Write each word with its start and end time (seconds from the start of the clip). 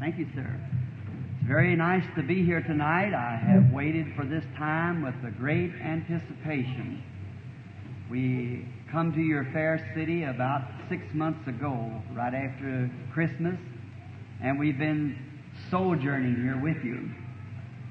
Thank 0.00 0.16
you, 0.16 0.26
sir. 0.34 0.46
It's 1.38 1.46
very 1.46 1.76
nice 1.76 2.04
to 2.16 2.22
be 2.22 2.42
here 2.42 2.62
tonight. 2.62 3.12
I 3.12 3.36
have 3.36 3.70
waited 3.70 4.06
for 4.16 4.24
this 4.24 4.44
time 4.56 5.02
with 5.02 5.14
a 5.26 5.30
great 5.30 5.72
anticipation. 5.74 7.02
We 8.10 8.66
come 8.90 9.12
to 9.12 9.20
your 9.20 9.44
fair 9.52 9.92
city 9.94 10.22
about 10.22 10.62
six 10.88 11.02
months 11.12 11.46
ago, 11.46 12.02
right 12.14 12.32
after 12.32 12.90
Christmas, 13.12 13.58
and 14.42 14.58
we've 14.58 14.78
been 14.78 15.18
sojourning 15.70 16.36
here 16.36 16.58
with 16.58 16.82
you. 16.82 17.10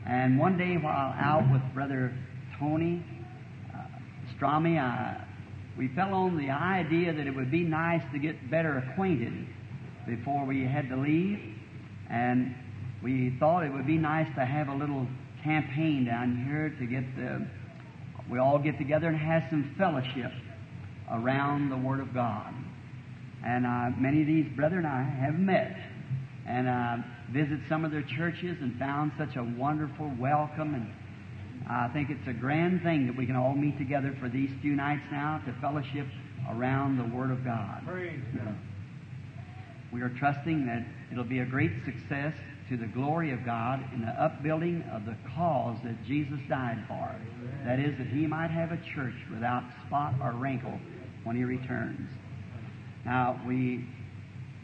And 0.08 0.40
one 0.40 0.58
day 0.58 0.78
while 0.78 1.14
out 1.16 1.48
with 1.52 1.62
Brother 1.76 2.12
Tony 2.58 3.04
uh, 3.72 3.84
Stromei, 4.36 4.80
I, 4.80 5.24
we 5.78 5.90
fell 5.90 6.16
on 6.16 6.38
the 6.38 6.50
idea 6.50 7.14
that 7.14 7.28
it 7.28 7.36
would 7.36 7.52
be 7.52 7.62
nice 7.62 8.02
to 8.14 8.18
get 8.18 8.50
better 8.50 8.80
acquainted 8.80 9.46
before 10.08 10.44
we 10.44 10.66
had 10.66 10.90
to 10.90 10.98
leave. 10.98 11.58
And 12.10 12.56
we 13.04 13.36
thought 13.40 13.64
it 13.64 13.72
would 13.72 13.88
be 13.88 13.98
nice 13.98 14.28
to 14.36 14.46
have 14.46 14.68
a 14.68 14.76
little 14.76 15.08
campaign 15.44 16.06
down 16.06 16.46
here 16.46 16.70
to 16.80 16.86
get 16.86 17.04
the, 17.16 17.46
we 18.30 18.40
all 18.40 18.60
get 18.60 18.78
together 18.78 19.08
and 19.08 19.18
have 19.18 19.44
some 19.50 19.74
fellowship 19.78 20.32
around 21.12 21.70
the 21.70 21.78
Word 21.78 22.00
of 22.00 22.14
God. 22.14 22.54
And 23.46 23.66
uh, 23.66 23.92
many 23.98 24.22
of 24.22 24.28
these 24.28 24.48
brethren 24.56 24.86
I 24.86 25.04
have 25.04 25.36
met 25.36 25.78
and 26.46 26.68
uh, 26.68 26.98
visit 27.32 27.60
some 27.70 27.86
of 27.86 27.92
their 27.92 28.04
churches 28.18 28.58
and 28.62 28.78
found 28.78 29.12
such 29.18 29.36
a 29.36 29.44
wonderful 29.44 30.12
welcome. 30.20 30.74
And 30.74 30.92
I 31.70 31.88
think 31.94 32.10
it's 32.10 32.28
a 32.28 32.34
grand 32.34 32.82
thing 32.82 33.08
that 33.08 33.16
we 33.16 33.26
can 33.26 33.36
all 33.36 33.54
meet 33.54 33.78
together 33.78 34.16
for 34.20 34.28
these 34.28 34.50
few 34.62 34.76
nights 34.76 35.04
now 35.12 35.42
to 35.46 35.54
fellowship 35.62 36.08
around 36.50 36.98
the 36.98 37.16
Word 37.16 37.32
of 37.32 37.46
God. 37.46 37.84
Praise 37.86 38.20
God. 38.36 38.56
We 39.92 40.02
are 40.02 40.10
trusting 40.10 40.66
that 40.68 40.86
it'll 41.12 41.24
be 41.24 41.40
a 41.40 41.46
great 41.46 41.72
success 41.86 42.34
to 42.70 42.78
the 42.78 42.86
glory 42.86 43.32
of 43.32 43.44
God 43.44 43.84
in 43.94 44.02
the 44.02 44.12
upbuilding 44.12 44.84
of 44.94 45.06
the 45.06 45.16
cause 45.36 45.78
that 45.84 46.04
Jesus 46.06 46.40
died 46.48 46.84
for. 46.88 47.16
That 47.66 47.80
is, 47.80 47.98
that 47.98 48.08
He 48.08 48.28
might 48.28 48.52
have 48.52 48.72
a 48.72 48.78
church 48.94 49.16
without 49.32 49.64
spot 49.88 50.14
or 50.22 50.34
wrinkle 50.34 50.80
when 51.24 51.36
He 51.36 51.44
returns. 51.44 52.08
Now, 53.06 53.42
we 53.48 53.88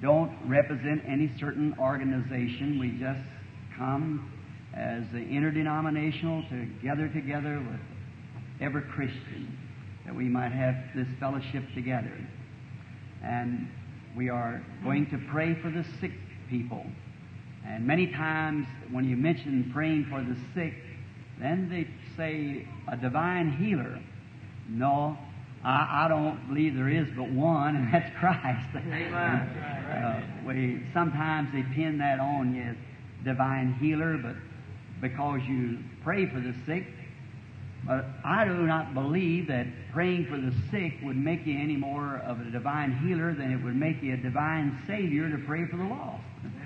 don't 0.02 0.32
represent 0.46 1.04
any 1.08 1.32
certain 1.40 1.76
organization. 1.80 2.78
We 2.80 2.92
just 3.00 3.22
come 3.76 4.32
as 4.76 5.04
the 5.12 5.20
interdenominational 5.20 6.44
to 6.50 6.66
gather 6.84 7.08
together 7.08 7.58
with 7.60 7.80
every 8.62 8.84
Christian 8.84 9.58
that 10.06 10.14
we 10.14 10.26
might 10.26 10.52
have 10.52 10.76
this 10.96 11.08
fellowship 11.20 11.64
together. 11.74 12.14
And 13.24 13.68
we 14.16 14.30
are 14.30 14.64
going 14.84 15.10
to 15.12 15.18
pray 15.30 15.56
for 15.56 15.70
the 15.70 15.86
sick 16.00 16.12
people. 16.50 16.86
And 17.66 17.86
many 17.86 18.08
times 18.08 18.68
when 18.92 19.06
you 19.10 19.18
mention 19.18 19.72
praying 19.74 20.06
for 20.06 20.22
the 20.22 20.38
sick, 20.54 20.74
then 21.40 21.70
they 21.70 21.88
say 22.16 22.68
a 22.88 22.96
divine 22.96 23.52
healer. 23.52 24.00
No, 24.70 25.18
I, 25.64 26.06
I 26.06 26.08
don't 26.08 26.48
believe 26.48 26.76
there 26.76 26.90
is 26.90 27.08
but 27.16 27.30
one, 27.30 27.76
and 27.76 27.88
that's 27.94 28.16
Christ. 28.20 28.68
Amen. 28.76 29.14
uh, 29.14 30.22
we 30.48 30.82
sometimes 30.94 31.50
they 31.54 31.64
pin 31.74 31.98
that 31.98 32.20
on 32.20 32.56
you 32.56 32.64
as 32.64 32.76
divine 33.24 33.74
healer, 33.74 34.18
but 34.18 34.36
because 35.02 35.42
you 35.48 35.80
pray 36.04 36.28
for 36.28 36.40
the 36.40 36.54
sick. 36.66 36.86
But 37.88 38.06
I 38.24 38.46
do 38.46 38.66
not 38.66 38.94
believe 38.94 39.48
that 39.48 39.68
praying 39.94 40.26
for 40.26 40.38
the 40.38 40.52
sick 40.72 40.98
would 41.04 41.18
make 41.18 41.46
you 41.46 41.60
any 41.60 41.76
more 41.76 42.18
of 42.26 42.42
a 42.42 42.46
divine 42.46 42.98
healer 42.98 43.34
than 43.34 43.52
it 43.52 43.64
would 43.64 43.76
make 43.76 44.02
you 44.02 44.14
a 44.14 44.18
divine 44.18 44.82
savior 44.88 45.30
to 45.30 45.38
pray 45.46 45.68
for 45.68 45.78
the 45.78 45.84
lost. 45.84 46.24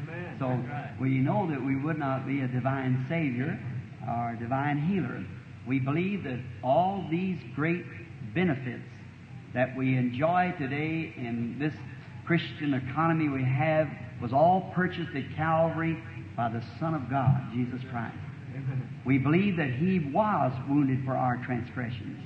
Amen. 0.10 0.36
So 0.40 0.48
right. 0.48 0.94
we 1.00 1.18
know 1.18 1.48
that 1.50 1.62
we 1.62 1.76
would 1.76 2.00
not 2.00 2.26
be 2.26 2.42
a 2.42 2.48
divine 2.48 3.06
Savior 3.10 3.60
or 4.08 4.32
a 4.32 4.38
divine 4.40 4.80
healer. 4.88 5.24
We 5.68 5.80
believe 5.80 6.24
that 6.24 6.40
all 6.64 7.06
these 7.12 7.38
great 7.56 7.86
benefits 8.34 8.84
that 9.54 9.76
we 9.76 9.98
enjoy 9.98 10.54
today 10.58 11.14
in 11.18 11.58
this 11.60 11.74
Christian 12.26 12.74
economy 12.74 13.30
we 13.30 13.44
have 13.44 13.90
was 14.22 14.32
all 14.34 14.72
purchased 14.74 15.16
at 15.16 15.36
Calvary 15.36 16.02
by 16.36 16.50
the 16.50 16.64
Son 16.80 16.94
of 16.94 17.10
God, 17.10 17.52
Jesus 17.54 17.82
Christ. 17.92 18.16
We 19.06 19.18
believe 19.18 19.58
that 19.58 19.72
He 19.72 20.00
was 20.00 20.52
wounded 20.68 21.04
for 21.06 21.16
our 21.16 21.38
transgressions. 21.46 22.18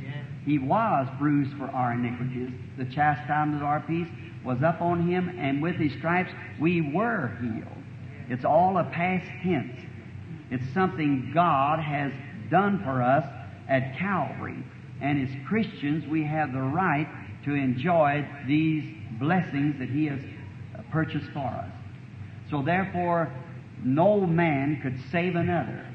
He 0.45 0.57
was 0.57 1.07
bruised 1.19 1.55
for 1.57 1.65
our 1.65 1.93
iniquities. 1.93 2.49
The 2.77 2.85
chastisement 2.85 3.61
of 3.61 3.67
our 3.67 3.79
peace 3.81 4.09
was 4.43 4.61
up 4.61 4.81
on 4.81 5.07
him, 5.07 5.37
and 5.39 5.61
with 5.61 5.75
his 5.75 5.93
stripes 5.93 6.31
we 6.59 6.81
were 6.81 7.37
healed. 7.41 7.83
It's 8.29 8.45
all 8.45 8.77
a 8.77 8.83
past 8.83 9.25
tense. 9.41 9.79
It's 10.49 10.67
something 10.73 11.31
God 11.33 11.79
has 11.79 12.11
done 12.49 12.83
for 12.83 13.01
us 13.01 13.25
at 13.67 13.97
Calvary. 13.97 14.63
And 15.01 15.27
as 15.27 15.33
Christians, 15.47 16.05
we 16.07 16.23
have 16.23 16.53
the 16.53 16.61
right 16.61 17.07
to 17.45 17.53
enjoy 17.53 18.27
these 18.45 18.83
blessings 19.19 19.79
that 19.79 19.89
He 19.89 20.05
has 20.07 20.19
purchased 20.91 21.29
for 21.33 21.47
us. 21.47 21.69
So 22.49 22.61
therefore, 22.61 23.31
no 23.83 24.21
man 24.21 24.79
could 24.81 24.99
save 25.11 25.35
another. 25.35 25.85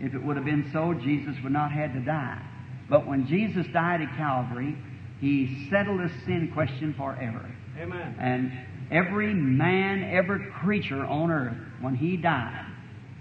If 0.00 0.14
it 0.14 0.22
would 0.22 0.36
have 0.36 0.44
been 0.44 0.70
so, 0.72 0.94
Jesus 0.94 1.36
would 1.42 1.52
not 1.52 1.72
have 1.72 1.90
had 1.90 1.94
to 1.94 2.00
die. 2.00 2.40
But 2.88 3.06
when 3.06 3.26
Jesus 3.26 3.66
died 3.72 4.00
at 4.00 4.16
Calvary, 4.16 4.76
He 5.20 5.68
settled 5.68 6.00
the 6.00 6.10
sin 6.24 6.50
question 6.54 6.94
forever. 6.94 7.50
Amen. 7.78 8.16
And 8.18 8.52
every 8.90 9.34
man, 9.34 10.04
every 10.04 10.46
creature 10.60 11.04
on 11.04 11.30
earth, 11.30 11.56
when 11.80 11.94
he 11.94 12.16
died, 12.16 12.66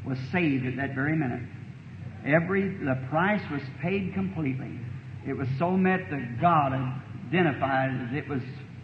was 0.06 0.18
saved 0.32 0.66
at 0.66 0.78
that 0.78 0.96
very 0.96 1.16
minute. 1.16 1.44
Every 2.26 2.70
the 2.70 3.00
price 3.10 3.42
was 3.52 3.62
paid 3.82 4.14
completely. 4.14 4.80
It 5.28 5.34
was 5.34 5.48
so 5.60 5.72
met 5.72 6.10
that 6.10 6.40
God 6.40 6.74
identified 7.28 8.08
as 8.08 8.16
it 8.16 8.28
was 8.28 8.42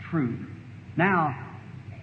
true. 0.10 0.38
Now, 0.98 1.36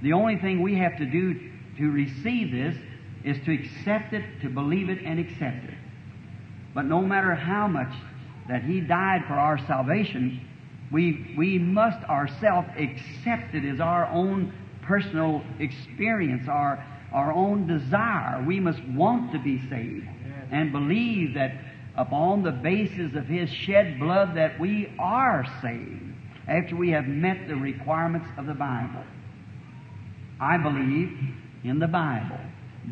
the 0.03 0.13
only 0.13 0.37
thing 0.37 0.63
we 0.63 0.77
have 0.77 0.97
to 0.99 1.07
do 1.07 1.35
to 1.79 1.91
receive 1.91 2.51
this 2.51 2.77
is 3.25 3.37
to 3.45 3.53
accept 3.53 4.15
it, 4.15 4.25
to 4.43 4.49
believe 4.49 4.89
it, 4.89 4.99
and 5.05 5.21
accept 5.21 5.65
it. 5.65 5.75
But 6.75 6.87
no 6.87 7.03
matter 7.03 7.35
how 7.35 7.67
much 7.69 7.93
that 8.49 8.63
He 8.63 8.81
died 8.81 9.25
for 9.27 9.35
our 9.35 9.59
salvation, 9.67 10.47
we, 10.91 11.35
we 11.37 11.59
must 11.59 12.03
ourselves 12.09 12.69
accept 12.77 13.55
it 13.55 13.65
as 13.65 13.81
our 13.81 14.07
own 14.07 14.53
personal 14.83 15.43
experience, 15.59 16.49
our, 16.49 16.85
our 17.13 17.33
own 17.33 17.67
desire. 17.67 18.43
We 18.45 18.61
must 18.61 18.83
want 18.89 19.33
to 19.33 19.39
be 19.39 19.59
saved 19.69 20.07
and 20.51 20.73
believe 20.73 21.35
that 21.35 21.53
upon 21.97 22.43
the 22.43 22.51
basis 22.51 23.15
of 23.15 23.27
His 23.27 23.51
shed 23.51 23.99
blood 23.99 24.37
that 24.37 24.59
we 24.59 24.93
are 24.99 25.47
saved 25.63 26.15
after 26.49 26.75
we 26.75 26.91
have 26.91 27.07
met 27.07 27.47
the 27.47 27.55
requirements 27.55 28.29
of 28.37 28.47
the 28.47 28.55
Bible. 28.55 29.05
I 30.41 30.57
believe 30.57 31.17
in 31.63 31.79
the 31.79 31.87
Bible 31.87 32.41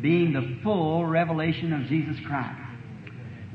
being 0.01 0.33
the 0.33 0.59
full 0.63 1.05
revelation 1.05 1.73
of 1.73 1.87
Jesus 1.87 2.17
Christ. 2.25 2.68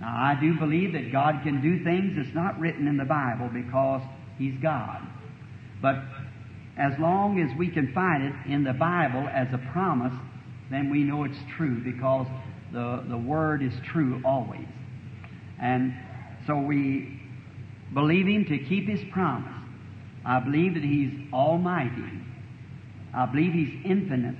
Now, 0.05 0.15
I 0.19 0.39
do 0.39 0.59
believe 0.59 0.93
that 0.93 1.11
God 1.11 1.41
can 1.45 1.63
do 1.63 1.83
things 1.83 2.13
that's 2.17 2.35
not 2.35 2.61
written 2.61 2.87
in 2.87 2.99
the 2.99 3.07
Bible 3.07 3.49
because 3.49 4.03
He's 4.37 4.55
God. 4.61 5.01
But 5.81 5.97
as 6.77 6.93
long 6.99 7.41
as 7.41 7.57
we 7.57 7.69
can 7.69 7.91
find 7.95 8.25
it 8.25 8.35
in 8.53 8.65
the 8.65 8.75
Bible 8.75 9.27
as 9.33 9.49
a 9.55 9.59
promise, 9.73 10.13
then 10.71 10.91
we 10.91 11.05
know 11.05 11.25
it's 11.25 11.39
true 11.57 11.83
because 11.83 12.27
the, 12.71 13.03
the 13.09 13.17
Word 13.17 13.63
is 13.63 13.73
true 13.83 14.21
always. 14.27 14.67
And 15.59 15.95
so 16.47 16.59
we 16.59 17.23
believe 17.95 18.27
Him 18.27 18.45
to 18.45 18.59
keep 18.59 18.87
His 18.87 19.01
promise. 19.11 19.55
I 20.23 20.39
believe 20.41 20.75
that 20.75 20.85
He's 20.85 21.33
almighty. 21.33 22.21
I 23.15 23.25
believe 23.25 23.55
He's 23.55 23.73
infinite. 23.87 24.37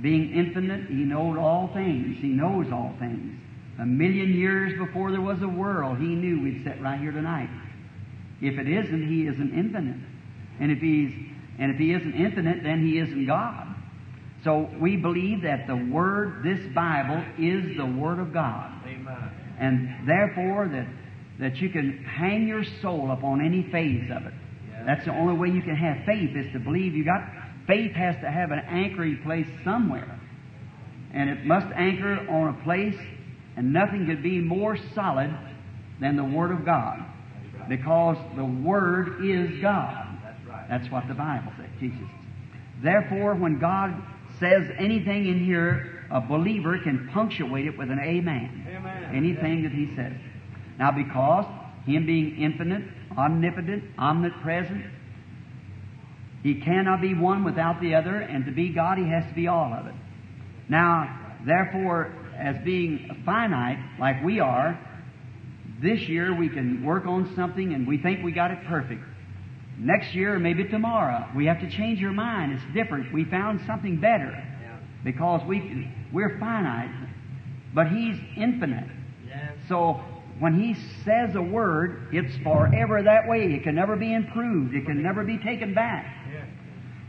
Being 0.00 0.32
infinite, 0.32 0.86
He 0.86 1.02
knows 1.02 1.38
all 1.38 1.70
things. 1.74 2.18
He 2.20 2.28
knows 2.28 2.70
all 2.70 2.94
things. 3.00 3.40
A 3.78 3.86
million 3.86 4.34
years 4.34 4.78
before 4.78 5.10
there 5.10 5.20
was 5.20 5.40
a 5.42 5.48
world, 5.48 5.98
He 5.98 6.14
knew 6.14 6.42
we'd 6.42 6.62
sit 6.64 6.80
right 6.80 7.00
here 7.00 7.12
tonight. 7.12 7.48
If 8.40 8.58
it 8.58 8.68
isn't, 8.68 9.08
He 9.08 9.26
isn't 9.26 9.58
infinite. 9.58 9.96
And 10.60 10.70
if 10.70 10.78
He's 10.78 11.12
and 11.58 11.70
if 11.70 11.78
He 11.78 11.92
isn't 11.92 12.14
infinite, 12.14 12.62
then 12.62 12.86
He 12.86 12.98
isn't 12.98 13.26
God. 13.26 13.68
So 14.44 14.68
we 14.78 14.96
believe 14.96 15.42
that 15.42 15.66
the 15.66 15.76
Word, 15.76 16.42
this 16.44 16.60
Bible, 16.74 17.22
is 17.38 17.76
the 17.76 17.86
Word 17.86 18.18
of 18.18 18.32
God. 18.32 18.72
Amen. 18.86 19.30
And 19.58 20.08
therefore 20.08 20.68
that 20.68 20.86
that 21.38 21.56
you 21.56 21.70
can 21.70 22.04
hang 22.04 22.46
your 22.46 22.64
soul 22.82 23.10
upon 23.10 23.44
any 23.44 23.62
phase 23.70 24.10
of 24.10 24.26
it. 24.26 24.34
Yeah. 24.70 24.84
That's 24.84 25.04
the 25.04 25.12
only 25.12 25.34
way 25.34 25.48
you 25.48 25.62
can 25.62 25.76
have 25.76 26.04
faith 26.04 26.36
is 26.36 26.52
to 26.52 26.60
believe 26.60 26.94
you 26.94 27.04
got 27.04 27.22
faith 27.66 27.92
has 27.92 28.16
to 28.16 28.30
have 28.30 28.50
an 28.50 28.60
anchoring 28.60 29.20
place 29.22 29.46
somewhere. 29.64 30.20
And 31.14 31.28
it 31.30 31.44
must 31.44 31.66
anchor 31.74 32.26
on 32.28 32.54
a 32.54 32.64
place 32.64 32.98
and 33.56 33.72
nothing 33.72 34.06
could 34.06 34.22
be 34.22 34.38
more 34.40 34.76
solid 34.94 35.30
than 36.00 36.16
the 36.16 36.24
Word 36.24 36.50
of 36.50 36.64
God. 36.64 37.04
Because 37.68 38.16
the 38.36 38.44
Word 38.44 39.24
is 39.24 39.60
God. 39.60 40.08
That's 40.68 40.90
what 40.90 41.06
the 41.08 41.14
Bible 41.14 41.52
says, 41.56 41.68
teaches 41.78 42.00
us. 42.00 42.10
Therefore, 42.82 43.34
when 43.34 43.58
God 43.58 43.94
says 44.40 44.68
anything 44.78 45.28
in 45.28 45.44
here 45.44 46.02
a 46.12 46.20
believer 46.20 46.78
can 46.78 47.08
punctuate 47.12 47.66
it 47.66 47.78
with 47.78 47.90
an 47.90 47.98
amen. 47.98 48.66
Amen. 48.68 49.14
Anything 49.14 49.62
that 49.62 49.72
he 49.72 49.90
says. 49.96 50.12
Now, 50.78 50.92
because 50.92 51.46
him 51.86 52.04
being 52.04 52.36
infinite, 52.36 52.84
omnipotent, 53.16 53.84
omnipresent, 53.98 54.84
he 56.42 56.60
cannot 56.60 57.00
be 57.00 57.14
one 57.14 57.44
without 57.44 57.80
the 57.80 57.94
other, 57.94 58.16
and 58.16 58.44
to 58.44 58.52
be 58.52 58.68
God, 58.68 58.98
he 58.98 59.08
has 59.08 59.24
to 59.26 59.34
be 59.34 59.48
all 59.48 59.72
of 59.72 59.86
it. 59.86 59.94
Now, 60.68 61.38
therefore, 61.46 62.12
as 62.42 62.56
being 62.64 63.22
finite, 63.24 63.78
like 63.98 64.22
we 64.24 64.40
are, 64.40 64.78
this 65.80 66.00
year 66.02 66.34
we 66.36 66.48
can 66.48 66.84
work 66.84 67.06
on 67.06 67.34
something 67.34 67.72
and 67.74 67.86
we 67.86 67.98
think 67.98 68.22
we 68.22 68.32
got 68.32 68.50
it 68.50 68.58
perfect. 68.66 69.02
Next 69.78 70.14
year, 70.14 70.38
maybe 70.38 70.64
tomorrow, 70.64 71.28
we 71.34 71.46
have 71.46 71.60
to 71.60 71.70
change 71.70 71.98
your 71.98 72.12
mind. 72.12 72.52
It's 72.52 72.74
different. 72.74 73.12
We 73.12 73.24
found 73.24 73.60
something 73.66 74.00
better 74.00 74.30
because 75.02 75.40
we 75.46 75.90
we're 76.12 76.38
finite, 76.38 76.90
but 77.74 77.88
He's 77.88 78.16
infinite. 78.36 78.88
So 79.68 80.00
when 80.38 80.60
He 80.60 80.74
says 81.04 81.34
a 81.34 81.42
word, 81.42 82.08
it's 82.12 82.36
forever 82.44 83.02
that 83.02 83.26
way. 83.28 83.54
It 83.54 83.64
can 83.64 83.74
never 83.74 83.96
be 83.96 84.12
improved. 84.12 84.74
It 84.74 84.84
can 84.86 85.02
never 85.02 85.24
be 85.24 85.38
taken 85.38 85.74
back. 85.74 86.04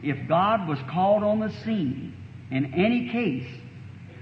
If 0.01 0.27
God 0.27 0.68
was 0.68 0.79
called 0.89 1.24
on 1.24 1.39
the 1.39 1.51
scene 1.63 2.15
in 2.50 2.74
any 2.74 3.09
case, 3.09 3.47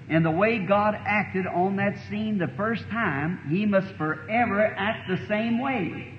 and 0.10 0.26
the 0.26 0.32
way 0.32 0.60
God 0.60 0.96
acted 1.06 1.48
on 1.48 1.78
that 1.78 1.98
scene 2.10 2.38
the 2.38 2.52
first 2.58 2.84
time, 2.90 3.40
He 3.50 3.66
must 3.66 3.94
forever 3.96 4.66
act 4.66 5.10
the 5.10 5.26
same 5.28 5.60
way 5.60 6.14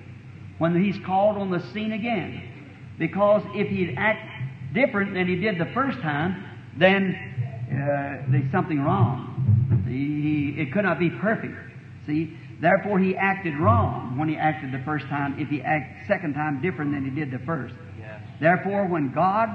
when 0.57 0.81
He's 0.83 0.97
called 1.05 1.37
on 1.37 1.51
the 1.51 1.59
scene 1.73 1.91
again. 1.91 2.49
Because 2.97 3.43
if 3.53 3.67
He'd 3.69 3.95
act 3.97 4.73
different 4.73 5.13
than 5.13 5.27
He 5.27 5.35
did 5.35 5.57
the 5.59 5.71
first 5.73 5.99
time, 5.99 6.43
then 6.77 7.15
uh, 7.69 8.31
there's 8.31 8.51
something 8.51 8.81
wrong. 8.81 9.83
He, 9.87 10.53
he, 10.55 10.61
it 10.61 10.73
could 10.73 10.85
not 10.85 10.97
be 10.97 11.09
perfect. 11.09 11.53
See, 12.07 12.35
therefore 12.61 12.97
He 12.99 13.15
acted 13.15 13.57
wrong 13.59 14.17
when 14.17 14.27
He 14.27 14.37
acted 14.37 14.71
the 14.71 14.83
first 14.83 15.05
time. 15.07 15.39
If 15.39 15.49
He 15.49 15.61
acted 15.61 16.07
second 16.07 16.33
time 16.33 16.61
different 16.61 16.93
than 16.93 17.05
He 17.05 17.11
did 17.11 17.29
the 17.29 17.45
first. 17.45 17.75
Yes. 17.99 18.21
Therefore, 18.39 18.87
when 18.87 19.11
God 19.13 19.49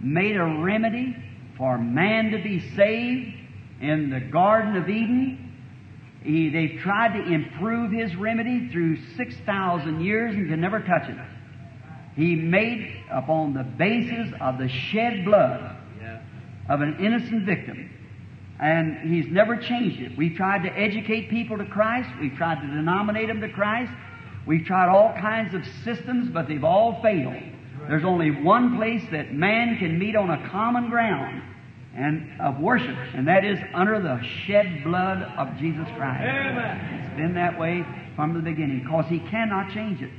made 0.00 0.36
a 0.36 0.44
remedy 0.44 1.16
for 1.56 1.78
man 1.78 2.30
to 2.30 2.42
be 2.42 2.60
saved 2.76 3.37
in 3.80 4.10
the 4.10 4.20
Garden 4.20 4.76
of 4.76 4.88
Eden, 4.88 5.52
he, 6.22 6.48
they've 6.50 6.80
tried 6.80 7.16
to 7.16 7.32
improve 7.32 7.92
his 7.92 8.14
remedy 8.16 8.68
through 8.70 8.98
6,000 9.16 10.00
years 10.00 10.34
and 10.34 10.48
can 10.48 10.60
never 10.60 10.80
touch 10.80 11.08
it. 11.08 11.16
He 12.16 12.34
made 12.34 12.96
upon 13.10 13.54
the 13.54 13.62
basis 13.62 14.34
of 14.40 14.58
the 14.58 14.68
shed 14.68 15.24
blood 15.24 15.76
of 16.68 16.80
an 16.80 16.96
innocent 17.00 17.46
victim. 17.46 17.90
And 18.60 18.98
he's 19.08 19.30
never 19.30 19.56
changed 19.56 20.00
it. 20.00 20.18
We've 20.18 20.36
tried 20.36 20.64
to 20.64 20.68
educate 20.76 21.30
people 21.30 21.58
to 21.58 21.64
Christ. 21.64 22.08
We've 22.20 22.34
tried 22.34 22.60
to 22.60 22.66
denominate 22.66 23.28
them 23.28 23.40
to 23.40 23.48
Christ. 23.48 23.92
We've 24.46 24.64
tried 24.64 24.88
all 24.88 25.12
kinds 25.12 25.54
of 25.54 25.62
systems, 25.84 26.28
but 26.28 26.48
they've 26.48 26.64
all 26.64 27.00
failed. 27.00 27.40
There's 27.88 28.04
only 28.04 28.30
one 28.30 28.76
place 28.76 29.02
that 29.12 29.32
man 29.32 29.78
can 29.78 29.98
meet 29.98 30.16
on 30.16 30.30
a 30.30 30.48
common 30.50 30.90
ground 30.90 31.42
and 31.98 32.40
of 32.40 32.60
worship, 32.60 32.96
and 33.14 33.26
that 33.26 33.44
is 33.44 33.58
under 33.74 34.00
the 34.00 34.20
shed 34.46 34.84
blood 34.84 35.20
of 35.36 35.56
Jesus 35.58 35.86
Christ. 35.96 36.22
Amen. 36.22 37.04
It's 37.04 37.16
been 37.16 37.34
that 37.34 37.58
way 37.58 37.84
from 38.14 38.34
the 38.34 38.40
beginning 38.40 38.80
because 38.84 39.06
he 39.08 39.18
cannot 39.18 39.74
change 39.74 40.00
it. 40.00 40.10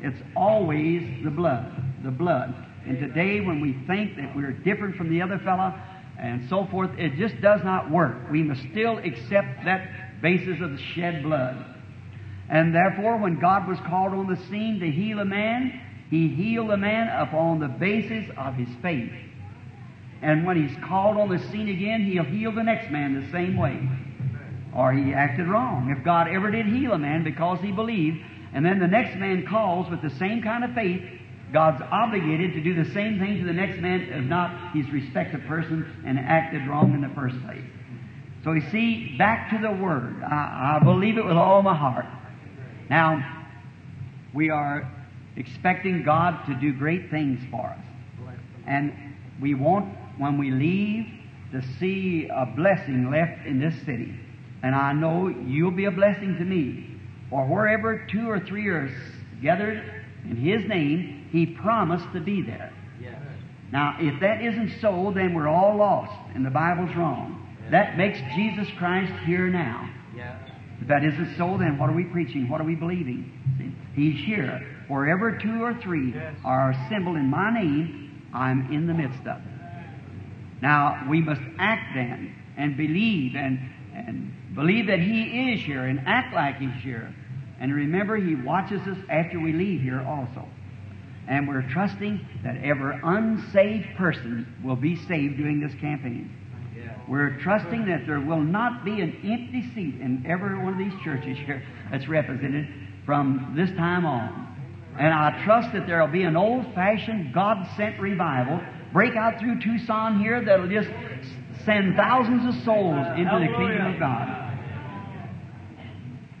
It's 0.00 0.20
always 0.34 1.02
the 1.22 1.30
blood, 1.30 1.70
the 2.02 2.10
blood. 2.10 2.54
And 2.86 2.98
today, 2.98 3.40
when 3.40 3.60
we 3.60 3.76
think 3.86 4.16
that 4.16 4.34
we're 4.34 4.52
different 4.52 4.96
from 4.96 5.10
the 5.10 5.20
other 5.20 5.38
fellow 5.40 5.74
and 6.18 6.48
so 6.48 6.66
forth, 6.70 6.90
it 6.98 7.16
just 7.16 7.38
does 7.42 7.60
not 7.64 7.90
work. 7.90 8.30
We 8.30 8.42
must 8.42 8.62
still 8.70 8.96
accept 8.98 9.64
that 9.66 10.22
basis 10.22 10.60
of 10.62 10.70
the 10.70 10.82
shed 10.94 11.22
blood. 11.22 11.62
And 12.48 12.74
therefore, 12.74 13.18
when 13.18 13.38
God 13.38 13.68
was 13.68 13.78
called 13.86 14.14
on 14.14 14.26
the 14.26 14.40
scene 14.48 14.80
to 14.80 14.90
heal 14.90 15.18
a 15.18 15.24
man, 15.26 15.80
He 16.08 16.28
healed 16.28 16.70
the 16.70 16.78
man 16.78 17.08
upon 17.08 17.60
the 17.60 17.68
basis 17.68 18.24
of 18.36 18.54
his 18.54 18.68
faith. 18.82 19.12
And 20.22 20.44
when 20.44 20.68
He's 20.68 20.76
called 20.84 21.16
on 21.16 21.28
the 21.28 21.38
scene 21.50 21.68
again, 21.68 22.04
He'll 22.04 22.24
heal 22.24 22.52
the 22.52 22.62
next 22.62 22.90
man 22.90 23.20
the 23.20 23.30
same 23.30 23.56
way. 23.56 23.88
Or 24.74 24.92
he 24.92 25.12
acted 25.12 25.48
wrong. 25.48 25.94
If 25.96 26.04
God 26.04 26.28
ever 26.28 26.50
did 26.50 26.66
heal 26.66 26.92
a 26.92 26.98
man 26.98 27.24
because 27.24 27.60
he 27.60 27.72
believed, 27.72 28.18
and 28.52 28.64
then 28.64 28.78
the 28.78 28.86
next 28.86 29.16
man 29.16 29.44
calls 29.46 29.90
with 29.90 30.02
the 30.02 30.10
same 30.10 30.42
kind 30.42 30.64
of 30.64 30.72
faith, 30.74 31.02
God's 31.52 31.82
obligated 31.90 32.52
to 32.52 32.60
do 32.60 32.80
the 32.82 32.88
same 32.92 33.18
thing 33.18 33.38
to 33.38 33.44
the 33.44 33.52
next 33.52 33.80
man 33.80 34.02
if 34.02 34.24
not 34.24 34.72
his 34.72 34.88
respective 34.92 35.42
person 35.48 35.84
and 36.06 36.18
acted 36.18 36.68
wrong 36.68 36.94
in 36.94 37.00
the 37.00 37.12
first 37.14 37.40
place. 37.42 37.64
So 38.44 38.52
you 38.52 38.62
see, 38.70 39.16
back 39.18 39.50
to 39.50 39.58
the 39.58 39.72
Word. 39.72 40.22
I, 40.22 40.78
I 40.80 40.84
believe 40.84 41.18
it 41.18 41.24
with 41.24 41.36
all 41.36 41.62
my 41.62 41.76
heart. 41.76 42.06
Now, 42.88 43.44
we 44.32 44.50
are 44.50 44.90
expecting 45.36 46.04
God 46.04 46.46
to 46.46 46.54
do 46.54 46.72
great 46.72 47.10
things 47.10 47.40
for 47.50 47.66
us. 47.66 47.78
And 48.66 48.92
we 49.40 49.54
want, 49.54 49.94
when 50.20 50.36
we 50.38 50.50
leave, 50.50 51.06
to 51.52 51.62
see 51.80 52.28
a 52.32 52.46
blessing 52.46 53.10
left 53.10 53.46
in 53.46 53.58
this 53.58 53.74
city. 53.84 54.14
And 54.62 54.74
I 54.74 54.92
know 54.92 55.28
you'll 55.28 55.70
be 55.70 55.86
a 55.86 55.90
blessing 55.90 56.36
to 56.36 56.44
me. 56.44 56.86
For 57.30 57.46
wherever 57.46 58.06
two 58.06 58.28
or 58.28 58.38
three 58.38 58.68
are 58.68 58.94
gathered 59.42 59.82
in 60.24 60.36
His 60.36 60.64
name, 60.68 61.26
He 61.32 61.46
promised 61.46 62.12
to 62.12 62.20
be 62.20 62.42
there. 62.42 62.72
Yes. 63.02 63.16
Now, 63.72 63.96
if 63.98 64.20
that 64.20 64.42
isn't 64.42 64.80
so, 64.80 65.12
then 65.14 65.32
we're 65.32 65.48
all 65.48 65.76
lost, 65.76 66.12
and 66.34 66.44
the 66.44 66.50
Bible's 66.50 66.94
wrong. 66.94 67.56
That 67.70 67.96
makes 67.96 68.18
Jesus 68.34 68.68
Christ 68.78 69.12
here 69.24 69.48
now. 69.48 69.88
Yes. 70.14 70.36
If 70.82 70.88
that 70.88 71.04
isn't 71.04 71.36
so, 71.36 71.56
then 71.58 71.78
what 71.78 71.88
are 71.88 71.94
we 71.94 72.04
preaching? 72.04 72.48
What 72.48 72.60
are 72.60 72.64
we 72.64 72.74
believing? 72.74 73.32
See, 73.58 73.72
He's 73.94 74.24
here. 74.24 74.66
Wherever 74.88 75.38
two 75.38 75.62
or 75.62 75.74
three 75.74 76.12
Yes. 76.12 76.34
are 76.44 76.72
assembled 76.72 77.16
in 77.16 77.26
my 77.30 77.50
name, 77.54 78.24
I'm 78.34 78.72
in 78.72 78.86
the 78.86 78.94
midst 78.94 79.20
of 79.20 79.38
it. 79.38 79.49
Now, 80.62 81.06
we 81.08 81.20
must 81.20 81.40
act 81.58 81.94
then 81.94 82.34
and 82.56 82.76
believe 82.76 83.34
and, 83.34 83.58
and 83.94 84.32
believe 84.54 84.86
that 84.88 85.00
He 85.00 85.52
is 85.52 85.60
here 85.60 85.84
and 85.84 86.00
act 86.06 86.34
like 86.34 86.58
He's 86.58 86.82
here. 86.82 87.14
And 87.60 87.74
remember, 87.74 88.16
He 88.16 88.34
watches 88.34 88.80
us 88.86 88.98
after 89.08 89.40
we 89.40 89.52
leave 89.52 89.80
here 89.80 90.02
also. 90.02 90.46
And 91.28 91.46
we're 91.46 91.68
trusting 91.70 92.26
that 92.42 92.56
every 92.64 92.98
unsaved 93.02 93.96
person 93.96 94.52
will 94.64 94.76
be 94.76 94.96
saved 94.96 95.36
during 95.36 95.60
this 95.60 95.74
campaign. 95.80 96.36
We're 97.08 97.38
trusting 97.40 97.86
that 97.86 98.06
there 98.06 98.20
will 98.20 98.40
not 98.40 98.84
be 98.84 99.00
an 99.00 99.16
empty 99.24 99.62
seat 99.74 100.00
in 100.00 100.24
every 100.28 100.56
one 100.56 100.74
of 100.74 100.78
these 100.78 100.92
churches 101.02 101.36
here 101.38 101.62
that's 101.90 102.06
represented 102.06 102.68
from 103.04 103.52
this 103.56 103.70
time 103.76 104.06
on. 104.06 104.46
And 104.96 105.12
I 105.12 105.42
trust 105.44 105.72
that 105.72 105.88
there 105.88 106.00
will 106.00 106.12
be 106.12 106.22
an 106.22 106.36
old 106.36 106.72
fashioned, 106.74 107.32
God 107.34 107.66
sent 107.76 107.98
revival 107.98 108.60
break 108.92 109.16
out 109.16 109.38
through 109.40 109.60
Tucson 109.60 110.20
here 110.20 110.44
that'll 110.44 110.68
just 110.68 110.88
send 111.64 111.96
thousands 111.96 112.54
of 112.54 112.62
souls 112.64 113.06
into 113.16 113.38
the 113.38 113.46
kingdom 113.46 113.94
of 113.94 114.00
God. 114.00 114.40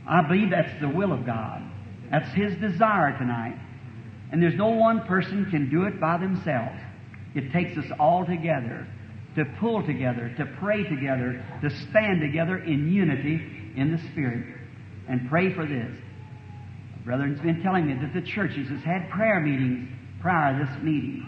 I 0.08 0.22
believe 0.22 0.50
that's 0.50 0.80
the 0.80 0.88
will 0.88 1.12
of 1.12 1.24
God. 1.24 1.62
That's 2.10 2.32
His 2.32 2.56
desire 2.56 3.16
tonight. 3.16 3.58
And 4.32 4.42
there's 4.42 4.56
no 4.56 4.68
one 4.68 5.06
person 5.06 5.48
can 5.50 5.70
do 5.70 5.84
it 5.84 6.00
by 6.00 6.18
themselves. 6.18 6.78
It 7.34 7.52
takes 7.52 7.78
us 7.78 7.84
all 7.98 8.24
together 8.24 8.86
to 9.36 9.44
pull 9.60 9.86
together, 9.86 10.32
to 10.36 10.46
pray 10.58 10.82
together, 10.82 11.44
to 11.62 11.70
stand 11.88 12.20
together 12.20 12.58
in 12.58 12.92
unity 12.92 13.40
in 13.76 13.92
the 13.92 13.98
Spirit 14.10 14.44
and 15.08 15.28
pray 15.28 15.54
for 15.54 15.64
this. 15.64 15.96
A 16.96 17.04
brethren's 17.04 17.40
been 17.40 17.62
telling 17.62 17.86
me 17.86 17.94
that 17.94 18.12
the 18.12 18.22
churches 18.22 18.68
has 18.68 18.82
had 18.82 19.08
prayer 19.10 19.40
meetings 19.40 19.88
prior 20.20 20.58
to 20.58 20.64
this 20.64 20.82
meeting. 20.82 21.26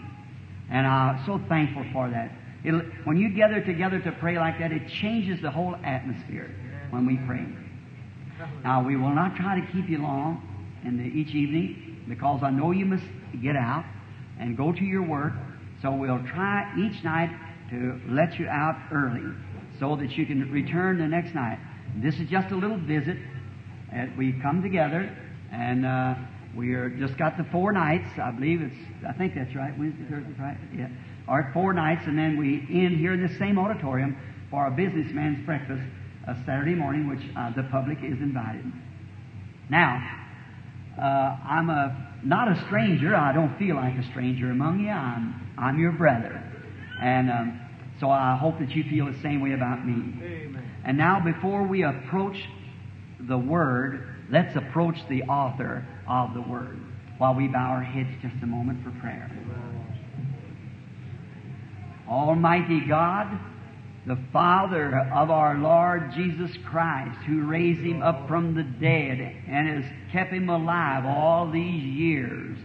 And 0.73 0.87
I'm 0.87 1.23
so 1.25 1.39
thankful 1.47 1.85
for 1.93 2.09
that. 2.09 2.31
It'll, 2.65 2.81
when 3.03 3.17
you 3.17 3.29
gather 3.29 3.61
together 3.61 3.99
to 4.01 4.11
pray 4.13 4.37
like 4.37 4.57
that, 4.59 4.71
it 4.71 4.87
changes 4.87 5.39
the 5.39 5.51
whole 5.51 5.75
atmosphere 5.83 6.49
when 6.89 7.05
we 7.05 7.17
pray. 7.27 7.45
Now, 8.63 8.83
we 8.83 8.95
will 8.95 9.13
not 9.13 9.35
try 9.35 9.59
to 9.59 9.71
keep 9.71 9.87
you 9.87 9.99
long 9.99 10.41
in 10.83 10.97
the, 10.97 11.03
each 11.03 11.35
evening 11.35 12.03
because 12.09 12.41
I 12.41 12.49
know 12.49 12.71
you 12.71 12.85
must 12.85 13.03
get 13.41 13.55
out 13.55 13.85
and 14.39 14.57
go 14.57 14.71
to 14.71 14.83
your 14.83 15.03
work. 15.03 15.33
So 15.81 15.91
we'll 15.91 16.23
try 16.33 16.73
each 16.79 17.03
night 17.03 17.29
to 17.69 17.99
let 18.09 18.39
you 18.39 18.47
out 18.47 18.75
early 18.91 19.31
so 19.79 19.95
that 19.97 20.17
you 20.17 20.25
can 20.25 20.51
return 20.51 20.97
the 20.97 21.07
next 21.07 21.35
night. 21.35 21.59
This 21.97 22.15
is 22.15 22.29
just 22.29 22.51
a 22.51 22.55
little 22.55 22.77
visit. 22.77 23.17
And 23.91 24.17
we 24.17 24.33
come 24.41 24.63
together 24.63 25.15
and 25.51 25.85
uh, 25.85 26.15
we 26.55 26.73
are 26.73 26.89
just 26.89 27.17
got 27.17 27.37
the 27.37 27.45
four 27.51 27.71
nights. 27.71 28.07
I 28.21 28.31
believe 28.31 28.61
it's, 28.61 28.75
I 29.07 29.13
think 29.13 29.33
that's 29.35 29.55
right, 29.55 29.77
Wednesday, 29.77 30.05
Thursday, 30.09 30.33
Friday. 30.37 30.59
Yeah. 30.77 30.89
All 31.27 31.37
right, 31.37 31.53
four 31.53 31.73
nights, 31.73 32.03
and 32.05 32.17
then 32.17 32.37
we 32.37 32.59
end 32.69 32.97
here 32.97 33.13
in 33.13 33.25
this 33.25 33.37
same 33.39 33.57
auditorium 33.57 34.17
for 34.51 34.67
a 34.67 34.71
businessman's 34.71 35.45
breakfast 35.45 35.81
a 36.27 36.35
Saturday 36.45 36.75
morning, 36.75 37.09
which 37.09 37.21
uh, 37.35 37.53
the 37.55 37.63
public 37.63 37.97
is 37.99 38.19
invited. 38.21 38.65
Now, 39.69 40.01
uh, 40.97 41.01
I'm 41.01 41.69
a 41.69 42.11
not 42.23 42.47
a 42.47 42.63
stranger. 42.67 43.15
I 43.15 43.33
don't 43.33 43.57
feel 43.57 43.75
like 43.75 43.97
a 43.97 44.03
stranger 44.11 44.51
among 44.51 44.79
you. 44.81 44.91
I'm 44.91 45.41
I'm 45.57 45.79
your 45.79 45.91
brother, 45.91 46.41
and 47.01 47.29
um, 47.29 47.59
So 47.99 48.09
I 48.09 48.35
hope 48.35 48.59
that 48.59 48.71
you 48.71 48.83
feel 48.89 49.05
the 49.05 49.19
same 49.21 49.41
way 49.41 49.53
about 49.53 49.85
me. 49.85 49.93
Amen. 49.93 50.71
And 50.85 50.97
now, 50.97 51.21
before 51.23 51.63
we 51.63 51.83
approach 51.83 52.37
the 53.19 53.37
Word, 53.37 54.12
let's 54.33 54.55
approach 54.55 54.97
the 55.09 55.21
author 55.23 55.85
of 56.07 56.33
the 56.33 56.41
Word 56.41 56.79
while 57.19 57.35
we 57.35 57.47
bow 57.47 57.69
our 57.69 57.83
heads 57.83 58.09
just 58.19 58.33
a 58.41 58.47
moment 58.47 58.83
for 58.83 58.89
prayer. 58.99 59.29
Almighty 62.09 62.81
God, 62.87 63.39
the 64.07 64.17
Father 64.33 65.07
of 65.13 65.29
our 65.29 65.55
Lord 65.59 66.11
Jesus 66.15 66.51
Christ, 66.65 67.17
who 67.27 67.45
raised 67.45 67.81
him 67.81 68.01
up 68.01 68.27
from 68.27 68.55
the 68.55 68.63
dead 68.63 69.19
and 69.47 69.69
has 69.69 69.85
kept 70.11 70.33
him 70.33 70.49
alive 70.49 71.05
all 71.05 71.49
these 71.51 71.83
years, 71.83 72.57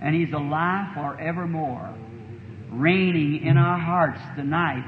and 0.00 0.14
he's 0.14 0.32
alive 0.32 0.94
forevermore, 0.94 1.92
reigning 2.70 3.44
in 3.44 3.58
our 3.58 3.78
hearts 3.78 4.20
tonight, 4.36 4.84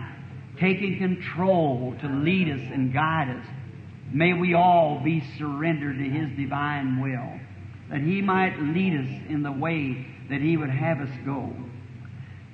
taking 0.61 0.99
control 0.99 1.97
to 2.01 2.09
lead 2.09 2.49
us 2.49 2.61
and 2.73 2.93
guide 2.93 3.29
us. 3.29 3.47
May 4.13 4.33
we 4.33 4.55
all 4.55 5.01
be 5.05 5.23
surrendered 5.39 5.99
to 5.99 6.05
his 6.05 6.37
divine 6.37 7.01
will, 7.01 7.41
that 7.91 8.01
he 8.01 8.23
might 8.23 8.59
lead 8.59 9.01
us 9.01 9.31
in 9.31 9.43
the 9.43 9.53
way 9.53 10.07
that 10.31 10.41
he 10.41 10.57
would 10.57 10.71
have 10.71 11.01
us 11.01 11.11
go. 11.25 11.53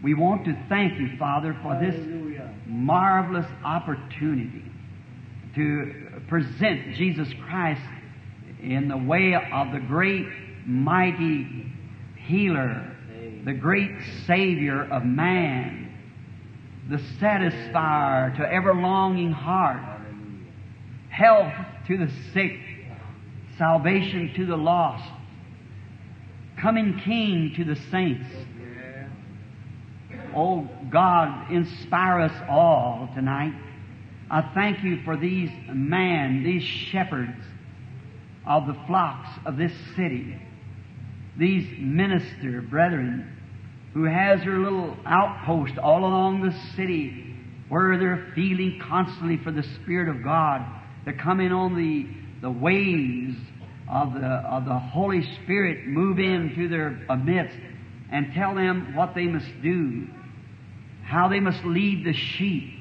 We 0.02 0.14
want 0.14 0.44
to 0.46 0.56
thank 0.68 0.98
you, 0.98 1.16
Father, 1.18 1.56
for 1.62 1.78
this 1.80 1.94
marvelous 2.66 3.46
opportunity 3.64 4.64
to 5.54 6.20
present 6.28 6.94
Jesus 6.96 7.28
Christ 7.46 7.82
in 8.60 8.88
the 8.88 8.96
way 8.96 9.34
of 9.34 9.72
the 9.72 9.80
great, 9.80 10.26
mighty 10.66 11.72
healer, 12.26 12.90
the 13.44 13.52
great 13.52 13.92
Savior 14.26 14.84
of 14.90 15.04
man, 15.04 15.92
the 16.90 16.96
satisfier 16.96 18.36
to 18.36 18.52
ever 18.52 18.74
longing 18.74 19.32
heart, 19.32 19.93
health 21.14 21.52
to 21.86 21.96
the 21.96 22.10
sick, 22.32 22.58
salvation 23.56 24.32
to 24.34 24.46
the 24.46 24.56
lost, 24.56 25.08
coming 26.60 27.00
King 27.04 27.52
to 27.56 27.64
the 27.64 27.76
saints. 27.90 28.26
Oh 30.34 30.68
God, 30.90 31.52
inspire 31.52 32.20
us 32.20 32.42
all 32.48 33.08
tonight. 33.14 33.54
I 34.28 34.50
thank 34.54 34.82
you 34.82 35.02
for 35.04 35.16
these 35.16 35.50
men, 35.72 36.42
these 36.42 36.64
shepherds 36.64 37.40
of 38.44 38.66
the 38.66 38.76
flocks 38.88 39.28
of 39.46 39.56
this 39.56 39.72
city, 39.94 40.36
these 41.38 41.68
minister 41.78 42.60
brethren 42.62 43.30
who 43.92 44.04
has 44.04 44.40
their 44.40 44.58
little 44.58 44.96
outpost 45.06 45.78
all 45.78 46.00
along 46.00 46.42
the 46.42 46.74
city 46.74 47.36
where 47.68 47.96
they're 47.98 48.32
feeling 48.34 48.80
constantly 48.82 49.36
for 49.36 49.52
the 49.52 49.62
Spirit 49.62 50.08
of 50.08 50.24
God 50.24 50.66
to 51.04 51.12
come 51.12 51.40
in 51.40 51.52
on 51.52 51.76
the, 51.76 52.06
the 52.40 52.50
waves 52.50 53.36
of 53.88 54.14
the, 54.14 54.26
of 54.26 54.64
the 54.64 54.78
Holy 54.78 55.22
Spirit, 55.42 55.86
move 55.86 56.18
in 56.18 56.50
into 56.50 56.68
their 56.68 56.90
midst 57.16 57.58
and 58.10 58.32
tell 58.32 58.54
them 58.54 58.94
what 58.94 59.14
they 59.14 59.26
must 59.26 59.50
do, 59.62 60.06
how 61.04 61.28
they 61.28 61.40
must 61.40 61.64
lead 61.64 62.04
the 62.04 62.12
sheep. 62.12 62.72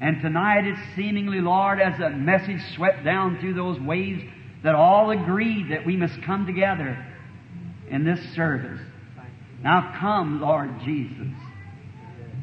And 0.00 0.20
tonight 0.20 0.66
it's 0.66 0.80
seemingly, 0.96 1.40
Lord, 1.40 1.80
as 1.80 1.98
a 2.00 2.10
message 2.10 2.60
swept 2.74 3.04
down 3.04 3.38
through 3.40 3.54
those 3.54 3.78
waves, 3.80 4.22
that 4.62 4.74
all 4.74 5.10
agreed 5.10 5.70
that 5.70 5.84
we 5.86 5.96
must 5.96 6.20
come 6.22 6.46
together 6.46 7.04
in 7.88 8.04
this 8.04 8.20
service. 8.34 8.80
Now 9.62 9.94
come, 9.98 10.40
Lord 10.40 10.80
Jesus. 10.84 11.28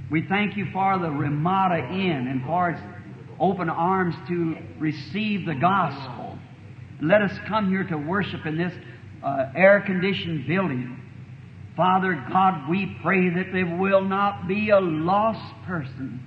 We 0.09 0.25
thank 0.27 0.57
you 0.57 0.67
for 0.71 0.97
the 0.97 1.09
Ramada 1.09 1.87
Inn 1.89 2.27
and 2.27 2.43
for 2.45 2.71
its 2.71 2.81
open 3.39 3.69
arms 3.69 4.15
to 4.27 4.55
receive 4.77 5.45
the 5.45 5.55
gospel. 5.55 6.37
Let 7.01 7.21
us 7.21 7.31
come 7.47 7.69
here 7.69 7.83
to 7.85 7.97
worship 7.97 8.45
in 8.45 8.57
this 8.57 8.73
uh, 9.23 9.51
air 9.55 9.81
conditioned 9.85 10.47
building. 10.47 10.97
Father 11.75 12.25
God, 12.29 12.69
we 12.69 12.97
pray 13.01 13.29
that 13.29 13.53
there 13.53 13.77
will 13.77 14.03
not 14.03 14.47
be 14.47 14.69
a 14.69 14.79
lost 14.79 15.65
person 15.65 16.25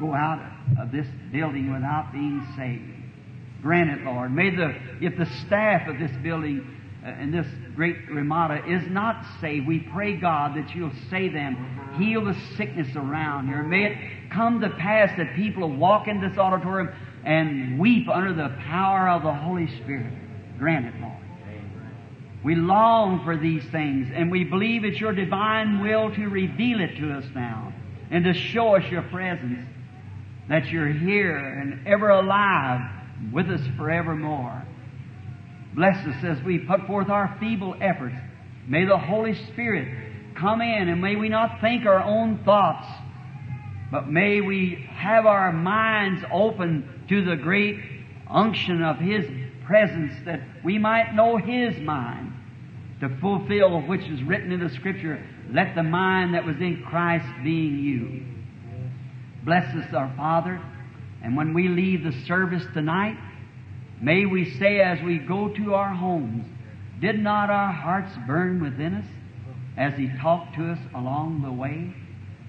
go 0.00 0.14
out 0.14 0.40
of 0.80 0.90
this 0.90 1.06
building 1.30 1.72
without 1.72 2.10
being 2.12 2.46
saved. 2.56 3.62
Grant 3.62 3.90
it, 3.90 4.04
Lord. 4.04 4.34
May 4.34 4.54
the, 4.54 4.74
if 5.00 5.16
the 5.16 5.26
staff 5.46 5.88
of 5.88 5.98
this 5.98 6.10
building 6.22 6.73
uh, 7.04 7.08
and 7.08 7.34
this 7.34 7.46
great 7.74 7.96
Ramada 8.10 8.62
is 8.66 8.88
not 8.88 9.24
saved, 9.40 9.66
we 9.66 9.80
pray, 9.80 10.16
God, 10.16 10.56
that 10.56 10.74
you'll 10.74 10.92
save 11.10 11.34
them. 11.34 11.96
Heal 11.98 12.24
the 12.24 12.34
sickness 12.56 12.96
around 12.96 13.48
here. 13.48 13.62
May 13.62 13.86
it 13.86 14.30
come 14.30 14.60
to 14.60 14.70
pass 14.70 15.10
that 15.18 15.36
people 15.36 15.68
will 15.68 15.76
walk 15.76 16.08
in 16.08 16.20
this 16.20 16.38
auditorium 16.38 16.94
and 17.24 17.78
weep 17.78 18.08
under 18.08 18.32
the 18.32 18.54
power 18.60 19.08
of 19.08 19.22
the 19.22 19.32
Holy 19.32 19.66
Spirit. 19.82 20.12
Grant 20.58 20.86
it, 20.86 20.94
Lord. 21.00 21.18
We 22.42 22.54
long 22.54 23.24
for 23.24 23.36
these 23.36 23.64
things, 23.70 24.08
and 24.14 24.30
we 24.30 24.44
believe 24.44 24.84
it's 24.84 25.00
your 25.00 25.14
divine 25.14 25.80
will 25.80 26.14
to 26.14 26.28
reveal 26.28 26.80
it 26.80 26.96
to 26.98 27.12
us 27.12 27.24
now 27.34 27.72
and 28.10 28.24
to 28.24 28.34
show 28.34 28.76
us 28.76 28.90
your 28.90 29.02
presence, 29.02 29.66
that 30.48 30.66
you're 30.66 30.92
here 30.92 31.36
and 31.36 31.86
ever 31.86 32.10
alive 32.10 32.80
with 33.32 33.48
us 33.50 33.62
forevermore. 33.78 34.62
Bless 35.74 35.96
us 36.06 36.24
as 36.24 36.42
we 36.44 36.58
put 36.58 36.86
forth 36.86 37.08
our 37.08 37.36
feeble 37.40 37.74
efforts. 37.80 38.16
May 38.66 38.84
the 38.84 38.98
Holy 38.98 39.34
Spirit 39.34 39.88
come 40.36 40.60
in, 40.60 40.88
and 40.88 41.00
may 41.00 41.16
we 41.16 41.28
not 41.28 41.60
think 41.60 41.84
our 41.84 42.02
own 42.02 42.44
thoughts, 42.44 42.86
but 43.90 44.08
may 44.08 44.40
we 44.40 44.88
have 44.90 45.26
our 45.26 45.52
minds 45.52 46.24
open 46.32 47.04
to 47.08 47.24
the 47.24 47.36
great 47.36 47.78
unction 48.28 48.82
of 48.82 48.98
His 48.98 49.26
presence 49.64 50.12
that 50.24 50.40
we 50.64 50.78
might 50.78 51.14
know 51.14 51.36
His 51.36 51.78
mind 51.80 52.32
to 53.00 53.08
fulfill 53.20 53.82
which 53.82 54.02
is 54.02 54.22
written 54.22 54.52
in 54.52 54.60
the 54.60 54.70
Scripture, 54.70 55.24
let 55.50 55.74
the 55.74 55.82
mind 55.82 56.34
that 56.34 56.44
was 56.44 56.56
in 56.56 56.82
Christ 56.88 57.26
be 57.42 57.66
in 57.66 57.78
you. 57.84 58.22
Bless 59.44 59.74
us, 59.74 59.92
our 59.92 60.12
Father, 60.16 60.60
and 61.22 61.36
when 61.36 61.52
we 61.52 61.68
leave 61.68 62.04
the 62.04 62.12
service 62.26 62.64
tonight, 62.72 63.18
may 64.00 64.26
we 64.26 64.58
say 64.58 64.80
as 64.80 65.00
we 65.02 65.18
go 65.18 65.48
to 65.48 65.74
our 65.74 65.94
homes, 65.94 66.44
did 67.00 67.18
not 67.18 67.50
our 67.50 67.72
hearts 67.72 68.12
burn 68.26 68.62
within 68.62 68.94
us 68.94 69.06
as 69.76 69.94
He 69.94 70.08
talked 70.20 70.54
to 70.56 70.70
us 70.70 70.78
along 70.94 71.42
the 71.42 71.52
way, 71.52 71.92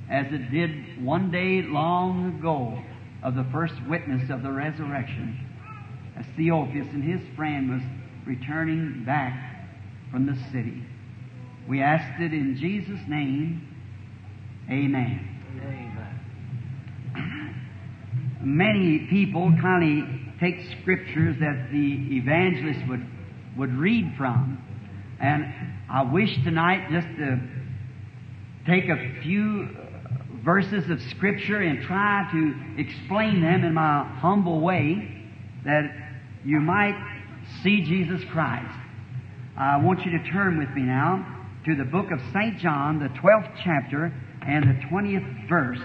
as 0.09 0.31
it 0.31 0.51
did 0.51 1.03
one 1.03 1.31
day 1.31 1.61
long 1.63 2.37
ago 2.37 2.79
of 3.23 3.35
the 3.35 3.45
first 3.51 3.73
witness 3.87 4.29
of 4.29 4.43
the 4.43 4.51
resurrection, 4.51 5.39
as 6.15 6.25
Theophilus 6.37 6.87
and 6.93 7.03
his 7.03 7.21
friend 7.35 7.71
was 7.71 7.81
returning 8.25 9.03
back 9.03 9.67
from 10.11 10.27
the 10.27 10.35
city. 10.51 10.83
We 11.67 11.81
asked 11.81 12.21
it 12.21 12.33
in 12.33 12.55
Jesus' 12.55 12.99
name. 13.07 13.67
Amen. 14.69 15.31
Many 18.41 19.07
people 19.09 19.51
kind 19.59 20.03
of 20.03 20.24
take 20.39 20.59
scriptures 20.81 21.37
that 21.39 21.69
the 21.71 22.17
evangelist 22.17 22.87
would, 22.87 23.05
would 23.57 23.73
read 23.77 24.13
from. 24.17 24.61
And 25.19 25.45
I 25.89 26.03
wish 26.03 26.33
tonight 26.43 26.89
just 26.91 27.07
to 27.17 27.39
take 28.65 28.89
a 28.89 29.21
few 29.21 29.69
verses 30.43 30.89
of 30.89 31.01
scripture 31.11 31.61
and 31.61 31.81
try 31.83 32.27
to 32.31 32.81
explain 32.81 33.41
them 33.41 33.63
in 33.63 33.73
my 33.73 34.03
humble 34.19 34.59
way 34.59 35.11
that 35.63 35.83
you 36.43 36.59
might 36.59 36.95
see 37.63 37.81
Jesus 37.81 38.21
Christ. 38.31 38.75
I 39.57 39.77
want 39.77 40.05
you 40.05 40.11
to 40.17 40.31
turn 40.31 40.57
with 40.57 40.69
me 40.71 40.81
now 40.83 41.47
to 41.65 41.75
the 41.75 41.85
book 41.85 42.11
of 42.11 42.19
St. 42.33 42.59
John, 42.59 42.99
the 42.99 43.09
12th 43.19 43.51
chapter 43.63 44.13
and 44.45 44.63
the 44.63 44.85
20th 44.87 45.49
verse, 45.49 45.79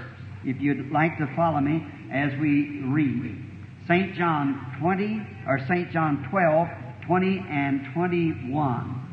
if 0.44 0.60
you'd 0.60 0.90
like 0.90 1.16
to 1.18 1.26
follow 1.34 1.60
me 1.60 1.86
as 2.12 2.32
we 2.40 2.82
read. 2.84 3.49
St. 3.90 4.14
John 4.14 4.76
20, 4.78 5.26
or 5.48 5.58
St. 5.66 5.90
John 5.90 6.24
12, 6.30 6.68
20 7.06 7.44
and 7.50 7.88
21. 7.92 9.08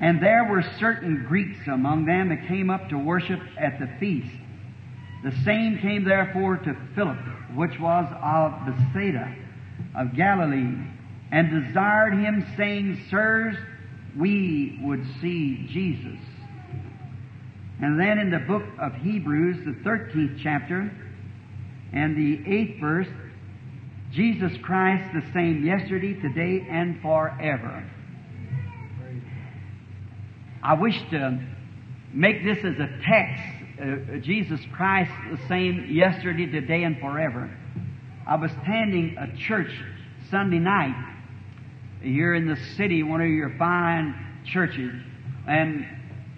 And 0.00 0.22
there 0.22 0.44
were 0.44 0.62
certain 0.78 1.24
Greeks 1.26 1.66
among 1.66 2.04
them 2.04 2.28
that 2.28 2.46
came 2.46 2.70
up 2.70 2.88
to 2.90 2.96
worship 2.96 3.40
at 3.58 3.80
the 3.80 3.88
feast. 3.98 4.32
The 5.24 5.32
same 5.44 5.80
came 5.80 6.04
therefore 6.04 6.58
to 6.58 6.76
Philip, 6.94 7.18
which 7.56 7.80
was 7.80 8.06
of 8.22 8.66
Bethsaida 8.66 9.34
of 9.96 10.14
Galilee, 10.14 10.76
and 11.32 11.66
desired 11.66 12.14
him, 12.14 12.46
saying, 12.56 13.00
Sirs, 13.10 13.56
we 14.16 14.78
would 14.80 15.04
see 15.20 15.66
Jesus. 15.66 16.20
And 17.80 17.98
then 17.98 18.20
in 18.20 18.30
the 18.30 18.38
book 18.38 18.62
of 18.78 18.94
Hebrews, 18.94 19.64
the 19.64 19.72
13th 19.82 20.38
chapter, 20.40 20.88
and 21.92 22.16
the 22.16 22.38
8th 22.38 22.80
verse, 22.80 23.08
Jesus 24.12 24.52
Christ 24.62 25.12
the 25.14 25.32
same 25.32 25.64
yesterday, 25.64 26.14
today, 26.14 26.66
and 26.68 27.00
forever. 27.00 27.84
I 30.62 30.74
wish 30.74 30.98
to 31.10 31.40
make 32.12 32.44
this 32.44 32.58
as 32.58 32.78
a 32.78 32.88
text 33.04 33.42
uh, 33.80 34.18
Jesus 34.18 34.60
Christ 34.72 35.10
the 35.30 35.38
same 35.48 35.88
yesterday, 35.90 36.46
today, 36.46 36.84
and 36.84 37.00
forever. 37.00 37.50
I 38.26 38.36
was 38.36 38.52
attending 38.52 39.16
a 39.18 39.36
church 39.36 39.72
Sunday 40.30 40.58
night 40.58 40.94
here 42.00 42.34
in 42.34 42.46
the 42.46 42.56
city, 42.76 43.02
one 43.02 43.20
of 43.20 43.28
your 43.28 43.56
fine 43.58 44.14
churches, 44.44 44.92
and 45.48 45.86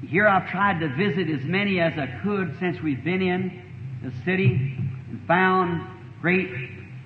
here 0.06 0.26
I've 0.26 0.48
tried 0.50 0.80
to 0.80 0.88
visit 0.96 1.28
as 1.28 1.44
many 1.44 1.80
as 1.80 1.92
I 1.98 2.20
could 2.22 2.56
since 2.60 2.80
we've 2.80 3.04
been 3.04 3.20
in 3.20 3.62
the 4.02 4.12
city 4.24 4.78
and 5.14 5.26
found 5.28 5.86
great 6.20 6.50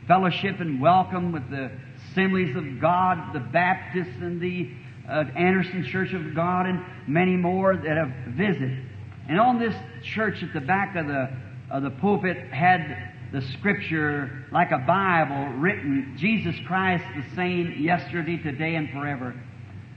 fellowship 0.06 0.60
and 0.60 0.80
welcome 0.80 1.30
with 1.30 1.50
the 1.50 1.70
assemblies 2.10 2.56
of 2.56 2.80
God, 2.80 3.34
the 3.34 3.40
Baptists 3.40 4.16
and 4.22 4.40
the 4.40 4.70
uh, 5.06 5.24
Anderson 5.36 5.84
Church 5.84 6.14
of 6.14 6.34
God, 6.34 6.64
and 6.64 6.82
many 7.06 7.36
more 7.36 7.76
that 7.76 7.96
have 7.98 8.10
visited. 8.28 8.82
And 9.28 9.38
on 9.38 9.58
this 9.58 9.74
church 10.02 10.42
at 10.42 10.54
the 10.54 10.60
back 10.60 10.96
of 10.96 11.06
the 11.06 11.28
of 11.70 11.82
the 11.82 11.90
pulpit 11.90 12.38
had 12.50 13.12
the 13.30 13.42
scripture 13.42 14.46
like 14.50 14.70
a 14.70 14.78
Bible 14.78 15.52
written, 15.58 16.14
Jesus 16.16 16.54
Christ 16.66 17.04
the 17.14 17.36
same 17.36 17.74
yesterday, 17.78 18.38
today, 18.38 18.76
and 18.76 18.88
forever. 18.88 19.34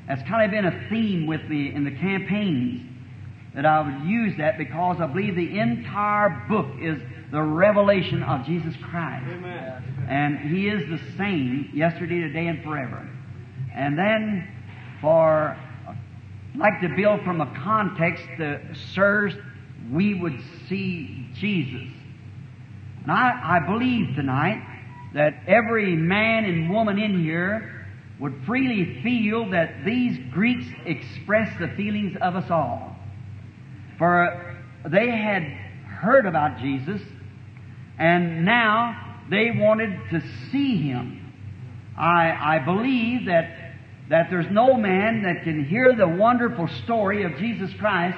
That's 0.10 0.24
kind 0.24 0.44
of 0.44 0.52
been 0.52 0.66
a 0.66 0.90
theme 0.90 1.28
with 1.28 1.46
me 1.46 1.74
in 1.74 1.86
the 1.86 1.92
campaigns 1.92 2.91
that 3.54 3.66
I 3.66 3.82
would 3.82 4.08
use 4.08 4.38
that 4.38 4.58
because 4.58 5.02
I 5.02 5.08
believe 5.08 5.36
the 5.36 5.60
entire 5.60 6.46
book 6.48 6.68
is 6.80 7.02
the 7.32 7.42
revelation 7.42 8.24
of 8.24 8.46
Jesus 8.46 8.74
Christ. 8.90 9.26
Amen. 9.30 10.06
And 10.10 10.40
He 10.40 10.70
is 10.70 10.90
the 10.90 11.00
same 11.18 11.70
yesterday, 11.74 12.22
today, 12.22 12.48
and 12.48 12.64
forever. 12.64 13.08
And 13.74 13.98
then 13.98 14.48
for 15.02 15.58
like 16.56 16.82
to 16.82 16.90
build 16.90 17.22
from 17.24 17.42
a 17.42 17.54
context 17.64 18.24
that 18.38 18.62
sirs, 18.94 19.34
we 19.92 20.14
would 20.14 20.40
see 20.68 21.28
Jesus. 21.34 21.88
And 23.04 23.12
I, 23.12 23.58
I 23.58 23.60
believe 23.60 24.16
tonight 24.16 24.62
that 25.14 25.36
every 25.48 25.96
man 25.96 26.46
and 26.46 26.70
woman 26.70 27.00
in 27.00 27.24
here 27.24 27.86
would 28.20 28.44
freely 28.46 29.02
feel 29.02 29.50
that 29.50 29.84
these 29.84 30.18
Greeks 30.32 30.68
express 30.86 31.58
the 31.60 31.70
feelings 31.70 32.16
of 32.22 32.36
us 32.36 32.50
all. 32.52 32.91
For 34.02 34.58
they 34.90 35.12
had 35.12 35.44
heard 35.44 36.26
about 36.26 36.58
Jesus, 36.58 37.00
and 38.00 38.44
now 38.44 39.20
they 39.30 39.52
wanted 39.52 39.96
to 40.10 40.24
see 40.50 40.78
him. 40.78 41.32
I, 41.96 42.56
I 42.56 42.60
believe 42.66 43.28
that, 43.28 43.76
that 44.10 44.32
there's 44.32 44.50
no 44.50 44.74
man 44.74 45.22
that 45.22 45.44
can 45.44 45.64
hear 45.66 45.96
the 45.96 46.08
wonderful 46.08 46.68
story 46.84 47.26
of 47.26 47.38
Jesus 47.38 47.70
Christ, 47.76 48.18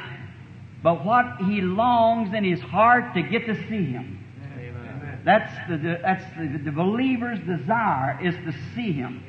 but 0.82 1.04
what 1.04 1.26
he 1.40 1.60
longs 1.60 2.34
in 2.34 2.46
his 2.46 2.62
heart 2.62 3.14
to 3.16 3.22
get 3.22 3.46
to 3.48 3.56
see 3.68 3.84
him. 3.84 4.24
Amen. 4.58 5.22
That's 5.26 5.54
the, 5.68 6.00
that's 6.02 6.24
the, 6.38 6.60
the 6.64 6.72
believer's 6.72 7.40
desire 7.40 8.26
is 8.26 8.36
to 8.36 8.54
see 8.74 8.94
him. 8.94 9.22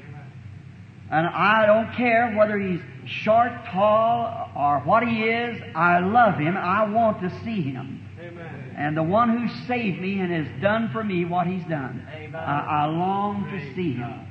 And 1.11 1.26
I 1.26 1.66
don't 1.66 1.94
care 1.94 2.34
whether 2.37 2.58
he's 2.58 2.80
short, 3.06 3.52
tall, 3.70 4.50
or 4.56 4.80
what 4.80 5.06
he 5.06 5.25
is. 5.25 5.61
I 5.75 6.00
love 6.00 6.38
him. 6.38 6.56
I 6.56 6.88
want 6.88 7.20
to 7.20 7.30
see 7.44 7.61
him. 7.61 8.06
Amen. 8.18 8.75
And 8.76 8.96
the 8.96 9.02
one 9.02 9.37
who 9.37 9.66
saved 9.66 10.00
me 10.00 10.20
and 10.20 10.32
has 10.32 10.62
done 10.62 10.90
for 10.92 11.04
me 11.04 11.25
what 11.25 11.46
he's 11.46 11.64
done. 11.64 12.06
I, 12.34 12.84
I 12.84 12.87
long 12.87 13.50
to 13.50 13.75
see 13.75 13.94
him. 13.94 14.26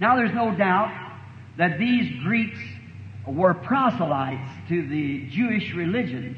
Now 0.00 0.16
there's 0.16 0.34
no 0.34 0.54
doubt 0.54 0.92
that 1.56 1.78
these 1.78 2.10
Greeks 2.22 2.58
were 3.26 3.54
proselytes 3.54 4.50
to 4.68 4.86
the 4.88 5.28
Jewish 5.28 5.72
religion 5.74 6.36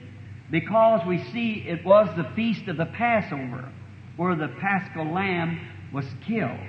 because 0.51 1.07
we 1.07 1.25
see 1.33 1.65
it 1.67 1.85
was 1.85 2.09
the 2.17 2.31
feast 2.37 2.69
of 2.69 2.77
the 2.77 2.87
Passover 2.87 3.73
where 4.17 4.37
the 4.37 4.49
paschal 4.61 5.13
lamb 5.13 5.61
was 5.93 6.07
killed. 6.27 6.61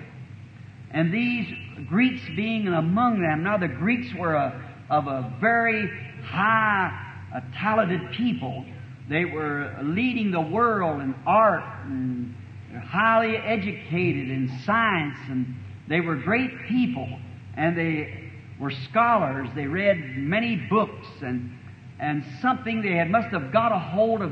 And 0.91 1.13
these 1.13 1.47
Greeks 1.87 2.21
being 2.35 2.67
among 2.67 3.21
them, 3.21 3.43
now 3.43 3.57
the 3.57 3.67
Greeks 3.67 4.07
were 4.17 4.33
a, 4.33 4.61
of 4.89 5.07
a 5.07 5.33
very 5.39 5.89
high, 6.23 7.25
uh, 7.35 7.41
talented 7.55 8.11
people. 8.11 8.65
They 9.09 9.25
were 9.25 9.77
leading 9.83 10.31
the 10.31 10.41
world 10.41 11.01
in 11.01 11.13
art 11.25 11.63
and 11.85 12.35
highly 12.83 13.37
educated 13.37 14.29
in 14.29 14.59
science, 14.65 15.17
and 15.29 15.55
they 15.87 16.01
were 16.01 16.15
great 16.15 16.51
people. 16.67 17.07
And 17.55 17.77
they 17.77 18.31
were 18.59 18.71
scholars. 18.89 19.49
They 19.55 19.65
read 19.65 20.17
many 20.17 20.55
books, 20.69 21.07
and 21.21 21.51
and 21.99 22.23
something 22.41 22.81
they 22.81 22.95
had 22.95 23.09
must 23.09 23.29
have 23.29 23.51
got 23.51 23.71
a 23.71 23.79
hold 23.79 24.21
of, 24.21 24.31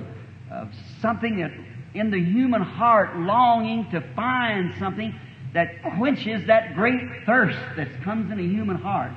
of 0.52 0.70
something 1.02 1.38
that 1.38 1.52
in 1.94 2.12
the 2.12 2.20
human 2.20 2.62
heart 2.62 3.18
longing 3.18 3.90
to 3.92 4.02
find 4.16 4.76
something 4.78 5.18
that 5.56 5.82
quenches 5.98 6.46
that 6.48 6.76
great 6.76 7.02
thirst 7.26 7.58
that 7.78 7.88
comes 8.04 8.30
in 8.30 8.38
a 8.38 8.44
human 8.44 8.76
heart. 8.76 9.14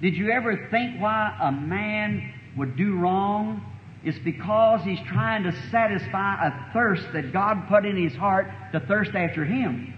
Did 0.00 0.14
you 0.14 0.30
ever 0.30 0.68
think 0.70 1.00
why 1.00 1.36
a 1.42 1.50
man 1.50 2.32
would 2.56 2.76
do 2.76 2.96
wrong? 2.96 3.60
It's 4.04 4.18
because 4.20 4.82
he's 4.84 5.00
trying 5.08 5.42
to 5.42 5.52
satisfy 5.70 6.46
a 6.46 6.72
thirst 6.72 7.12
that 7.12 7.32
God 7.32 7.66
put 7.68 7.84
in 7.84 7.96
his 7.96 8.16
heart 8.16 8.46
to 8.70 8.78
thirst 8.78 9.10
after 9.16 9.44
him. 9.44 9.94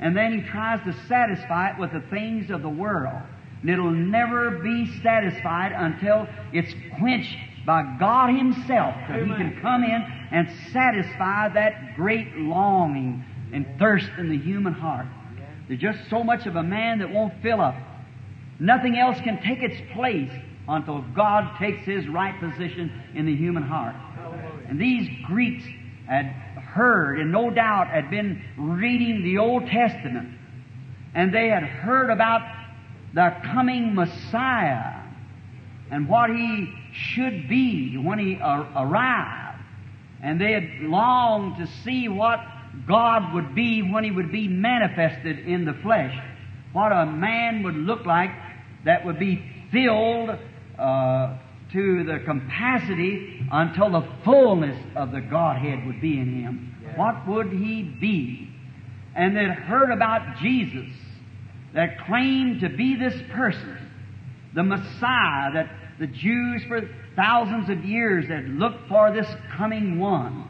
And 0.00 0.14
then 0.14 0.38
he 0.38 0.48
tries 0.50 0.84
to 0.84 0.92
satisfy 1.08 1.70
it 1.70 1.78
with 1.78 1.92
the 1.92 2.02
things 2.10 2.50
of 2.50 2.60
the 2.60 2.68
world. 2.68 3.22
And 3.62 3.70
it'll 3.70 3.90
never 3.90 4.58
be 4.58 4.86
satisfied 5.02 5.72
until 5.72 6.28
it's 6.52 6.72
quenched 6.98 7.36
by 7.66 7.96
God 7.98 8.34
Himself. 8.34 8.94
That 9.08 9.22
He 9.22 9.28
can 9.28 9.58
come 9.60 9.84
in 9.84 10.02
and 10.32 10.48
satisfy 10.72 11.50
that 11.50 11.94
great 11.96 12.34
longing 12.36 13.24
and 13.52 13.66
thirst 13.78 14.08
in 14.18 14.28
the 14.28 14.38
human 14.38 14.72
heart. 14.72 15.06
There's 15.68 15.80
just 15.80 15.98
so 16.10 16.24
much 16.24 16.46
of 16.46 16.56
a 16.56 16.62
man 16.62 16.98
that 16.98 17.10
won't 17.10 17.34
fill 17.42 17.60
up. 17.60 17.76
Nothing 18.58 18.98
else 18.98 19.18
can 19.20 19.40
take 19.42 19.62
its 19.62 19.80
place 19.92 20.30
until 20.68 21.02
God 21.14 21.58
takes 21.58 21.84
His 21.84 22.06
right 22.08 22.38
position 22.40 22.92
in 23.14 23.26
the 23.26 23.34
human 23.34 23.62
heart. 23.62 23.94
And 24.68 24.80
these 24.80 25.08
Greeks 25.26 25.64
had 26.06 26.26
heard, 26.26 27.18
and 27.20 27.32
no 27.32 27.50
doubt 27.50 27.88
had 27.88 28.10
been 28.10 28.42
reading 28.56 29.22
the 29.22 29.38
Old 29.38 29.66
Testament, 29.66 30.30
and 31.14 31.32
they 31.32 31.48
had 31.48 31.62
heard 31.62 32.10
about 32.10 32.42
the 33.14 33.34
coming 33.44 33.94
Messiah 33.94 35.02
and 35.90 36.08
what 36.08 36.30
he 36.30 36.72
should 36.92 37.48
be 37.48 37.96
when 37.96 38.18
he 38.18 38.38
ar- 38.40 38.68
arrived. 38.76 39.58
And 40.22 40.40
they 40.40 40.52
had 40.52 40.82
longed 40.82 41.56
to 41.56 41.66
see 41.82 42.08
what 42.08 42.40
God 42.86 43.34
would 43.34 43.54
be 43.54 43.82
when 43.82 44.04
he 44.04 44.10
would 44.10 44.32
be 44.32 44.48
manifested 44.48 45.40
in 45.40 45.64
the 45.64 45.74
flesh. 45.82 46.16
What 46.72 46.92
a 46.92 47.06
man 47.06 47.62
would 47.62 47.76
look 47.76 48.06
like 48.06 48.30
that 48.84 49.04
would 49.04 49.18
be 49.18 49.42
filled 49.72 50.30
uh, 50.78 51.36
to 51.72 52.04
the 52.04 52.18
capacity 52.24 53.46
until 53.50 53.90
the 53.90 54.08
fullness 54.24 54.78
of 54.96 55.12
the 55.12 55.20
Godhead 55.20 55.86
would 55.86 56.00
be 56.00 56.18
in 56.18 56.42
him. 56.42 56.74
What 56.96 57.26
would 57.28 57.52
he 57.52 57.82
be? 57.82 58.48
And 59.14 59.36
they'd 59.36 59.50
heard 59.50 59.90
about 59.90 60.38
Jesus 60.38 60.88
that 61.74 62.04
claimed 62.06 62.60
to 62.60 62.68
be 62.68 62.96
this 62.96 63.14
person, 63.32 63.78
the 64.54 64.62
Messiah 64.62 65.52
that 65.54 65.70
the 65.98 66.06
Jews 66.06 66.62
for 66.66 66.88
thousands 67.14 67.68
of 67.68 67.84
years 67.84 68.26
had 68.28 68.48
looked 68.48 68.88
for 68.88 69.12
this 69.12 69.28
coming 69.56 69.98
one, 69.98 70.49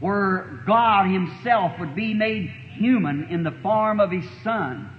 where 0.00 0.62
God 0.66 1.10
Himself 1.10 1.72
would 1.78 1.94
be 1.94 2.14
made 2.14 2.50
human 2.78 3.28
in 3.30 3.42
the 3.42 3.54
form 3.62 4.00
of 4.00 4.10
His 4.10 4.24
Son 4.42 4.90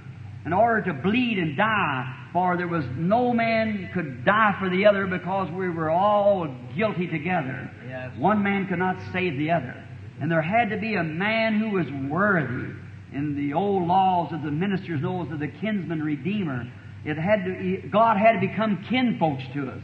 in 0.45 0.53
order 0.53 0.81
to 0.83 0.93
bleed 0.93 1.37
and 1.37 1.57
die, 1.57 2.29
for 2.31 2.55
there 2.55 2.67
was 2.67 2.85
no 2.95 3.33
man 3.33 3.89
could 3.93 4.23
die 4.23 4.55
for 4.59 4.69
the 4.69 4.85
other 4.85 5.05
because 5.05 5.51
we 5.51 5.69
were 5.69 5.89
all 5.89 6.47
guilty 6.75 7.07
together. 7.07 7.69
Yes. 7.87 8.11
One 8.17 8.41
man 8.43 8.67
could 8.67 8.79
not 8.79 8.97
save 9.11 9.37
the 9.37 9.51
other. 9.51 9.75
And 10.21 10.31
there 10.31 10.41
had 10.41 10.69
to 10.69 10.77
be 10.77 10.95
a 10.95 11.03
man 11.03 11.59
who 11.59 11.71
was 11.71 11.87
worthy 12.09 12.73
in 13.13 13.35
the 13.35 13.53
old 13.53 13.87
laws 13.87 14.31
of 14.33 14.41
the 14.41 14.51
ministers' 14.51 15.01
laws 15.01 15.31
of 15.31 15.39
the 15.39 15.47
kinsman 15.47 16.01
redeemer. 16.01 16.71
It 17.05 17.17
had 17.17 17.45
to, 17.45 17.89
God 17.91 18.17
had 18.17 18.33
to 18.33 18.39
become 18.39 18.85
kinfolks 18.89 19.43
to 19.53 19.69
us. 19.69 19.81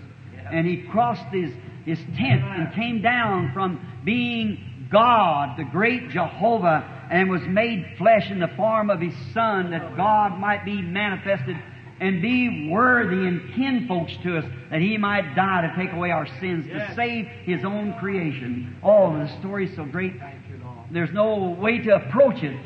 And 0.52 0.65
He 0.65 0.84
crossed 0.91 1.34
His, 1.34 1.52
his 1.86 1.99
tent 2.17 2.43
and 2.43 2.73
came 2.73 3.02
down 3.02 3.52
from 3.54 4.02
being 4.04 4.72
God, 4.93 5.58
the 5.58 5.65
great 5.65 6.10
Jehovah, 6.10 7.08
and 7.12 7.29
was 7.29 7.41
made 7.41 7.95
flesh 7.97 8.32
in 8.32 8.39
the 8.39 8.47
form 8.56 8.89
of 8.89 9.01
His 9.01 9.13
Son 9.34 9.71
that 9.71 9.97
God 9.97 10.39
might 10.39 10.63
be 10.63 10.82
manifested 10.82 11.58
and 11.99 12.21
be 12.21 12.69
worthy 12.69 13.27
and 13.27 13.53
kinfolks 13.53 14.15
to 14.23 14.38
us 14.38 14.45
that 14.71 14.79
He 14.82 14.97
might 14.97 15.36
die 15.36 15.62
to 15.62 15.73
take 15.75 15.93
away 15.93 16.12
our 16.12 16.27
sins, 16.39 16.65
to 16.67 16.93
save 16.95 17.25
His 17.43 17.65
own 17.65 17.95
creation. 17.99 18.77
Oh, 18.84 19.17
the 19.17 19.27
story's 19.39 19.75
so 19.75 19.84
great. 19.86 20.19
Thank 20.19 20.36
you, 20.49 20.62
Lord. 20.63 20.86
There's 20.91 21.12
no 21.12 21.49
way 21.49 21.79
to 21.79 21.95
approach 21.95 22.41
it, 22.43 22.58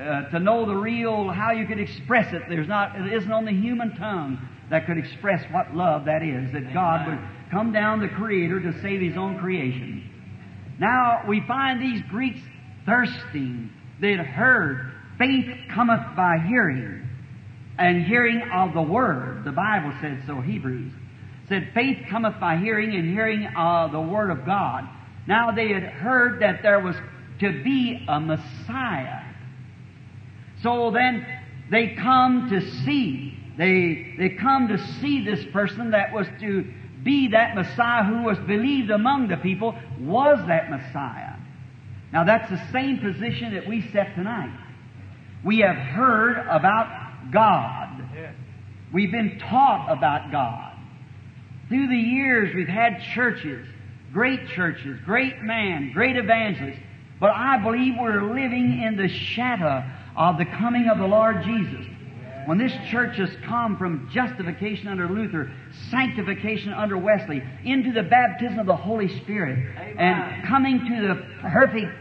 uh, 0.00 0.28
to 0.30 0.38
know 0.38 0.66
the 0.66 0.74
real, 0.76 1.28
how 1.30 1.52
you 1.52 1.66
could 1.66 1.80
express 1.80 2.32
it. 2.32 2.42
There's 2.48 2.68
not, 2.68 2.96
it 2.96 3.12
isn't 3.12 3.32
on 3.32 3.44
the 3.44 3.52
human 3.52 3.96
tongue. 3.96 4.38
that 4.70 4.86
could 4.86 4.98
express 4.98 5.42
what 5.52 5.74
love 5.74 6.04
that 6.04 6.22
is, 6.22 6.52
that 6.52 6.72
God 6.72 7.06
would 7.08 7.18
come 7.50 7.72
down, 7.72 8.00
the 8.00 8.08
Creator, 8.08 8.60
to 8.60 8.80
save 8.80 9.00
His 9.00 9.16
own 9.16 9.38
creation. 9.38 10.08
Now, 10.80 11.24
we 11.28 11.42
find 11.46 11.80
these 11.80 12.00
Greeks 12.08 12.40
thirsting. 12.86 13.70
They'd 14.00 14.18
heard, 14.18 14.92
faith 15.18 15.46
cometh 15.74 16.16
by 16.16 16.38
hearing, 16.48 17.06
and 17.78 18.04
hearing 18.04 18.42
of 18.50 18.72
the 18.72 18.82
Word. 18.82 19.44
The 19.44 19.52
Bible 19.52 19.92
said 20.00 20.22
so, 20.26 20.40
Hebrews. 20.40 20.92
Said, 21.50 21.70
faith 21.74 21.98
cometh 22.08 22.40
by 22.40 22.56
hearing, 22.56 22.96
and 22.96 23.10
hearing 23.10 23.46
of 23.56 23.92
the 23.92 24.00
Word 24.00 24.30
of 24.30 24.46
God. 24.46 24.88
Now, 25.26 25.50
they 25.50 25.68
had 25.68 25.82
heard 25.82 26.40
that 26.40 26.62
there 26.62 26.80
was 26.80 26.96
to 27.40 27.62
be 27.62 28.04
a 28.08 28.18
Messiah. 28.18 29.22
So 30.62 30.90
then, 30.90 31.26
they 31.70 31.94
come 31.94 32.48
to 32.50 32.60
see. 32.84 33.36
They, 33.58 34.14
they 34.18 34.30
come 34.30 34.68
to 34.68 34.78
see 35.00 35.24
this 35.24 35.44
person 35.52 35.90
that 35.90 36.14
was 36.14 36.26
to 36.40 36.72
be 37.02 37.28
that 37.28 37.54
Messiah 37.54 38.04
who 38.04 38.22
was 38.22 38.38
believed 38.38 38.90
among 38.90 39.28
the 39.28 39.36
people 39.36 39.74
was 39.98 40.38
that 40.46 40.70
Messiah. 40.70 41.36
Now 42.12 42.24
that's 42.24 42.50
the 42.50 42.60
same 42.72 42.98
position 42.98 43.54
that 43.54 43.66
we 43.66 43.88
set 43.92 44.14
tonight. 44.14 44.56
We 45.44 45.60
have 45.60 45.76
heard 45.76 46.38
about 46.48 47.32
God. 47.32 48.02
We've 48.92 49.12
been 49.12 49.38
taught 49.38 49.90
about 49.90 50.32
God. 50.32 50.76
Through 51.68 51.88
the 51.88 51.96
years 51.96 52.54
we've 52.54 52.66
had 52.66 53.00
churches, 53.14 53.66
great 54.12 54.48
churches, 54.48 54.98
great 55.04 55.40
men, 55.42 55.92
great 55.94 56.16
evangelists, 56.16 56.80
but 57.20 57.30
I 57.30 57.58
believe 57.58 57.94
we're 57.98 58.22
living 58.22 58.82
in 58.82 58.96
the 58.96 59.08
shadow 59.08 59.84
of 60.16 60.38
the 60.38 60.46
coming 60.46 60.88
of 60.88 60.98
the 60.98 61.06
Lord 61.06 61.44
Jesus. 61.44 61.86
When 62.50 62.58
this 62.58 62.72
church 62.90 63.16
has 63.18 63.30
come 63.46 63.76
from 63.76 64.10
justification 64.12 64.88
under 64.88 65.08
Luther, 65.08 65.52
sanctification 65.88 66.72
under 66.72 66.98
Wesley, 66.98 67.40
into 67.64 67.92
the 67.92 68.02
baptism 68.02 68.58
of 68.58 68.66
the 68.66 68.74
Holy 68.74 69.06
Spirit, 69.20 69.56
and 69.96 70.44
coming 70.48 70.80
to 70.80 71.06
the 71.06 71.48
perfect 71.48 71.92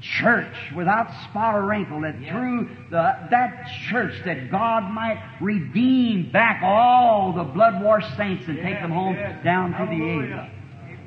church 0.00 0.54
without 0.74 1.12
spot 1.24 1.56
or 1.56 1.66
wrinkle, 1.66 2.00
that 2.00 2.16
through 2.26 2.70
the, 2.90 3.28
that 3.30 3.68
church 3.90 4.14
that 4.24 4.50
God 4.50 4.90
might 4.90 5.22
redeem 5.42 6.32
back 6.32 6.62
all 6.62 7.34
the 7.34 7.44
blood-washed 7.44 8.16
saints 8.16 8.44
and 8.48 8.56
take 8.62 8.80
them 8.80 8.90
home 8.90 9.14
down 9.44 9.72
to 9.72 9.84
the 9.84 10.02
age. 10.10 10.50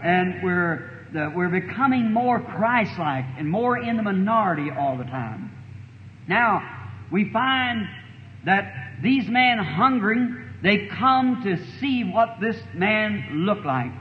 And 0.04 0.44
we're, 0.44 1.08
the, 1.12 1.34
we're 1.36 1.50
becoming 1.50 2.14
more 2.14 2.40
Christ-like 2.40 3.26
and 3.40 3.50
more 3.50 3.80
in 3.80 3.98
the 3.98 4.04
minority 4.04 4.70
all 4.70 4.96
the 4.96 5.06
time. 5.06 5.50
Now, 6.28 6.62
we 7.12 7.32
find 7.34 7.88
that 8.46 8.90
these 9.02 9.28
men 9.28 9.58
hungering, 9.58 10.50
they 10.62 10.88
come 10.88 11.44
to 11.44 11.58
see 11.80 12.04
what 12.04 12.38
this 12.40 12.58
man 12.74 13.46
looked 13.46 13.66
like. 13.66 13.92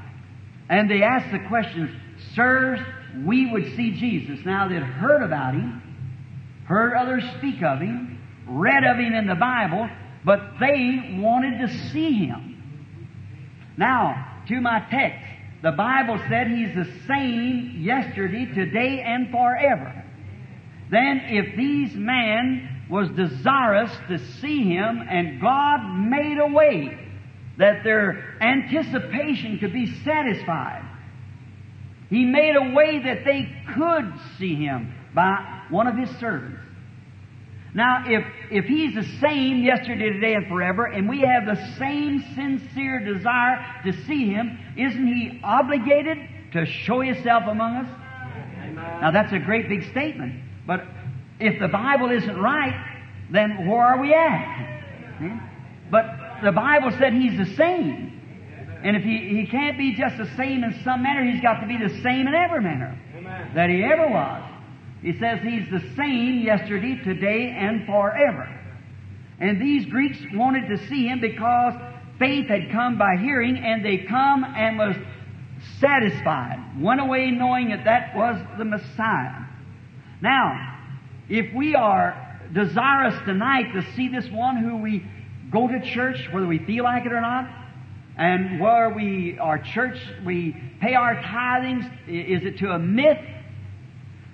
And 0.68 0.90
they 0.90 1.02
ask 1.02 1.30
the 1.30 1.48
question, 1.48 2.00
Sirs, 2.34 2.80
we 3.24 3.50
would 3.50 3.74
see 3.76 3.92
Jesus. 3.92 4.44
Now 4.44 4.68
they'd 4.68 4.82
heard 4.82 5.22
about 5.22 5.54
him, 5.54 5.82
heard 6.66 6.94
others 6.94 7.24
speak 7.38 7.62
of 7.62 7.80
him, 7.80 8.18
read 8.46 8.84
of 8.84 8.98
him 8.98 9.14
in 9.14 9.26
the 9.26 9.34
Bible, 9.34 9.88
but 10.24 10.40
they 10.60 11.18
wanted 11.18 11.66
to 11.66 11.88
see 11.90 12.26
him. 12.26 12.50
Now, 13.76 14.42
to 14.48 14.60
my 14.60 14.80
text, 14.90 15.24
the 15.62 15.72
Bible 15.72 16.18
said 16.28 16.48
he's 16.48 16.74
the 16.74 16.90
same 17.06 17.76
yesterday, 17.80 18.46
today, 18.46 19.00
and 19.00 19.30
forever. 19.30 20.04
Then 20.90 21.20
if 21.28 21.56
these 21.56 21.94
men 21.94 22.79
was 22.90 23.08
desirous 23.10 23.92
to 24.08 24.18
see 24.40 24.64
him, 24.64 25.00
and 25.08 25.40
God 25.40 25.78
made 25.94 26.38
a 26.38 26.52
way 26.52 26.98
that 27.58 27.84
their 27.84 28.36
anticipation 28.40 29.58
could 29.58 29.72
be 29.72 29.86
satisfied. 30.02 30.84
He 32.08 32.24
made 32.24 32.56
a 32.56 32.74
way 32.74 32.98
that 33.04 33.24
they 33.24 33.48
could 33.74 34.12
see 34.38 34.56
him 34.56 34.92
by 35.14 35.62
one 35.70 35.86
of 35.86 35.96
his 35.96 36.10
servants. 36.18 36.60
Now, 37.72 38.04
if, 38.06 38.24
if 38.50 38.64
he's 38.64 38.94
the 38.94 39.06
same 39.20 39.62
yesterday, 39.62 40.10
today, 40.10 40.34
and 40.34 40.48
forever, 40.48 40.86
and 40.86 41.08
we 41.08 41.20
have 41.20 41.46
the 41.46 41.76
same 41.78 42.24
sincere 42.34 43.04
desire 43.04 43.64
to 43.84 43.92
see 44.06 44.26
him, 44.26 44.58
isn't 44.76 45.06
he 45.06 45.40
obligated 45.44 46.18
to 46.52 46.66
show 46.66 47.00
himself 47.00 47.44
among 47.46 47.76
us? 47.76 47.88
Now, 48.74 49.12
that's 49.12 49.32
a 49.32 49.38
great 49.38 49.68
big 49.68 49.88
statement. 49.90 50.42
But 50.66 50.84
if 51.40 51.58
the 51.58 51.68
Bible 51.68 52.10
isn't 52.10 52.38
right, 52.38 52.74
then 53.32 53.66
where 53.66 53.82
are 53.82 54.00
we 54.00 54.12
at? 54.12 55.16
Hmm? 55.18 55.38
But 55.90 56.04
the 56.42 56.52
Bible 56.52 56.90
said 56.98 57.12
He's 57.12 57.36
the 57.38 57.54
same. 57.56 58.08
And 58.82 58.96
if 58.96 59.02
he, 59.02 59.40
he 59.40 59.46
can't 59.46 59.76
be 59.76 59.94
just 59.94 60.16
the 60.16 60.30
same 60.36 60.64
in 60.64 60.80
some 60.84 61.02
manner, 61.02 61.24
He's 61.30 61.42
got 61.42 61.60
to 61.60 61.66
be 61.66 61.76
the 61.76 62.00
same 62.02 62.26
in 62.26 62.34
every 62.34 62.62
manner 62.62 62.98
Amen. 63.16 63.52
that 63.54 63.70
He 63.70 63.82
ever 63.84 64.08
was. 64.08 64.42
He 65.02 65.18
says 65.18 65.40
He's 65.42 65.68
the 65.70 65.94
same 65.96 66.42
yesterday, 66.42 67.00
today, 67.02 67.56
and 67.58 67.86
forever. 67.86 68.48
And 69.38 69.60
these 69.60 69.86
Greeks 69.86 70.18
wanted 70.34 70.68
to 70.68 70.88
see 70.88 71.06
Him 71.06 71.20
because 71.20 71.74
faith 72.18 72.48
had 72.48 72.70
come 72.70 72.98
by 72.98 73.16
hearing, 73.18 73.56
and 73.56 73.84
they 73.84 73.98
come 73.98 74.44
and 74.44 74.78
was 74.78 74.96
satisfied, 75.78 76.58
went 76.78 77.00
away 77.00 77.30
knowing 77.30 77.70
that 77.70 77.84
that 77.84 78.14
was 78.14 78.40
the 78.58 78.64
Messiah. 78.64 79.46
Now, 80.22 80.79
if 81.30 81.54
we 81.54 81.76
are 81.76 82.40
desirous 82.52 83.14
tonight 83.24 83.72
to 83.72 83.82
see 83.94 84.08
this 84.08 84.28
one 84.30 84.56
who 84.56 84.78
we 84.78 85.06
go 85.50 85.68
to 85.68 85.80
church, 85.80 86.28
whether 86.32 86.46
we 86.46 86.58
feel 86.58 86.82
like 86.82 87.06
it 87.06 87.12
or 87.12 87.20
not, 87.20 87.48
and 88.16 88.60
where 88.60 88.90
we, 88.90 89.38
our 89.38 89.58
church, 89.58 89.96
we 90.24 90.56
pay 90.80 90.94
our 90.94 91.14
tithings, 91.22 91.84
is 92.08 92.44
it 92.44 92.58
to 92.58 92.70
a 92.70 92.78
myth? 92.78 93.24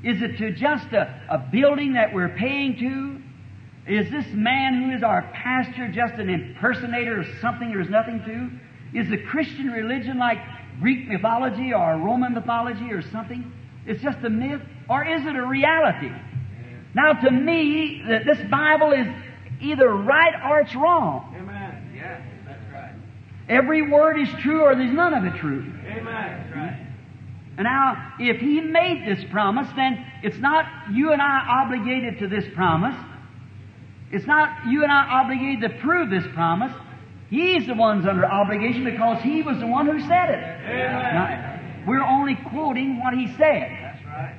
Is 0.03 0.23
it 0.23 0.39
to 0.39 0.53
just 0.53 0.87
a, 0.93 1.23
a 1.29 1.39
building 1.39 1.93
that 1.93 2.15
we're 2.15 2.31
paying 2.31 2.79
to? 2.79 3.93
Is 3.93 4.11
this 4.11 4.27
man 4.33 4.83
who 4.83 4.97
is 4.97 5.03
our 5.03 5.23
pastor 5.35 5.89
just 5.93 6.15
an 6.15 6.31
impersonator 6.31 7.21
of 7.21 7.27
something 7.41 7.69
there's 7.69 7.91
nothing 7.91 8.23
to? 8.25 8.99
Is 8.99 9.09
the 9.11 9.19
Christian 9.19 9.69
religion 9.71 10.19
like 10.19 10.39
Greek 10.81 11.07
mythology 11.09 11.75
or 11.75 11.99
Roman 11.99 12.33
mythology 12.33 12.91
or 12.91 13.03
something? 13.03 13.53
It's 13.87 14.03
just 14.03 14.19
a 14.25 14.31
myth? 14.31 14.63
Or 14.89 15.05
is 15.05 15.27
it 15.27 15.37
a 15.37 15.47
reality? 15.47 16.11
Now, 16.97 17.13
to 17.13 17.31
me, 17.31 18.03
this 18.25 18.39
Bible 18.51 18.93
is 18.93 19.07
either 19.61 19.87
right 19.87 20.33
or 20.49 20.61
it's 20.61 20.75
wrong. 20.75 21.37
Amen. 21.39 21.93
Yes, 21.95 22.23
that's 22.47 22.73
right. 22.73 22.95
Every 23.51 23.83
word 23.83 24.19
is 24.19 24.31
true 24.41 24.63
or 24.63 24.75
there's 24.75 24.95
none 24.95 25.13
of 25.13 25.25
it 25.25 25.39
true. 25.39 25.61
Amen. 25.87 26.05
That's 26.07 26.57
right. 26.57 26.87
And 27.59 27.65
now, 27.65 28.15
if 28.19 28.39
He 28.39 28.63
made 28.63 29.05
this 29.07 29.23
promise, 29.31 29.69
then 29.77 30.07
it's 30.23 30.39
not 30.39 30.65
you 30.91 31.13
and 31.13 31.21
I 31.21 31.65
obligated 31.65 32.19
to 32.21 32.29
this 32.29 32.47
promise. 32.55 32.97
It's 34.11 34.27
not 34.27 34.67
you 34.67 34.83
and 34.83 34.91
I 34.91 35.21
obligated 35.23 35.71
to 35.71 35.79
prove 35.81 36.09
this 36.09 36.25
promise. 36.33 36.73
He's 37.29 37.67
the 37.67 37.75
one's 37.75 38.07
under 38.07 38.25
obligation 38.25 38.85
because 38.85 39.21
He 39.21 39.43
was 39.43 39.59
the 39.59 39.67
one 39.67 39.87
who 39.87 40.01
said 40.01 40.31
it. 40.31 40.43
Amen. 40.65 41.15
Now, 41.15 41.61
we're 41.87 42.03
only 42.03 42.37
quoting 42.51 43.01
what 43.03 43.13
He 43.13 43.27
said. 43.37 43.86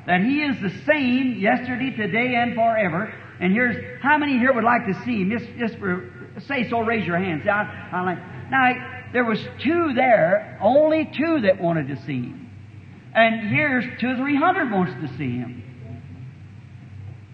That 0.06 0.22
He 0.22 0.42
is 0.42 0.60
the 0.62 0.72
same 0.86 1.36
yesterday, 1.38 1.92
today, 1.92 2.36
and 2.36 2.56
forever. 2.56 3.14
And 3.40 3.54
here's 3.54 4.02
how 4.02 4.18
many 4.18 4.38
here 4.38 4.54
would 4.54 4.64
like 4.64 4.86
to 4.88 4.94
see 5.06 5.22
Him? 5.22 5.30
Just, 5.32 5.46
just 5.58 5.78
for, 5.78 6.10
say 6.48 6.70
so, 6.70 6.80
raise 6.80 7.06
your 7.06 7.18
hands. 7.18 7.48
I, 7.48 7.90
I 7.92 8.02
like, 8.02 8.18
now, 8.50 9.10
there 9.14 9.26
was 9.26 9.40
two 9.62 9.94
there, 9.94 10.58
only 10.62 11.10
two 11.16 11.42
that 11.42 11.62
wanted 11.62 11.88
to 11.90 11.96
see 12.04 12.22
Him. 12.22 12.50
And 13.14 13.50
here's 13.50 13.86
two 14.00 14.10
or 14.10 14.16
three 14.16 14.36
hundred 14.36 14.72
wants 14.72 14.94
to 15.02 15.18
see 15.18 15.38
Him. 15.38 15.64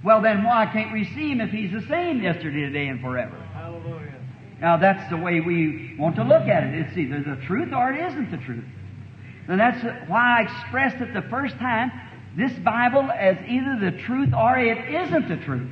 Well, 0.04 0.22
then 0.22 0.44
why 0.44 0.66
can't 0.72 0.92
we 0.92 1.06
see 1.06 1.32
Him 1.32 1.42
if 1.42 1.50
He's 1.50 1.72
the 1.72 1.88
same 1.88 2.22
yesterday, 2.22 2.62
today, 2.62 2.88
and 2.88 3.02
forever? 3.02 3.36
Hallelujah. 3.54 4.14
Now 4.60 4.78
that's 4.78 5.10
the 5.10 5.18
way 5.18 5.40
we 5.40 5.96
want 5.98 6.16
to 6.18 6.24
look 6.24 6.44
at 6.44 6.64
it. 6.64 6.74
It's 6.74 6.98
either 6.98 7.22
the 7.22 7.42
truth 7.46 7.74
or 7.74 7.92
it 7.92 8.00
isn't 8.12 8.32
the 8.32 8.38
truth. 8.38 8.64
And 9.48 9.60
that's 9.60 9.84
why 10.10 10.40
I 10.40 10.42
expressed 10.44 11.02
it 11.02 11.14
the 11.14 11.28
first 11.30 11.58
time, 11.58 11.92
this 12.36 12.52
Bible 12.60 13.10
as 13.12 13.38
either 13.48 13.92
the 13.92 13.98
truth 14.04 14.34
or 14.34 14.58
it 14.58 14.94
isn't 14.94 15.30
the 15.30 15.38
truth. 15.38 15.70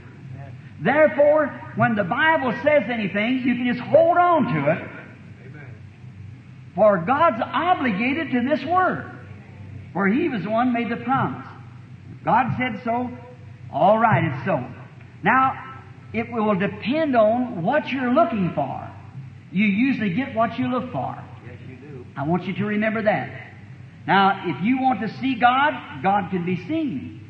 Therefore, 0.80 1.48
when 1.76 1.96
the 1.96 2.04
Bible 2.04 2.52
says 2.64 2.84
anything, 2.90 3.44
you 3.46 3.56
can 3.56 3.68
just 3.68 3.82
hold 3.82 4.18
on 4.18 4.54
to 4.54 4.72
it, 4.72 4.90
for 6.74 6.98
God's 7.00 7.42
obligated 7.42 8.32
to 8.32 8.48
this 8.48 8.64
Word. 8.66 9.12
For 9.94 10.08
He 10.08 10.30
was 10.30 10.44
the 10.44 10.50
one 10.50 10.68
who 10.68 10.74
made 10.74 10.90
the 10.90 11.04
promise. 11.04 11.46
If 12.18 12.24
God 12.24 12.56
said 12.58 12.82
so, 12.84 13.10
all 13.72 14.00
right, 14.00 14.24
it's 14.34 14.46
so. 14.46 14.66
Now, 15.24 15.80
it 16.14 16.32
will 16.32 16.56
depend 16.56 17.16
on 17.16 17.62
what 17.62 17.90
you're 17.90 18.12
looking 18.12 18.52
for. 18.54 18.90
You 19.52 19.66
usually 19.66 20.14
get 20.14 20.34
what 20.34 20.58
you 20.58 20.68
look 20.68 20.92
for. 20.92 21.22
Yes, 21.46 21.58
you 21.70 21.76
do. 21.76 22.06
I 22.16 22.24
want 22.24 22.46
you 22.46 22.54
to 22.56 22.66
remember 22.66 23.04
that. 23.04 23.51
Now, 24.08 24.44
if 24.46 24.64
you 24.64 24.82
want 24.82 25.02
to 25.02 25.20
see 25.20 25.36
God, 25.36 25.74
God 26.02 26.32
can 26.32 26.46
be 26.46 26.58
seen. 26.68 27.30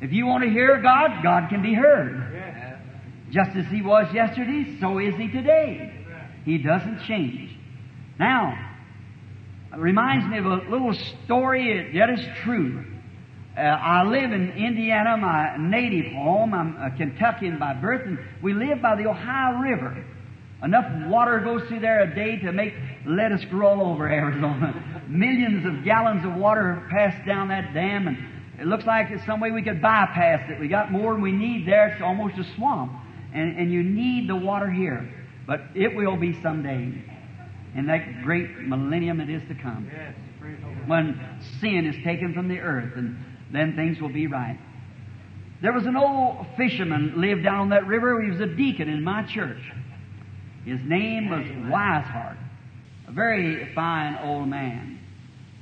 If 0.00 0.12
you 0.12 0.26
want 0.26 0.44
to 0.44 0.50
hear 0.50 0.80
God, 0.80 1.22
God 1.22 1.48
can 1.48 1.62
be 1.62 1.74
heard. 1.74 2.24
Just 3.30 3.50
as 3.56 3.66
He 3.66 3.82
was 3.82 4.12
yesterday, 4.14 4.76
so 4.80 4.98
is 4.98 5.14
He 5.16 5.28
today. 5.28 5.92
He 6.44 6.58
doesn't 6.58 7.02
change. 7.06 7.50
Now, 8.18 8.54
it 9.72 9.78
reminds 9.78 10.26
me 10.26 10.38
of 10.38 10.46
a 10.46 10.70
little 10.70 10.94
story 11.24 11.92
that 11.94 12.10
is 12.10 12.20
true. 12.42 12.84
Uh, 13.56 13.60
I 13.60 14.04
live 14.04 14.32
in 14.32 14.52
Indiana, 14.52 15.16
my 15.16 15.56
native 15.58 16.12
home. 16.12 16.54
I'm 16.54 16.76
a 16.76 16.96
Kentuckian 16.96 17.58
by 17.58 17.74
birth, 17.74 18.06
and 18.06 18.18
we 18.40 18.54
live 18.54 18.80
by 18.80 18.94
the 18.96 19.08
Ohio 19.08 19.58
River. 19.58 20.04
Enough 20.62 21.08
water 21.08 21.38
goes 21.38 21.62
through 21.68 21.80
there 21.80 22.02
a 22.02 22.14
day 22.14 22.36
to 22.38 22.52
make 22.52 22.74
lettuce 23.06 23.44
grow 23.44 23.68
all 23.68 23.92
over 23.92 24.08
Arizona. 24.12 25.04
Millions 25.08 25.64
of 25.64 25.84
gallons 25.84 26.24
of 26.24 26.34
water 26.34 26.86
pass 26.90 27.14
down 27.26 27.48
that 27.48 27.72
dam, 27.72 28.08
and 28.08 28.18
it 28.58 28.66
looks 28.66 28.84
like 28.84 29.08
there's 29.08 29.24
some 29.24 29.40
way 29.40 29.52
we 29.52 29.62
could 29.62 29.80
bypass 29.80 30.50
it. 30.50 30.58
We 30.58 30.66
got 30.66 30.90
more 30.90 31.12
than 31.12 31.22
we 31.22 31.30
need 31.30 31.66
there. 31.66 31.88
It's 31.88 32.02
almost 32.02 32.38
a 32.38 32.44
swamp. 32.56 32.92
And, 33.32 33.56
and 33.56 33.72
you 33.72 33.82
need 33.82 34.28
the 34.28 34.36
water 34.36 34.70
here. 34.70 35.08
But 35.46 35.60
it 35.74 35.94
will 35.94 36.16
be 36.16 36.40
someday. 36.42 37.04
In 37.76 37.86
that 37.86 38.22
great 38.24 38.58
millennium 38.58 39.20
it 39.20 39.30
is 39.30 39.42
to 39.48 39.54
come. 39.54 39.88
When 40.86 41.20
sin 41.60 41.86
is 41.86 42.02
taken 42.02 42.34
from 42.34 42.48
the 42.48 42.58
earth, 42.58 42.94
and 42.96 43.16
then 43.52 43.76
things 43.76 44.00
will 44.00 44.12
be 44.12 44.26
right. 44.26 44.58
There 45.62 45.72
was 45.72 45.86
an 45.86 45.96
old 45.96 46.46
fisherman 46.56 47.20
lived 47.20 47.44
down 47.44 47.60
on 47.60 47.68
that 47.70 47.86
river. 47.86 48.20
He 48.22 48.30
was 48.30 48.40
a 48.40 48.46
deacon 48.46 48.88
in 48.88 49.04
my 49.04 49.22
church. 49.22 49.60
His 50.68 50.82
name 50.82 51.30
was 51.30 51.46
Wiseheart, 51.72 52.36
a 53.06 53.12
very 53.12 53.72
fine 53.74 54.18
old 54.22 54.48
man. 54.48 54.98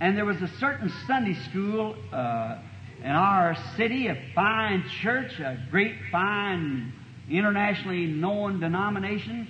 And 0.00 0.16
there 0.16 0.24
was 0.24 0.42
a 0.42 0.48
certain 0.58 0.92
Sunday 1.06 1.34
school 1.48 1.94
uh, 2.12 2.58
in 3.04 3.12
our 3.12 3.56
city, 3.76 4.08
a 4.08 4.20
fine 4.34 4.82
church, 5.02 5.38
a 5.38 5.64
great, 5.70 5.94
fine, 6.10 6.92
internationally 7.30 8.06
known 8.06 8.58
denomination 8.58 9.46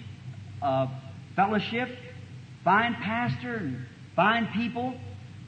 of 0.61 0.91
fellowship, 1.35 1.89
fine 2.63 2.95
pastor, 2.97 3.57
and 3.57 3.87
fine 4.15 4.49
people. 4.49 4.93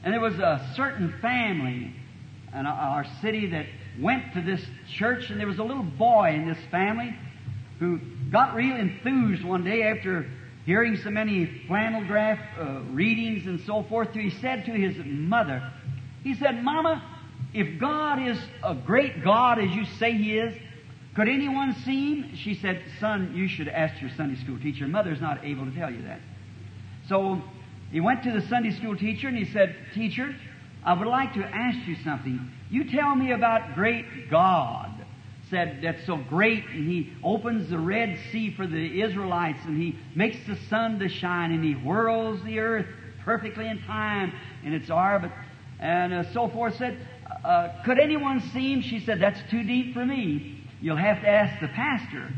And 0.03 0.11
there 0.11 0.21
was 0.21 0.39
a 0.39 0.73
certain 0.75 1.13
family 1.21 1.93
in 2.51 2.65
our 2.65 3.05
city 3.21 3.51
that 3.51 3.67
went 4.01 4.33
to 4.33 4.41
this 4.41 4.61
church, 4.91 5.29
and 5.29 5.39
there 5.39 5.45
was 5.45 5.59
a 5.59 5.63
little 5.63 5.83
boy 5.83 6.33
in 6.33 6.47
this 6.47 6.57
family 6.71 7.15
who 7.79 7.99
got 8.31 8.55
real 8.55 8.75
enthused 8.75 9.43
one 9.43 9.63
day 9.63 9.83
after 9.83 10.29
hearing 10.65 10.97
so 10.97 11.09
many 11.09 11.63
flannel 11.67 12.05
graph 12.05 12.39
uh, 12.59 12.81
readings 12.91 13.45
and 13.47 13.61
so 13.61 13.83
forth. 13.83 14.11
He 14.13 14.29
said 14.29 14.65
to 14.65 14.71
his 14.71 14.97
mother, 15.05 15.71
he 16.23 16.35
said, 16.35 16.63
Mama, 16.63 17.01
if 17.53 17.79
God 17.79 18.21
is 18.21 18.37
a 18.63 18.75
great 18.75 19.23
God 19.23 19.59
as 19.59 19.71
you 19.71 19.85
say 19.97 20.13
He 20.13 20.37
is, 20.37 20.55
could 21.15 21.27
anyone 21.27 21.75
see 21.85 22.21
Him? 22.21 22.35
She 22.35 22.55
said, 22.55 22.83
Son, 22.99 23.33
you 23.35 23.47
should 23.47 23.67
ask 23.67 23.99
your 24.01 24.11
Sunday 24.15 24.41
school 24.43 24.59
teacher. 24.59 24.87
Mother's 24.87 25.21
not 25.21 25.43
able 25.43 25.65
to 25.65 25.71
tell 25.71 25.91
you 25.91 26.03
that. 26.03 26.19
So 27.07 27.41
he 27.91 27.99
went 27.99 28.23
to 28.23 28.31
the 28.31 28.41
Sunday 28.47 28.71
school 28.71 28.95
teacher 28.95 29.27
and 29.27 29.37
he 29.37 29.45
said, 29.45 29.75
Teacher, 29.95 30.35
I 30.83 30.93
would 30.93 31.07
like 31.07 31.33
to 31.33 31.43
ask 31.43 31.87
you 31.87 31.95
something. 32.03 32.51
You 32.69 32.89
tell 32.89 33.15
me 33.15 33.31
about 33.31 33.73
great 33.73 34.29
God. 34.29 34.98
Said 35.49 35.79
that's 35.81 36.05
so 36.05 36.17
great, 36.17 36.65
and 36.69 36.89
He 36.89 37.11
opens 37.23 37.69
the 37.69 37.79
Red 37.79 38.19
Sea 38.31 38.53
for 38.55 38.67
the 38.67 39.01
Israelites, 39.01 39.59
and 39.65 39.81
He 39.81 39.97
makes 40.15 40.37
the 40.47 40.55
sun 40.69 40.99
to 40.99 41.09
shine, 41.09 41.51
and 41.51 41.63
He 41.63 41.73
whirls 41.73 42.43
the 42.43 42.59
earth 42.59 42.85
perfectly 43.23 43.67
in 43.67 43.81
time 43.83 44.33
in 44.63 44.73
its 44.73 44.89
orbit, 44.89 45.31
and 45.79 46.13
uh, 46.13 46.33
so 46.33 46.49
forth. 46.49 46.75
Said, 46.77 46.97
uh, 47.43 47.69
could 47.85 47.99
anyone 47.99 48.41
see 48.53 48.73
Him? 48.73 48.81
She 48.81 48.99
said, 48.99 49.19
that's 49.21 49.39
too 49.49 49.63
deep 49.63 49.93
for 49.93 50.05
me. 50.05 50.63
You'll 50.81 50.97
have 50.97 51.21
to 51.21 51.27
ask 51.27 51.59
the 51.59 51.67
pastor. 51.67 52.31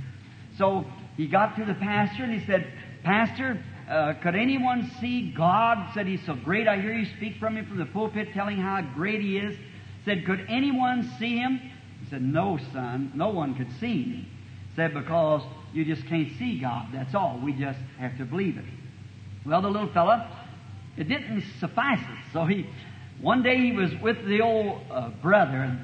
So 0.57 0.85
he 1.17 1.27
got 1.27 1.55
to 1.57 1.65
the 1.65 1.73
pastor 1.75 2.23
and 2.23 2.39
he 2.39 2.45
said, 2.45 2.71
Pastor, 3.03 3.63
uh, 3.89 4.13
could 4.21 4.35
anyone 4.35 4.91
see 4.99 5.31
God? 5.31 5.91
Said 5.93 6.07
he's 6.07 6.25
so 6.25 6.35
great. 6.35 6.67
I 6.67 6.79
hear 6.79 6.93
you 6.93 7.05
speak 7.17 7.37
from 7.37 7.57
him 7.57 7.65
from 7.67 7.77
the 7.77 7.85
pulpit, 7.85 8.29
telling 8.33 8.57
how 8.57 8.81
great 8.95 9.21
he 9.21 9.37
is. 9.37 9.57
Said, 10.05 10.25
could 10.25 10.45
anyone 10.49 11.11
see 11.19 11.37
him? 11.37 11.70
Said, 12.11 12.21
No, 12.21 12.59
son, 12.73 13.11
no 13.15 13.29
one 13.29 13.55
could 13.55 13.71
see 13.79 14.03
him. 14.03 14.25
Said 14.75 14.93
because 14.93 15.41
you 15.73 15.83
just 15.85 16.05
can't 16.07 16.29
see 16.37 16.59
God. 16.59 16.89
That's 16.93 17.15
all. 17.15 17.41
We 17.43 17.53
just 17.53 17.79
have 17.97 18.17
to 18.19 18.25
believe 18.25 18.57
it. 18.57 18.65
Well, 19.45 19.61
the 19.61 19.69
little 19.69 19.91
fella, 19.91 20.29
it 20.97 21.05
didn't 21.05 21.43
suffice 21.59 21.99
it. 21.99 22.33
So 22.33 22.45
he, 22.45 22.67
one 23.21 23.41
day 23.41 23.57
he 23.57 23.71
was 23.71 23.91
with 24.01 24.23
the 24.25 24.41
old 24.41 24.81
uh, 24.91 25.09
brother, 25.21 25.77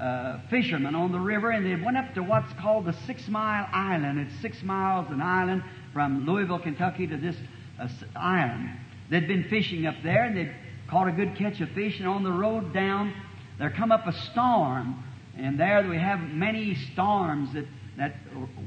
uh, 0.00 0.40
fisherman 0.48 0.94
on 0.94 1.12
the 1.12 1.20
river, 1.20 1.50
and 1.50 1.64
they 1.64 1.82
went 1.82 1.96
up 1.96 2.14
to 2.14 2.22
what's 2.22 2.52
called 2.54 2.86
the 2.86 2.94
Six 3.06 3.28
Mile 3.28 3.68
Island. 3.72 4.18
It's 4.18 4.40
six 4.40 4.62
miles 4.62 5.06
an 5.10 5.20
island 5.20 5.62
from 5.92 6.26
Louisville, 6.26 6.60
Kentucky 6.60 7.06
to 7.06 7.16
this 7.16 7.36
uh, 7.78 7.88
island. 8.16 8.70
They'd 9.10 9.28
been 9.28 9.44
fishing 9.44 9.86
up 9.86 9.96
there, 10.02 10.24
and 10.24 10.36
they'd 10.36 10.54
caught 10.88 11.08
a 11.08 11.12
good 11.12 11.36
catch 11.36 11.60
of 11.60 11.68
fish, 11.70 11.98
and 11.98 12.08
on 12.08 12.22
the 12.24 12.32
road 12.32 12.72
down, 12.72 13.12
there 13.58 13.70
come 13.70 13.92
up 13.92 14.06
a 14.06 14.12
storm, 14.12 15.02
and 15.38 15.58
there 15.58 15.86
we 15.88 15.98
have 15.98 16.20
many 16.20 16.74
storms 16.92 17.52
that 17.54 17.66
that 17.96 18.14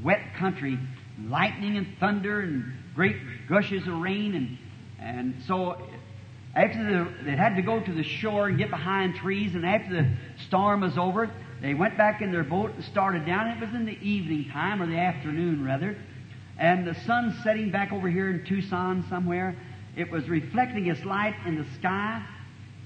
wet 0.02 0.34
country, 0.38 0.78
lightning 1.26 1.76
and 1.76 1.86
thunder 1.98 2.40
and 2.40 2.72
great 2.94 3.16
gushes 3.48 3.86
of 3.86 3.94
rain, 3.94 4.34
and 4.34 4.58
and 4.98 5.34
so 5.46 5.76
after 6.54 6.84
the, 6.84 7.24
they 7.24 7.34
had 7.34 7.56
to 7.56 7.62
go 7.62 7.80
to 7.80 7.92
the 7.92 8.02
shore 8.02 8.48
and 8.48 8.58
get 8.58 8.70
behind 8.70 9.16
trees, 9.16 9.54
and 9.54 9.64
after 9.64 10.02
the 10.02 10.10
storm 10.46 10.82
was 10.82 10.98
over, 10.98 11.30
they 11.62 11.74
went 11.74 11.96
back 11.96 12.20
in 12.20 12.30
their 12.30 12.44
boat 12.44 12.72
and 12.74 12.84
started 12.84 13.24
down. 13.24 13.48
It 13.48 13.60
was 13.60 13.74
in 13.74 13.86
the 13.86 13.98
evening 14.00 14.50
time, 14.50 14.82
or 14.82 14.86
the 14.86 14.98
afternoon 14.98 15.64
rather, 15.64 15.96
and 16.58 16.86
the 16.86 16.94
sun 17.06 17.38
setting 17.42 17.70
back 17.70 17.92
over 17.92 18.08
here 18.08 18.28
in 18.30 18.44
Tucson 18.44 19.04
somewhere. 19.08 19.56
It 19.96 20.10
was 20.10 20.28
reflecting 20.28 20.86
its 20.86 21.04
light 21.04 21.34
in 21.46 21.56
the 21.56 21.66
sky, 21.78 22.24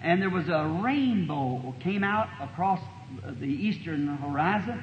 and 0.01 0.23
there 0.23 0.31
was 0.31 0.49
a 0.49 0.81
rainbow 0.83 1.75
came 1.81 2.05
out 2.05 2.29
across 2.41 2.81
the 3.41 3.47
eastern 3.47 4.07
horizon, 4.19 4.83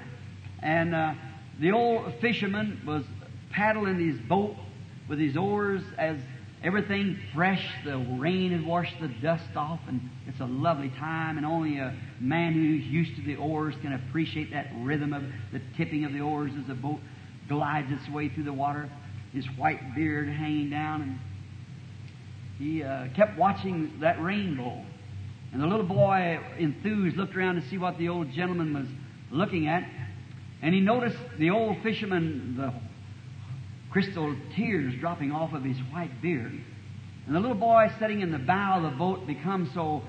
and 0.60 0.96
uh, 0.96 1.14
the 1.60 1.72
old 1.72 2.14
fisherman 2.22 2.82
was 2.86 3.04
paddling 3.52 4.00
his 4.00 4.20
boat 4.22 4.56
with 5.08 5.20
his 5.20 5.38
oars 5.38 5.82
as 5.98 6.18
everything 6.64 7.20
fresh. 7.34 7.66
The 7.84 7.98
rain 7.98 8.52
had 8.52 8.66
washed 8.66 9.00
the 9.00 9.10
dust 9.10 9.56
off, 9.56 9.80
and 9.88 10.10
it's 10.28 10.40
a 10.40 10.46
lovely 10.46 10.90
time. 10.98 11.38
And 11.38 11.46
only 11.46 11.78
a 11.78 11.96
man 12.20 12.54
who's 12.54 12.86
used 12.86 13.16
to 13.18 13.22
the 13.22 13.36
oars 13.36 13.76
can 13.82 13.94
appreciate 13.94 14.52
that 14.52 14.68
rhythm 14.78 15.14
of 15.14 15.24
the 15.52 15.62
tipping 15.76 16.06
of 16.06 16.14
the 16.14 16.22
oars 16.22 16.52
as 16.60 16.66
the 16.68 16.74
boat 16.74 17.00
glides 17.48 17.92
its 17.92 18.10
way 18.10 18.30
through 18.30 18.46
the 18.46 18.54
water. 18.54 18.90
His 19.34 19.46
white 19.58 19.96
beard 19.96 20.30
hanging 20.30 20.70
down, 20.70 21.02
and 21.02 21.20
he 22.58 22.84
uh, 22.84 23.08
kept 23.16 23.38
watching 23.38 24.00
that 24.00 24.22
rainbow. 24.22 24.84
And 25.54 25.62
the 25.62 25.68
little 25.68 25.86
boy, 25.86 26.40
enthused, 26.58 27.16
looked 27.16 27.38
around 27.38 27.62
to 27.62 27.70
see 27.70 27.78
what 27.78 28.00
the 28.00 28.10
old 28.10 28.32
gentleman 28.32 28.74
was 28.74 28.88
looking 29.30 29.68
at, 29.68 29.88
and 30.64 30.74
he 30.74 30.82
noticed 30.82 31.18
the 31.38 31.52
old 31.52 31.78
fisherman, 31.84 32.56
the 32.58 32.74
crystal 33.92 34.36
tears 34.56 34.96
dropping 35.00 35.32
off 35.32 35.54
of 35.54 35.64
his 35.64 35.78
white 35.92 36.22
beard. 36.24 36.60
And 37.28 37.36
the 37.36 37.40
little 37.40 37.56
boy 37.56 37.92
sitting 38.00 38.22
in 38.22 38.32
the 38.32 38.40
bow 38.40 38.78
of 38.78 38.84
the 38.92 38.98
boat 38.98 39.28
become 39.28 39.70
so 39.76 40.02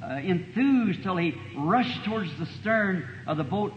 uh, 0.00 0.14
enthused 0.14 1.02
till 1.02 1.16
he 1.16 1.34
rushed 1.58 2.04
towards 2.04 2.30
the 2.38 2.46
stern 2.46 3.04
of 3.26 3.36
the 3.36 3.44
boat 3.44 3.72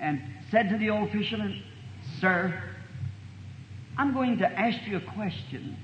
and 0.00 0.22
said 0.50 0.70
to 0.70 0.78
the 0.78 0.88
old 0.88 1.10
fisherman, 1.10 1.62
Sir, 2.20 2.62
I'm 3.98 4.14
going 4.14 4.38
to 4.38 4.46
ask 4.46 4.78
you 4.86 4.96
a 4.96 5.12
question 5.12 5.76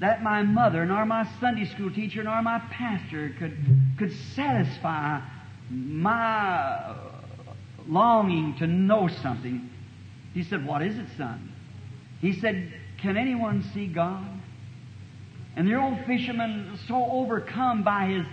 that 0.00 0.22
my 0.22 0.42
mother, 0.42 0.84
nor 0.84 1.06
my 1.06 1.26
Sunday 1.40 1.66
school 1.66 1.90
teacher, 1.90 2.22
nor 2.22 2.42
my 2.42 2.58
pastor 2.70 3.34
could, 3.38 3.56
could 3.98 4.12
satisfy 4.34 5.20
my 5.70 6.96
longing 7.86 8.56
to 8.58 8.66
know 8.66 9.08
something. 9.22 9.70
He 10.32 10.42
said, 10.42 10.66
What 10.66 10.82
is 10.82 10.98
it, 10.98 11.06
son? 11.16 11.52
He 12.20 12.32
said, 12.40 12.72
Can 13.00 13.16
anyone 13.16 13.62
see 13.72 13.86
God? 13.86 14.26
And 15.56 15.68
the 15.68 15.76
old 15.76 16.04
fisherman, 16.06 16.78
so 16.88 17.08
overcome 17.12 17.84
by 17.84 18.06
his, 18.06 18.26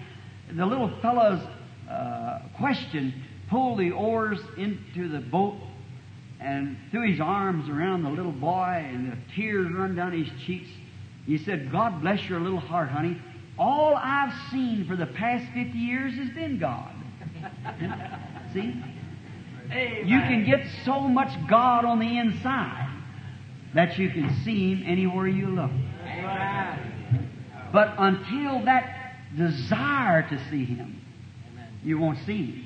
the 0.58 0.65
little 0.65 0.91
fellow's 1.02 1.41
uh, 1.89 2.39
question, 2.58 3.13
pulled 3.50 3.80
the 3.80 3.91
oars 3.91 4.39
into 4.58 5.08
the 5.08 5.19
boat 5.19 5.58
and 6.39 6.76
threw 6.89 7.12
his 7.12 7.19
arms 7.19 7.69
around 7.69 8.02
the 8.02 8.10
little 8.10 8.32
boy, 8.32 8.84
and 8.91 9.12
the 9.12 9.17
tears 9.36 9.71
run 9.71 9.93
down 9.93 10.12
his 10.12 10.28
cheeks. 10.45 10.69
He 11.25 11.38
said, 11.38 11.71
God 11.71 12.01
bless 12.01 12.27
your 12.27 12.39
little 12.39 12.60
heart, 12.60 12.89
honey. 12.89 13.21
All 13.57 13.95
I've 13.95 14.34
seen 14.49 14.86
for 14.88 14.95
the 14.95 15.05
past 15.05 15.45
50 15.53 15.77
years 15.77 16.15
has 16.15 16.29
been 16.29 16.57
God. 16.57 16.93
See? 18.53 18.84
You 20.03 20.19
can 20.19 20.45
get 20.45 20.67
so 20.84 21.01
much 21.01 21.31
God 21.47 21.86
on 21.86 21.99
the 21.99 22.17
inside 22.17 22.89
that 23.73 23.97
you 23.97 24.10
can 24.10 24.43
see 24.43 24.73
Him 24.73 24.84
anywhere 24.86 25.27
you 25.27 25.47
look. 25.47 25.71
But 27.71 27.95
until 27.97 28.65
that 28.65 29.15
desire 29.38 30.27
to 30.27 30.49
see 30.49 30.65
Him, 30.65 31.01
you 31.84 31.97
won't 31.97 32.17
see 32.25 32.45
Him. 32.45 32.65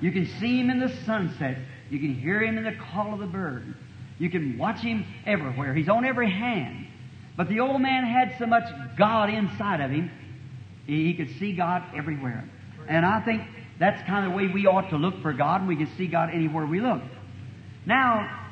You 0.00 0.12
can 0.12 0.26
see 0.38 0.60
Him 0.60 0.70
in 0.70 0.78
the 0.78 0.94
sunset. 1.04 1.58
You 1.90 1.98
can 1.98 2.14
hear 2.14 2.42
Him 2.42 2.58
in 2.58 2.64
the 2.64 2.76
call 2.92 3.12
of 3.14 3.18
the 3.18 3.26
bird. 3.26 3.74
You 4.18 4.30
can 4.30 4.56
watch 4.56 4.78
Him 4.80 5.04
everywhere. 5.24 5.74
He's 5.74 5.88
on 5.88 6.04
every 6.04 6.30
hand. 6.30 6.85
But 7.36 7.48
the 7.48 7.60
old 7.60 7.80
man 7.80 8.04
had 8.04 8.36
so 8.38 8.46
much 8.46 8.64
God 8.96 9.30
inside 9.30 9.80
of 9.80 9.90
him, 9.90 10.10
he 10.86 11.14
could 11.14 11.36
see 11.38 11.52
God 11.52 11.82
everywhere. 11.94 12.48
And 12.88 13.04
I 13.04 13.20
think 13.20 13.42
that's 13.78 14.00
kind 14.06 14.24
of 14.24 14.32
the 14.32 14.36
way 14.36 14.46
we 14.46 14.66
ought 14.66 14.90
to 14.90 14.96
look 14.96 15.20
for 15.20 15.32
God, 15.32 15.60
and 15.60 15.68
we 15.68 15.76
can 15.76 15.88
see 15.96 16.06
God 16.06 16.30
anywhere 16.32 16.66
we 16.66 16.80
look. 16.80 17.02
Now, 17.84 18.48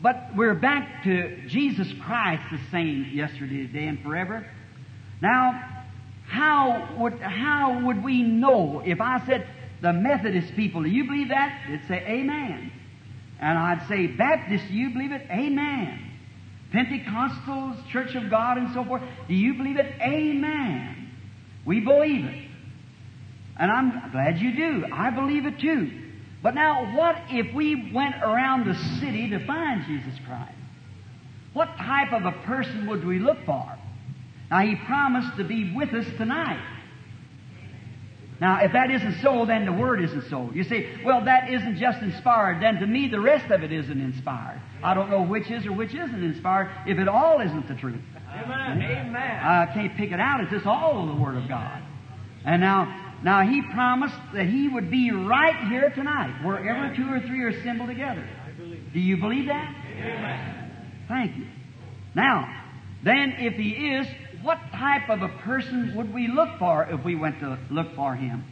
but 0.00 0.30
we're 0.36 0.54
back 0.54 1.04
to 1.04 1.48
Jesus 1.48 1.88
Christ 2.04 2.42
the 2.50 2.60
same 2.70 3.10
yesterday, 3.12 3.66
today, 3.66 3.86
and 3.86 4.00
forever. 4.02 4.46
Now, 5.20 5.84
how 6.26 6.88
would, 6.98 7.20
how 7.20 7.84
would 7.86 8.02
we 8.02 8.22
know 8.22 8.82
if 8.84 9.00
I 9.00 9.24
said, 9.26 9.46
the 9.80 9.92
Methodist 9.92 10.54
people, 10.56 10.82
do 10.82 10.88
you 10.88 11.04
believe 11.04 11.28
that? 11.28 11.66
They'd 11.68 11.86
say, 11.86 12.04
Amen. 12.06 12.72
And 13.40 13.56
I'd 13.56 13.86
say, 13.88 14.08
Baptist, 14.08 14.66
do 14.68 14.74
you 14.74 14.90
believe 14.90 15.12
it? 15.12 15.22
Amen. 15.30 16.07
Pentecostals, 16.72 17.88
Church 17.90 18.14
of 18.14 18.30
God, 18.30 18.58
and 18.58 18.72
so 18.74 18.84
forth, 18.84 19.02
do 19.26 19.34
you 19.34 19.54
believe 19.54 19.78
it? 19.78 19.94
Amen. 20.00 21.10
We 21.64 21.80
believe 21.80 22.24
it. 22.24 22.48
And 23.58 23.70
I'm 23.70 24.10
glad 24.12 24.38
you 24.38 24.54
do. 24.54 24.84
I 24.92 25.10
believe 25.10 25.46
it 25.46 25.58
too. 25.58 25.90
But 26.42 26.54
now, 26.54 26.96
what 26.96 27.16
if 27.30 27.52
we 27.54 27.90
went 27.92 28.16
around 28.22 28.66
the 28.66 28.74
city 29.00 29.30
to 29.30 29.44
find 29.44 29.84
Jesus 29.86 30.18
Christ? 30.26 30.54
What 31.52 31.76
type 31.78 32.12
of 32.12 32.24
a 32.24 32.32
person 32.44 32.86
would 32.86 33.04
we 33.04 33.18
look 33.18 33.38
for? 33.44 33.76
Now, 34.50 34.60
He 34.60 34.76
promised 34.76 35.36
to 35.38 35.44
be 35.44 35.74
with 35.74 35.92
us 35.94 36.06
tonight. 36.16 36.62
Now, 38.40 38.62
if 38.62 38.72
that 38.72 38.90
isn't 38.90 39.20
so, 39.20 39.44
then 39.46 39.66
the 39.66 39.72
Word 39.72 40.02
isn't 40.02 40.30
so. 40.30 40.50
You 40.54 40.62
say, 40.62 41.00
well, 41.04 41.24
that 41.24 41.50
isn't 41.50 41.76
just 41.76 42.00
inspired. 42.02 42.62
Then 42.62 42.76
to 42.76 42.86
me, 42.86 43.08
the 43.08 43.20
rest 43.20 43.50
of 43.50 43.64
it 43.64 43.72
isn't 43.72 44.00
inspired. 44.00 44.60
I 44.82 44.94
don't 44.94 45.10
know 45.10 45.22
which 45.22 45.50
is 45.50 45.66
or 45.66 45.72
which 45.72 45.92
isn't 45.92 46.22
inspired 46.22 46.70
if 46.86 46.98
it 46.98 47.08
all 47.08 47.40
isn't 47.40 47.66
the 47.66 47.74
truth. 47.74 48.00
Amen. 48.30 48.82
Amen. 48.82 49.16
I 49.16 49.66
can't 49.74 49.96
pick 49.96 50.12
it 50.12 50.20
out. 50.20 50.40
It's 50.42 50.52
just 50.52 50.66
all 50.66 51.06
the 51.06 51.20
Word 51.20 51.36
of 51.36 51.48
God. 51.48 51.82
And 52.44 52.60
now, 52.60 53.16
now 53.24 53.42
He 53.42 53.60
promised 53.72 54.14
that 54.34 54.46
He 54.46 54.68
would 54.68 54.88
be 54.88 55.10
right 55.10 55.68
here 55.68 55.90
tonight, 55.90 56.44
wherever 56.44 56.94
two 56.94 57.10
or 57.10 57.20
three 57.20 57.42
are 57.42 57.48
assembled 57.48 57.88
together. 57.88 58.24
Do 58.92 59.00
you 59.00 59.16
believe 59.16 59.46
that? 59.46 59.74
Amen. 59.96 60.70
Thank 61.08 61.36
you. 61.36 61.46
Now, 62.14 62.48
then, 63.02 63.34
if 63.38 63.54
He 63.54 63.70
is, 63.70 64.06
what 64.42 64.58
type 64.72 65.08
of 65.08 65.22
a 65.22 65.28
person 65.28 65.94
would 65.96 66.12
we 66.14 66.28
look 66.28 66.58
for 66.58 66.84
if 66.84 67.04
we 67.04 67.14
went 67.14 67.40
to 67.40 67.58
look 67.70 67.94
for 67.96 68.14
him? 68.14 68.44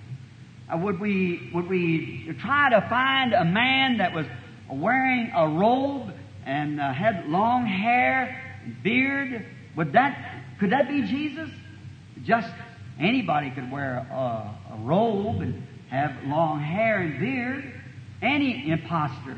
Uh, 0.72 0.77
would 0.79 0.99
we 0.99 1.51
would 1.55 1.68
we 1.68 2.35
try 2.40 2.70
to 2.70 2.85
find 2.88 3.33
a 3.33 3.44
man 3.44 3.99
that 3.99 4.12
was 4.12 4.27
wearing 4.70 5.31
a 5.35 5.49
robe 5.49 6.12
and 6.44 6.81
uh, 6.81 6.92
had 6.92 7.29
long 7.29 7.66
hair, 7.66 8.42
and 8.64 8.83
beard? 8.83 9.46
Would 9.77 9.92
that 9.92 10.44
could 10.59 10.72
that 10.72 10.88
be 10.88 11.03
Jesus? 11.03 11.49
Just 12.25 12.53
anybody 12.99 13.51
could 13.51 13.70
wear 13.70 13.99
a, 13.99 14.75
a 14.75 14.79
robe 14.81 15.40
and 15.40 15.62
have 15.90 16.25
long 16.25 16.61
hair 16.61 16.99
and 16.99 17.20
beard. 17.20 17.72
Any 18.20 18.70
impostor 18.70 19.37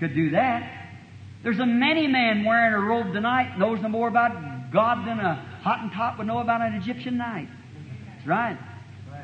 could 0.00 0.14
do 0.14 0.30
that. 0.30 0.88
There's 1.42 1.58
a 1.58 1.66
many 1.66 2.06
man 2.06 2.44
wearing 2.44 2.72
a 2.72 2.80
robe 2.80 3.12
tonight 3.12 3.58
knows 3.58 3.82
no 3.82 3.88
more 3.88 4.08
about 4.08 4.72
God 4.72 5.06
than 5.06 5.20
a 5.20 5.53
Hottentot 5.64 6.18
would 6.18 6.26
know 6.26 6.38
about 6.38 6.60
an 6.60 6.74
Egyptian 6.74 7.16
night. 7.16 7.48
That's 8.14 8.26
right. 8.26 8.58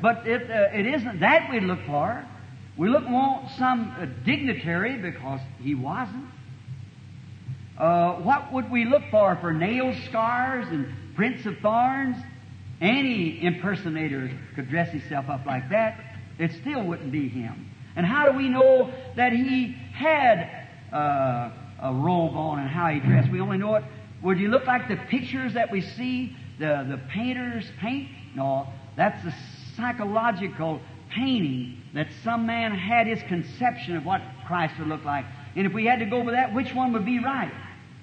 But 0.01 0.25
it, 0.25 0.49
uh, 0.49 0.75
it 0.75 0.87
isn't 0.87 1.19
that 1.19 1.51
we 1.51 1.59
look 1.59 1.79
for. 1.85 2.25
We 2.77 2.89
look 2.89 3.07
want 3.07 3.51
some 3.57 3.95
uh, 3.99 4.07
dignitary 4.25 4.97
because 4.97 5.39
he 5.61 5.75
wasn't. 5.75 6.25
Uh, 7.77 8.13
what 8.13 8.51
would 8.51 8.71
we 8.71 8.85
look 8.85 9.03
for 9.11 9.35
for 9.37 9.53
nail 9.53 9.95
scars 10.07 10.67
and 10.69 10.87
prints 11.15 11.45
of 11.45 11.57
thorns? 11.59 12.17
Any 12.79 13.43
impersonator 13.43 14.31
could 14.55 14.69
dress 14.69 14.89
himself 14.89 15.29
up 15.29 15.45
like 15.45 15.69
that. 15.69 15.99
It 16.39 16.51
still 16.61 16.83
wouldn't 16.83 17.11
be 17.11 17.29
him. 17.29 17.69
And 17.95 18.05
how 18.05 18.31
do 18.31 18.37
we 18.37 18.49
know 18.49 18.91
that 19.15 19.31
he 19.31 19.75
had 19.93 20.67
uh, 20.91 21.51
a 21.81 21.93
robe 21.93 22.35
on 22.35 22.59
and 22.59 22.69
how 22.69 22.87
he 22.89 22.99
dressed? 22.99 23.29
We 23.29 23.41
only 23.41 23.59
know 23.59 23.75
it 23.75 23.83
would 24.23 24.39
you 24.39 24.49
look 24.49 24.65
like 24.65 24.87
the 24.87 24.97
pictures 25.09 25.53
that 25.53 25.71
we 25.71 25.81
see 25.81 26.35
the, 26.59 26.85
the 26.89 26.99
painters 27.09 27.65
paint? 27.79 28.09
No, 28.35 28.67
that's 28.95 29.23
the 29.23 29.33
psychological 29.75 30.79
painting 31.09 31.81
that 31.93 32.07
some 32.23 32.45
man 32.45 32.73
had 32.73 33.07
his 33.07 33.21
conception 33.23 33.95
of 33.95 34.05
what 34.05 34.21
Christ 34.47 34.75
would 34.79 34.87
look 34.87 35.03
like. 35.03 35.25
And 35.55 35.65
if 35.65 35.73
we 35.73 35.85
had 35.85 35.99
to 35.99 36.05
go 36.05 36.23
by 36.23 36.31
that, 36.31 36.53
which 36.53 36.73
one 36.73 36.93
would 36.93 37.05
be 37.05 37.19
right? 37.19 37.51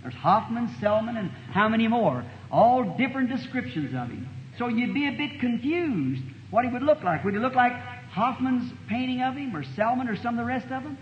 There's 0.03 0.15
Hofmann, 0.15 0.69
Sallman, 0.81 1.17
and 1.17 1.31
how 1.53 1.69
many 1.69 1.89
more? 1.89 2.25
All 2.51 2.97
different 2.97 3.29
descriptions 3.29 3.95
of 3.95 4.09
him. 4.09 4.29
So 4.59 4.69
you'd 4.69 4.95
be 4.95 5.09
a 5.09 5.13
bit 5.13 5.41
confused 5.41 6.23
what 6.51 6.65
he 6.65 6.71
would 6.71 6.83
look 6.83 7.03
like. 7.03 7.25
Would 7.25 7.35
he 7.35 7.41
look 7.41 7.55
like 7.55 7.73
Hofmann's 8.11 8.73
painting 8.89 9.23
of 9.23 9.37
him, 9.37 9.55
or 9.55 9.63
Sallman, 9.63 10.09
or 10.09 10.17
some 10.17 10.39
of 10.39 10.45
the 10.45 10.45
rest 10.45 10.67
of 10.67 10.83
them? 10.83 10.99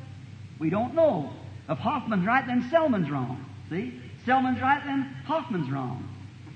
We 0.59 0.70
don't 0.70 0.94
know. 0.94 1.33
If 1.68 1.79
Hofmann's 1.79 2.26
right, 2.26 2.46
then 2.46 2.68
Sallman's 2.70 3.11
wrong. 3.11 3.44
See? 3.70 4.00
Sallman's 4.26 4.60
right, 4.60 4.82
then 4.84 5.16
Hofmann's 5.26 5.70
wrong. 5.70 6.08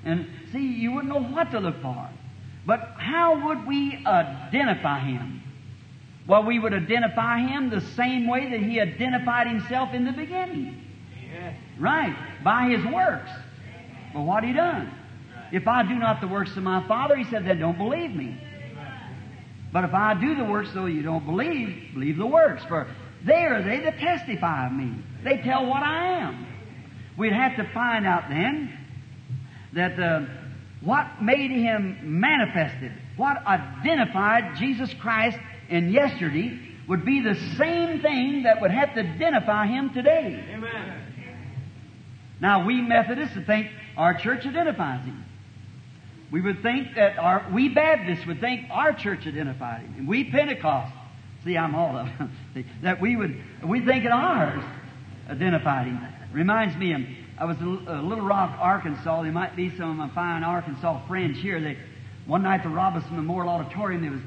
And 0.05 0.27
see, 0.53 0.67
you 0.67 0.93
wouldn't 0.93 1.13
know 1.13 1.23
what 1.23 1.51
to 1.53 1.61
look 1.61 1.81
for. 1.83 2.09
But 2.67 2.81
how 2.99 3.47
would 3.47 3.67
we 3.67 4.05
identify 4.05 5.01
him? 5.01 5.43
Well, 6.27 6.45
we 6.45 6.59
would 6.59 6.75
identify 6.75 7.39
him 7.39 7.71
the 7.71 7.81
same 7.81 8.27
way 8.27 8.51
that 8.51 8.61
he 8.61 8.81
identified 8.81 9.47
himself 9.47 9.95
in 9.95 10.05
the 10.05 10.13
beginning. 10.13 10.83
Yes. 11.33 11.55
Right, 11.79 12.17
by 12.45 12.69
his 12.69 12.85
works. 12.93 13.31
Well, 14.15 14.25
what 14.25 14.45
he 14.45 14.53
done? 14.53 14.93
If 15.53 15.67
I 15.67 15.83
do 15.83 15.95
not 15.95 16.21
the 16.21 16.29
works 16.29 16.57
of 16.57 16.63
my 16.63 16.87
Father, 16.87 17.17
he 17.17 17.25
said, 17.25 17.45
then 17.47 17.59
don't 17.59 17.79
believe 17.79 18.15
me. 18.15 18.39
But 19.73 19.85
if 19.85 19.95
I 19.95 20.15
do 20.15 20.35
the 20.35 20.45
works, 20.45 20.71
though 20.75 20.87
you 20.87 21.03
don't 21.03 21.25
believe, 21.25 21.95
believe 21.95 22.17
the 22.17 22.27
works. 22.27 22.65
For 22.65 22.89
they 23.25 23.45
are 23.45 23.63
they 23.63 23.81
that 23.81 23.99
testify 23.99 24.67
of 24.67 24.73
me. 24.73 24.93
They 25.23 25.39
tell 25.39 25.67
what 25.67 25.83
I 25.83 26.19
am. 26.19 26.47
We'd 27.21 27.35
have 27.35 27.57
to 27.57 27.71
find 27.75 28.07
out 28.07 28.31
then 28.31 28.73
that 29.75 30.01
uh, 30.01 30.25
what 30.81 31.21
made 31.21 31.51
him 31.51 32.19
manifested, 32.19 32.93
what 33.19 33.37
identified 33.47 34.57
Jesus 34.57 34.91
Christ 34.95 35.37
in 35.69 35.91
yesterday, 35.91 36.59
would 36.89 37.05
be 37.05 37.21
the 37.21 37.35
same 37.59 38.01
thing 38.01 38.45
that 38.45 38.63
would 38.63 38.71
have 38.71 38.95
to 38.95 39.01
identify 39.01 39.67
him 39.67 39.93
today. 39.93 40.43
Amen. 40.51 41.03
Now, 42.41 42.65
we 42.65 42.81
Methodists 42.81 43.37
would 43.37 43.47
think 43.47 43.67
our 43.99 44.15
church 44.15 44.47
identifies 44.47 45.05
him. 45.05 45.23
We 46.33 46.41
would 46.41 46.63
think 46.63 46.95
that 46.95 47.19
our, 47.19 47.47
we 47.53 47.69
Baptists 47.69 48.27
would 48.27 48.41
think 48.41 48.71
our 48.71 48.95
church 48.95 49.27
identified 49.27 49.83
him. 49.83 49.95
And 49.99 50.09
we 50.09 50.25
Pentecost, 50.31 50.95
see, 51.45 51.59
I'm 51.59 51.75
all 51.75 51.99
of 51.99 52.07
them, 52.07 52.33
that 52.83 52.99
we 52.99 53.15
would, 53.15 53.39
we 53.63 53.85
think 53.85 54.05
that 54.05 54.13
ours 54.13 54.65
identified 55.29 55.87
him. 55.87 56.01
Reminds 56.33 56.77
me 56.77 56.93
of, 56.93 57.01
I 57.39 57.45
was 57.45 57.57
in 57.59 57.89
uh, 57.89 58.03
Little 58.03 58.25
Rock, 58.25 58.57
Arkansas. 58.61 59.23
There 59.23 59.33
might 59.33 59.57
be 59.57 59.77
some 59.77 59.91
of 59.91 59.97
my 59.97 60.15
fine 60.15 60.45
Arkansas 60.45 61.07
friends 61.09 61.39
here. 61.39 61.61
They, 61.61 61.77
one 62.27 62.43
night 62.45 62.59
at 62.59 62.63
the 62.63 62.69
Robinson 62.69 63.17
Memorial 63.17 63.53
Auditorium, 63.53 64.03
there 64.03 64.13
was 64.13 64.21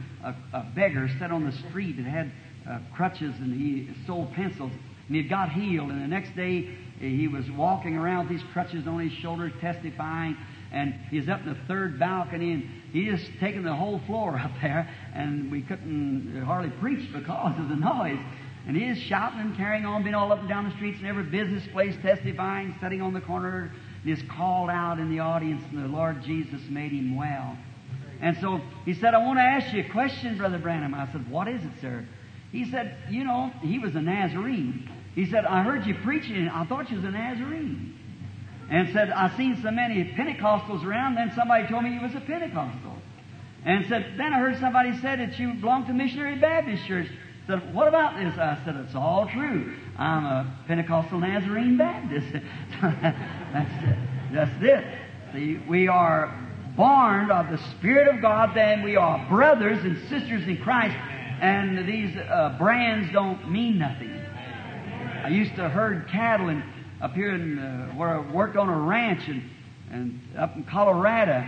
a, 0.53 0.57
a 0.57 0.71
beggar 0.75 1.09
sat 1.17 1.31
on 1.31 1.45
the 1.45 1.53
street 1.69 1.95
that 1.95 2.05
had 2.05 2.31
uh, 2.69 2.79
crutches 2.93 3.33
and 3.39 3.53
he 3.53 3.89
sold 4.05 4.33
pencils. 4.33 4.71
And 5.07 5.15
he 5.15 5.23
got 5.23 5.51
healed. 5.51 5.91
And 5.91 6.01
the 6.01 6.07
next 6.07 6.35
day, 6.35 6.75
he 6.99 7.29
was 7.29 7.49
walking 7.51 7.95
around 7.95 8.27
with 8.27 8.37
these 8.37 8.49
crutches 8.51 8.85
on 8.85 8.99
his 8.99 9.13
shoulders, 9.19 9.53
testifying. 9.61 10.35
And 10.73 10.93
he's 11.09 11.29
up 11.29 11.41
in 11.41 11.53
the 11.53 11.59
third 11.67 11.99
balcony, 11.99 12.51
and 12.53 12.69
he 12.91 13.05
just 13.05 13.29
taken 13.39 13.63
the 13.63 13.75
whole 13.75 14.01
floor 14.07 14.37
up 14.43 14.51
there. 14.61 14.89
And 15.13 15.49
we 15.49 15.61
couldn't 15.61 16.41
hardly 16.45 16.71
preach 16.81 17.13
because 17.13 17.57
of 17.59 17.69
the 17.69 17.75
noise. 17.75 18.19
And 18.65 18.77
he 18.77 18.85
is 18.85 18.97
shouting 18.97 19.41
and 19.41 19.57
carrying 19.57 19.85
on, 19.85 20.03
being 20.03 20.15
all 20.15 20.31
up 20.31 20.39
and 20.39 20.47
down 20.47 20.69
the 20.69 20.75
streets 20.75 20.99
and 20.99 21.07
every 21.07 21.23
business 21.23 21.63
place 21.73 21.95
testifying, 22.01 22.75
sitting 22.81 23.01
on 23.01 23.13
the 23.13 23.21
corner, 23.21 23.71
and 24.03 24.11
is 24.11 24.23
called 24.29 24.69
out 24.69 24.99
in 24.99 25.09
the 25.09 25.19
audience, 25.19 25.63
and 25.71 25.83
the 25.83 25.87
Lord 25.87 26.23
Jesus 26.23 26.61
made 26.69 26.91
him 26.91 27.15
well. 27.15 27.57
And 28.21 28.37
so 28.37 28.61
he 28.85 28.93
said, 28.93 29.13
I 29.13 29.17
want 29.17 29.37
to 29.37 29.43
ask 29.43 29.73
you 29.73 29.83
a 29.83 29.89
question, 29.89 30.37
Brother 30.37 30.57
Branham. 30.57 30.93
I 30.93 31.11
said, 31.11 31.29
What 31.29 31.49
is 31.49 31.61
it, 31.63 31.71
sir? 31.81 32.05
He 32.53 32.69
said, 32.71 32.95
You 33.09 33.25
know, 33.25 33.51
he 33.61 33.79
was 33.79 33.95
a 33.95 34.01
Nazarene. 34.01 34.89
He 35.13 35.29
said, 35.29 35.45
I 35.45 35.63
heard 35.63 35.85
you 35.85 35.95
preaching, 35.95 36.47
I 36.47 36.65
thought 36.65 36.89
you 36.89 36.95
was 36.97 37.05
a 37.05 37.11
Nazarene. 37.11 37.99
And 38.69 38.93
said, 38.93 39.09
I 39.11 39.35
seen 39.35 39.61
so 39.61 39.71
many 39.71 40.05
Pentecostals 40.17 40.85
around, 40.85 41.15
then 41.15 41.31
somebody 41.35 41.67
told 41.67 41.83
me 41.83 41.93
you 41.93 42.01
was 42.01 42.15
a 42.15 42.21
Pentecostal. 42.21 42.95
And 43.65 43.85
said, 43.87 44.15
then 44.17 44.33
I 44.33 44.39
heard 44.39 44.59
somebody 44.59 44.97
said 44.99 45.19
that 45.19 45.37
you 45.37 45.53
belonged 45.53 45.87
to 45.87 45.93
Missionary 45.93 46.39
Baptist 46.39 46.85
Church 46.85 47.07
said, 47.47 47.73
What 47.73 47.87
about 47.87 48.15
this? 48.15 48.37
I 48.37 48.59
said, 48.65 48.75
It's 48.77 48.95
all 48.95 49.27
true. 49.27 49.75
I'm 49.97 50.25
a 50.25 50.57
Pentecostal 50.67 51.19
Nazarene 51.19 51.77
Baptist. 51.77 52.27
that's, 52.81 53.83
it. 53.83 53.97
that's 54.31 54.63
it. 54.63 54.85
See, 55.33 55.59
we 55.67 55.87
are 55.87 56.39
born 56.75 57.31
of 57.31 57.49
the 57.49 57.57
Spirit 57.71 58.13
of 58.13 58.21
God, 58.21 58.55
then 58.55 58.81
we 58.81 58.95
are 58.95 59.27
brothers 59.29 59.83
and 59.83 59.97
sisters 60.09 60.47
in 60.47 60.57
Christ, 60.57 60.95
and 61.41 61.87
these 61.87 62.15
uh, 62.17 62.55
brands 62.57 63.11
don't 63.11 63.51
mean 63.51 63.77
nothing. 63.77 64.19
I 65.23 65.29
used 65.29 65.55
to 65.55 65.69
herd 65.69 66.07
cattle 66.09 66.49
and 66.49 66.63
up 67.01 67.13
here 67.13 67.35
in, 67.35 67.59
uh, 67.59 67.87
where 67.95 68.09
I 68.09 68.31
worked 68.31 68.57
on 68.57 68.69
a 68.69 68.77
ranch, 68.77 69.27
and 69.27 69.43
and 69.93 70.19
up 70.37 70.55
in 70.55 70.63
Colorado, 70.63 71.47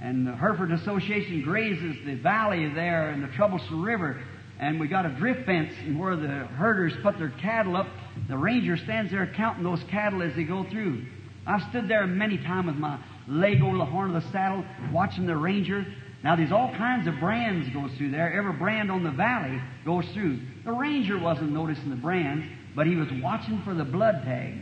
and 0.00 0.26
the 0.26 0.34
Hereford 0.34 0.72
Association 0.72 1.42
grazes 1.42 1.96
the 2.06 2.14
valley 2.14 2.68
there 2.70 3.10
and 3.10 3.22
the 3.22 3.28
Troublesome 3.28 3.82
River, 3.82 4.20
and 4.62 4.78
we 4.78 4.86
got 4.86 5.04
a 5.04 5.08
drift 5.08 5.44
fence 5.44 5.72
where 5.96 6.14
the 6.14 6.28
herders 6.28 6.92
put 7.02 7.18
their 7.18 7.30
cattle 7.40 7.76
up. 7.76 7.88
The 8.28 8.38
ranger 8.38 8.76
stands 8.76 9.10
there 9.10 9.26
counting 9.36 9.64
those 9.64 9.82
cattle 9.90 10.22
as 10.22 10.36
they 10.36 10.44
go 10.44 10.64
through. 10.70 11.04
I've 11.44 11.68
stood 11.70 11.88
there 11.88 12.06
many 12.06 12.38
times 12.38 12.68
with 12.68 12.76
my 12.76 13.00
leg 13.26 13.60
over 13.60 13.76
the 13.76 13.84
horn 13.84 14.14
of 14.14 14.22
the 14.22 14.30
saddle, 14.30 14.64
watching 14.92 15.26
the 15.26 15.36
ranger. 15.36 15.84
Now 16.22 16.36
there's 16.36 16.52
all 16.52 16.72
kinds 16.76 17.08
of 17.08 17.18
brands 17.18 17.70
goes 17.70 17.90
through 17.98 18.12
there. 18.12 18.32
Every 18.32 18.52
brand 18.52 18.92
on 18.92 19.02
the 19.02 19.10
valley 19.10 19.60
goes 19.84 20.06
through. 20.14 20.38
The 20.64 20.70
ranger 20.70 21.18
wasn't 21.18 21.50
noticing 21.50 21.90
the 21.90 21.96
brands, 21.96 22.46
but 22.76 22.86
he 22.86 22.94
was 22.94 23.08
watching 23.20 23.62
for 23.64 23.74
the 23.74 23.84
blood 23.84 24.22
tag. 24.24 24.54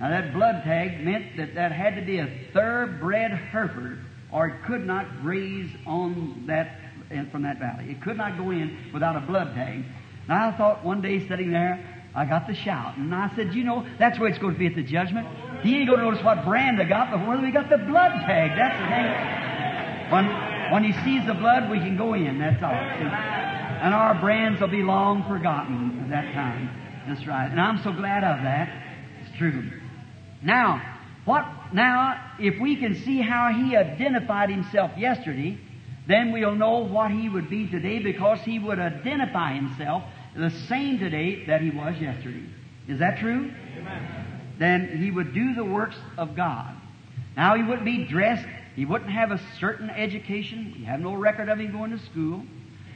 Now 0.00 0.10
that 0.10 0.34
blood 0.34 0.64
tag 0.64 1.04
meant 1.04 1.36
that 1.36 1.54
that 1.54 1.70
had 1.70 1.94
to 1.94 2.02
be 2.02 2.18
a 2.18 2.28
thoroughbred 2.52 3.30
Hereford, 3.30 4.04
or 4.32 4.48
it 4.48 4.64
could 4.66 4.84
not 4.84 5.22
graze 5.22 5.70
on 5.86 6.42
that 6.48 6.77
from 7.30 7.42
that 7.42 7.58
valley. 7.58 7.90
It 7.90 8.02
could 8.02 8.16
not 8.16 8.36
go 8.36 8.50
in 8.50 8.90
without 8.92 9.16
a 9.16 9.20
blood 9.20 9.54
tag. 9.54 9.84
And 10.28 10.32
I 10.32 10.56
thought 10.56 10.84
one 10.84 11.00
day 11.00 11.26
sitting 11.26 11.50
there, 11.50 11.98
I 12.14 12.24
got 12.24 12.46
the 12.46 12.54
shout, 12.54 12.96
and 12.96 13.14
I 13.14 13.30
said, 13.36 13.54
you 13.54 13.64
know, 13.64 13.86
that's 13.98 14.18
where 14.18 14.28
it's 14.28 14.38
going 14.38 14.54
to 14.54 14.58
be 14.58 14.66
at 14.66 14.74
the 14.74 14.82
judgment. 14.82 15.26
He 15.62 15.76
ain't 15.76 15.88
going 15.88 16.00
to 16.00 16.04
notice 16.06 16.24
what 16.24 16.44
brand 16.44 16.80
I 16.80 16.84
got, 16.84 17.10
but 17.10 17.42
we 17.42 17.50
got 17.50 17.70
the 17.70 17.78
blood 17.78 18.12
tag. 18.26 18.56
That's 18.56 18.78
the 18.78 18.86
thing. 18.88 20.12
When 20.12 20.48
when 20.72 20.84
he 20.84 20.92
sees 21.04 21.26
the 21.26 21.34
blood, 21.34 21.70
we 21.70 21.78
can 21.78 21.96
go 21.96 22.14
in. 22.14 22.38
That's 22.38 22.62
all. 22.62 22.70
And 22.70 23.94
our 23.94 24.14
brands 24.20 24.60
will 24.60 24.68
be 24.68 24.82
long 24.82 25.24
forgotten 25.24 26.00
at 26.04 26.10
that 26.10 26.34
time. 26.34 26.70
That's 27.06 27.26
right. 27.26 27.50
And 27.50 27.60
I'm 27.60 27.82
so 27.82 27.92
glad 27.92 28.24
of 28.24 28.42
that. 28.42 28.68
It's 29.22 29.38
true. 29.38 29.70
Now, 30.42 30.82
what 31.24 31.46
now, 31.72 32.32
if 32.38 32.60
we 32.60 32.76
can 32.76 32.94
see 33.02 33.20
how 33.20 33.52
he 33.52 33.76
identified 33.76 34.50
himself 34.50 34.90
yesterday, 34.96 35.58
then 36.08 36.32
we'll 36.32 36.54
know 36.54 36.78
what 36.78 37.10
he 37.10 37.28
would 37.28 37.50
be 37.50 37.68
today 37.68 37.98
because 37.98 38.40
he 38.40 38.58
would 38.58 38.78
identify 38.78 39.54
himself 39.54 40.02
the 40.34 40.50
same 40.50 40.98
today 40.98 41.44
that 41.46 41.60
he 41.60 41.70
was 41.70 41.96
yesterday. 42.00 42.44
Is 42.88 42.98
that 43.00 43.18
true? 43.18 43.52
Amen. 43.76 44.40
Then 44.58 44.98
he 44.98 45.10
would 45.10 45.34
do 45.34 45.54
the 45.54 45.64
works 45.64 45.96
of 46.16 46.34
God. 46.34 46.74
Now 47.36 47.54
he 47.54 47.62
wouldn't 47.62 47.84
be 47.84 48.06
dressed, 48.06 48.46
he 48.74 48.86
wouldn't 48.86 49.10
have 49.10 49.30
a 49.30 49.40
certain 49.60 49.90
education, 49.90 50.74
we 50.78 50.84
have 50.84 51.00
no 51.00 51.14
record 51.14 51.48
of 51.50 51.60
him 51.60 51.72
going 51.72 51.90
to 51.90 51.98
school, 52.06 52.42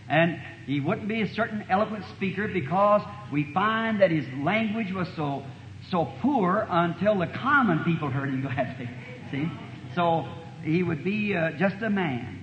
and 0.09 0.41
he 0.67 0.81
wouldn't 0.81 1.07
be 1.07 1.21
a 1.21 1.29
certain 1.35 1.65
eloquent 1.69 2.05
speaker 2.17 2.49
because 2.49 3.03
we 3.31 3.53
find 3.53 4.01
that 4.01 4.11
his 4.11 4.25
language 4.43 4.91
was 4.93 5.09
so 5.15 5.45
so 5.91 6.09
poor 6.21 6.67
until 6.71 7.19
the 7.19 7.27
common 7.27 7.85
people 7.85 8.09
heard 8.09 8.29
him 8.29 8.41
gladly. 8.41 8.89
See? 9.31 9.51
So 9.95 10.27
he 10.63 10.83
would 10.83 11.05
be 11.05 11.37
uh, 11.37 11.53
just 11.53 11.77
a 11.83 11.91
man. 11.91 12.42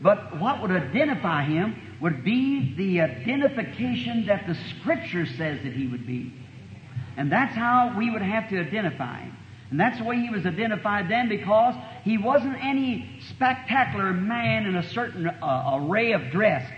But 0.00 0.38
what 0.38 0.62
would 0.62 0.70
identify 0.70 1.44
him 1.44 1.96
would 2.00 2.24
be 2.24 2.74
the 2.76 3.00
identification 3.00 4.26
that 4.26 4.46
the 4.46 4.54
Scripture 4.54 5.26
says 5.26 5.60
that 5.64 5.72
he 5.72 5.86
would 5.88 6.06
be. 6.06 6.32
And 7.16 7.32
that's 7.32 7.54
how 7.54 7.94
we 7.98 8.10
would 8.10 8.22
have 8.22 8.48
to 8.50 8.60
identify 8.60 9.20
him. 9.20 9.36
And 9.70 9.78
that's 9.78 9.98
the 9.98 10.04
way 10.04 10.16
he 10.20 10.30
was 10.30 10.46
identified 10.46 11.10
then 11.10 11.28
because 11.28 11.74
he 12.04 12.16
wasn't 12.16 12.56
any 12.64 13.20
spectacular 13.30 14.12
man 14.12 14.66
in 14.66 14.76
a 14.76 14.88
certain 14.90 15.26
uh, 15.26 15.72
array 15.74 16.12
of 16.12 16.30
dress. 16.30 16.70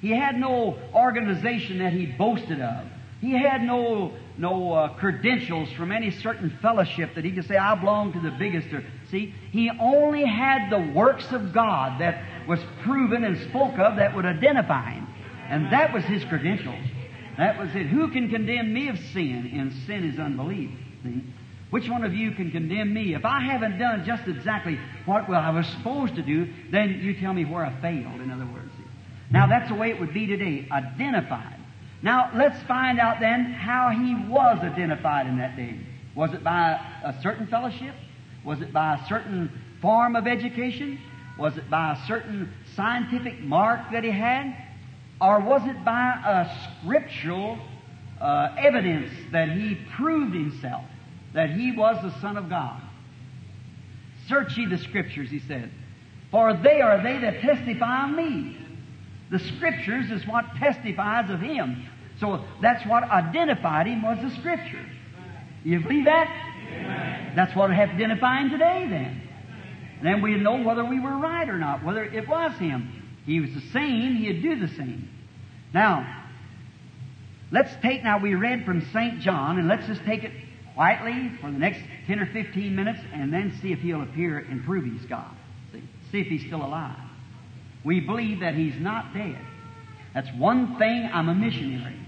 He 0.00 0.10
had 0.10 0.38
no 0.38 0.78
organization 0.94 1.78
that 1.78 1.92
he 1.92 2.06
boasted 2.06 2.60
of. 2.60 2.86
He 3.20 3.32
had 3.32 3.62
no 3.62 4.12
no 4.38 4.72
uh, 4.72 4.88
credentials 4.98 5.72
from 5.72 5.90
any 5.90 6.10
certain 6.10 6.50
fellowship 6.60 7.14
that 7.14 7.24
he 7.24 7.32
could 7.32 7.46
say, 7.46 7.56
I 7.56 7.74
belong 7.74 8.12
to 8.12 8.20
the 8.20 8.30
biggest. 8.30 8.72
Or, 8.72 8.84
see, 9.10 9.34
he 9.50 9.70
only 9.80 10.26
had 10.26 10.70
the 10.70 10.92
works 10.92 11.32
of 11.32 11.54
God 11.54 12.00
that 12.00 12.22
was 12.48 12.60
proven 12.82 13.24
and 13.24 13.38
spoke 13.50 13.78
of 13.78 13.96
that 13.96 14.14
would 14.14 14.26
identify 14.26 14.92
him. 14.92 15.06
And 15.48 15.72
that 15.72 15.92
was 15.92 16.04
his 16.04 16.24
credentials. 16.24 16.84
That 17.38 17.58
was 17.58 17.68
it. 17.74 17.86
Who 17.86 18.10
can 18.10 18.30
condemn 18.30 18.72
me 18.72 18.88
of 18.88 18.98
sin? 18.98 19.50
And 19.54 19.72
sin 19.86 20.04
is 20.04 20.18
unbelief. 20.18 20.70
See? 21.02 21.22
Which 21.70 21.88
one 21.88 22.04
of 22.04 22.14
you 22.14 22.32
can 22.32 22.50
condemn 22.50 22.94
me? 22.94 23.14
If 23.14 23.24
I 23.24 23.40
haven't 23.40 23.78
done 23.78 24.04
just 24.04 24.26
exactly 24.28 24.78
what 25.04 25.28
well, 25.28 25.40
I 25.40 25.50
was 25.50 25.66
supposed 25.66 26.14
to 26.16 26.22
do, 26.22 26.48
then 26.70 27.00
you 27.02 27.18
tell 27.20 27.32
me 27.32 27.44
where 27.44 27.64
I 27.64 27.80
failed, 27.80 28.20
in 28.20 28.30
other 28.30 28.46
words. 28.46 28.70
Now 29.30 29.46
that's 29.48 29.68
the 29.68 29.74
way 29.74 29.90
it 29.90 29.98
would 29.98 30.14
be 30.14 30.26
today, 30.26 30.68
identified. 30.70 31.56
Now, 32.02 32.30
let's 32.34 32.62
find 32.64 33.00
out 33.00 33.20
then 33.20 33.44
how 33.44 33.88
he 33.88 34.14
was 34.30 34.58
identified 34.60 35.26
in 35.26 35.38
that 35.38 35.56
day. 35.56 35.80
Was 36.14 36.32
it 36.34 36.44
by 36.44 36.78
a 37.04 37.20
certain 37.22 37.46
fellowship? 37.46 37.94
Was 38.44 38.60
it 38.60 38.72
by 38.72 38.94
a 38.94 39.06
certain 39.08 39.50
form 39.80 40.14
of 40.14 40.26
education? 40.26 41.00
Was 41.38 41.56
it 41.58 41.68
by 41.68 41.92
a 41.92 42.06
certain 42.06 42.52
scientific 42.74 43.40
mark 43.40 43.80
that 43.92 44.04
he 44.04 44.10
had? 44.10 44.56
Or 45.20 45.40
was 45.40 45.62
it 45.64 45.84
by 45.84 46.20
a 46.24 46.82
scriptural 46.82 47.58
uh, 48.20 48.54
evidence 48.58 49.10
that 49.32 49.50
he 49.50 49.78
proved 49.96 50.34
himself 50.34 50.84
that 51.34 51.50
he 51.50 51.72
was 51.72 51.96
the 52.02 52.18
Son 52.20 52.36
of 52.36 52.48
God? 52.48 52.80
Search 54.28 54.56
ye 54.56 54.66
the 54.66 54.78
Scriptures, 54.78 55.30
he 55.30 55.40
said, 55.40 55.70
for 56.30 56.54
they 56.54 56.80
are 56.80 57.02
they 57.02 57.18
that 57.18 57.40
testify 57.40 58.08
of 58.08 58.16
me. 58.16 58.58
The 59.30 59.38
Scriptures 59.38 60.10
is 60.10 60.26
what 60.26 60.44
testifies 60.56 61.30
of 61.30 61.40
him. 61.40 61.86
So 62.18 62.44
that's 62.60 62.84
what 62.86 63.04
identified 63.04 63.86
him 63.86 64.02
was 64.02 64.18
the 64.22 64.30
Scriptures. 64.40 64.90
You 65.64 65.80
believe 65.80 66.04
that? 66.06 66.28
Amen. 66.72 67.32
That's 67.36 67.54
what 67.54 67.70
have 67.70 67.88
to 67.90 67.94
identify 67.94 68.40
him 68.40 68.50
today 68.50 68.86
then. 68.88 69.25
And 69.98 70.06
then 70.06 70.22
we'd 70.22 70.42
know 70.42 70.62
whether 70.62 70.84
we 70.84 71.00
were 71.00 71.16
right 71.16 71.48
or 71.48 71.58
not, 71.58 71.84
whether 71.84 72.04
it 72.04 72.28
was 72.28 72.52
him. 72.58 73.02
He 73.24 73.40
was 73.40 73.50
the 73.54 73.62
same, 73.72 74.14
he'd 74.14 74.42
do 74.42 74.58
the 74.58 74.68
same. 74.68 75.08
Now, 75.72 76.24
let's 77.50 77.70
take, 77.82 78.04
now 78.04 78.18
we 78.18 78.34
read 78.34 78.64
from 78.64 78.82
St. 78.92 79.20
John, 79.20 79.58
and 79.58 79.68
let's 79.68 79.86
just 79.86 80.04
take 80.04 80.22
it 80.22 80.32
quietly 80.74 81.32
for 81.40 81.50
the 81.50 81.58
next 81.58 81.80
10 82.06 82.20
or 82.20 82.26
15 82.26 82.74
minutes, 82.74 83.00
and 83.12 83.32
then 83.32 83.58
see 83.62 83.72
if 83.72 83.80
he'll 83.80 84.02
appear 84.02 84.38
and 84.38 84.64
prove 84.64 84.84
he's 84.84 85.06
God. 85.06 85.34
See, 85.72 85.82
see 86.12 86.20
if 86.20 86.26
he's 86.26 86.46
still 86.46 86.64
alive. 86.64 86.98
We 87.84 88.00
believe 88.00 88.40
that 88.40 88.54
he's 88.54 88.78
not 88.78 89.14
dead. 89.14 89.38
That's 90.12 90.28
one 90.36 90.78
thing, 90.78 91.08
I'm 91.12 91.28
a 91.28 91.34
missionary. 91.34 91.98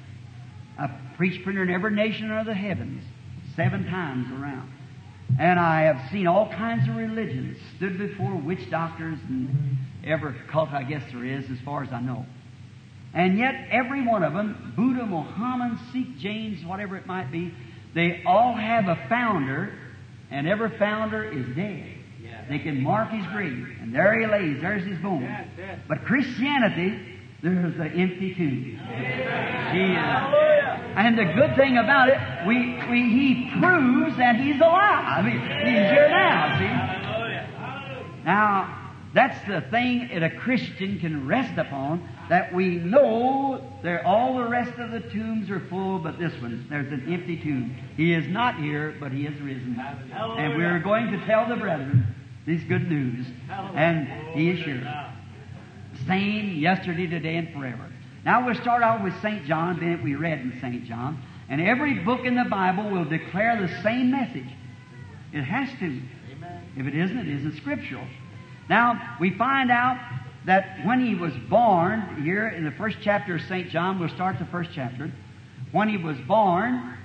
I've 0.78 0.90
preached 1.16 1.42
printer 1.44 1.62
in 1.62 1.70
every 1.70 1.92
nation 1.92 2.30
under 2.30 2.50
the 2.50 2.54
heavens, 2.54 3.02
seven 3.56 3.86
times 3.86 4.30
around. 4.30 4.72
And 5.38 5.58
I 5.58 5.82
have 5.82 6.10
seen 6.10 6.26
all 6.26 6.48
kinds 6.48 6.88
of 6.88 6.96
religions, 6.96 7.58
stood 7.76 7.98
before 7.98 8.34
witch 8.34 8.70
doctors 8.70 9.18
and 9.28 9.76
every 10.04 10.34
cult 10.50 10.70
I 10.70 10.84
guess 10.84 11.02
there 11.12 11.24
is, 11.24 11.50
as 11.50 11.58
far 11.64 11.82
as 11.82 11.92
I 11.92 12.00
know. 12.00 12.24
And 13.14 13.38
yet, 13.38 13.68
every 13.70 14.06
one 14.06 14.22
of 14.22 14.32
them, 14.32 14.74
Buddha, 14.76 15.06
Muhammad, 15.06 15.78
Sikh, 15.92 16.18
Jains, 16.18 16.64
whatever 16.64 16.96
it 16.96 17.06
might 17.06 17.32
be, 17.32 17.52
they 17.94 18.22
all 18.26 18.54
have 18.54 18.86
a 18.86 18.96
founder, 19.08 19.72
and 20.30 20.46
every 20.46 20.76
founder 20.78 21.24
is 21.24 21.46
dead. 21.56 21.94
They 22.48 22.58
can 22.58 22.82
mark 22.82 23.10
his 23.10 23.26
grave, 23.26 23.76
and 23.80 23.94
there 23.94 24.18
he 24.18 24.26
lays, 24.26 24.60
there's 24.62 24.84
his 24.86 24.98
bones. 24.98 25.28
But 25.86 26.04
Christianity, 26.04 27.17
there's 27.42 27.74
an 27.78 27.92
empty 28.00 28.34
tomb. 28.34 28.80
Is- 28.80 29.98
and 30.96 31.16
the 31.18 31.24
good 31.34 31.54
thing 31.56 31.78
about 31.78 32.08
it, 32.08 32.18
we, 32.46 32.76
we, 32.90 33.08
he 33.10 33.50
proves 33.60 34.16
that 34.16 34.36
he's 34.36 34.60
alive. 34.60 35.24
He- 35.24 35.32
He's 35.32 35.90
here 35.90 36.08
now, 36.10 36.58
see? 36.58 38.24
Now, 38.24 38.74
that's 39.14 39.38
the 39.48 39.60
thing 39.70 40.08
that 40.12 40.22
a 40.22 40.30
Christian 40.30 40.98
can 40.98 41.26
rest 41.26 41.56
upon, 41.56 42.06
that 42.28 42.52
we 42.52 42.76
know 42.76 43.62
there 43.82 44.04
all 44.06 44.36
the 44.38 44.48
rest 44.48 44.78
of 44.78 44.90
the 44.90 45.00
tombs 45.00 45.48
are 45.50 45.60
full, 45.70 45.98
but 45.98 46.18
this 46.18 46.32
one, 46.42 46.66
there's 46.68 46.92
an 46.92 47.10
empty 47.12 47.36
tomb. 47.38 47.74
He 47.96 48.12
is 48.12 48.26
not 48.28 48.58
here, 48.58 48.94
but 49.00 49.12
he 49.12 49.24
is 49.26 49.40
risen. 49.40 49.76
And 49.80 50.56
we're 50.56 50.80
going 50.80 51.10
to 51.12 51.24
tell 51.26 51.48
the 51.48 51.56
brethren 51.56 52.06
this 52.46 52.62
good 52.64 52.88
news. 52.90 53.26
And 53.74 54.08
he 54.34 54.50
is 54.50 54.58
here. 54.64 55.12
Same 56.08 56.56
yesterday, 56.56 57.06
today, 57.06 57.36
and 57.36 57.52
forever. 57.52 57.92
Now 58.24 58.44
we'll 58.44 58.54
start 58.56 58.82
out 58.82 59.04
with 59.04 59.14
St. 59.22 59.44
John, 59.44 59.78
then 59.78 60.02
we 60.02 60.14
read 60.14 60.40
in 60.40 60.58
St. 60.60 60.84
John. 60.86 61.22
And 61.48 61.60
every 61.60 61.94
book 62.00 62.24
in 62.24 62.34
the 62.34 62.46
Bible 62.50 62.90
will 62.90 63.04
declare 63.04 63.60
the 63.60 63.82
same 63.82 64.10
message. 64.10 64.48
It 65.32 65.42
has 65.42 65.68
to. 65.78 66.00
If 66.76 66.86
it 66.86 66.94
isn't, 66.94 67.18
it 67.18 67.28
isn't 67.28 67.56
scriptural. 67.56 68.06
Now, 68.68 69.16
we 69.20 69.36
find 69.36 69.70
out 69.70 69.98
that 70.46 70.84
when 70.84 71.04
he 71.04 71.14
was 71.14 71.32
born, 71.48 72.22
here 72.22 72.48
in 72.48 72.64
the 72.64 72.70
first 72.72 72.98
chapter 73.02 73.36
of 73.36 73.42
St. 73.42 73.68
John, 73.70 73.98
we'll 73.98 74.08
start 74.08 74.38
the 74.38 74.46
first 74.46 74.70
chapter. 74.74 75.12
When 75.72 75.88
he 75.88 75.96
was 75.96 76.16
born, 76.26 76.96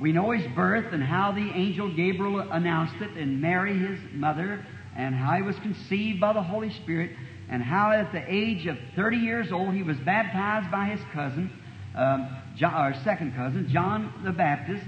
we 0.00 0.12
know 0.12 0.30
his 0.30 0.46
birth 0.54 0.92
and 0.92 1.02
how 1.02 1.32
the 1.32 1.50
angel 1.54 1.92
Gabriel 1.94 2.40
announced 2.40 3.00
it, 3.00 3.10
and 3.16 3.40
Mary, 3.40 3.76
his 3.78 3.98
mother, 4.12 4.64
and 4.96 5.14
how 5.14 5.34
he 5.34 5.42
was 5.42 5.56
conceived 5.60 6.20
by 6.20 6.32
the 6.32 6.42
Holy 6.42 6.70
Spirit, 6.70 7.10
and 7.54 7.62
how 7.62 7.92
at 7.92 8.10
the 8.10 8.24
age 8.26 8.66
of 8.66 8.76
30 8.96 9.18
years 9.18 9.52
old 9.52 9.74
he 9.74 9.84
was 9.84 9.96
baptized 9.98 10.72
by 10.72 10.86
his 10.86 11.00
cousin, 11.12 11.48
um, 11.94 12.36
John, 12.56 12.74
or 12.74 12.94
second 13.04 13.36
cousin, 13.36 13.68
John 13.68 14.12
the 14.24 14.32
Baptist, 14.32 14.84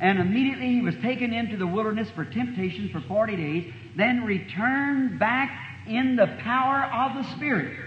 And 0.00 0.18
immediately 0.18 0.72
he 0.72 0.82
was 0.82 0.96
taken 0.96 1.32
into 1.32 1.56
the 1.56 1.66
wilderness 1.66 2.10
for 2.10 2.24
temptation 2.24 2.88
for 2.88 3.00
40 3.02 3.36
days, 3.36 3.72
then 3.96 4.24
returned 4.24 5.20
back 5.20 5.50
in 5.86 6.16
the 6.16 6.26
power 6.40 6.90
of 6.92 7.22
the 7.22 7.30
Spirit. 7.36 7.78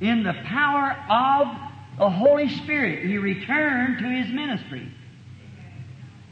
In 0.00 0.22
the 0.22 0.34
power 0.44 0.96
of 1.10 1.48
the 1.98 2.08
Holy 2.08 2.48
Spirit, 2.48 3.04
he 3.04 3.18
returned 3.18 3.98
to 3.98 4.08
his 4.08 4.32
ministry. 4.32 4.88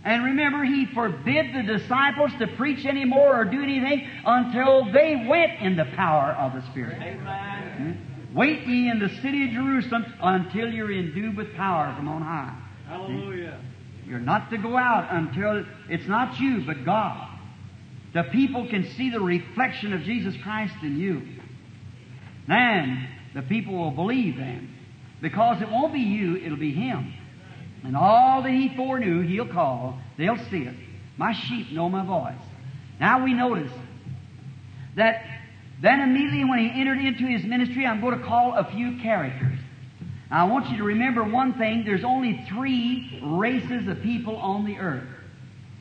And 0.03 0.25
remember, 0.25 0.65
he 0.65 0.87
forbid 0.87 1.55
the 1.55 1.79
disciples 1.79 2.31
to 2.39 2.47
preach 2.57 2.87
anymore 2.87 3.39
or 3.39 3.45
do 3.45 3.63
anything 3.63 4.09
until 4.25 4.91
they 4.91 5.27
went 5.29 5.61
in 5.61 5.77
the 5.77 5.85
power 5.95 6.33
of 6.33 6.55
the 6.55 6.63
Spirit. 6.71 6.97
Amen. 7.03 7.97
Hmm? 8.31 8.37
Wait 8.37 8.67
ye 8.67 8.89
in 8.89 8.99
the 8.99 9.09
city 9.21 9.45
of 9.45 9.51
Jerusalem 9.51 10.07
until 10.23 10.71
you're 10.71 10.93
endued 10.93 11.37
with 11.37 11.55
power 11.55 11.95
from 11.97 12.09
on 12.09 12.23
high. 12.23 12.57
Hallelujah. 12.87 13.61
Hmm? 13.61 14.11
You're 14.11 14.21
not 14.21 14.51
to 14.51 14.59
go 14.59 14.77
out 14.77 15.09
until 15.13 15.65
it's 15.89 16.07
not 16.07 16.41
you, 16.41 16.65
but 16.65 16.85
God. 16.85 17.29
The 18.15 18.25
people 18.25 18.69
can 18.69 18.89
see 18.97 19.11
the 19.11 19.21
reflection 19.21 19.93
of 19.93 20.03
Jesus 20.03 20.35
Christ 20.43 20.75
in 20.83 20.99
you. 20.99 21.23
Then 22.49 23.07
the 23.35 23.43
people 23.43 23.75
will 23.75 23.93
believe 23.93 24.37
then. 24.37 24.75
Because 25.21 25.61
it 25.61 25.71
won't 25.71 25.93
be 25.93 26.01
you, 26.01 26.37
it'll 26.37 26.57
be 26.57 26.73
Him. 26.73 27.13
And 27.83 27.97
all 27.97 28.43
that 28.43 28.51
He 28.51 28.75
foreknew, 28.77 29.23
He'll 29.23 29.49
call. 29.49 29.99
They'll 30.19 30.39
see 30.51 30.63
it. 30.63 30.75
My 31.17 31.33
sheep 31.33 31.73
know 31.73 31.89
my 31.89 32.05
voice. 32.05 32.41
Now 32.99 33.25
we 33.25 33.33
notice 33.33 33.73
that 34.97 35.25
then 35.81 36.01
immediately 36.01 36.45
when 36.45 36.59
He 36.59 36.81
entered 36.81 36.99
into 36.99 37.25
His 37.27 37.45
ministry, 37.45 37.87
I'm 37.87 38.01
going 38.01 38.19
to 38.19 38.25
call 38.25 38.55
a 38.55 38.71
few 38.71 38.99
characters. 39.01 39.59
Now, 40.31 40.47
I 40.47 40.51
want 40.51 40.71
you 40.71 40.79
to 40.79 40.85
remember 40.85 41.25
one 41.25 41.55
thing. 41.55 41.85
There's 41.85 42.05
only 42.05 42.45
three 42.49 43.21
races 43.23 43.89
of 43.89 44.01
people 44.03 44.37
on 44.37 44.65
the 44.65 44.77
earth. 44.77 45.09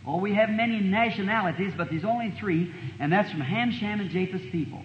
Oh, 0.08 0.18
we 0.18 0.34
have 0.34 0.50
many 0.50 0.80
nationalities, 0.80 1.74
but 1.78 1.90
there's 1.90 2.06
only 2.06 2.32
three, 2.40 2.74
and 3.00 3.12
that's 3.12 3.30
from 3.30 3.42
Ham, 3.42 3.72
Shem, 3.72 4.00
and 4.00 4.10
Japheth's 4.10 4.50
people. 4.52 4.82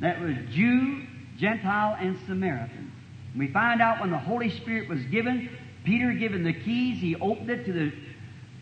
That 0.00 0.20
was 0.20 0.36
Jew, 0.50 1.04
Gentile, 1.38 1.96
and 1.98 2.18
Samaritan. 2.26 2.92
We 3.36 3.48
find 3.48 3.80
out 3.80 4.00
when 4.00 4.10
the 4.10 4.18
Holy 4.18 4.50
Spirit 4.50 4.88
was 4.90 5.02
given, 5.04 5.48
Peter 5.84 6.12
given 6.12 6.44
the 6.44 6.52
keys, 6.52 7.00
he 7.00 7.16
opened 7.16 7.50
it 7.50 7.64
to 7.64 7.72
the 7.72 7.92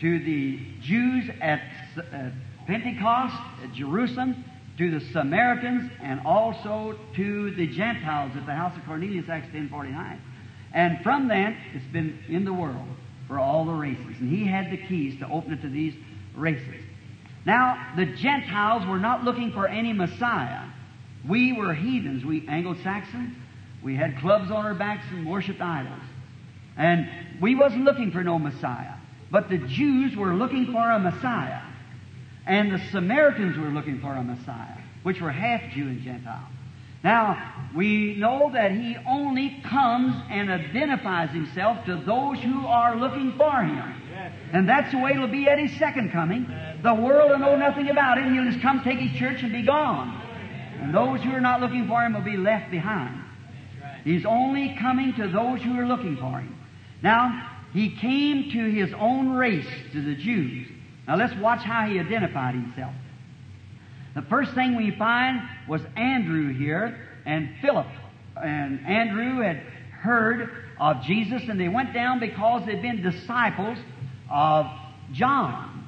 to 0.01 0.17
the 0.17 0.59
Jews 0.81 1.29
at, 1.41 1.61
Pentecost, 2.65 3.35
at 3.63 3.71
Jerusalem, 3.73 4.43
to 4.77 4.89
the 4.89 5.05
Samaritans, 5.11 5.91
and 6.01 6.19
also 6.25 6.97
to 7.15 7.51
the 7.51 7.67
Gentiles 7.67 8.31
at 8.35 8.47
the 8.47 8.53
house 8.53 8.75
of 8.75 8.83
Cornelius, 8.85 9.29
Acts 9.29 9.47
10.49. 9.53 10.17
And 10.73 11.03
from 11.03 11.27
then, 11.27 11.55
it's 11.73 11.85
been 11.93 12.17
in 12.27 12.45
the 12.45 12.53
world 12.53 12.87
for 13.27 13.37
all 13.37 13.65
the 13.65 13.73
races. 13.73 14.19
And 14.19 14.29
he 14.29 14.47
had 14.47 14.71
the 14.71 14.77
keys 14.77 15.19
to 15.19 15.29
open 15.29 15.53
it 15.53 15.61
to 15.61 15.69
these 15.69 15.93
races. 16.35 16.83
Now, 17.45 17.93
the 17.95 18.05
Gentiles 18.07 18.87
were 18.87 18.99
not 18.99 19.23
looking 19.23 19.51
for 19.51 19.67
any 19.67 19.93
Messiah. 19.93 20.63
We 21.27 21.53
were 21.53 21.75
heathens. 21.75 22.25
We 22.25 22.47
Anglo-Saxon. 22.47 23.35
We 23.83 23.95
had 23.95 24.17
clubs 24.17 24.49
on 24.49 24.65
our 24.65 24.73
backs 24.73 25.05
and 25.11 25.27
worshipped 25.27 25.61
idols. 25.61 26.01
And 26.77 27.09
we 27.41 27.55
wasn't 27.55 27.83
looking 27.83 28.11
for 28.11 28.23
no 28.23 28.39
Messiah. 28.39 28.95
But 29.29 29.49
the 29.49 29.57
Jews 29.57 30.15
were 30.15 30.33
looking 30.33 30.71
for 30.71 30.91
a 30.91 30.99
Messiah. 30.99 31.61
And 32.45 32.71
the 32.71 32.79
Samaritans 32.91 33.57
were 33.57 33.69
looking 33.69 33.99
for 34.01 34.13
a 34.13 34.23
Messiah, 34.23 34.77
which 35.03 35.21
were 35.21 35.31
half 35.31 35.61
Jew 35.73 35.83
and 35.83 36.01
Gentile. 36.01 36.47
Now, 37.03 37.69
we 37.75 38.15
know 38.15 38.51
that 38.53 38.71
he 38.71 38.95
only 39.07 39.61
comes 39.63 40.15
and 40.29 40.51
identifies 40.51 41.31
himself 41.31 41.83
to 41.85 41.95
those 41.95 42.39
who 42.39 42.67
are 42.67 42.95
looking 42.95 43.33
for 43.37 43.63
him. 43.63 44.01
And 44.53 44.69
that's 44.69 44.91
the 44.91 44.99
way 44.99 45.11
it'll 45.11 45.27
be 45.27 45.47
at 45.47 45.57
his 45.57 45.71
second 45.79 46.11
coming. 46.11 46.47
The 46.83 46.93
world 46.93 47.31
will 47.31 47.39
know 47.39 47.55
nothing 47.55 47.89
about 47.89 48.17
him. 48.19 48.33
He'll 48.33 48.51
just 48.51 48.61
come 48.61 48.83
take 48.83 48.99
his 48.99 49.17
church 49.17 49.41
and 49.41 49.51
be 49.51 49.63
gone. 49.63 50.21
And 50.79 50.93
those 50.93 51.21
who 51.21 51.31
are 51.31 51.41
not 51.41 51.61
looking 51.61 51.87
for 51.87 52.03
him 52.03 52.13
will 52.13 52.21
be 52.21 52.37
left 52.37 52.69
behind. 52.69 53.19
He's 54.03 54.25
only 54.25 54.75
coming 54.79 55.13
to 55.13 55.27
those 55.27 55.61
who 55.61 55.79
are 55.79 55.85
looking 55.85 56.17
for 56.17 56.39
him. 56.39 56.57
Now, 57.01 57.49
he 57.73 57.95
came 57.95 58.51
to 58.51 58.71
his 58.71 58.93
own 58.93 59.31
race, 59.31 59.67
to 59.93 60.01
the 60.01 60.15
Jews. 60.15 60.67
Now 61.07 61.15
let's 61.15 61.35
watch 61.35 61.61
how 61.61 61.87
he 61.87 61.99
identified 61.99 62.55
himself. 62.55 62.93
The 64.13 64.21
first 64.23 64.53
thing 64.53 64.75
we 64.75 64.91
find 64.91 65.41
was 65.67 65.81
Andrew 65.95 66.53
here 66.53 66.99
and 67.25 67.49
Philip. 67.61 67.87
And 68.35 68.85
Andrew 68.85 69.41
had 69.41 69.57
heard 70.01 70.49
of 70.79 71.01
Jesus 71.03 71.43
and 71.47 71.59
they 71.59 71.69
went 71.69 71.93
down 71.93 72.19
because 72.19 72.65
they'd 72.65 72.81
been 72.81 73.01
disciples 73.01 73.77
of 74.29 74.67
John. 75.13 75.87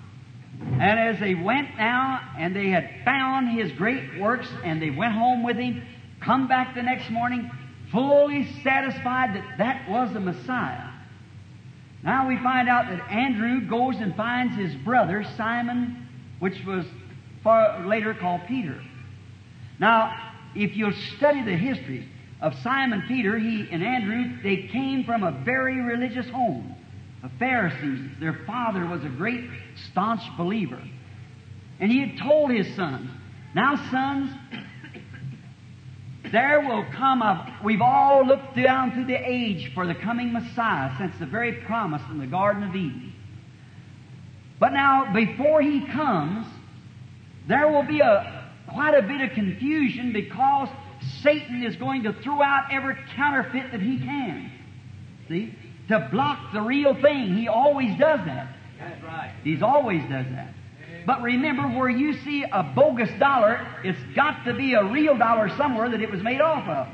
And 0.61 0.99
as 0.99 1.19
they 1.19 1.35
went 1.35 1.75
now 1.77 2.21
and 2.37 2.55
they 2.55 2.69
had 2.69 2.89
found 3.03 3.49
his 3.49 3.71
great 3.73 4.19
works 4.19 4.47
and 4.63 4.81
they 4.81 4.89
went 4.89 5.13
home 5.13 5.43
with 5.43 5.57
him, 5.57 5.83
come 6.21 6.47
back 6.47 6.75
the 6.75 6.83
next 6.83 7.09
morning 7.09 7.51
fully 7.91 8.47
satisfied 8.63 9.35
that 9.35 9.57
that 9.57 9.89
was 9.89 10.13
the 10.13 10.19
Messiah. 10.19 10.92
Now 12.03 12.27
we 12.27 12.37
find 12.37 12.67
out 12.67 12.89
that 12.89 13.09
Andrew 13.09 13.61
goes 13.67 13.95
and 13.97 14.15
finds 14.15 14.55
his 14.55 14.75
brother 14.75 15.23
Simon, 15.37 16.07
which 16.39 16.63
was 16.65 16.85
far 17.43 17.85
later 17.85 18.13
called 18.13 18.41
Peter. 18.47 18.81
Now, 19.79 20.31
if 20.53 20.75
you'll 20.75 20.93
study 21.17 21.43
the 21.43 21.55
history 21.55 22.07
of 22.41 22.53
Simon 22.59 23.03
Peter, 23.07 23.39
he 23.39 23.67
and 23.71 23.81
Andrew, 23.81 24.41
they 24.43 24.67
came 24.67 25.05
from 25.05 25.23
a 25.23 25.31
very 25.31 25.79
religious 25.79 26.29
home, 26.29 26.75
the 27.21 27.29
Pharisees. 27.39 28.11
Their 28.19 28.41
father 28.45 28.85
was 28.85 29.03
a 29.05 29.09
great 29.09 29.49
staunch 29.89 30.21
believer. 30.37 30.81
And 31.79 31.91
he 31.91 32.01
had 32.01 32.17
told 32.17 32.51
his 32.51 32.75
sons, 32.75 33.09
Now, 33.55 33.75
sons, 33.89 34.29
there 36.31 36.61
will 36.61 36.85
come 36.93 37.21
a, 37.21 37.59
we've 37.63 37.81
all 37.81 38.25
looked 38.25 38.55
down 38.55 38.93
through 38.93 39.05
the 39.05 39.19
age 39.19 39.73
for 39.73 39.85
the 39.85 39.95
coming 39.95 40.31
Messiah 40.31 40.91
since 40.97 41.13
the 41.19 41.25
very 41.25 41.53
promise 41.53 42.01
in 42.09 42.19
the 42.19 42.27
Garden 42.27 42.63
of 42.63 42.75
Eden. 42.75 43.13
But 44.59 44.73
now, 44.73 45.13
before 45.13 45.61
he 45.61 45.85
comes, 45.85 46.47
there 47.47 47.67
will 47.67 47.83
be 47.83 47.99
a 47.99 48.43
quite 48.67 48.97
a 48.97 49.01
bit 49.01 49.21
of 49.21 49.31
confusion 49.31 50.13
because 50.13 50.69
Satan 51.21 51.63
is 51.63 51.75
going 51.75 52.03
to 52.03 52.13
throw 52.13 52.41
out 52.41 52.71
every 52.71 52.95
counterfeit 53.15 53.71
that 53.71 53.81
he 53.81 53.97
can. 53.97 54.51
See? 55.27 55.53
To 55.89 56.07
block 56.11 56.53
the 56.53 56.61
real 56.61 56.95
thing. 56.95 57.35
He 57.35 57.47
always 57.47 57.97
does 57.99 58.21
that. 58.25 58.55
That's 58.79 59.03
right. 59.03 59.33
He's 59.43 59.61
always 59.61 60.01
does 60.03 60.25
that. 60.31 60.53
But 61.05 61.21
remember, 61.21 61.63
where 61.63 61.89
you 61.89 62.13
see 62.23 62.43
a 62.43 62.63
bogus 62.63 63.09
dollar, 63.19 63.65
it's 63.83 63.99
got 64.15 64.45
to 64.45 64.53
be 64.53 64.73
a 64.73 64.83
real 64.85 65.17
dollar 65.17 65.49
somewhere 65.57 65.89
that 65.89 66.01
it 66.01 66.09
was 66.09 66.21
made 66.21 66.41
off 66.41 66.67
of. 66.67 66.87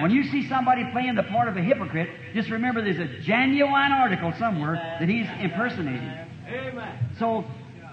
When 0.00 0.10
you 0.10 0.24
see 0.24 0.48
somebody 0.48 0.84
playing 0.92 1.16
the 1.16 1.22
part 1.24 1.48
of 1.48 1.56
a 1.56 1.60
hypocrite, 1.60 2.08
just 2.32 2.50
remember 2.50 2.82
there's 2.82 2.98
a 2.98 3.22
genuine 3.22 3.92
article 3.92 4.32
somewhere 4.38 4.96
that 4.98 5.08
he's 5.08 5.26
impersonating. 5.40 6.10
Amen. 6.48 7.10
So, 7.18 7.44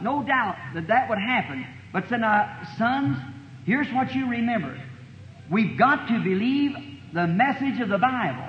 no 0.01 0.23
doubt 0.23 0.55
that 0.73 0.87
that 0.87 1.09
would 1.09 1.19
happen. 1.19 1.65
But 1.93 2.07
so 2.09 2.17
now, 2.17 2.59
uh, 2.61 2.77
sons, 2.77 3.17
here's 3.65 3.91
what 3.93 4.13
you 4.13 4.29
remember. 4.29 4.79
We've 5.49 5.77
got 5.77 6.07
to 6.07 6.19
believe 6.23 6.75
the 7.13 7.27
message 7.27 7.79
of 7.81 7.89
the 7.89 7.97
Bible. 7.97 8.47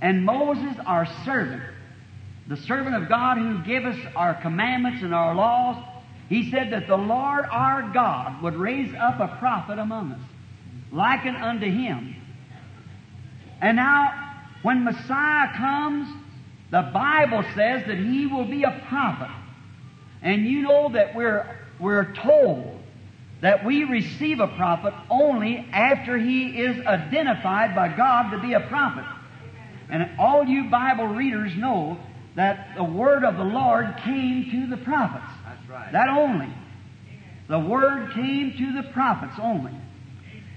And 0.00 0.24
Moses, 0.24 0.76
our 0.84 1.06
servant, 1.24 1.62
the 2.48 2.56
servant 2.56 2.94
of 2.94 3.08
God 3.08 3.38
who 3.38 3.62
gave 3.64 3.84
us 3.84 3.98
our 4.14 4.34
commandments 4.40 5.02
and 5.02 5.14
our 5.14 5.34
laws, 5.34 5.82
he 6.28 6.50
said 6.50 6.72
that 6.72 6.86
the 6.86 6.96
Lord 6.96 7.44
our 7.50 7.90
God 7.92 8.42
would 8.42 8.56
raise 8.56 8.94
up 8.94 9.20
a 9.20 9.36
prophet 9.38 9.78
among 9.78 10.12
us, 10.12 10.20
likened 10.92 11.36
unto 11.36 11.66
him. 11.66 12.16
And 13.60 13.76
now, 13.76 14.34
when 14.62 14.84
Messiah 14.84 15.56
comes, 15.56 16.08
the 16.70 16.82
Bible 16.92 17.42
says 17.54 17.86
that 17.86 17.98
he 17.98 18.26
will 18.26 18.44
be 18.44 18.64
a 18.64 18.82
prophet. 18.88 19.30
And 20.22 20.46
you 20.46 20.62
know 20.62 20.90
that 20.92 21.14
we're, 21.14 21.58
we're 21.78 22.12
told 22.14 22.80
that 23.40 23.64
we 23.64 23.84
receive 23.84 24.40
a 24.40 24.48
prophet 24.48 24.94
only 25.10 25.68
after 25.72 26.18
he 26.18 26.60
is 26.60 26.84
identified 26.86 27.74
by 27.74 27.88
God 27.88 28.30
to 28.30 28.38
be 28.38 28.54
a 28.54 28.60
prophet. 28.60 29.04
And 29.88 30.18
all 30.18 30.44
you 30.44 30.68
Bible 30.70 31.06
readers 31.06 31.54
know 31.56 31.98
that 32.36 32.74
the 32.76 32.84
word 32.84 33.24
of 33.24 33.36
the 33.36 33.44
Lord 33.44 33.96
came 34.04 34.50
to 34.50 34.66
the 34.68 34.76
prophets. 34.76 35.32
That's 35.44 35.68
right. 35.68 35.92
That 35.92 36.08
only. 36.08 36.48
The 37.48 37.58
word 37.58 38.12
came 38.12 38.54
to 38.58 38.82
the 38.82 38.88
prophets 38.92 39.34
only. 39.42 39.72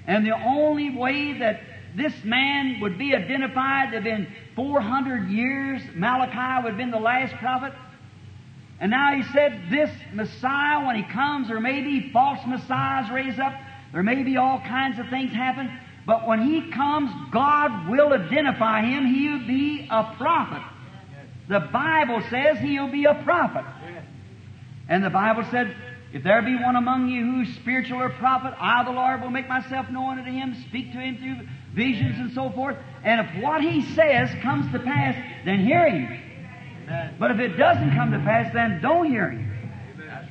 And 0.06 0.26
the 0.26 0.36
only 0.36 0.96
way 0.96 1.40
that 1.40 1.62
this 1.96 2.14
man 2.24 2.80
would 2.82 2.98
be 2.98 3.16
identified, 3.16 3.94
there 3.94 4.02
had 4.02 4.04
been 4.04 4.28
400 4.56 5.30
years, 5.30 5.82
Malachi 5.96 6.64
would 6.64 6.72
have 6.72 6.78
been 6.78 6.92
the 6.92 7.00
last 7.00 7.34
prophet. 7.36 7.74
And 8.80 8.92
now 8.92 9.16
he 9.16 9.24
said, 9.34 9.64
this 9.70 9.90
Messiah, 10.14 10.86
when 10.86 10.96
he 10.96 11.04
comes, 11.04 11.48
there 11.48 11.60
may 11.60 11.82
be 11.82 12.12
false 12.12 12.40
messiahs 12.48 13.10
raised 13.12 13.40
up, 13.40 13.54
there 13.92 14.04
may 14.04 14.24
be 14.24 14.38
all 14.38 14.60
kinds 14.60 15.00
of 15.00 15.10
things 15.10 15.32
happen, 15.32 15.72
but 16.06 16.28
when 16.28 16.42
he 16.42 16.72
comes, 16.72 17.12
God 17.32 17.90
will 17.90 18.14
identify 18.14 18.82
him. 18.82 19.06
He'll 19.06 19.48
be 19.48 19.88
a 19.90 20.16
prophet. 20.18 20.64
The 21.50 21.60
Bible 21.60 22.22
says 22.30 22.60
he'll 22.60 22.92
be 22.92 23.06
a 23.06 23.16
prophet. 23.24 23.66
And 24.88 25.04
the 25.04 25.10
Bible 25.10 25.44
said, 25.52 25.76
if 26.14 26.24
there 26.24 26.42
be 26.42 26.56
one 26.56 26.76
among 26.76 27.10
you 27.10 27.24
who's 27.24 27.54
spiritual 27.56 28.02
or 28.02 28.10
prophet, 28.10 28.54
I, 28.58 28.84
the 28.84 28.92
Lord, 28.92 29.22
will 29.22 29.30
make 29.30 29.48
myself 29.48 29.90
known 29.90 30.20
unto 30.20 30.32
him, 30.32 30.56
speak 30.68 30.92
to 30.94 31.00
him 31.00 31.18
through 31.18 31.48
visions 31.76 32.18
and 32.18 32.32
so 32.34 32.52
forth. 32.52 32.78
And 33.04 33.28
if 33.28 33.44
what 33.44 33.62
he 33.62 33.82
says 33.94 34.30
comes 34.42 34.72
to 34.72 34.80
pass, 34.80 35.16
then 35.46 35.66
hear 35.66 35.88
him. 35.90 37.18
But 37.20 37.32
if 37.32 37.40
it 37.40 37.58
doesn't 37.58 37.96
come 37.96 38.12
to 38.12 38.20
pass, 38.20 38.52
then 38.54 38.80
don't 38.82 39.08
hear 39.10 39.30
him. 39.30 39.46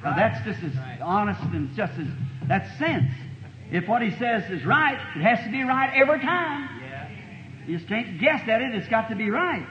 Now 0.03 0.16
that's 0.16 0.45
just 0.45 0.62
as 0.64 0.73
honest 1.01 1.41
and 1.43 1.75
just 1.75 1.93
as 1.99 2.07
that's 2.47 2.79
sense. 2.79 3.12
If 3.71 3.87
what 3.87 4.03
he 4.03 4.11
says 4.12 4.51
is 4.51 4.64
right, 4.64 4.99
it 5.16 5.23
has 5.23 5.45
to 5.45 5.51
be 5.51 5.62
right 5.62 5.93
every 5.95 6.21
time. 6.21 6.69
You 7.66 7.77
just 7.77 7.89
can't 7.89 8.19
guess 8.19 8.49
at 8.49 8.62
it. 8.62 8.75
It's 8.75 8.89
got 8.89 9.11
to 9.11 9.16
be 9.16 9.31
right. 9.31 9.66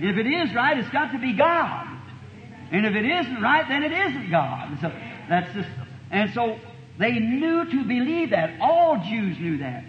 If 0.00 0.16
it 0.16 0.26
is 0.26 0.54
right, 0.54 0.78
it's 0.78 0.88
got 0.90 1.12
to 1.12 1.18
be 1.18 1.32
God. 1.32 1.86
And 2.70 2.84
if 2.84 2.94
it 2.94 3.04
isn't 3.04 3.40
right, 3.40 3.66
then 3.68 3.82
it 3.82 3.92
isn't 3.92 4.30
God. 4.30 4.70
And 4.70 4.80
so 4.80 4.92
that's 5.28 5.52
just, 5.54 5.68
and 6.10 6.32
so 6.34 6.58
they 6.98 7.12
knew 7.18 7.64
to 7.64 7.84
believe 7.84 8.30
that. 8.30 8.60
All 8.60 8.98
Jews 8.98 9.38
knew 9.38 9.58
that. 9.58 9.84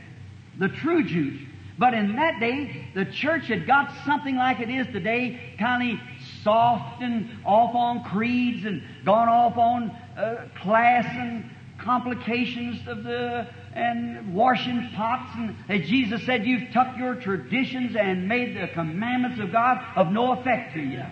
The 0.60 0.70
true 0.70 1.04
Jews. 1.04 1.40
But 1.80 1.94
in 1.94 2.16
that 2.16 2.40
day, 2.40 2.88
the 2.96 3.06
church 3.06 3.48
had 3.48 3.68
got 3.68 3.94
something 4.06 4.36
like 4.36 4.60
it 4.60 4.70
is 4.70 4.88
today, 4.88 5.56
kind 5.60 5.94
of 5.94 6.00
soft 6.44 7.04
and 7.04 7.30
off 7.46 7.76
on 7.76 8.04
creeds 8.04 8.66
and 8.66 8.82
gone 9.06 9.30
off 9.30 9.58
on 9.58 9.92
uh, 10.18 10.48
class 10.60 11.06
and 11.06 11.50
complications 11.78 12.88
of 12.88 13.04
the 13.04 13.48
and 13.74 14.34
washing 14.34 14.90
pots 14.96 15.32
and 15.36 15.56
as 15.70 15.88
Jesus 15.88 16.26
said, 16.26 16.46
you've 16.46 16.72
took 16.72 16.98
your 16.98 17.16
traditions 17.16 17.96
and 17.96 18.28
made 18.28 18.56
the 18.56 18.68
commandments 18.74 19.40
of 19.40 19.52
God 19.52 19.84
of 19.96 20.12
no 20.12 20.34
effect 20.34 20.74
to 20.74 20.80
you 20.80 21.04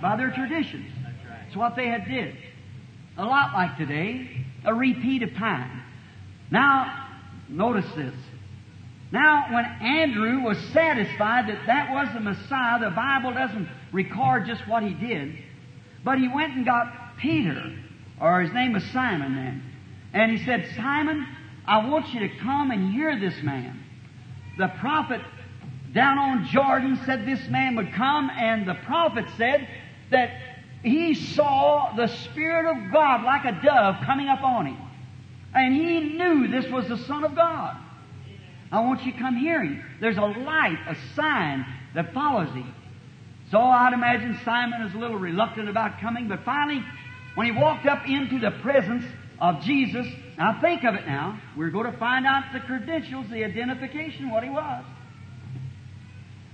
by 0.00 0.16
their 0.16 0.30
traditions. 0.30 0.90
That's 1.44 1.56
what 1.56 1.76
they 1.76 1.88
had 1.88 2.06
did. 2.06 2.36
A 3.16 3.24
lot 3.24 3.52
like 3.52 3.76
today, 3.76 4.44
a 4.64 4.74
repeat 4.74 5.22
of 5.22 5.34
time. 5.34 5.82
Now, 6.50 7.06
notice 7.48 7.86
this. 7.96 8.14
Now, 9.10 9.46
when 9.52 9.64
Andrew 9.64 10.40
was 10.42 10.58
satisfied 10.72 11.48
that 11.48 11.66
that 11.66 11.90
was 11.90 12.08
the 12.12 12.20
Messiah, 12.20 12.78
the 12.78 12.90
Bible 12.90 13.32
doesn't 13.32 13.68
record 13.92 14.46
just 14.46 14.66
what 14.68 14.82
he 14.82 14.92
did, 14.92 15.38
but 16.04 16.18
he 16.18 16.28
went 16.28 16.54
and 16.54 16.66
got 16.66 17.16
Peter, 17.18 17.74
or 18.20 18.42
his 18.42 18.52
name 18.52 18.72
was 18.74 18.84
Simon 18.92 19.34
then, 19.34 19.62
and 20.12 20.30
he 20.30 20.44
said, 20.44 20.68
Simon, 20.76 21.26
I 21.68 21.86
want 21.86 22.14
you 22.14 22.20
to 22.20 22.30
come 22.38 22.70
and 22.70 22.94
hear 22.94 23.20
this 23.20 23.42
man. 23.42 23.78
The 24.56 24.68
prophet 24.80 25.20
down 25.92 26.18
on 26.18 26.46
Jordan 26.46 26.98
said 27.04 27.26
this 27.26 27.46
man 27.48 27.76
would 27.76 27.92
come, 27.92 28.30
and 28.30 28.66
the 28.66 28.76
prophet 28.86 29.26
said 29.36 29.68
that 30.10 30.30
he 30.82 31.14
saw 31.14 31.94
the 31.94 32.06
Spirit 32.06 32.74
of 32.74 32.90
God 32.90 33.22
like 33.22 33.44
a 33.44 33.60
dove 33.62 33.96
coming 34.06 34.28
up 34.28 34.42
on 34.42 34.64
him. 34.64 34.78
And 35.54 35.74
he 35.74 36.00
knew 36.00 36.48
this 36.48 36.70
was 36.72 36.88
the 36.88 36.96
Son 36.96 37.22
of 37.22 37.34
God. 37.34 37.76
I 38.72 38.80
want 38.80 39.04
you 39.04 39.12
to 39.12 39.18
come 39.18 39.36
hear 39.36 39.62
him. 39.62 39.84
There's 40.00 40.16
a 40.16 40.22
light, 40.22 40.78
a 40.88 40.96
sign 41.14 41.66
that 41.94 42.14
follows 42.14 42.48
him. 42.48 42.74
So 43.50 43.58
I'd 43.60 43.92
imagine 43.92 44.38
Simon 44.42 44.80
is 44.82 44.94
a 44.94 44.98
little 44.98 45.18
reluctant 45.18 45.68
about 45.68 46.00
coming, 46.00 46.28
but 46.28 46.44
finally, 46.44 46.82
when 47.34 47.46
he 47.46 47.52
walked 47.52 47.84
up 47.84 48.08
into 48.08 48.38
the 48.38 48.52
presence 48.62 49.04
of 49.38 49.60
Jesus, 49.60 50.06
now 50.38 50.60
think 50.60 50.84
of 50.84 50.94
it 50.94 51.04
now. 51.04 51.40
We're 51.56 51.70
going 51.70 51.90
to 51.90 51.98
find 51.98 52.24
out 52.24 52.44
the 52.52 52.60
credentials, 52.60 53.26
the 53.28 53.44
identification, 53.44 54.30
what 54.30 54.44
he 54.44 54.50
was. 54.50 54.84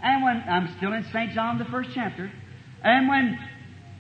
And 0.03 0.25
when, 0.25 0.43
I'm 0.49 0.75
still 0.79 0.95
in 0.95 1.05
St. 1.05 1.33
John, 1.33 1.59
the 1.59 1.67
first 1.67 1.91
chapter, 1.95 2.31
and 2.83 3.09
when 3.09 3.39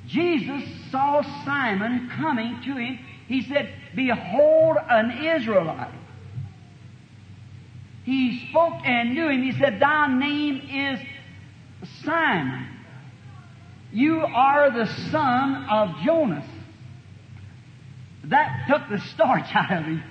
Jesus 0.07 0.62
saw 0.91 1.22
Simon 1.45 2.11
coming 2.16 2.62
to 2.64 2.76
him, 2.76 2.99
he 3.28 3.43
said, 3.43 3.72
Behold 3.95 4.76
an 4.89 5.24
Israelite. 5.24 5.95
He 8.05 8.49
spoke 8.51 8.80
and 8.85 9.14
knew 9.14 9.28
him. 9.28 9.43
He 9.43 9.53
said, 9.53 9.80
Thy 9.80 10.07
name 10.09 10.61
is 10.70 11.01
Simon. 12.05 12.68
You 13.93 14.20
are 14.20 14.70
the 14.70 14.87
son 15.11 15.66
of 15.70 15.97
Jonas. 16.05 16.45
That 18.29 18.66
took 18.68 18.89
the 18.91 18.99
starch 19.09 19.55
out 19.55 19.72
of 19.72 19.85
him. 19.85 20.03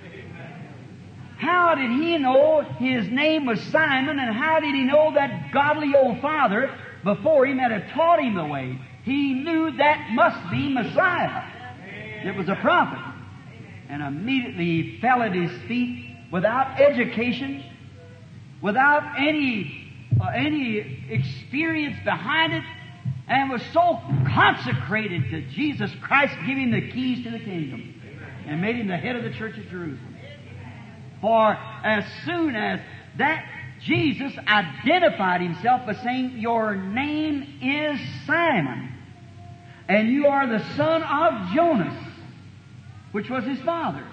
How 1.37 1.75
did 1.75 1.89
he 1.89 2.17
know 2.19 2.61
his 2.61 3.07
name 3.09 3.45
was 3.45 3.59
Simon, 3.63 4.19
and 4.19 4.35
how 4.35 4.59
did 4.59 4.73
he 4.73 4.83
know 4.83 5.13
that 5.13 5.51
godly 5.51 5.93
old 5.95 6.21
father 6.21 6.73
before 7.03 7.45
him 7.45 7.57
had 7.57 7.89
taught 7.89 8.21
him 8.21 8.35
the 8.35 8.45
way? 8.45 8.79
He 9.03 9.33
knew 9.33 9.71
that 9.77 10.11
must 10.13 10.49
be 10.49 10.73
Messiah. 10.73 11.43
It 12.25 12.35
was 12.37 12.47
a 12.47 12.55
prophet. 12.55 12.99
And 13.89 14.01
immediately 14.01 14.65
he 14.65 14.99
fell 15.01 15.21
at 15.21 15.33
his 15.33 15.51
feet 15.67 16.15
without 16.31 16.79
education, 16.79 17.63
without 18.61 19.03
any, 19.19 19.91
uh, 20.21 20.27
any 20.27 21.05
experience 21.09 21.97
behind 22.05 22.53
it, 22.53 22.63
and 23.27 23.49
was 23.49 23.61
so 23.73 23.99
consecrated 24.33 25.29
to 25.31 25.41
Jesus 25.49 25.91
Christ, 26.01 26.35
giving 26.45 26.71
the 26.71 26.89
keys 26.91 27.23
to 27.25 27.31
the 27.31 27.39
kingdom, 27.39 27.92
and 28.47 28.61
made 28.61 28.75
him 28.75 28.87
the 28.87 28.97
head 28.97 29.15
of 29.15 29.23
the 29.23 29.31
church 29.31 29.57
of 29.57 29.63
Jerusalem. 29.69 30.15
For 31.21 31.53
as 31.53 32.03
soon 32.25 32.55
as 32.55 32.79
that 33.17 33.45
Jesus 33.81 34.33
identified 34.47 35.41
himself 35.41 35.85
by 35.85 35.93
saying, 35.93 36.37
Your 36.37 36.75
name 36.75 37.59
is 37.61 37.99
Simon, 38.25 38.91
and 39.87 40.09
you 40.09 40.27
are 40.27 40.47
the 40.47 40.75
son 40.75 41.03
of 41.03 41.53
Jonas, 41.53 41.95
which 43.11 43.29
was 43.29 43.43
his 43.43 43.59
father. 43.61 44.05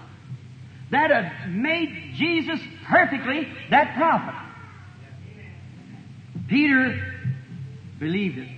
That 0.90 1.10
had 1.10 1.50
made 1.52 2.14
Jesus 2.16 2.60
perfectly 2.88 3.46
that 3.70 3.96
prophet. 3.96 4.34
Peter 6.48 7.00
believed 8.00 8.38
it. 8.38 8.48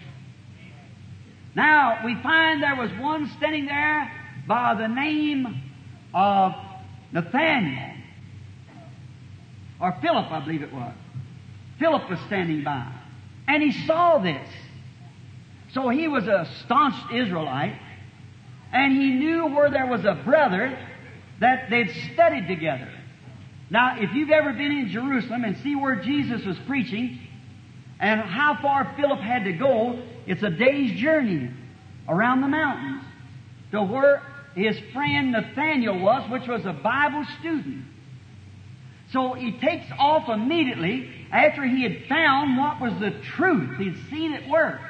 Now, 1.54 2.04
we 2.06 2.14
find 2.22 2.62
there 2.62 2.76
was 2.76 2.90
one 2.98 3.30
standing 3.36 3.66
there 3.66 4.10
by 4.47 4.74
the 4.74 4.88
name 4.88 5.62
of 6.14 6.55
Nathaniel. 7.12 7.95
Or 9.80 9.97
Philip, 10.01 10.30
I 10.30 10.40
believe 10.40 10.62
it 10.62 10.72
was. 10.72 10.95
Philip 11.78 12.09
was 12.09 12.18
standing 12.26 12.62
by. 12.62 12.86
And 13.49 13.62
he 13.62 13.72
saw 13.86 14.18
this. 14.18 14.49
So 15.72 15.88
he 15.88 16.07
was 16.07 16.28
a 16.28 16.49
staunch 16.64 16.95
Israelite, 17.12 17.74
and 18.72 18.93
he 18.93 19.11
knew 19.14 19.47
where 19.47 19.70
there 19.70 19.86
was 19.86 20.05
a 20.05 20.14
brother 20.24 20.78
that 21.40 21.70
they'd 21.70 21.90
studied 22.12 22.47
together. 22.47 22.88
Now, 23.70 23.99
if 23.99 24.12
you've 24.12 24.30
ever 24.30 24.53
been 24.53 24.70
in 24.70 24.88
Jerusalem 24.88 25.45
and 25.45 25.57
see 25.59 25.74
where 25.74 25.97
Jesus 25.97 26.45
was 26.45 26.59
preaching 26.66 27.18
and 27.99 28.20
how 28.20 28.59
far 28.61 28.95
Philip 28.97 29.20
had 29.20 29.45
to 29.45 29.53
go, 29.53 30.03
it's 30.26 30.43
a 30.43 30.51
day's 30.51 31.01
journey 31.01 31.51
around 32.07 32.43
the 32.43 32.49
mountains 32.49 33.03
to 33.72 33.82
where 33.82 34.22
his 34.55 34.78
friend 34.92 35.32
Nathaniel 35.32 35.98
was, 35.98 36.28
which 36.30 36.46
was 36.46 36.64
a 36.66 36.72
Bible 36.72 37.24
student. 37.40 37.84
So 39.12 39.34
he 39.34 39.53
takes 39.59 39.86
off 39.98 40.28
immediately 40.28 41.11
after 41.30 41.64
he 41.64 41.82
had 41.82 42.07
found 42.09 42.57
what 42.57 42.80
was 42.80 42.98
the 43.00 43.11
truth. 43.36 43.78
He'd 43.78 43.96
seen 44.11 44.32
it 44.32 44.48
work. 44.48 44.80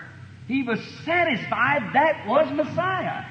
He 0.49 0.63
was 0.63 0.81
satisfied 1.05 1.91
that 1.95 2.27
was 2.27 2.53
Messiah. 2.53 3.25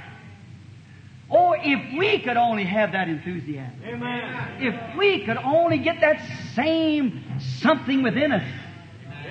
Oh, 1.29 1.53
if 1.57 1.97
we 1.97 2.19
could 2.19 2.35
only 2.35 2.65
have 2.65 2.91
that 2.91 3.07
enthusiasm. 3.07 3.81
Amen. 3.85 4.61
If 4.61 4.97
we 4.97 5.25
could 5.25 5.37
only 5.37 5.77
get 5.77 6.01
that 6.01 6.21
same 6.55 7.23
something 7.59 8.03
within 8.03 8.33
us 8.33 8.43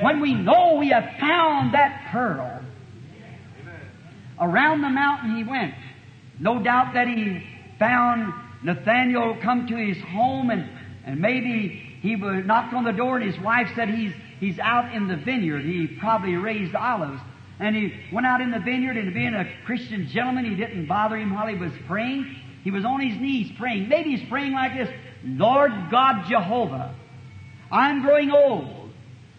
when 0.01 0.20
we 0.20 0.32
know 0.32 0.76
we 0.76 0.88
have 0.88 1.18
found 1.20 1.74
that 1.74 2.09
pearl. 2.11 2.62
Around 4.40 4.80
the 4.80 4.88
mountain 4.88 5.36
he 5.36 5.44
went. 5.44 5.74
No 6.41 6.62
doubt 6.62 6.95
that 6.95 7.07
he 7.07 7.47
found 7.78 8.32
Nathaniel 8.62 9.36
come 9.43 9.66
to 9.68 9.76
his 9.76 9.99
home 10.03 10.51
and, 10.51 10.68
and 11.05 11.20
maybe 11.20 11.68
he 12.01 12.16
knocked 12.16 12.74
on 12.74 12.84
the 12.84 12.93
door 12.93 13.18
and 13.18 13.32
his 13.32 13.41
wife 13.43 13.68
said 13.76 13.91
he's, 13.91 14.12
he's 14.41 14.59
out 14.59 14.95
in 14.95 15.07
the 15.07 15.16
vineyard. 15.16 15.64
He 15.64 15.86
probably 15.86 16.34
raised 16.34 16.74
olives. 16.74 17.20
And 17.59 17.76
he 17.76 17.93
went 18.11 18.26
out 18.26 18.41
in 18.41 18.51
the 18.51 18.59
vineyard 18.59 18.97
and 18.97 19.12
being 19.12 19.34
a 19.34 19.47
Christian 19.66 20.09
gentleman, 20.09 20.47
he 20.47 20.57
didn't 20.57 20.86
bother 20.86 21.16
him 21.16 21.34
while 21.34 21.47
he 21.47 21.57
was 21.57 21.72
praying. 21.86 22.36
He 22.64 22.70
was 22.70 22.84
on 22.84 23.01
his 23.01 23.20
knees 23.20 23.53
praying. 23.59 23.88
Maybe 23.88 24.16
he's 24.16 24.28
praying 24.28 24.53
like 24.53 24.74
this, 24.74 24.88
Lord 25.24 25.72
God 25.91 26.26
Jehovah, 26.28 26.95
I'm 27.70 28.03
growing 28.03 28.30
old, 28.30 28.91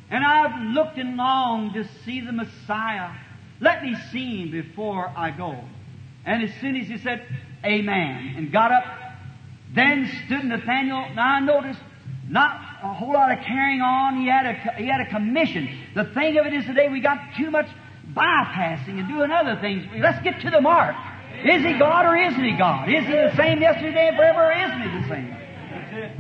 and 0.09 0.23
I've 0.23 0.73
looked 0.73 0.97
and 0.97 1.17
longed 1.17 1.73
to 1.73 1.87
see 2.05 2.21
the 2.21 2.31
Messiah. 2.31 3.11
Let 3.59 3.83
me 3.83 3.95
see 4.11 4.43
him 4.43 4.51
before 4.51 5.11
I 5.15 5.31
go. 5.31 5.57
And 6.25 6.43
as 6.43 6.51
soon 6.61 6.75
as 6.75 6.87
he 6.87 6.97
said, 6.97 7.25
Amen, 7.63 8.33
and 8.37 8.51
got 8.51 8.71
up, 8.71 8.83
then 9.73 10.09
stood 10.25 10.45
Nathaniel. 10.45 11.07
Now 11.15 11.35
I 11.35 11.39
noticed 11.39 11.79
not 12.27 12.59
a 12.83 12.93
whole 12.93 13.13
lot 13.13 13.31
of 13.31 13.43
carrying 13.45 13.81
on. 13.81 14.17
He 14.17 14.27
had 14.27 14.45
a, 14.45 14.53
he 14.77 14.87
had 14.87 15.01
a 15.01 15.09
commission. 15.09 15.69
The 15.95 16.05
thing 16.05 16.37
of 16.37 16.45
it 16.45 16.53
is 16.53 16.65
today 16.65 16.89
we 16.89 17.01
got 17.01 17.19
too 17.37 17.51
much 17.51 17.67
bypassing 18.13 18.99
and 18.99 19.07
doing 19.07 19.31
other 19.31 19.59
things. 19.61 19.85
Let's 19.97 20.21
get 20.23 20.41
to 20.41 20.49
the 20.49 20.61
mark. 20.61 20.95
Is 21.45 21.63
he 21.63 21.77
God 21.77 22.05
or 22.05 22.15
isn't 22.15 22.43
he 22.43 22.57
God? 22.57 22.89
Is 22.89 23.05
he 23.05 23.13
the 23.13 23.33
same 23.35 23.61
yesterday 23.61 24.09
and 24.09 24.17
forever 24.17 24.45
or 24.45 24.51
isn't 24.51 24.81
he 24.81 25.01
the 25.01 25.07
same? 25.07 25.29
That's 25.29 25.93
it. 25.93 26.11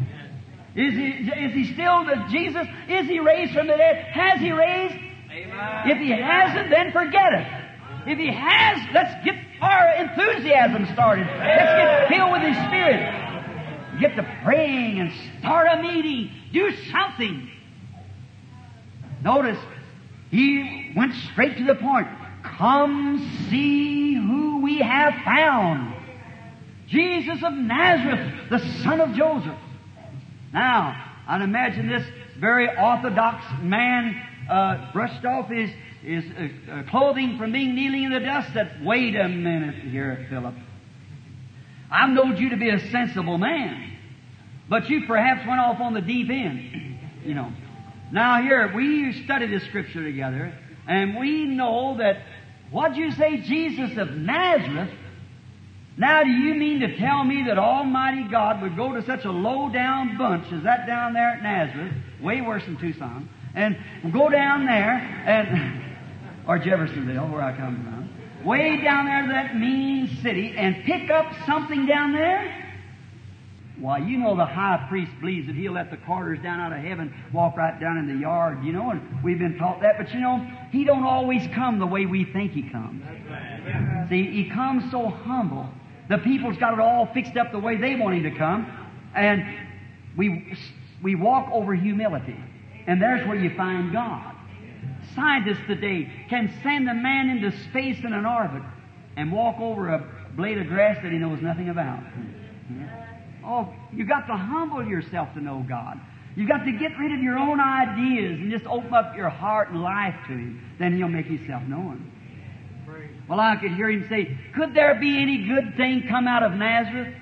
Is 0.73 0.93
he, 0.93 1.07
is 1.29 1.53
he 1.53 1.73
still 1.73 2.05
the 2.05 2.25
Jesus? 2.29 2.65
Is 2.87 3.07
he 3.07 3.19
raised 3.19 3.53
from 3.53 3.67
the 3.67 3.75
dead? 3.75 4.05
Has 4.13 4.39
he 4.39 4.51
raised? 4.51 4.95
Amen. 5.31 5.89
If 5.89 5.97
he 5.97 6.11
hasn't, 6.11 6.69
then 6.69 6.91
forget 6.91 7.33
it. 7.33 7.47
If 8.07 8.17
he 8.17 8.31
has, 8.31 8.79
let's 8.93 9.13
get 9.25 9.35
our 9.61 9.95
enthusiasm 9.95 10.87
started. 10.93 11.27
Let's 11.27 12.09
get 12.09 12.09
filled 12.09 12.31
with 12.31 12.41
his 12.41 12.57
spirit. 12.67 13.99
Get 13.99 14.15
to 14.15 14.41
praying 14.43 14.99
and 14.99 15.11
start 15.39 15.67
a 15.71 15.81
meeting. 15.81 16.31
Do 16.51 16.71
something. 16.91 17.49
Notice, 19.23 19.59
he 20.31 20.91
went 20.95 21.13
straight 21.31 21.57
to 21.57 21.65
the 21.65 21.75
point. 21.75 22.07
Come 22.43 23.47
see 23.49 24.15
who 24.15 24.61
we 24.61 24.79
have 24.79 25.13
found. 25.23 25.95
Jesus 26.87 27.41
of 27.43 27.53
Nazareth, 27.53 28.49
the 28.49 28.59
son 28.83 28.99
of 28.99 29.13
Joseph. 29.13 29.57
Now, 30.51 31.11
I'd 31.27 31.41
imagine 31.41 31.87
this 31.87 32.03
very 32.39 32.67
orthodox 32.67 33.45
man 33.61 34.21
uh, 34.49 34.91
brushed 34.91 35.23
off 35.23 35.49
his, 35.49 35.69
his 36.03 36.23
uh, 36.25 36.71
uh, 36.71 36.83
clothing 36.89 37.37
from 37.37 37.51
being 37.51 37.75
kneeling 37.75 38.03
in 38.03 38.11
the 38.11 38.19
dust 38.19 38.53
That 38.55 38.83
Wait 38.83 39.15
a 39.15 39.27
minute 39.27 39.75
here, 39.75 40.25
Philip. 40.29 40.55
I've 41.91 42.09
known 42.09 42.37
you 42.37 42.49
to 42.49 42.57
be 42.57 42.69
a 42.69 42.79
sensible 42.89 43.37
man, 43.37 43.97
but 44.69 44.89
you 44.89 45.05
perhaps 45.05 45.45
went 45.45 45.59
off 45.59 45.79
on 45.79 45.93
the 45.93 46.01
deep 46.01 46.29
end, 46.29 46.99
you 47.25 47.33
know. 47.33 47.51
Now 48.11 48.41
here, 48.41 48.71
we 48.73 49.23
study 49.23 49.47
this 49.47 49.63
scripture 49.65 50.03
together, 50.03 50.53
and 50.87 51.17
we 51.17 51.45
know 51.45 51.97
that, 51.97 52.23
what'd 52.71 52.97
you 52.97 53.11
say, 53.11 53.37
Jesus 53.37 53.97
of 53.97 54.11
Nazareth? 54.11 54.89
Now, 55.97 56.23
do 56.23 56.29
you 56.29 56.55
mean 56.55 56.79
to 56.79 56.97
tell 56.97 57.23
me 57.23 57.43
that 57.47 57.59
Almighty 57.59 58.23
God 58.23 58.61
would 58.61 58.75
go 58.75 58.93
to 58.93 59.05
such 59.05 59.25
a 59.25 59.31
low 59.31 59.69
down 59.69 60.17
bunch 60.17 60.51
as 60.51 60.63
that 60.63 60.87
down 60.87 61.13
there 61.13 61.29
at 61.29 61.43
Nazareth, 61.43 61.93
way 62.21 62.41
worse 62.41 62.63
than 62.65 62.77
Tucson, 62.77 63.29
and 63.53 63.77
go 64.11 64.29
down 64.29 64.65
there 64.65 64.93
and, 64.93 65.83
or 66.47 66.59
Jeffersonville, 66.59 67.27
where 67.27 67.41
I 67.41 67.55
come 67.55 67.83
from, 67.83 68.45
way 68.45 68.81
down 68.81 69.05
there 69.05 69.21
to 69.23 69.27
that 69.29 69.55
mean 69.55 70.07
city 70.21 70.55
and 70.57 70.83
pick 70.83 71.09
up 71.09 71.33
something 71.45 71.85
down 71.85 72.13
there? 72.13 72.61
Why, 73.81 73.97
you 73.97 74.19
know 74.19 74.35
the 74.35 74.45
high 74.45 74.85
priest 74.89 75.11
believes 75.19 75.47
that 75.47 75.55
he'll 75.55 75.71
let 75.71 75.89
the 75.89 75.97
carters 75.97 76.37
down 76.43 76.59
out 76.59 76.71
of 76.71 76.83
heaven 76.83 77.11
walk 77.33 77.57
right 77.57 77.79
down 77.79 77.97
in 77.97 78.07
the 78.07 78.21
yard, 78.21 78.63
you 78.63 78.73
know, 78.73 78.91
and 78.91 79.23
we've 79.23 79.39
been 79.39 79.57
taught 79.57 79.81
that. 79.81 79.97
But 79.97 80.13
you 80.13 80.19
know, 80.19 80.47
he 80.71 80.83
don't 80.83 81.03
always 81.03 81.41
come 81.55 81.79
the 81.79 81.87
way 81.87 82.05
we 82.05 82.23
think 82.25 82.51
he 82.51 82.69
comes. 82.69 83.03
See, 84.09 84.29
he 84.29 84.51
comes 84.51 84.91
so 84.91 85.09
humble. 85.09 85.67
The 86.09 86.19
people's 86.19 86.57
got 86.57 86.73
it 86.73 86.79
all 86.79 87.07
fixed 87.11 87.35
up 87.37 87.51
the 87.51 87.59
way 87.59 87.77
they 87.77 87.95
want 87.95 88.17
him 88.17 88.31
to 88.31 88.37
come, 88.37 88.71
and 89.15 89.43
we 90.15 90.55
we 91.01 91.15
walk 91.15 91.49
over 91.51 91.73
humility, 91.73 92.37
and 92.85 93.01
there's 93.01 93.27
where 93.27 93.37
you 93.37 93.55
find 93.55 93.91
God. 93.91 94.30
Scientists 95.15 95.65
today 95.67 96.09
can 96.29 96.53
send 96.63 96.89
a 96.89 96.93
man 96.93 97.29
into 97.29 97.51
space 97.69 97.97
in 98.03 98.13
an 98.13 98.25
orbit 98.25 98.63
and 99.17 99.31
walk 99.31 99.59
over 99.59 99.89
a 99.89 100.07
blade 100.35 100.57
of 100.57 100.67
grass 100.67 100.97
that 101.03 101.11
he 101.11 101.17
knows 101.17 101.41
nothing 101.41 101.69
about. 101.69 102.01
Oh, 103.43 103.73
you 103.91 104.05
got 104.05 104.27
to 104.27 104.35
humble 104.35 104.85
yourself 104.85 105.33
to 105.33 105.41
know 105.41 105.65
God. 105.67 105.99
You've 106.35 106.47
got 106.47 106.63
to 106.63 106.71
get 106.71 106.97
rid 106.97 107.11
of 107.11 107.21
your 107.21 107.37
own 107.37 107.59
ideas 107.59 108.39
and 108.39 108.51
just 108.51 108.65
open 108.65 108.93
up 108.93 109.15
your 109.15 109.29
heart 109.29 109.69
and 109.69 109.81
life 109.81 110.15
to 110.27 110.33
Him. 110.33 110.61
Then 110.79 110.95
He'll 110.95 111.09
make 111.09 111.25
Himself 111.25 111.63
known. 111.63 112.09
Well, 113.27 113.39
I 113.39 113.57
could 113.57 113.73
hear 113.73 113.89
Him 113.89 114.07
say, 114.07 114.37
Could 114.55 114.73
there 114.73 114.95
be 114.95 115.21
any 115.21 115.45
good 115.45 115.75
thing 115.75 116.05
come 116.07 116.27
out 116.27 116.43
of 116.43 116.53
Nazareth? 116.53 117.13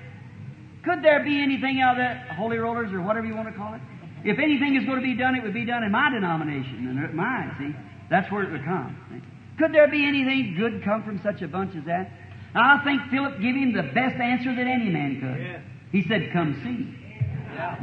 Could 0.84 1.02
there 1.02 1.24
be 1.24 1.42
anything 1.42 1.80
out 1.80 1.92
of 1.92 1.98
that 1.98 2.30
Holy 2.30 2.58
Rollers 2.58 2.92
or 2.92 3.00
whatever 3.00 3.26
you 3.26 3.34
want 3.34 3.48
to 3.48 3.54
call 3.54 3.74
it? 3.74 3.80
If 4.24 4.38
anything 4.38 4.76
is 4.76 4.84
going 4.84 4.98
to 4.98 5.02
be 5.02 5.14
done, 5.14 5.34
it 5.34 5.42
would 5.42 5.54
be 5.54 5.64
done 5.64 5.82
in 5.82 5.92
my 5.92 6.10
denomination 6.10 6.86
and 6.86 7.14
mine, 7.14 7.54
see? 7.58 7.74
That's 8.10 8.30
where 8.30 8.42
it 8.42 8.50
would 8.50 8.64
come. 8.64 8.96
See? 9.10 9.20
Could 9.58 9.72
there 9.72 9.88
be 9.88 10.06
anything 10.06 10.56
good 10.58 10.82
come 10.84 11.02
from 11.02 11.20
such 11.22 11.42
a 11.42 11.48
bunch 11.48 11.76
as 11.76 11.84
that? 11.84 12.10
Now, 12.54 12.80
I 12.80 12.84
think 12.84 13.02
Philip 13.10 13.40
gave 13.40 13.54
him 13.54 13.72
the 13.72 13.82
best 13.94 14.16
answer 14.16 14.54
that 14.54 14.66
any 14.66 14.90
man 14.90 15.20
could. 15.20 15.62
He 15.92 16.06
said, 16.08 16.30
Come 16.32 16.54
see. 16.64 17.54
Yeah. 17.54 17.78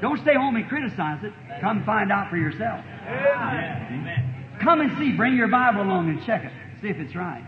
Don't 0.00 0.20
stay 0.20 0.34
home 0.34 0.56
and 0.56 0.68
criticize 0.68 1.24
it. 1.24 1.32
Come 1.60 1.84
find 1.84 2.12
out 2.12 2.30
for 2.30 2.36
yourself. 2.36 2.84
Come 4.60 4.80
and 4.80 4.96
see. 4.98 5.12
Bring 5.12 5.36
your 5.36 5.48
Bible 5.48 5.82
along 5.82 6.10
and 6.10 6.24
check 6.24 6.44
it. 6.44 6.52
See 6.82 6.88
if 6.88 6.98
it's 6.98 7.14
right. 7.14 7.44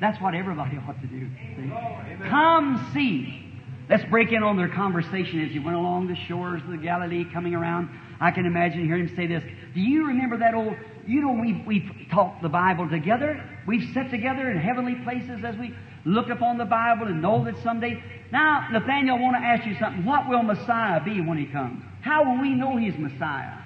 That's 0.00 0.20
what 0.20 0.34
everybody 0.34 0.76
ought 0.76 1.00
to 1.00 1.06
do. 1.06 1.28
See? 1.56 1.72
Oh, 1.72 2.28
come 2.28 2.90
see. 2.92 3.43
Let's 3.88 4.04
break 4.10 4.32
in 4.32 4.42
on 4.42 4.56
their 4.56 4.68
conversation 4.68 5.44
as 5.44 5.52
he 5.52 5.58
went 5.58 5.76
along 5.76 6.08
the 6.08 6.16
shores 6.26 6.62
of 6.62 6.70
the 6.70 6.78
Galilee, 6.78 7.24
coming 7.32 7.54
around. 7.54 7.90
I 8.20 8.30
can 8.30 8.46
imagine 8.46 8.86
hearing 8.86 9.08
him 9.08 9.16
say 9.16 9.26
this. 9.26 9.42
Do 9.74 9.80
you 9.80 10.06
remember 10.06 10.38
that 10.38 10.54
old, 10.54 10.74
you 11.06 11.20
know, 11.20 11.32
we've, 11.32 11.66
we've 11.66 11.90
taught 12.10 12.40
the 12.40 12.48
Bible 12.48 12.88
together. 12.88 13.44
We've 13.66 13.92
sat 13.92 14.10
together 14.10 14.50
in 14.50 14.56
heavenly 14.58 14.94
places 15.04 15.44
as 15.44 15.56
we 15.56 15.74
look 16.06 16.30
upon 16.30 16.56
the 16.56 16.64
Bible 16.64 17.08
and 17.08 17.20
know 17.20 17.44
that 17.44 17.62
someday. 17.62 18.02
Now, 18.32 18.68
Nathaniel, 18.72 19.16
I 19.16 19.20
want 19.20 19.36
to 19.36 19.46
ask 19.46 19.66
you 19.66 19.76
something. 19.78 20.04
What 20.04 20.28
will 20.28 20.42
Messiah 20.42 21.04
be 21.04 21.20
when 21.20 21.36
he 21.36 21.46
comes? 21.46 21.82
How 22.00 22.24
will 22.24 22.40
we 22.40 22.54
know 22.54 22.78
he's 22.78 22.96
Messiah? 22.98 23.58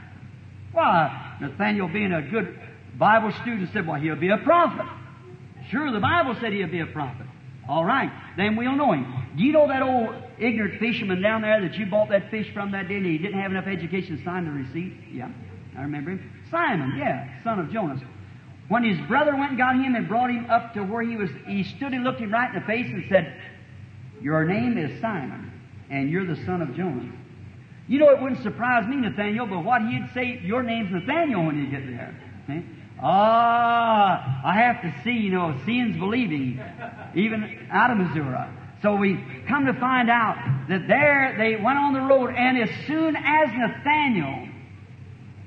Why, 0.73 1.37
Nathaniel, 1.41 1.89
being 1.89 2.12
a 2.12 2.23
good 2.23 2.59
Bible 2.99 3.33
student, 3.43 3.71
said, 3.73 3.87
well, 3.87 4.01
he'll 4.01 4.16
be 4.16 4.31
a 4.31 4.39
prophet. 4.39 4.87
Sure, 5.71 5.93
the 5.93 6.01
Bible 6.01 6.35
said 6.41 6.53
he'll 6.53 6.69
be 6.69 6.81
a 6.81 6.87
prophet. 6.87 7.27
All 7.69 7.85
right, 7.85 8.11
then 8.39 8.57
we'll 8.57 8.77
know 8.77 8.93
him. 8.93 9.35
Do 9.37 9.43
you 9.43 9.53
know 9.53 9.69
that 9.69 9.83
old 9.83 10.14
ignorant 10.39 10.81
fisherman 10.81 11.21
down 11.21 11.43
there 11.43 11.61
that 11.61 11.75
you 11.75 11.85
bought 11.85 12.09
that 12.09 12.31
fish 12.31 12.51
from 12.55 12.73
that 12.73 12.89
day 12.89 12.97
and 12.97 13.05
he 13.05 13.19
didn't 13.19 13.39
have 13.39 13.51
enough 13.51 13.66
education 13.66 14.16
to 14.16 14.25
sign 14.25 14.47
the 14.47 14.51
receipt? 14.51 14.95
Yeah, 15.12 15.31
I 15.77 15.83
remember 15.83 16.12
him. 16.12 16.33
Simon, 16.51 16.97
yeah, 16.99 17.43
son 17.45 17.59
of 17.59 17.71
Jonas. 17.71 18.01
When 18.69 18.85
his 18.85 18.99
brother 19.07 19.37
went 19.37 19.51
and 19.51 19.59
got 19.59 19.75
him 19.77 19.95
and 19.95 20.09
brought 20.09 20.31
him 20.31 20.47
up 20.51 20.73
to 20.75 20.83
where 20.83 21.03
he 21.03 21.16
was, 21.16 21.29
he 21.47 21.62
stood 21.62 21.93
and 21.93 22.05
looked 22.05 22.21
him 22.21 22.33
right 22.33 22.55
in 22.55 22.61
the 22.61 22.66
face 22.66 22.87
and 22.87 23.05
said, 23.11 23.35
Your 24.23 24.45
name 24.45 24.79
is 24.79 24.99
Simon, 25.01 25.53
and 25.91 26.11
you're 26.11 26.27
the 26.27 26.43
son 26.47 26.62
of 26.62 26.75
Jonas. 26.75 27.12
You 27.87 27.99
know, 27.99 28.11
it 28.11 28.21
wouldn't 28.21 28.43
surprise 28.43 28.87
me, 28.87 28.97
Nathaniel, 28.97 29.47
but 29.47 29.64
what 29.64 29.83
he'd 29.83 30.09
say, 30.14 30.41
Your 30.43 30.62
name's 30.62 30.91
Nathaniel 30.91 31.45
when 31.45 31.59
you 31.59 31.71
get 31.71 31.87
there. 31.87 32.14
See? 32.47 32.64
Ah, 33.01 34.43
I 34.45 34.55
have 34.55 34.83
to 34.83 35.03
see, 35.05 35.13
you 35.13 35.31
know, 35.31 35.57
seeing's 35.65 35.97
believing, 35.99 36.61
even 37.15 37.69
out 37.71 37.91
of 37.91 37.99
Missouri. 37.99 38.49
So 38.83 38.97
we 38.97 39.25
come 39.49 39.67
to 39.67 39.75
find 39.75 40.11
out 40.11 40.37
that 40.69 40.89
there 40.89 41.35
they 41.39 41.63
went 41.63 41.79
on 41.79 41.93
the 41.93 42.01
road, 42.01 42.35
and 42.35 42.59
as 42.59 42.71
soon 42.87 43.17
as 43.17 43.49
Nathaniel 43.53 44.49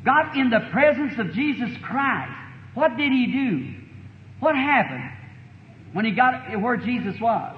got 0.04 0.36
in 0.36 0.49
the 0.49 0.68
presence 0.72 1.18
of 1.20 1.34
Jesus 1.34 1.70
Christ, 1.84 2.32
what 2.74 2.97
did 2.97 3.12
he 3.12 3.28
do? 3.28 3.74
What 4.39 4.56
happened 4.56 5.12
when 5.93 6.06
he 6.06 6.12
got 6.12 6.60
where 6.60 6.78
Jesus 6.78 7.20
was? 7.20 7.56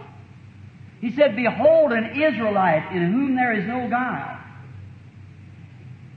He 1.02 1.12
said, 1.16 1.36
Behold, 1.36 1.92
an 1.92 2.22
Israelite 2.22 2.96
in 2.96 3.12
whom 3.12 3.36
there 3.36 3.54
is 3.54 3.68
no 3.68 3.90
guile. 3.90 4.40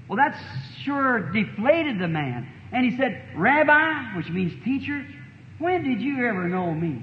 Well, 0.09 0.17
that 0.17 0.41
sure 0.83 1.33
deflated 1.33 1.99
the 1.99 2.09
man. 2.09 2.49
And 2.73 2.85
he 2.85 2.97
said, 2.97 3.23
Rabbi, 3.37 4.17
which 4.17 4.29
means 4.29 4.53
teacher, 4.65 5.07
when 5.59 5.85
did 5.85 6.01
you 6.01 6.27
ever 6.27 6.49
know 6.49 6.73
me? 6.73 7.03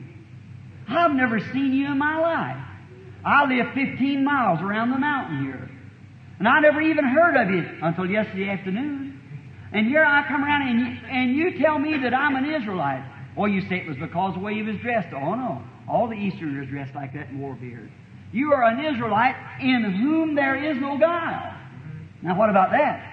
I've 0.88 1.14
never 1.14 1.40
seen 1.40 1.74
you 1.74 1.88
in 1.88 1.98
my 1.98 2.20
life. 2.20 2.58
I 3.26 3.46
live 3.46 3.74
15 3.74 4.24
miles 4.24 4.60
around 4.62 4.92
the 4.92 5.00
mountain 5.00 5.46
here. 5.46 5.70
And 6.40 6.48
I 6.48 6.60
never 6.60 6.82
even 6.82 7.06
heard 7.06 7.36
of 7.38 7.50
you 7.50 7.66
until 7.82 8.06
yesterday 8.06 8.50
afternoon. 8.50 9.20
And 9.72 9.88
here 9.88 10.04
I 10.04 10.28
come 10.28 10.44
around 10.44 10.68
and 10.68 10.80
you, 10.80 10.98
and 11.10 11.36
you 11.36 11.60
tell 11.60 11.80
me 11.80 11.98
that 12.04 12.14
I'm 12.14 12.36
an 12.36 12.54
Israelite. 12.54 13.04
Or 13.36 13.48
you 13.48 13.62
say 13.62 13.78
it 13.78 13.88
was 13.88 13.98
because 13.98 14.36
the 14.36 14.40
way 14.40 14.56
he 14.56 14.62
was 14.62 14.76
dressed. 14.78 15.14
Oh 15.14 15.34
no. 15.36 15.64
All 15.88 16.08
the 16.08 16.16
Easterners 16.16 16.70
dressed 16.70 16.94
like 16.96 17.14
that 17.14 17.30
and 17.30 17.40
wore 17.40 17.56
beards. 17.56 17.92
You 18.32 18.54
are 18.54 18.64
an 18.64 18.84
Israelite 18.84 19.36
in 19.62 19.84
whom 19.84 20.36
there 20.36 20.56
is 20.56 20.78
no 20.80 20.98
guile. 20.98 21.56
Now 22.22 22.38
what 22.38 22.50
about 22.50 22.72
that? 22.72 23.13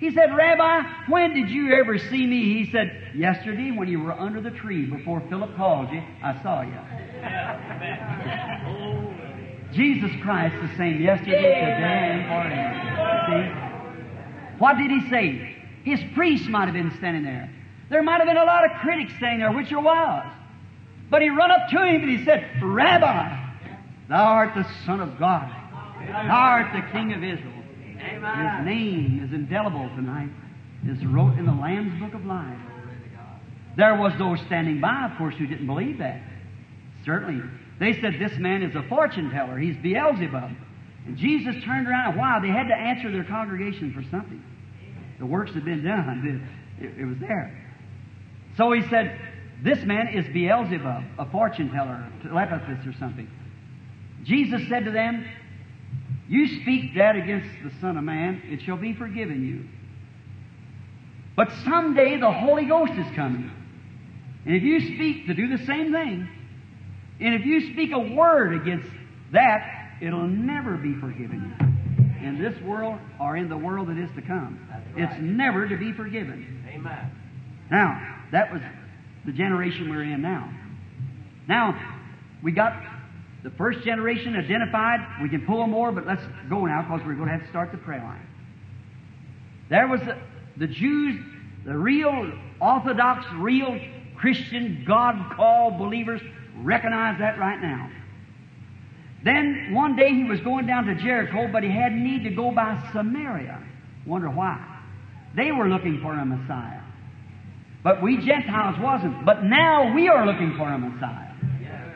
He 0.00 0.10
said, 0.10 0.34
Rabbi, 0.34 0.82
when 1.08 1.34
did 1.34 1.50
you 1.50 1.72
ever 1.74 1.98
see 1.98 2.26
me? 2.26 2.62
He 2.62 2.70
said, 2.70 3.12
Yesterday 3.14 3.70
when 3.70 3.88
you 3.88 4.00
were 4.00 4.12
under 4.12 4.40
the 4.40 4.50
tree 4.50 4.84
before 4.86 5.22
Philip 5.28 5.56
called 5.56 5.90
you, 5.92 6.02
I 6.22 6.42
saw 6.42 6.62
you. 6.62 6.78
Jesus 9.72 10.10
Christ 10.22 10.54
the 10.60 10.76
same 10.76 11.00
yesterday, 11.00 11.36
today, 11.36 12.10
and 12.12 12.26
forever. 12.28 12.84
See? 13.28 14.58
What 14.58 14.78
did 14.78 14.90
he 14.90 15.08
say? 15.10 15.56
His 15.84 16.00
priests 16.14 16.48
might 16.48 16.66
have 16.66 16.74
been 16.74 16.92
standing 16.98 17.24
there. 17.24 17.50
There 17.90 18.02
might 18.02 18.18
have 18.18 18.26
been 18.26 18.36
a 18.36 18.44
lot 18.44 18.64
of 18.64 18.72
critics 18.80 19.12
standing 19.16 19.40
there, 19.40 19.52
which 19.52 19.70
there 19.70 19.80
was. 19.80 20.26
But 21.10 21.22
he 21.22 21.28
run 21.28 21.50
up 21.50 21.68
to 21.70 21.84
him 21.84 22.02
and 22.02 22.18
he 22.18 22.24
said, 22.24 22.50
Rabbi, 22.62 23.36
thou 24.08 24.24
art 24.24 24.54
the 24.54 24.66
Son 24.86 25.00
of 25.00 25.18
God. 25.18 25.48
Thou 26.06 26.30
art 26.30 26.72
the 26.72 26.82
King 26.92 27.12
of 27.12 27.22
Israel. 27.22 27.63
His 28.24 28.66
name 28.66 29.22
is 29.24 29.32
indelible 29.32 29.88
tonight. 29.90 30.30
Is 30.86 31.04
wrote 31.06 31.38
in 31.38 31.46
the 31.46 31.52
Lamb's 31.52 31.98
Book 32.00 32.14
of 32.14 32.26
Life. 32.26 32.58
There 33.76 33.94
was 33.96 34.12
those 34.18 34.38
standing 34.46 34.80
by, 34.80 35.08
of 35.10 35.18
course, 35.18 35.34
who 35.36 35.46
didn't 35.46 35.66
believe 35.66 35.98
that. 35.98 36.20
Certainly. 37.04 37.42
They 37.80 38.00
said, 38.00 38.14
This 38.20 38.38
man 38.38 38.62
is 38.62 38.74
a 38.74 38.82
fortune 38.88 39.30
teller. 39.30 39.58
He's 39.58 39.76
Beelzebub. 39.76 40.50
And 41.06 41.16
Jesus 41.16 41.54
turned 41.64 41.88
around. 41.88 42.16
Wow, 42.16 42.40
they 42.40 42.48
had 42.48 42.68
to 42.68 42.74
answer 42.74 43.10
their 43.10 43.24
congregation 43.24 43.92
for 43.92 44.02
something. 44.10 44.42
The 45.18 45.26
works 45.26 45.52
had 45.54 45.64
been 45.64 45.84
done, 45.84 46.46
it, 46.80 46.84
it, 46.84 47.00
it 47.00 47.04
was 47.04 47.18
there. 47.18 47.60
So 48.56 48.72
he 48.72 48.82
said, 48.88 49.18
This 49.62 49.82
man 49.84 50.08
is 50.08 50.26
Beelzebub, 50.32 51.04
a 51.18 51.30
fortune 51.30 51.70
teller, 51.70 52.06
telepathist 52.22 52.86
or 52.86 52.98
something. 52.98 53.28
Jesus 54.24 54.62
said 54.68 54.84
to 54.84 54.90
them, 54.90 55.26
You 56.28 56.62
speak 56.62 56.94
that 56.96 57.16
against 57.16 57.48
the 57.62 57.70
Son 57.80 57.96
of 57.96 58.04
Man, 58.04 58.42
it 58.46 58.62
shall 58.62 58.76
be 58.76 58.94
forgiven 58.94 59.46
you. 59.46 59.68
But 61.36 61.50
someday 61.64 62.18
the 62.18 62.32
Holy 62.32 62.64
Ghost 62.64 62.92
is 62.92 63.06
coming. 63.14 63.50
And 64.46 64.54
if 64.54 64.62
you 64.62 64.80
speak 64.94 65.26
to 65.26 65.34
do 65.34 65.56
the 65.56 65.64
same 65.64 65.92
thing, 65.92 66.28
and 67.20 67.34
if 67.34 67.44
you 67.44 67.72
speak 67.72 67.92
a 67.92 67.98
word 67.98 68.54
against 68.54 68.88
that, 69.32 69.96
it'll 70.00 70.26
never 70.26 70.76
be 70.76 70.94
forgiven 70.94 71.56
you. 71.58 72.26
In 72.26 72.40
this 72.40 72.58
world 72.62 72.98
or 73.20 73.36
in 73.36 73.48
the 73.48 73.56
world 73.56 73.88
that 73.88 73.98
is 73.98 74.08
to 74.16 74.22
come. 74.22 74.66
It's 74.96 75.20
never 75.20 75.68
to 75.68 75.76
be 75.76 75.92
forgiven. 75.92 76.64
Amen. 76.68 77.10
Now, 77.70 78.18
that 78.32 78.52
was 78.52 78.62
the 79.26 79.32
generation 79.32 79.90
we're 79.90 80.04
in 80.04 80.22
now. 80.22 80.50
Now, 81.46 81.98
we 82.42 82.52
got 82.52 82.72
the 83.44 83.50
first 83.50 83.84
generation 83.84 84.34
identified. 84.34 85.00
We 85.22 85.28
can 85.28 85.44
pull 85.46 85.66
more, 85.66 85.92
but 85.92 86.06
let's 86.06 86.22
go 86.48 86.64
now 86.64 86.82
because 86.82 87.06
we're 87.06 87.14
going 87.14 87.28
to 87.28 87.34
have 87.34 87.42
to 87.42 87.48
start 87.50 87.70
the 87.70 87.78
prayer 87.78 88.02
line. 88.02 88.26
There 89.68 89.86
was 89.86 90.00
the, 90.00 90.16
the 90.56 90.66
Jews, 90.66 91.20
the 91.66 91.76
real 91.76 92.32
Orthodox, 92.60 93.26
real 93.36 93.78
Christian, 94.16 94.84
God 94.86 95.34
called 95.36 95.78
believers, 95.78 96.22
recognize 96.56 97.18
that 97.18 97.38
right 97.38 97.60
now. 97.60 97.90
Then 99.24 99.74
one 99.74 99.94
day 99.94 100.08
he 100.08 100.24
was 100.24 100.40
going 100.40 100.66
down 100.66 100.86
to 100.86 100.94
Jericho, 100.94 101.48
but 101.52 101.62
he 101.62 101.70
had 101.70 101.92
need 101.92 102.24
to 102.24 102.30
go 102.30 102.50
by 102.50 102.82
Samaria. 102.92 103.62
Wonder 104.06 104.30
why? 104.30 104.80
They 105.36 105.52
were 105.52 105.68
looking 105.68 106.00
for 106.00 106.14
a 106.14 106.24
Messiah. 106.24 106.80
But 107.82 108.02
we 108.02 108.24
Gentiles 108.24 108.76
wasn't. 108.80 109.26
But 109.26 109.44
now 109.44 109.94
we 109.94 110.08
are 110.08 110.24
looking 110.24 110.56
for 110.56 110.66
a 110.68 110.78
Messiah. 110.78 111.32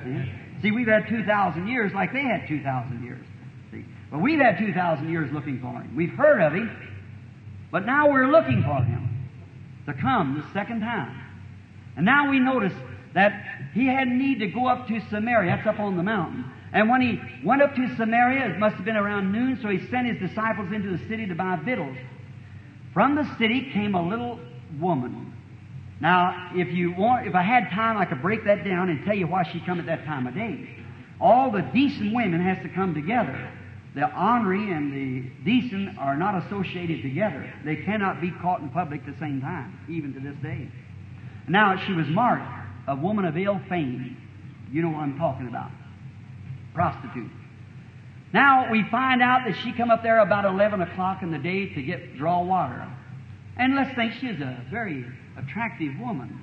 See? 0.05 0.38
See, 0.63 0.71
we've 0.71 0.89
had 0.89 1.09
2,000 1.09 1.69
years 1.69 1.93
like 1.93 2.13
they 2.13 2.23
had 2.23 2.49
2,000 2.49 3.05
years. 3.05 3.25
See? 3.71 3.85
But 4.11 4.21
we've 4.21 4.41
had 4.41 4.59
2,000 4.59 5.11
years 5.11 5.33
looking 5.33 5.61
for 5.61 5.73
him. 5.81 5.95
We've 5.97 6.11
heard 6.11 6.41
of 6.41 6.53
him, 6.53 6.71
but 7.71 7.87
now 7.87 8.11
we're 8.11 8.31
looking 8.31 8.63
for 8.63 8.83
him 8.83 9.09
to 9.87 9.95
come 9.95 10.43
the 10.43 10.53
second 10.53 10.81
time. 10.81 11.21
And 11.97 12.05
now 12.05 12.31
we 12.31 12.39
notice 12.39 12.73
that 13.15 13.33
he 13.75 13.87
had 13.87 14.09
need 14.09 14.41
to 14.41 14.49
go 14.49 14.67
up 14.67 14.89
to 14.89 15.01
Samaria. 15.11 15.57
That's 15.57 15.67
up 15.67 15.81
on 15.81 15.97
the 15.97 16.03
mountain. 16.03 16.45
And 16.73 16.89
when 16.91 17.01
he 17.01 17.21
went 17.45 17.63
up 17.63 17.75
to 17.75 17.97
Samaria, 17.97 18.55
it 18.55 18.59
must 18.59 18.77
have 18.77 18.85
been 18.85 18.97
around 18.97 19.33
noon, 19.33 19.59
so 19.63 19.69
he 19.69 19.87
sent 19.89 20.07
his 20.07 20.29
disciples 20.29 20.71
into 20.73 20.97
the 20.97 20.99
city 21.09 21.27
to 21.27 21.35
buy 21.35 21.57
victuals. 21.57 21.97
From 22.93 23.15
the 23.15 23.25
city 23.39 23.71
came 23.73 23.95
a 23.95 24.07
little 24.07 24.39
woman. 24.79 25.28
Now, 26.01 26.51
if 26.55 26.73
you 26.73 26.93
want, 26.93 27.27
if 27.27 27.35
I 27.35 27.43
had 27.43 27.71
time, 27.71 27.97
I 27.97 28.05
could 28.05 28.23
break 28.23 28.45
that 28.45 28.65
down 28.65 28.89
and 28.89 29.05
tell 29.05 29.17
you 29.17 29.27
why 29.27 29.43
she 29.53 29.61
come 29.61 29.81
at 29.81 29.87
that 29.87 30.05
time 30.05 30.27
of 30.27 30.35
day. 30.35 30.69
All 31.21 31.51
the 31.51 31.63
decent 31.63 32.15
women 32.15 32.41
has 32.41 32.63
to 32.63 32.69
come 32.69 32.95
together. 32.95 33.51
The 33.95 34.07
ornery 34.17 34.71
and 34.71 34.93
the 34.93 35.29
decent 35.45 35.99
are 35.99 36.17
not 36.17 36.47
associated 36.47 37.03
together. 37.03 37.53
They 37.65 37.77
cannot 37.77 38.21
be 38.21 38.31
caught 38.31 38.61
in 38.61 38.69
public 38.69 39.01
at 39.01 39.15
the 39.15 39.19
same 39.19 39.41
time, 39.41 39.81
even 39.89 40.15
to 40.15 40.21
this 40.21 40.37
day. 40.41 40.71
Now, 41.49 41.77
she 41.85 41.93
was 41.93 42.07
marked 42.07 42.45
a 42.87 42.97
woman 42.97 43.25
of 43.25 43.37
ill 43.37 43.61
fame. 43.69 44.17
You 44.71 44.83
know 44.83 44.91
what 44.91 45.01
I'm 45.01 45.19
talking 45.19 45.49
about. 45.49 45.71
Prostitute. 46.75 47.31
Now 48.33 48.71
we 48.71 48.85
find 48.91 49.23
out 49.23 49.43
that 49.47 49.57
she 49.63 49.73
come 49.73 49.91
up 49.91 50.03
there 50.03 50.21
about 50.21 50.45
11 50.45 50.81
o'clock 50.83 51.23
in 51.23 51.31
the 51.31 51.39
day 51.39 51.73
to 51.75 51.83
get 51.83 52.17
draw 52.17 52.43
water. 52.43 52.87
And 53.57 53.75
let's 53.75 53.95
think 53.95 54.13
she's 54.15 54.41
a 54.41 54.65
very 54.71 55.07
attractive 55.39 55.99
woman. 55.99 56.41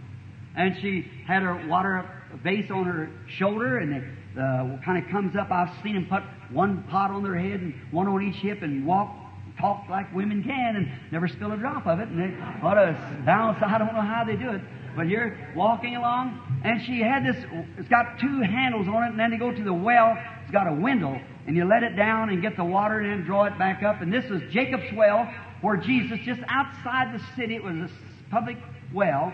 And 0.56 0.76
she 0.82 1.10
had 1.28 1.44
her 1.44 1.68
water 1.68 2.10
vase 2.44 2.72
on 2.72 2.86
her 2.86 3.10
shoulder 3.28 3.80
and 3.80 3.94
it 3.94 4.04
uh, 4.38 4.78
kind 4.84 5.04
of 5.04 5.10
comes 5.12 5.36
up. 5.36 5.52
I've 5.52 5.72
seen 5.84 5.96
them 5.96 6.08
put 6.08 6.24
one 6.54 6.84
pot 6.84 7.12
on 7.12 7.24
their 7.24 7.36
head 7.36 7.60
and 7.60 7.74
one 7.92 8.08
on 8.08 8.22
each 8.22 8.36
hip 8.36 8.62
and 8.62 8.86
walk, 8.86 9.14
talk 9.60 9.86
like 9.90 10.14
women 10.14 10.44
can 10.44 10.76
and 10.76 10.92
never 11.12 11.28
spill 11.28 11.52
a 11.52 11.58
drop 11.58 11.86
of 11.88 12.00
it. 12.00 12.08
And 12.08 12.20
they, 12.20 12.36
what 12.62 12.78
a 12.78 12.94
balance. 13.26 13.60
I 13.66 13.78
don't 13.78 13.94
know 13.94 14.02
how 14.02 14.24
they 14.26 14.36
do 14.36 14.52
it. 14.52 14.62
But 14.96 15.10
you're 15.10 15.38
walking 15.56 15.98
along, 15.98 16.40
and 16.64 16.82
she 16.86 17.02
had 17.02 17.26
this, 17.26 17.36
it's 17.78 17.90
got 17.90 18.18
two 18.18 18.40
handles 18.40 18.88
on 18.88 19.04
it, 19.04 19.10
and 19.10 19.20
then 19.20 19.32
to 19.32 19.38
go 19.38 19.52
to 19.52 19.64
the 19.64 19.74
well, 19.74 20.18
it's 20.42 20.52
got 20.52 20.68
a 20.68 20.74
window, 20.74 21.20
and 21.48 21.56
you 21.56 21.66
let 21.66 21.84
it 21.84 21.98
down 21.98 22.30
and 22.30 22.42
get 22.42 22.56
the 22.56 22.64
water 22.64 23.00
and 23.00 23.12
then 23.12 23.26
draw 23.26 23.44
it 23.44 23.58
back 23.60 23.84
up. 23.84 24.02
And 24.02 24.12
this 24.12 24.30
was 24.30 24.42
Jacob's 24.52 24.88
well, 24.96 25.30
where 25.66 25.78
Jesus, 25.78 26.20
just 26.24 26.42
outside 26.48 27.14
the 27.14 27.24
city, 27.36 27.56
it 27.56 27.64
was 27.64 27.76
a 27.76 27.90
public 28.30 28.58
well, 28.94 29.34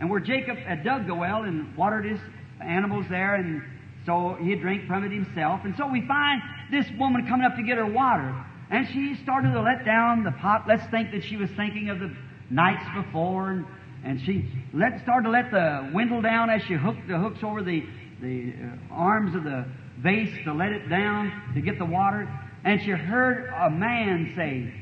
and 0.00 0.10
where 0.10 0.20
Jacob 0.20 0.56
had 0.56 0.82
dug 0.82 1.06
the 1.06 1.14
well 1.14 1.44
and 1.44 1.76
watered 1.76 2.04
his 2.04 2.18
animals 2.60 3.06
there, 3.08 3.36
and 3.36 3.62
so 4.04 4.36
he 4.40 4.56
drank 4.56 4.88
from 4.88 5.04
it 5.04 5.12
himself. 5.12 5.60
And 5.64 5.76
so 5.76 5.86
we 5.86 6.04
find 6.06 6.42
this 6.72 6.86
woman 6.98 7.26
coming 7.28 7.46
up 7.46 7.54
to 7.56 7.62
get 7.62 7.78
her 7.78 7.86
water. 7.86 8.34
And 8.70 8.88
she 8.88 9.16
started 9.22 9.52
to 9.52 9.60
let 9.60 9.84
down 9.84 10.24
the 10.24 10.32
pot. 10.32 10.64
Let's 10.66 10.84
think 10.90 11.12
that 11.12 11.22
she 11.24 11.36
was 11.36 11.50
thinking 11.50 11.90
of 11.90 12.00
the 12.00 12.12
nights 12.50 12.84
before 12.94 13.50
and 13.50 13.66
and 14.04 14.20
she 14.22 14.48
let, 14.72 15.00
started 15.02 15.26
to 15.26 15.30
let 15.30 15.50
the 15.50 15.90
windle 15.94 16.22
down 16.22 16.50
as 16.50 16.62
she 16.62 16.74
hooked 16.74 17.06
the 17.06 17.18
hooks 17.18 17.38
over 17.42 17.62
the, 17.62 17.84
the 18.20 18.52
uh, 18.52 18.94
arms 18.94 19.34
of 19.36 19.44
the 19.44 19.64
vase 19.98 20.32
to 20.44 20.52
let 20.52 20.72
it 20.72 20.88
down 20.88 21.30
to 21.54 21.60
get 21.60 21.78
the 21.78 21.84
water. 21.84 22.28
And 22.64 22.80
she 22.80 22.90
heard 22.90 23.52
a 23.54 23.70
man 23.70 24.32
say, 24.34 24.74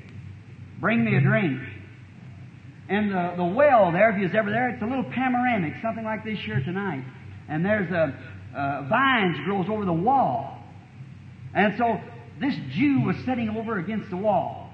Bring 0.81 1.05
me 1.05 1.17
a 1.17 1.21
drink. 1.21 1.61
And 2.89 3.13
the, 3.13 3.35
the 3.37 3.45
well 3.45 3.93
there, 3.93 4.11
if 4.11 4.17
you 4.17 4.25
was 4.25 4.35
ever 4.35 4.51
there, 4.51 4.71
it's 4.71 4.83
a 4.83 4.87
little 4.87 5.05
panoramic, 5.05 5.75
something 5.81 6.05
like 6.05 6.25
this 6.25 6.39
here 6.41 6.61
tonight. 6.65 7.05
And 7.49 7.65
there's 7.65 7.91
a, 7.91 8.15
a 8.55 8.87
vines 8.89 9.37
grows 9.45 9.67
over 9.69 9.85
the 9.85 9.93
wall. 9.93 10.59
And 11.55 11.75
so 11.79 12.01
this 12.41 12.55
Jew 12.73 13.03
was 13.03 13.17
sitting 13.25 13.51
over 13.51 13.79
against 13.79 14.11
the 14.11 14.17
wall. 14.17 14.71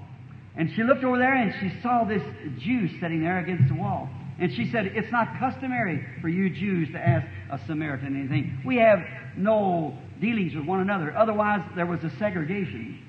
And 0.55 0.71
she 0.75 0.83
looked 0.83 1.03
over 1.03 1.19
there 1.19 1.35
and 1.35 1.53
she 1.59 1.81
saw 1.81 2.03
this 2.03 2.23
Jew 2.59 2.87
sitting 2.99 3.21
there 3.21 3.39
against 3.39 3.67
the 3.67 3.75
wall. 3.75 4.09
And 4.39 4.53
she 4.53 4.71
said, 4.71 4.87
It's 4.87 5.11
not 5.11 5.37
customary 5.39 6.05
for 6.21 6.29
you 6.29 6.49
Jews 6.49 6.89
to 6.93 6.97
ask 6.97 7.27
a 7.51 7.59
Samaritan 7.67 8.15
anything. 8.19 8.61
We 8.65 8.77
have 8.77 8.99
no 9.35 9.97
dealings 10.19 10.55
with 10.55 10.65
one 10.65 10.79
another. 10.79 11.15
Otherwise, 11.15 11.61
there 11.75 11.85
was 11.85 12.03
a 12.03 12.09
segregation. 12.17 12.99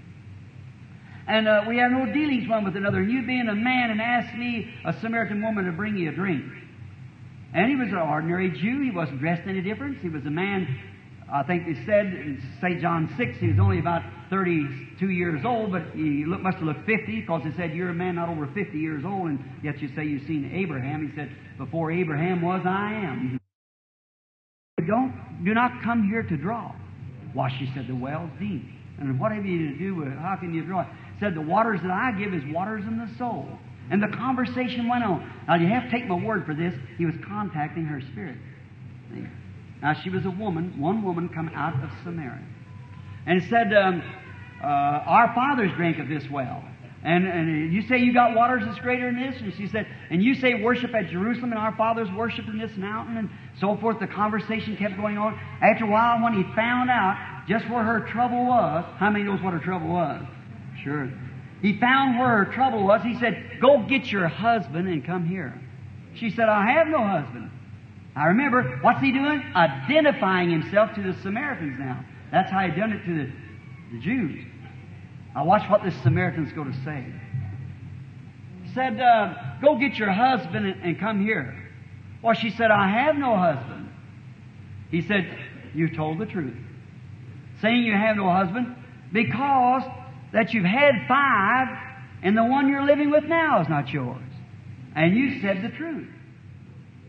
And 1.29 1.47
uh, 1.47 1.65
we 1.69 1.77
have 1.77 1.91
no 1.91 2.07
dealings 2.07 2.49
one 2.49 2.65
with 2.65 2.75
another. 2.75 2.99
And 2.99 3.11
you 3.11 3.27
being 3.27 3.49
a 3.49 3.55
man 3.55 3.91
and 3.91 4.01
ask 4.01 4.35
me, 4.35 4.73
a 4.87 4.95
Samaritan 5.01 5.43
woman, 5.43 5.67
to 5.67 5.73
bring 5.73 5.97
you 5.97 6.09
a 6.09 6.13
drink. 6.13 6.43
And 7.53 7.69
he 7.69 7.77
was 7.77 7.89
an 7.89 7.99
ordinary 7.99 8.51
Jew. 8.51 8.81
He 8.81 8.91
wasn't 8.91 9.21
dressed 9.21 9.43
any 9.47 9.61
different. 9.61 9.99
He 9.99 10.09
was 10.09 10.25
a 10.25 10.31
man, 10.31 10.67
I 11.31 11.43
think 11.43 11.67
they 11.67 11.85
said 11.85 12.07
in 12.07 12.43
St. 12.63 12.81
John 12.81 13.13
6, 13.19 13.39
he 13.39 13.49
was 13.49 13.59
only 13.61 13.79
about 13.79 14.03
32 14.31 15.11
years 15.11 15.45
old, 15.45 15.73
but 15.73 15.83
he 15.95 16.25
must 16.25 16.57
have 16.59 16.67
looked 16.67 16.87
50 16.87 17.21
because 17.21 17.43
he 17.45 17.53
said, 17.57 17.75
You're 17.75 17.91
a 17.91 17.95
man 17.95 18.17
not 18.17 18.31
over 18.31 18.47
50 18.47 18.79
years 18.79 19.05
old, 19.05 19.29
and 19.29 19.45
yet 19.63 19.81
you 19.81 19.89
say 19.95 20.05
you've 20.05 20.27
seen 20.27 20.51
Abraham. 20.55 21.09
He 21.09 21.15
said, 21.15 21.31
Before 21.59 21.93
Abraham 21.93 22.41
was, 22.41 22.63
I 22.65 22.93
am. 22.95 23.39
Don't, 24.87 25.45
do 25.45 25.53
not 25.53 25.83
come 25.85 26.09
here 26.09 26.23
to 26.23 26.37
draw. 26.39 26.73
Why, 27.35 27.51
she 27.59 27.71
said, 27.75 27.87
The 27.87 27.95
well's 27.95 28.31
deep. 28.41 28.65
And 28.99 29.21
what 29.21 29.31
have 29.33 29.47
you 29.47 29.71
to 29.71 29.79
do 29.79 29.95
with 29.95 30.09
it? 30.09 30.19
How 30.19 30.37
can 30.37 30.53
you 30.53 30.65
draw 30.65 30.83
it? 30.83 30.89
Said, 31.21 31.35
The 31.35 31.41
waters 31.41 31.81
that 31.83 31.91
I 31.91 32.13
give 32.13 32.35
is 32.35 32.43
waters 32.53 32.85
in 32.87 32.99
the 32.99 33.09
soul. 33.19 33.49
And 33.91 34.03
the 34.03 34.09
conversation 34.09 34.89
went 34.89 35.05
on. 35.05 35.31
Now, 35.47 35.57
you 35.57 35.67
have 35.69 35.85
to 35.85 35.91
take 35.91 36.07
my 36.07 36.15
word 36.15 36.45
for 36.45 36.55
this. 36.55 36.75
He 36.99 37.07
was 37.07 37.15
contacting 37.27 37.85
her 37.87 38.01
spirit. 38.13 38.37
Now, 39.81 39.95
she 39.95 40.11
was 40.11 40.25
a 40.27 40.31
woman, 40.31 40.79
one 40.79 41.03
woman 41.03 41.29
come 41.29 41.51
out 41.55 41.83
of 41.83 41.91
Samaria. 42.05 42.45
And 43.27 43.43
said, 43.45 43.73
um, 43.73 44.03
uh, 44.63 44.67
Our 44.67 45.33
fathers 45.35 45.71
drank 45.77 45.99
of 45.99 46.09
this 46.09 46.25
well. 46.31 46.65
And, 47.05 47.27
and 47.29 47.73
you 47.73 47.83
say 47.83 47.99
you 47.99 48.13
got 48.13 48.35
waters 48.35 48.65
that's 48.67 48.81
greater 48.81 49.07
than 49.13 49.31
this? 49.31 49.41
And 49.41 49.55
she 49.55 49.69
said, 49.69 49.87
And 50.11 50.23
you 50.23 50.35
say 50.35 50.63
worship 50.63 50.95
at 50.95 51.09
Jerusalem, 51.09 51.53
and 51.53 51.59
our 51.59 51.75
fathers 51.77 52.09
worship 52.17 52.47
in 52.49 52.59
this 52.59 52.77
mountain, 52.77 53.17
and 53.17 53.31
so 53.61 53.77
forth. 53.77 54.01
The 54.01 54.09
conversation 54.09 54.77
kept 54.77 54.97
going 54.97 55.17
on. 55.17 55.39
After 55.63 55.85
a 55.85 55.89
while, 55.89 56.23
when 56.23 56.35
he 56.35 56.43
found 56.55 56.91
out 56.91 57.45
just 57.49 57.69
where 57.71 57.85
her 57.85 58.01
trouble 58.13 58.47
was, 58.47 58.85
how 58.99 59.11
many 59.11 59.25
knows 59.25 59.41
what 59.41 59.53
her 59.53 59.61
trouble 59.61 59.89
was? 59.89 60.23
Sure. 60.89 61.13
He 61.61 61.79
found 61.79 62.19
where 62.19 62.45
her 62.45 62.53
trouble 62.53 62.85
was. 62.85 63.03
He 63.03 63.19
said, 63.19 63.59
Go 63.61 63.85
get 63.87 64.11
your 64.11 64.29
husband 64.29 64.89
and 64.89 65.05
come 65.05 65.27
here. 65.27 65.61
She 66.15 66.31
said, 66.31 66.49
I 66.49 66.71
have 66.73 66.87
no 66.87 67.07
husband. 67.07 67.51
I 68.17 68.27
remember, 68.27 68.79
what's 68.81 69.01
he 69.01 69.13
doing? 69.13 69.43
Identifying 69.55 70.51
himself 70.51 70.95
to 70.95 71.03
the 71.03 71.13
Samaritans 71.21 71.79
now. 71.79 72.05
That's 72.33 72.51
how 72.51 72.61
he 72.61 72.79
done 72.79 72.93
it 72.93 73.05
to 73.05 73.15
the, 73.15 73.33
the 73.93 74.01
Jews. 74.01 74.45
Now 75.35 75.45
watch 75.45 75.69
what 75.71 75.83
this 75.85 75.95
Samaritan's 76.03 76.53
going 76.53 76.73
to 76.73 76.85
say. 76.85 77.05
He 78.65 78.75
said, 78.75 79.01
uh, 79.01 79.35
go 79.61 79.77
get 79.77 79.97
your 79.97 80.11
husband 80.11 80.67
and, 80.67 80.83
and 80.83 80.99
come 80.99 81.23
here. 81.23 81.57
Well, 82.23 82.35
she 82.35 82.51
said, 82.51 82.71
I 82.71 82.89
have 82.89 83.17
no 83.17 83.37
husband. 83.37 83.91
He 84.91 85.03
said, 85.03 85.39
You 85.75 85.95
told 85.95 86.19
the 86.19 86.27
truth. 86.27 86.57
Saying 87.61 87.83
you 87.83 87.93
have 87.93 88.17
no 88.17 88.31
husband 88.31 88.75
because 89.13 89.83
that 90.33 90.53
you've 90.53 90.65
had 90.65 91.07
five 91.07 91.69
and 92.23 92.37
the 92.37 92.45
one 92.45 92.69
you're 92.69 92.85
living 92.85 93.11
with 93.11 93.25
now 93.25 93.61
is 93.61 93.69
not 93.69 93.89
yours. 93.91 94.23
And 94.95 95.17
you 95.17 95.41
said 95.41 95.63
the 95.63 95.69
truth. 95.77 96.09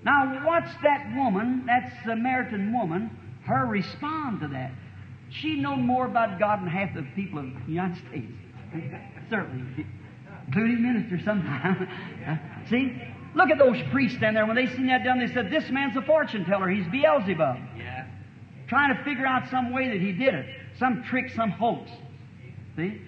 Now, 0.03 0.45
watch 0.45 0.69
that 0.83 1.13
woman, 1.15 1.65
that 1.65 1.91
Samaritan 2.05 2.71
woman, 2.73 3.09
her 3.45 3.65
respond 3.65 4.41
to 4.41 4.47
that. 4.49 4.71
She 5.31 5.59
know 5.59 5.75
more 5.75 6.05
about 6.05 6.39
God 6.39 6.61
than 6.61 6.67
half 6.67 6.93
the 6.93 7.05
people 7.15 7.39
of 7.39 7.45
the 7.65 7.71
United 7.71 7.97
States. 8.07 8.31
Certainly. 9.29 9.85
Including 10.47 10.81
ministers 10.81 11.23
sometimes. 11.25 11.87
See? 12.69 13.01
Look 13.35 13.51
at 13.51 13.59
those 13.59 13.77
priests 13.91 14.17
stand 14.17 14.35
there. 14.35 14.45
When 14.45 14.55
they 14.55 14.67
seen 14.67 14.87
that 14.87 15.03
done, 15.03 15.19
they 15.19 15.31
said, 15.31 15.51
This 15.51 15.69
man's 15.69 15.95
a 15.95 16.01
fortune 16.01 16.45
teller. 16.45 16.67
He's 16.69 16.87
Beelzebub. 16.87 17.57
Yeah. 17.77 18.07
Trying 18.67 18.95
to 18.95 19.03
figure 19.03 19.25
out 19.25 19.49
some 19.49 19.71
way 19.71 19.87
that 19.89 20.01
he 20.01 20.11
did 20.11 20.33
it. 20.33 20.45
Some 20.79 21.03
trick, 21.03 21.29
some 21.35 21.51
hoax. 21.51 21.91
See? 22.75 23.01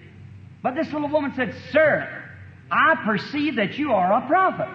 But 0.62 0.74
this 0.76 0.92
little 0.92 1.08
woman 1.08 1.32
said, 1.34 1.54
Sir, 1.72 2.22
I 2.70 2.94
perceive 3.04 3.56
that 3.56 3.76
you 3.76 3.92
are 3.92 4.12
a 4.12 4.26
prophet. 4.26 4.68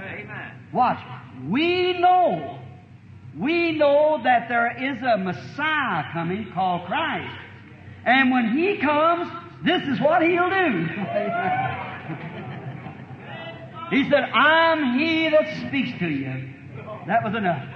Amen. 0.00 0.52
Watch. 0.72 0.98
We 1.48 1.98
know, 1.98 2.60
we 3.36 3.72
know 3.72 4.20
that 4.22 4.48
there 4.48 4.92
is 4.92 5.02
a 5.02 5.18
Messiah 5.18 6.04
coming 6.12 6.50
called 6.54 6.86
Christ. 6.86 7.36
And 8.04 8.30
when 8.30 8.56
He 8.56 8.78
comes, 8.78 9.28
this 9.64 9.82
is 9.82 10.00
what 10.00 10.22
He'll 10.22 10.48
do. 10.48 10.86
he 13.96 14.08
said, 14.08 14.22
I'm 14.32 14.98
He 14.98 15.28
that 15.30 15.66
speaks 15.68 15.98
to 15.98 16.08
you. 16.08 16.54
That 17.06 17.24
was 17.24 17.34
enough. 17.34 17.66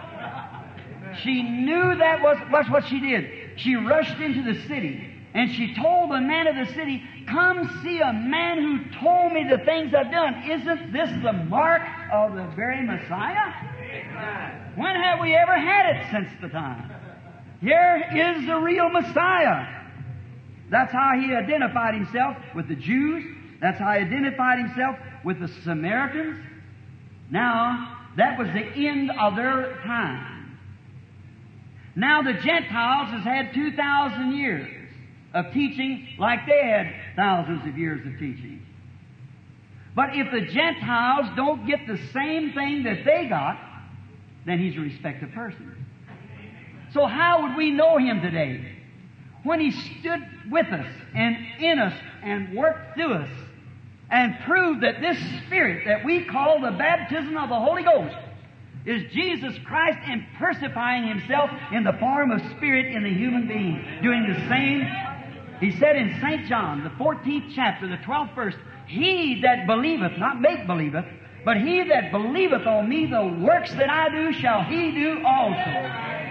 She 1.23 1.43
knew 1.43 1.97
that 1.97 2.23
was, 2.23 2.39
that's 2.51 2.71
what 2.71 2.85
she 2.87 3.01
did. 3.01 3.31
She 3.57 3.75
rushed 3.75 4.21
into 4.21 4.43
the 4.53 4.61
city 4.67 5.14
and 5.35 5.51
she 5.51 5.75
told 5.75 6.11
the 6.11 6.21
man 6.21 6.47
of 6.47 6.55
the 6.55 6.73
city, 6.75 7.03
Come 7.27 7.81
see 7.83 7.99
a 7.99 8.13
man 8.13 8.59
who 8.59 9.01
told 9.01 9.33
me 9.33 9.45
the 9.51 9.59
things 9.65 9.93
I've 9.93 10.13
done. 10.13 10.49
Isn't 10.49 10.93
this 10.93 11.11
the 11.25 11.33
mark 11.33 11.83
of 12.13 12.35
the 12.35 12.47
very 12.55 12.87
Messiah? 12.87 13.53
When 14.77 14.95
have 14.95 15.21
we 15.21 15.35
ever 15.35 15.59
had 15.59 15.97
it 15.97 16.07
since 16.13 16.29
the 16.41 16.49
time? 16.49 16.91
Here 17.61 18.05
is 18.15 18.47
the 18.47 18.57
real 18.57 18.89
Messiah. 18.91 19.67
That's 20.71 20.93
how 20.93 21.13
he 21.19 21.35
identified 21.35 21.95
himself 21.95 22.37
with 22.55 22.69
the 22.69 22.77
Jews. 22.77 23.25
That's 23.61 23.79
how 23.79 23.93
he 23.93 24.05
identified 24.05 24.59
himself 24.61 24.97
with 25.25 25.41
the 25.41 25.49
Samaritans. 25.65 26.39
Now, 27.31 28.07
that 28.17 28.39
was 28.39 28.49
the 28.49 28.87
end 28.89 29.11
of 29.19 29.35
their 29.35 29.81
time. 29.85 30.59
Now 31.97 32.23
the 32.23 32.35
Gentiles 32.35 33.11
has 33.11 33.25
had 33.25 33.55
2,000 33.55 34.37
years 34.37 34.84
of 35.35 35.53
teaching 35.53 36.09
like 36.19 36.47
they 36.47 36.67
had 36.67 36.95
thousands 37.17 37.67
of 37.67 37.77
years 37.77 38.01
of 38.07 38.13
teaching. 38.15 38.65
But 39.95 40.17
if 40.17 40.33
the 40.33 40.41
Gentiles 40.41 41.27
don't 41.37 41.67
get 41.67 41.87
the 41.87 41.99
same 42.13 42.53
thing 42.53 42.85
that 42.85 43.05
they 43.05 43.27
got, 43.29 43.59
then 44.47 44.59
he's 44.59 44.77
a 44.77 44.81
respected 44.81 45.33
person. 45.35 45.85
So 46.93 47.07
how 47.07 47.43
would 47.43 47.57
we 47.57 47.71
know 47.71 47.99
him 47.99 48.21
today? 48.21 48.73
When 49.43 49.61
he 49.61 49.73
stood 49.73 50.21
with 50.51 50.67
us 50.67 50.87
and 51.15 51.37
in 51.61 51.79
us 51.79 51.95
and 52.23 52.57
worked 52.57 52.95
through 52.95 53.15
us 53.15 53.31
and 54.11 54.37
proved 54.47 54.83
that 54.83 55.01
this 55.01 55.19
Spirit 55.47 55.85
that 55.87 56.05
we 56.05 56.25
call 56.25 56.61
the 56.61 56.71
baptism 56.71 57.37
of 57.37 57.49
the 57.49 57.59
Holy 57.59 57.83
Ghost 57.83 58.15
is 58.87 59.11
Jesus 59.13 59.55
Christ 59.65 59.99
impersifying 60.07 61.09
himself 61.09 61.51
in 61.73 61.85
the 61.85 61.95
form 61.95 62.31
of 62.31 62.41
Spirit 62.57 62.95
in 62.95 63.03
the 63.03 63.13
human 63.13 63.49
being, 63.49 64.01
doing 64.03 64.27
the 64.29 64.49
same. 64.49 64.87
He 65.61 65.71
said 65.79 65.97
in 65.97 66.19
St. 66.21 66.47
John, 66.47 66.85
the 66.85 66.91
14th 66.91 67.53
chapter, 67.55 67.89
the 67.89 67.97
12th 67.99 68.35
verse, 68.35 68.55
He 68.87 69.41
that 69.43 69.67
believeth, 69.67 70.19
not 70.19 70.41
make 70.41 70.67
believeth, 70.67 71.07
but 71.45 71.59
he 71.59 71.83
that 71.89 72.11
believeth 72.11 72.67
on 72.67 72.89
me, 72.89 73.07
the 73.07 73.45
works 73.45 73.71
that 73.75 73.91
I 73.91 74.09
do 74.09 74.33
shall 74.33 74.63
he 74.63 74.93
do 74.93 75.23
also. 75.25 76.25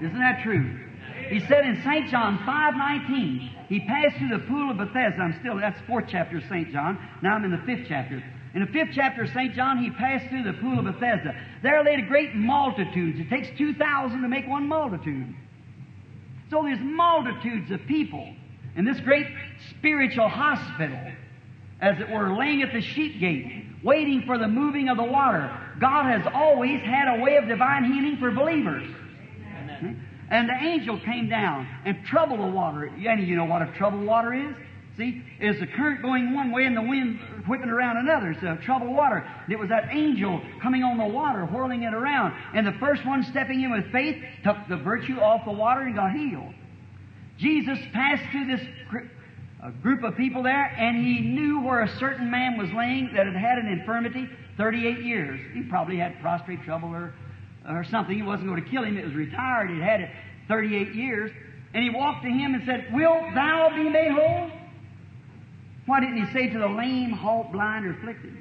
Isn't 0.00 0.18
that 0.18 0.42
true? 0.42 0.78
He 1.28 1.40
said 1.40 1.64
in 1.64 1.82
St. 1.82 2.08
John 2.08 2.38
5.19, 2.38 3.68
he 3.68 3.80
passed 3.80 4.16
through 4.16 4.30
the 4.30 4.44
pool 4.46 4.70
of 4.70 4.78
Bethesda. 4.78 5.20
I'm 5.20 5.38
still, 5.40 5.58
that's 5.58 5.78
fourth 5.86 6.06
chapter 6.08 6.38
of 6.38 6.44
St. 6.44 6.72
John. 6.72 6.98
Now 7.22 7.34
I'm 7.34 7.44
in 7.44 7.50
the 7.50 7.62
fifth 7.66 7.86
chapter. 7.88 8.22
In 8.54 8.62
the 8.62 8.72
fifth 8.72 8.90
chapter 8.94 9.22
of 9.22 9.28
St. 9.30 9.54
John, 9.54 9.78
he 9.78 9.90
passed 9.90 10.28
through 10.28 10.42
the 10.42 10.54
pool 10.54 10.78
of 10.78 10.84
Bethesda. 10.84 11.34
There 11.62 11.84
laid 11.84 12.00
a 12.00 12.08
great 12.08 12.34
multitude. 12.34 13.20
It 13.20 13.30
takes 13.30 13.48
2,000 13.58 14.22
to 14.22 14.28
make 14.28 14.48
one 14.48 14.66
multitude. 14.66 15.34
So 16.50 16.62
there's 16.64 16.80
multitudes 16.80 17.70
of 17.70 17.80
people 17.86 18.28
in 18.76 18.84
this 18.84 18.98
great 19.00 19.26
spiritual 19.70 20.28
hospital, 20.28 20.98
as 21.80 21.98
it 22.00 22.10
were, 22.10 22.36
laying 22.36 22.62
at 22.62 22.72
the 22.72 22.80
sheep 22.80 23.20
gate, 23.20 23.66
waiting 23.84 24.24
for 24.26 24.36
the 24.36 24.48
moving 24.48 24.88
of 24.88 24.96
the 24.96 25.04
water. 25.04 25.50
God 25.80 26.04
has 26.06 26.26
always 26.34 26.80
had 26.82 27.18
a 27.18 27.22
way 27.22 27.36
of 27.36 27.46
divine 27.46 27.84
healing 27.84 28.16
for 28.18 28.30
believers. 28.32 28.88
And 30.30 30.48
the 30.48 30.54
angel 30.60 30.98
came 31.00 31.28
down 31.28 31.66
and 31.84 32.04
troubled 32.04 32.40
the 32.40 32.46
water. 32.46 32.86
Any 32.86 33.22
of 33.22 33.28
you 33.28 33.36
know 33.36 33.46
what 33.46 33.62
a 33.62 33.72
troubled 33.76 34.04
water 34.04 34.34
is? 34.34 34.54
See, 35.00 35.22
it's 35.38 35.58
the 35.58 35.66
current 35.66 36.02
going 36.02 36.34
one 36.34 36.52
way 36.52 36.66
and 36.66 36.76
the 36.76 36.82
wind 36.82 37.18
whipping 37.48 37.70
around 37.70 37.96
another. 37.96 38.32
It's 38.32 38.42
a 38.42 38.62
troubled 38.66 38.94
water. 38.94 39.26
It 39.48 39.58
was 39.58 39.70
that 39.70 39.88
angel 39.90 40.42
coming 40.60 40.84
on 40.84 40.98
the 40.98 41.06
water, 41.06 41.46
whirling 41.46 41.84
it 41.84 41.94
around. 41.94 42.34
And 42.54 42.66
the 42.66 42.76
first 42.78 43.06
one 43.06 43.22
stepping 43.30 43.62
in 43.62 43.70
with 43.70 43.90
faith 43.92 44.22
took 44.44 44.58
the 44.68 44.76
virtue 44.76 45.18
off 45.18 45.46
the 45.46 45.52
water 45.52 45.80
and 45.80 45.94
got 45.94 46.12
healed. 46.12 46.52
Jesus 47.38 47.78
passed 47.94 48.30
through 48.30 48.54
this 48.54 48.60
a 49.62 49.68
uh, 49.68 49.70
group 49.82 50.04
of 50.04 50.18
people 50.18 50.42
there, 50.42 50.64
and 50.64 50.98
he 50.98 51.20
knew 51.20 51.62
where 51.62 51.80
a 51.80 51.98
certain 51.98 52.30
man 52.30 52.58
was 52.58 52.68
laying 52.76 53.10
that 53.14 53.24
had 53.24 53.36
had 53.36 53.56
an 53.56 53.68
infirmity 53.68 54.28
38 54.58 55.02
years. 55.02 55.40
He 55.54 55.62
probably 55.62 55.96
had 55.96 56.20
prostrate 56.20 56.62
trouble 56.64 56.90
or 56.90 57.14
or 57.66 57.84
something. 57.84 58.14
He 58.14 58.22
wasn't 58.22 58.48
going 58.48 58.62
to 58.62 58.70
kill 58.70 58.84
him. 58.84 58.98
It 58.98 59.06
was 59.06 59.14
retired. 59.14 59.70
He'd 59.70 59.82
had 59.82 60.02
it 60.02 60.10
38 60.48 60.94
years. 60.94 61.30
And 61.72 61.82
he 61.84 61.88
walked 61.88 62.22
to 62.24 62.30
him 62.30 62.54
and 62.54 62.64
said, 62.66 62.88
Wilt 62.92 63.22
thou 63.34 63.70
be 63.74 63.88
made 63.88 64.12
whole? 64.12 64.50
Why 65.90 65.98
didn't 65.98 66.24
he 66.24 66.32
say 66.32 66.48
to 66.50 66.58
the 66.60 66.68
lame, 66.68 67.10
halt, 67.10 67.50
blind, 67.50 67.84
or 67.84 67.90
afflicted? 67.90 68.32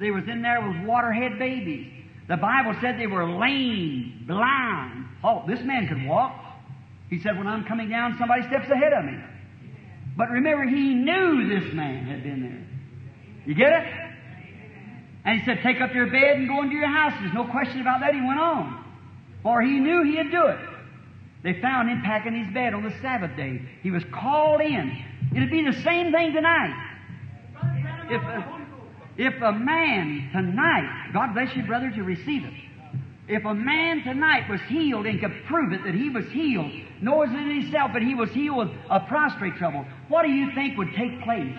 They 0.00 0.10
was 0.10 0.24
in 0.26 0.40
there 0.40 0.66
with 0.66 0.86
waterhead 0.86 1.38
babies. 1.38 1.92
The 2.26 2.38
Bible 2.38 2.74
said 2.80 2.98
they 2.98 3.06
were 3.06 3.28
lame, 3.38 4.24
blind, 4.26 5.04
halt. 5.20 5.46
This 5.46 5.60
man 5.60 5.88
could 5.88 6.06
walk. 6.06 6.42
He 7.10 7.20
said, 7.20 7.36
when 7.36 7.46
I'm 7.46 7.64
coming 7.64 7.90
down, 7.90 8.16
somebody 8.18 8.44
steps 8.48 8.70
ahead 8.70 8.94
of 8.94 9.04
me. 9.04 9.18
But 10.16 10.30
remember, 10.30 10.64
he 10.64 10.94
knew 10.94 11.60
this 11.60 11.74
man 11.74 12.06
had 12.06 12.22
been 12.22 12.40
there. 12.40 12.66
You 13.44 13.54
get 13.54 13.70
it? 13.70 13.86
And 15.26 15.38
he 15.38 15.44
said, 15.44 15.58
Take 15.62 15.82
up 15.82 15.94
your 15.94 16.06
bed 16.06 16.36
and 16.36 16.48
go 16.48 16.62
into 16.62 16.76
your 16.76 16.88
house. 16.88 17.12
There's 17.20 17.34
no 17.34 17.44
question 17.44 17.82
about 17.82 18.00
that. 18.00 18.14
He 18.14 18.22
went 18.22 18.40
on. 18.40 18.84
For 19.42 19.60
he 19.60 19.80
knew 19.80 20.02
he'd 20.04 20.30
do 20.30 20.46
it. 20.46 20.58
They 21.42 21.60
found 21.60 21.88
him 21.88 22.02
packing 22.02 22.34
his 22.34 22.52
bed 22.52 22.74
on 22.74 22.82
the 22.82 22.92
Sabbath 23.00 23.36
day. 23.36 23.62
He 23.82 23.90
was 23.90 24.02
called 24.12 24.60
in. 24.60 25.04
It'd 25.34 25.50
be 25.50 25.64
the 25.64 25.80
same 25.82 26.12
thing 26.12 26.32
tonight. 26.32 26.74
If 28.10 28.22
a, 28.22 28.66
if 29.16 29.42
a 29.42 29.52
man 29.52 30.30
tonight, 30.32 31.10
God 31.12 31.34
bless 31.34 31.54
you, 31.54 31.64
brother, 31.64 31.90
to 31.90 32.02
receive 32.02 32.44
it. 32.44 32.54
If 33.28 33.44
a 33.44 33.54
man 33.54 34.02
tonight 34.02 34.48
was 34.48 34.60
healed 34.62 35.06
and 35.06 35.20
could 35.20 35.44
prove 35.44 35.72
it 35.72 35.84
that 35.84 35.94
he 35.94 36.08
was 36.08 36.26
healed, 36.30 36.72
knows 37.02 37.28
it 37.28 37.36
in 37.36 37.60
himself 37.60 37.92
that 37.92 38.02
he 38.02 38.14
was 38.14 38.30
healed 38.30 38.56
with 38.56 38.70
a 38.90 39.00
prostrate 39.00 39.56
trouble, 39.56 39.84
what 40.08 40.22
do 40.22 40.30
you 40.30 40.50
think 40.54 40.78
would 40.78 40.94
take 40.94 41.22
place 41.22 41.54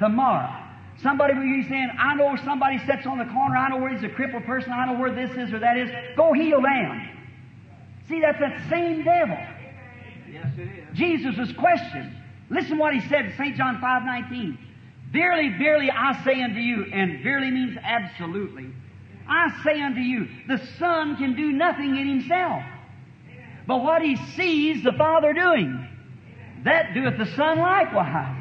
tomorrow? 0.00 0.52
Somebody 1.00 1.34
will 1.34 1.42
be 1.42 1.66
saying, 1.68 1.90
I 1.98 2.14
know 2.14 2.36
somebody 2.44 2.78
sits 2.86 3.06
on 3.06 3.18
the 3.18 3.24
corner, 3.26 3.56
I 3.56 3.68
know 3.68 3.78
where 3.78 3.92
he's 3.92 4.02
a 4.02 4.08
crippled 4.08 4.44
person, 4.44 4.72
I 4.72 4.86
know 4.86 4.98
where 4.98 5.14
this 5.14 5.30
is 5.36 5.52
or 5.54 5.60
that 5.60 5.76
is. 5.78 5.90
Go 6.16 6.32
heal 6.32 6.60
them. 6.60 7.08
See, 8.12 8.20
that's 8.20 8.38
that 8.40 8.68
same 8.68 9.04
devil. 9.04 9.38
Yes, 10.30 10.46
it 10.58 10.68
is. 10.68 10.98
Jesus 10.98 11.34
was 11.38 11.50
questioned. 11.54 12.14
Listen 12.50 12.76
what 12.76 12.92
he 12.92 13.00
said 13.08 13.24
in 13.24 13.36
St. 13.38 13.56
John 13.56 13.80
5 13.80 14.02
19. 14.04 14.58
Verily, 15.10 15.48
verily, 15.58 15.90
I 15.90 16.22
say 16.22 16.42
unto 16.42 16.60
you, 16.60 16.84
and 16.92 17.22
verily 17.22 17.50
means 17.50 17.78
absolutely. 17.82 18.68
I 19.26 19.62
say 19.64 19.80
unto 19.80 20.00
you, 20.00 20.28
the 20.46 20.58
Son 20.78 21.16
can 21.16 21.34
do 21.34 21.52
nothing 21.52 21.96
in 21.96 22.06
himself. 22.06 22.62
But 23.66 23.82
what 23.82 24.02
he 24.02 24.16
sees 24.36 24.84
the 24.84 24.92
Father 24.92 25.32
doing, 25.32 25.88
that 26.64 26.92
doeth 26.92 27.16
the 27.16 27.34
Son 27.34 27.58
likewise. 27.58 28.36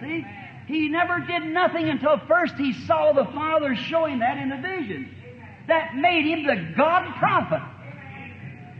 See? 0.00 0.24
He 0.68 0.88
never 0.88 1.18
did 1.18 1.46
nothing 1.46 1.88
until 1.88 2.20
first 2.28 2.54
he 2.54 2.72
saw 2.86 3.12
the 3.12 3.24
Father 3.24 3.74
showing 3.74 4.20
that 4.20 4.38
in 4.38 4.52
a 4.52 4.60
vision. 4.60 5.12
That 5.66 5.96
made 5.96 6.26
him 6.26 6.46
the 6.46 6.74
God 6.76 7.12
prophet. 7.18 7.62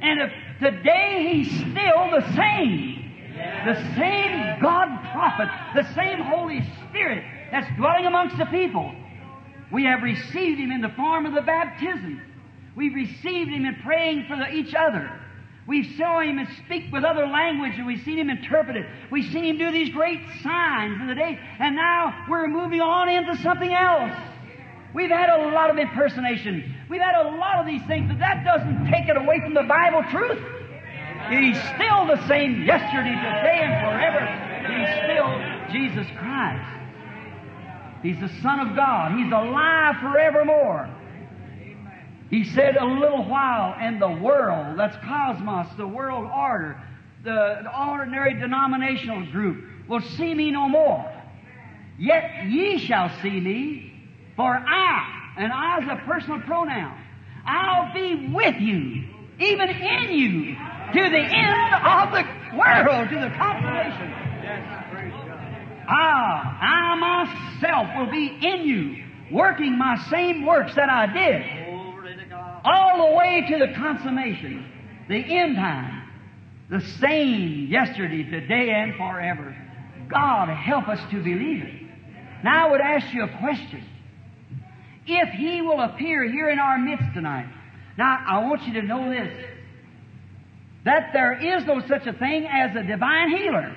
And 0.00 0.20
if 0.20 0.32
today 0.60 1.32
he's 1.32 1.50
still 1.50 2.10
the 2.10 2.32
same. 2.34 3.04
The 3.64 3.74
same 3.96 4.60
God 4.60 4.88
prophet, 5.12 5.48
the 5.74 5.94
same 5.94 6.20
Holy 6.20 6.62
Spirit 6.88 7.24
that's 7.50 7.68
dwelling 7.76 8.06
amongst 8.06 8.36
the 8.36 8.46
people. 8.46 8.92
We 9.70 9.84
have 9.84 10.02
received 10.02 10.58
Him 10.58 10.72
in 10.72 10.80
the 10.80 10.88
form 10.90 11.26
of 11.26 11.34
the 11.34 11.42
baptism. 11.42 12.20
We've 12.74 12.94
received 12.94 13.50
Him 13.50 13.64
in 13.64 13.76
praying 13.84 14.26
for 14.28 14.36
the, 14.36 14.52
each 14.52 14.74
other. 14.74 15.10
We've 15.66 15.84
seen 15.96 16.38
Him 16.38 16.48
speak 16.64 16.90
with 16.90 17.04
other 17.04 17.26
language 17.26 17.74
and 17.76 17.86
we've 17.86 18.02
seen 18.02 18.18
Him 18.18 18.30
interpret 18.30 18.76
it. 18.76 18.86
We've 19.10 19.30
seen 19.30 19.44
Him 19.44 19.58
do 19.58 19.70
these 19.70 19.90
great 19.90 20.20
signs 20.42 21.00
in 21.00 21.06
the 21.06 21.14
day. 21.14 21.38
And 21.58 21.76
now 21.76 22.24
we're 22.28 22.48
moving 22.48 22.80
on 22.80 23.08
into 23.10 23.36
something 23.42 23.72
else. 23.72 24.16
We've 24.94 25.10
had 25.10 25.28
a 25.28 25.48
lot 25.50 25.70
of 25.70 25.78
impersonation. 25.78 26.74
We've 26.88 27.00
had 27.00 27.14
a 27.26 27.36
lot 27.36 27.60
of 27.60 27.66
these 27.66 27.82
things, 27.86 28.08
but 28.08 28.18
that 28.18 28.44
doesn't 28.44 28.90
take 28.90 29.08
it 29.08 29.16
away 29.16 29.40
from 29.40 29.54
the 29.54 29.64
Bible 29.64 30.02
truth. 30.10 30.42
He's 31.30 31.58
still 31.74 32.06
the 32.06 32.26
same 32.26 32.64
yesterday, 32.64 33.14
today, 33.14 33.60
and 33.62 33.74
forever. 33.84 34.24
He's 34.72 34.88
still 35.04 35.72
Jesus 35.72 36.06
Christ. 36.18 36.78
He's 38.02 38.18
the 38.20 38.30
Son 38.40 38.60
of 38.60 38.76
God. 38.76 39.18
He's 39.18 39.30
alive 39.32 39.96
forevermore. 40.00 40.88
He 42.30 42.44
said 42.44 42.76
a 42.76 42.84
little 42.84 43.24
while, 43.24 43.74
and 43.78 44.00
the 44.00 44.10
world, 44.10 44.78
that's 44.78 44.96
cosmos, 45.04 45.66
the 45.76 45.86
world 45.86 46.30
order, 46.34 46.80
the 47.24 47.64
ordinary 47.76 48.34
denominational 48.34 49.30
group, 49.32 49.64
will 49.88 50.00
see 50.00 50.34
me 50.34 50.50
no 50.50 50.68
more. 50.68 51.10
Yet 51.98 52.46
ye 52.46 52.78
shall 52.78 53.10
see 53.22 53.40
me, 53.40 53.87
for 54.38 54.54
I, 54.54 55.34
and 55.36 55.52
I 55.52 55.78
is 55.82 55.88
a 55.90 56.06
personal 56.06 56.40
pronoun, 56.42 56.96
I'll 57.44 57.92
be 57.92 58.30
with 58.32 58.54
you, 58.60 59.02
even 59.40 59.68
in 59.68 60.12
you, 60.12 60.54
to 60.54 61.10
the 61.10 61.18
end 61.18 61.74
of 61.74 62.12
the 62.12 62.56
world, 62.56 63.08
to 63.10 63.16
the 63.16 63.34
consummation. 63.36 64.14
Ah, 65.88 66.56
I 66.60 66.94
myself 66.94 67.88
will 67.98 68.12
be 68.12 68.38
in 68.40 68.60
you, 68.64 69.04
working 69.32 69.76
my 69.76 69.98
same 70.08 70.46
works 70.46 70.72
that 70.76 70.88
I 70.88 71.06
did, 71.12 72.32
all 72.64 73.08
the 73.08 73.16
way 73.16 73.44
to 73.50 73.58
the 73.58 73.74
consummation, 73.74 74.70
the 75.08 75.16
end 75.16 75.56
time, 75.56 76.08
the 76.70 76.80
same 77.00 77.66
yesterday, 77.66 78.22
today, 78.22 78.70
and 78.70 78.94
forever. 78.94 79.56
God 80.08 80.48
help 80.48 80.86
us 80.86 81.00
to 81.10 81.16
believe 81.24 81.64
it. 81.64 81.82
Now 82.44 82.68
I 82.68 82.70
would 82.70 82.80
ask 82.80 83.12
you 83.12 83.24
a 83.24 83.38
question. 83.40 83.82
If 85.10 85.30
He 85.30 85.62
will 85.62 85.80
appear 85.80 86.30
here 86.30 86.50
in 86.50 86.58
our 86.58 86.78
midst 86.78 87.14
tonight, 87.14 87.48
now 87.96 88.22
I 88.26 88.44
want 88.46 88.62
you 88.64 88.74
to 88.74 88.82
know 88.82 89.08
this, 89.08 89.32
that 90.84 91.14
there 91.14 91.32
is 91.32 91.64
no 91.64 91.80
such 91.88 92.06
a 92.06 92.12
thing 92.12 92.46
as 92.46 92.76
a 92.76 92.82
divine 92.82 93.30
healer. 93.34 93.74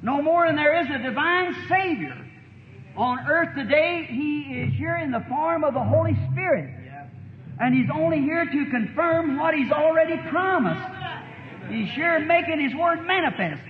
No 0.00 0.22
more 0.22 0.46
than 0.46 0.54
there 0.54 0.80
is 0.80 0.88
a 0.88 1.02
divine 1.02 1.52
Savior. 1.68 2.16
On 2.96 3.18
earth 3.28 3.56
today, 3.56 4.06
He 4.08 4.62
is 4.62 4.74
here 4.74 4.96
in 4.96 5.10
the 5.10 5.24
form 5.28 5.64
of 5.64 5.74
the 5.74 5.82
Holy 5.82 6.16
Spirit. 6.30 6.72
And 7.60 7.74
He's 7.74 7.90
only 7.92 8.20
here 8.20 8.44
to 8.44 8.70
confirm 8.70 9.36
what 9.36 9.52
He's 9.54 9.72
already 9.72 10.16
promised. 10.30 10.94
He's 11.70 11.90
here 11.90 12.20
making 12.20 12.60
His 12.60 12.72
Word 12.72 13.04
manifest. 13.04 13.62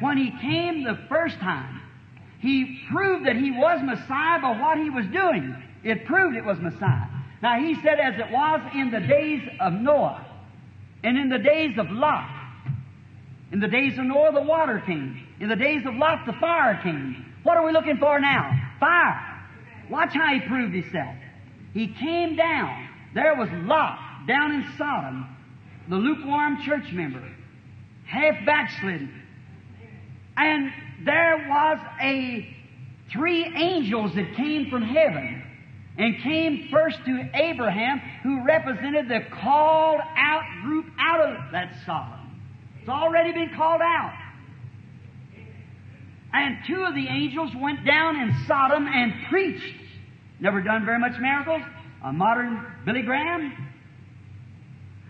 When 0.00 0.16
He 0.16 0.32
came 0.40 0.82
the 0.82 0.98
first 1.08 1.38
time, 1.38 1.80
He 2.40 2.80
proved 2.90 3.26
that 3.26 3.36
He 3.36 3.52
was 3.52 3.80
Messiah 3.80 4.40
by 4.42 4.60
what 4.60 4.78
He 4.78 4.90
was 4.90 5.06
doing. 5.06 5.54
It 5.84 6.04
proved 6.04 6.36
it 6.36 6.44
was 6.44 6.58
Messiah. 6.58 7.06
Now 7.42 7.58
He 7.60 7.74
said, 7.82 7.98
as 8.00 8.18
it 8.18 8.30
was 8.30 8.60
in 8.74 8.90
the 8.90 9.00
days 9.00 9.42
of 9.60 9.72
Noah, 9.72 10.26
and 11.04 11.16
in 11.16 11.28
the 11.28 11.38
days 11.38 11.78
of 11.78 11.90
Lot, 11.90 12.28
in 13.52 13.60
the 13.60 13.68
days 13.68 13.98
of 13.98 14.04
Noah, 14.04 14.32
the 14.32 14.42
water 14.42 14.82
came. 14.84 15.26
In 15.40 15.48
the 15.48 15.56
days 15.56 15.86
of 15.86 15.94
Lot, 15.94 16.26
the 16.26 16.34
fire 16.34 16.80
came. 16.82 17.24
What 17.44 17.56
are 17.56 17.64
we 17.64 17.72
looking 17.72 17.96
for 17.96 18.20
now? 18.20 18.50
Fire. 18.78 19.24
Watch 19.88 20.12
how 20.12 20.34
he 20.34 20.40
proved 20.40 20.74
himself. 20.74 21.14
He 21.72 21.88
came 21.94 22.36
down. 22.36 22.88
There 23.14 23.34
was 23.36 23.48
Lot 23.52 24.26
down 24.26 24.52
in 24.52 24.66
Sodom, 24.76 25.26
the 25.88 25.96
lukewarm 25.96 26.60
church 26.62 26.92
member, 26.92 27.22
half 28.04 28.44
backslidden. 28.44 29.10
And 30.36 30.70
there 31.04 31.46
was 31.48 31.78
a 32.00 32.54
three 33.10 33.44
angels 33.44 34.14
that 34.14 34.34
came 34.34 34.68
from 34.68 34.82
heaven 34.82 35.37
and 35.98 36.22
came 36.22 36.68
first 36.70 36.96
to 37.04 37.28
Abraham, 37.34 38.00
who 38.22 38.44
represented 38.44 39.08
the 39.08 39.20
called 39.42 40.00
out 40.16 40.44
group 40.62 40.86
out 40.98 41.20
of 41.20 41.52
that 41.52 41.74
Sodom. 41.84 42.40
It's 42.80 42.88
already 42.88 43.32
been 43.32 43.50
called 43.56 43.82
out. 43.82 44.14
And 46.32 46.58
two 46.66 46.84
of 46.84 46.94
the 46.94 47.06
angels 47.08 47.50
went 47.60 47.84
down 47.84 48.16
in 48.16 48.34
Sodom 48.46 48.86
and 48.86 49.12
preached. 49.28 49.74
Never 50.40 50.60
done 50.60 50.84
very 50.84 51.00
much 51.00 51.18
miracles. 51.18 51.62
A 52.04 52.12
modern 52.12 52.64
Billy 52.84 53.02
Graham. 53.02 53.52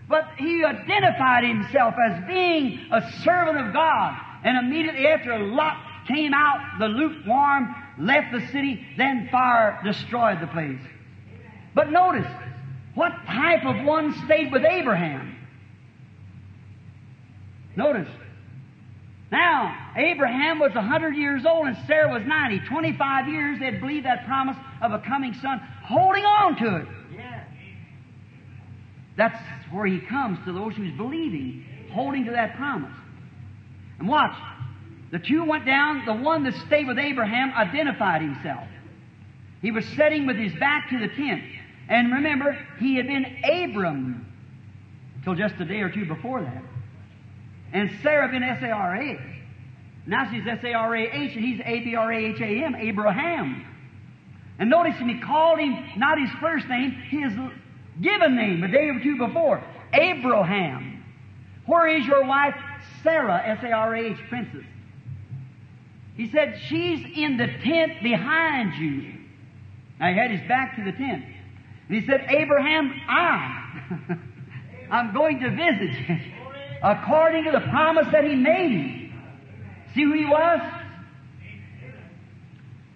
But 0.07 0.23
he 0.37 0.63
identified 0.63 1.43
himself 1.43 1.93
as 2.03 2.25
being 2.25 2.79
a 2.91 3.11
servant 3.23 3.59
of 3.59 3.73
God. 3.73 4.19
And 4.43 4.65
immediately 4.65 5.05
after 5.05 5.37
Lot 5.37 5.77
came 6.07 6.33
out, 6.33 6.79
the 6.79 6.87
lukewarm 6.87 7.75
left 7.99 8.31
the 8.31 8.45
city, 8.47 8.85
then 8.97 9.27
fire 9.31 9.79
destroyed 9.83 10.41
the 10.41 10.47
place. 10.47 10.79
But 11.75 11.91
notice, 11.91 12.27
what 12.95 13.11
type 13.25 13.65
of 13.65 13.85
one 13.85 14.13
stayed 14.25 14.51
with 14.51 14.63
Abraham? 14.63 15.35
Notice. 17.75 18.09
Now, 19.31 19.91
Abraham 19.95 20.59
was 20.59 20.73
100 20.73 21.15
years 21.15 21.45
old 21.45 21.67
and 21.67 21.77
Sarah 21.85 22.11
was 22.11 22.23
90. 22.25 22.61
25 22.67 23.27
years 23.27 23.59
they'd 23.59 23.79
believed 23.79 24.05
that 24.05 24.25
promise 24.25 24.57
of 24.81 24.91
a 24.91 24.99
coming 24.99 25.35
son, 25.35 25.59
holding 25.83 26.25
on 26.25 26.55
to 26.57 26.75
it. 26.77 26.87
That's 29.19 29.37
where 29.69 29.85
he 29.85 29.99
comes 29.99 30.39
to 30.45 30.53
those 30.53 30.73
who's 30.75 30.93
believing, 30.93 31.65
holding 31.91 32.23
to 32.25 32.31
that 32.31 32.55
promise. 32.55 32.95
And 33.99 34.07
watch. 34.07 34.33
The 35.11 35.19
two 35.19 35.43
went 35.43 35.65
down. 35.65 36.05
The 36.05 36.13
one 36.13 36.43
that 36.43 36.53
stayed 36.67 36.87
with 36.87 36.99
Abraham 36.99 37.51
identified 37.53 38.21
himself. 38.21 38.67
He 39.61 39.71
was 39.71 39.85
sitting 39.97 40.25
with 40.25 40.37
his 40.37 40.53
back 40.55 40.89
to 40.89 40.99
the 40.99 41.07
tent. 41.07 41.43
And 41.89 42.13
remember, 42.13 42.57
he 42.79 42.95
had 42.95 43.07
been 43.07 43.25
Abram 43.43 44.25
till 45.23 45.35
just 45.35 45.55
a 45.59 45.65
day 45.65 45.81
or 45.81 45.89
two 45.89 46.05
before 46.05 46.41
that. 46.41 46.63
And 47.73 47.91
Sarah 48.01 48.29
been 48.29 48.43
S-A-R-A. 48.43 49.19
Now 50.05 50.31
she's 50.31 50.47
S-A-R-A-H 50.47 51.35
and 51.35 51.45
he's 51.45 51.59
A-B-R-A-H-A-M, 51.63 52.75
Abraham. 52.75 53.65
And 54.59 54.69
notice 54.69 54.95
he 54.97 55.19
called 55.19 55.59
him 55.59 55.77
not 55.97 56.19
his 56.19 56.29
first 56.39 56.67
name, 56.67 56.91
his 56.91 57.33
given 58.01 58.35
name 58.35 58.63
a 58.63 58.67
day 58.67 58.89
or 58.89 58.99
two 59.01 59.17
before. 59.17 59.63
Abraham. 59.93 61.03
Where 61.65 61.87
is 61.87 62.05
your 62.05 62.25
wife? 62.25 62.55
Sarah, 63.03 63.41
S-A-R-A-H, 63.45 64.17
princess. 64.29 64.65
He 66.19 66.29
said, 66.31 66.59
she's 66.67 66.99
in 67.15 67.37
the 67.37 67.47
tent 67.47 68.03
behind 68.03 68.75
you. 68.75 69.13
Now 70.01 70.09
he 70.09 70.17
had 70.17 70.31
his 70.31 70.45
back 70.49 70.75
to 70.75 70.83
the 70.83 70.91
tent. 70.91 71.23
And 71.87 71.97
he 71.97 72.05
said, 72.05 72.25
Abraham, 72.27 72.91
I, 73.07 74.17
I'm 74.91 75.13
going 75.13 75.39
to 75.39 75.49
visit 75.49 76.09
you 76.09 76.17
according 76.83 77.45
to 77.45 77.51
the 77.51 77.61
promise 77.61 78.07
that 78.11 78.25
he 78.25 78.35
made. 78.35 79.13
See 79.95 80.03
who 80.03 80.11
he 80.11 80.25
was? 80.25 80.59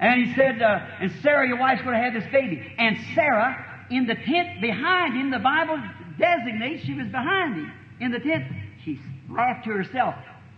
And 0.02 0.26
he 0.26 0.36
said, 0.36 0.62
uh, 0.62 0.86
and 1.00 1.10
Sarah, 1.22 1.48
your 1.48 1.60
wife's 1.60 1.82
going 1.82 1.96
to 1.96 2.04
have 2.04 2.14
this 2.14 2.30
baby. 2.30 2.62
And 2.78 2.98
Sarah, 3.16 3.86
in 3.90 4.06
the 4.06 4.16
tent 4.16 4.60
behind 4.60 5.14
him, 5.14 5.32
the 5.32 5.40
Bible 5.40 5.82
designates 6.20 6.84
she 6.84 6.94
was 6.94 7.08
behind 7.08 7.56
him. 7.56 7.72
In 8.02 8.12
the 8.12 8.20
tent, 8.20 8.52
she 8.84 9.00
laughed 9.30 9.64
to 9.64 9.72
herself. 9.72 10.16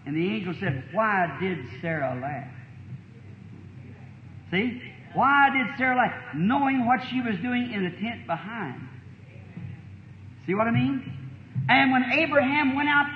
And 0.07 0.15
the 0.15 0.27
angel 0.35 0.55
said, 0.59 0.85
Why 0.93 1.37
did 1.39 1.59
Sarah 1.79 2.19
laugh? 2.19 2.55
See? 4.56 4.82
Why 5.14 5.49
did 5.49 5.77
Sarah 5.77 5.98
laugh? 5.98 6.36
Knowing 6.36 6.86
what 6.86 7.02
she 7.10 7.22
was 7.22 7.38
doing 7.40 7.72
in 7.72 7.84
the 7.84 7.90
tent 7.90 8.26
behind. 8.26 8.88
See 10.45 10.56
what 10.56 10.68
I 10.68 10.72
mean? 10.72 11.03
And 11.69 11.91
when 11.91 12.03
Abraham 12.11 12.76
went 12.76 12.90
out, 12.90 13.07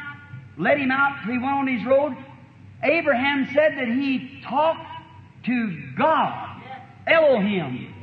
let 0.58 0.78
him 0.78 0.92
out, 0.92 1.24
he 1.26 1.38
went 1.38 1.44
on 1.44 1.68
his 1.68 1.86
road, 1.86 2.16
Abraham 2.84 3.48
said 3.54 3.78
that 3.78 3.88
he 3.88 4.42
talked 4.44 4.86
to 5.46 5.94
God, 5.98 6.62
Elohim. 7.08 7.94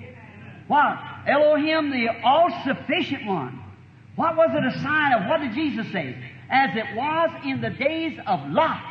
What? 0.69 0.99
Elohim, 1.27 1.91
the 1.91 2.09
all-sufficient 2.23 3.27
one. 3.27 3.63
What 4.17 4.37
was 4.37 4.51
it 4.53 4.77
a 4.77 4.83
sign 4.83 5.13
of? 5.13 5.29
What 5.29 5.41
did 5.41 5.55
Jesus 5.55 5.91
say? 5.93 6.17
As 6.51 6.77
it 6.77 6.97
was 6.97 7.31
in 7.45 7.61
the 7.61 7.71
days 7.71 8.19
of 8.27 8.51
Lot, 8.51 8.83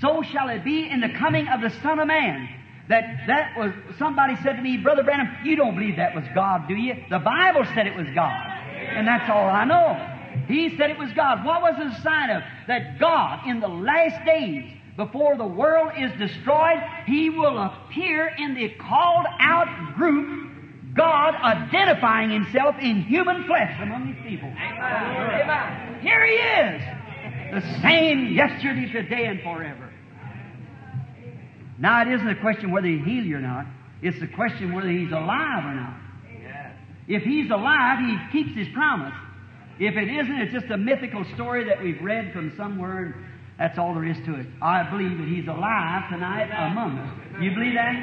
so 0.00 0.22
shall 0.22 0.48
it 0.48 0.64
be 0.64 0.88
in 0.88 1.00
the 1.00 1.10
coming 1.10 1.48
of 1.48 1.60
the 1.60 1.70
Son 1.80 1.98
of 1.98 2.06
Man. 2.06 2.48
That 2.88 3.26
that 3.26 3.58
was 3.58 3.72
somebody 3.98 4.36
said 4.42 4.56
to 4.56 4.62
me, 4.62 4.76
Brother 4.76 5.02
Branham, 5.02 5.28
you 5.44 5.56
don't 5.56 5.74
believe 5.74 5.96
that 5.96 6.14
was 6.14 6.24
God, 6.34 6.68
do 6.68 6.74
you? 6.74 6.94
The 7.10 7.18
Bible 7.18 7.64
said 7.74 7.86
it 7.86 7.96
was 7.96 8.06
God. 8.14 8.32
And 8.76 9.06
that's 9.06 9.28
all 9.28 9.48
I 9.48 9.64
know. 9.64 10.12
He 10.46 10.76
said 10.76 10.90
it 10.90 10.98
was 10.98 11.12
God. 11.12 11.44
What 11.44 11.62
was 11.62 11.74
the 11.76 12.02
sign 12.02 12.30
of? 12.30 12.42
That 12.68 13.00
God, 13.00 13.48
in 13.48 13.60
the 13.60 13.68
last 13.68 14.24
days, 14.24 14.64
before 14.96 15.36
the 15.36 15.46
world 15.46 15.92
is 15.98 16.12
destroyed, 16.18 16.80
He 17.06 17.30
will 17.30 17.58
appear 17.58 18.28
in 18.38 18.54
the 18.54 18.68
called 18.68 19.26
out 19.40 19.96
group 19.96 20.46
God 20.94 21.34
identifying 21.34 22.30
Himself 22.30 22.76
in 22.80 23.02
human 23.02 23.44
flesh 23.44 23.78
among 23.82 24.14
His 24.14 24.26
people. 24.26 24.48
Amen. 24.48 26.00
Here 26.00 26.24
He 26.24 26.34
is, 26.34 27.62
the 27.62 27.80
same 27.82 28.32
yesterday, 28.32 28.90
today, 28.90 29.26
and 29.26 29.42
forever. 29.42 29.85
Now, 31.78 32.02
it 32.02 32.08
isn't 32.08 32.28
a 32.28 32.40
question 32.40 32.70
whether 32.70 32.86
He 32.86 32.98
heal 32.98 33.24
you 33.24 33.36
or 33.36 33.40
not. 33.40 33.66
It's 34.02 34.20
a 34.22 34.26
question 34.26 34.72
whether 34.72 34.88
He's 34.88 35.12
alive 35.12 35.64
or 35.64 35.74
not. 35.74 35.94
If 37.08 37.22
He's 37.22 37.50
alive, 37.50 37.98
He 38.00 38.18
keeps 38.32 38.56
His 38.56 38.68
promise. 38.74 39.14
If 39.78 39.94
it 39.96 40.08
isn't, 40.08 40.40
it's 40.40 40.52
just 40.52 40.70
a 40.70 40.76
mythical 40.76 41.24
story 41.34 41.64
that 41.64 41.82
we've 41.82 42.00
read 42.00 42.32
from 42.32 42.52
somewhere, 42.56 43.04
and 43.04 43.14
that's 43.58 43.78
all 43.78 43.94
there 43.94 44.04
is 44.04 44.16
to 44.24 44.34
it. 44.40 44.46
I 44.62 44.88
believe 44.88 45.18
that 45.18 45.28
He's 45.28 45.46
alive 45.48 46.10
tonight 46.10 46.48
among 46.70 46.98
us. 46.98 47.42
You 47.42 47.52
believe 47.52 47.74
that? 47.74 47.94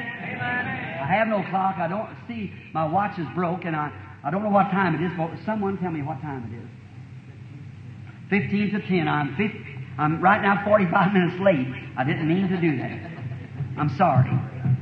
I 1.02 1.08
have 1.08 1.28
no 1.28 1.44
clock. 1.50 1.78
I 1.78 1.88
don't 1.88 2.10
see. 2.28 2.54
My 2.74 2.86
watch 2.86 3.18
is 3.18 3.28
broke, 3.34 3.66
and 3.66 3.76
I, 3.76 3.92
I 4.24 4.30
don't 4.30 4.44
know 4.44 4.50
what 4.50 4.70
time 4.70 4.96
it 4.96 5.02
is, 5.04 5.12
but 5.18 5.32
someone 5.46 5.78
tell 5.78 5.92
me 5.92 6.04
what 6.04 6.22
time 6.22 6.46
it 6.46 6.56
is. 6.56 6.70
15 8.30 8.72
to 8.72 8.88
10. 8.88 9.08
I'm, 9.08 9.36
50, 9.36 9.66
I'm 9.98 10.22
right 10.22 10.42
now 10.42 10.64
45 10.66 11.14
minutes 11.14 11.40
late. 11.42 11.68
I 11.98 12.04
didn't 12.04 12.28
mean 12.28 12.48
to 12.50 12.58
do 12.58 12.78
that. 12.78 13.13
I'm 13.78 13.90
sorry. 13.98 14.32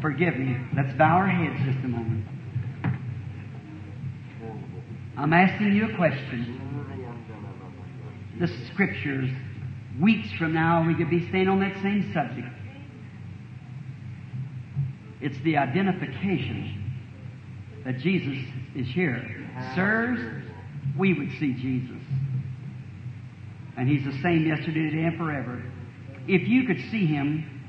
Forgive 0.01 0.37
me. 0.37 0.57
Let's 0.75 0.93
bow 0.97 1.17
our 1.17 1.27
heads 1.27 1.63
just 1.65 1.83
a 1.85 1.87
moment. 1.87 2.25
I'm 5.17 5.33
asking 5.33 5.73
you 5.75 5.89
a 5.89 5.95
question. 5.95 6.57
The 8.39 8.47
scriptures, 8.73 9.29
weeks 9.99 10.29
from 10.37 10.53
now, 10.53 10.85
we 10.85 10.95
could 10.95 11.09
be 11.09 11.27
staying 11.29 11.47
on 11.47 11.59
that 11.59 11.75
same 11.81 12.11
subject. 12.13 12.47
It's 15.21 15.37
the 15.43 15.57
identification 15.57 16.91
that 17.85 17.99
Jesus 17.99 18.37
is 18.75 18.87
here. 18.87 19.47
Sirs, 19.75 20.43
we 20.97 21.13
would 21.13 21.29
see 21.39 21.53
Jesus. 21.53 22.01
And 23.77 23.87
He's 23.87 24.03
the 24.03 24.19
same 24.21 24.45
yesterday, 24.47 24.89
today, 24.89 25.03
and 25.05 25.17
forever. 25.17 25.63
If 26.27 26.47
you 26.47 26.65
could 26.65 26.79
see 26.89 27.05
Him 27.05 27.60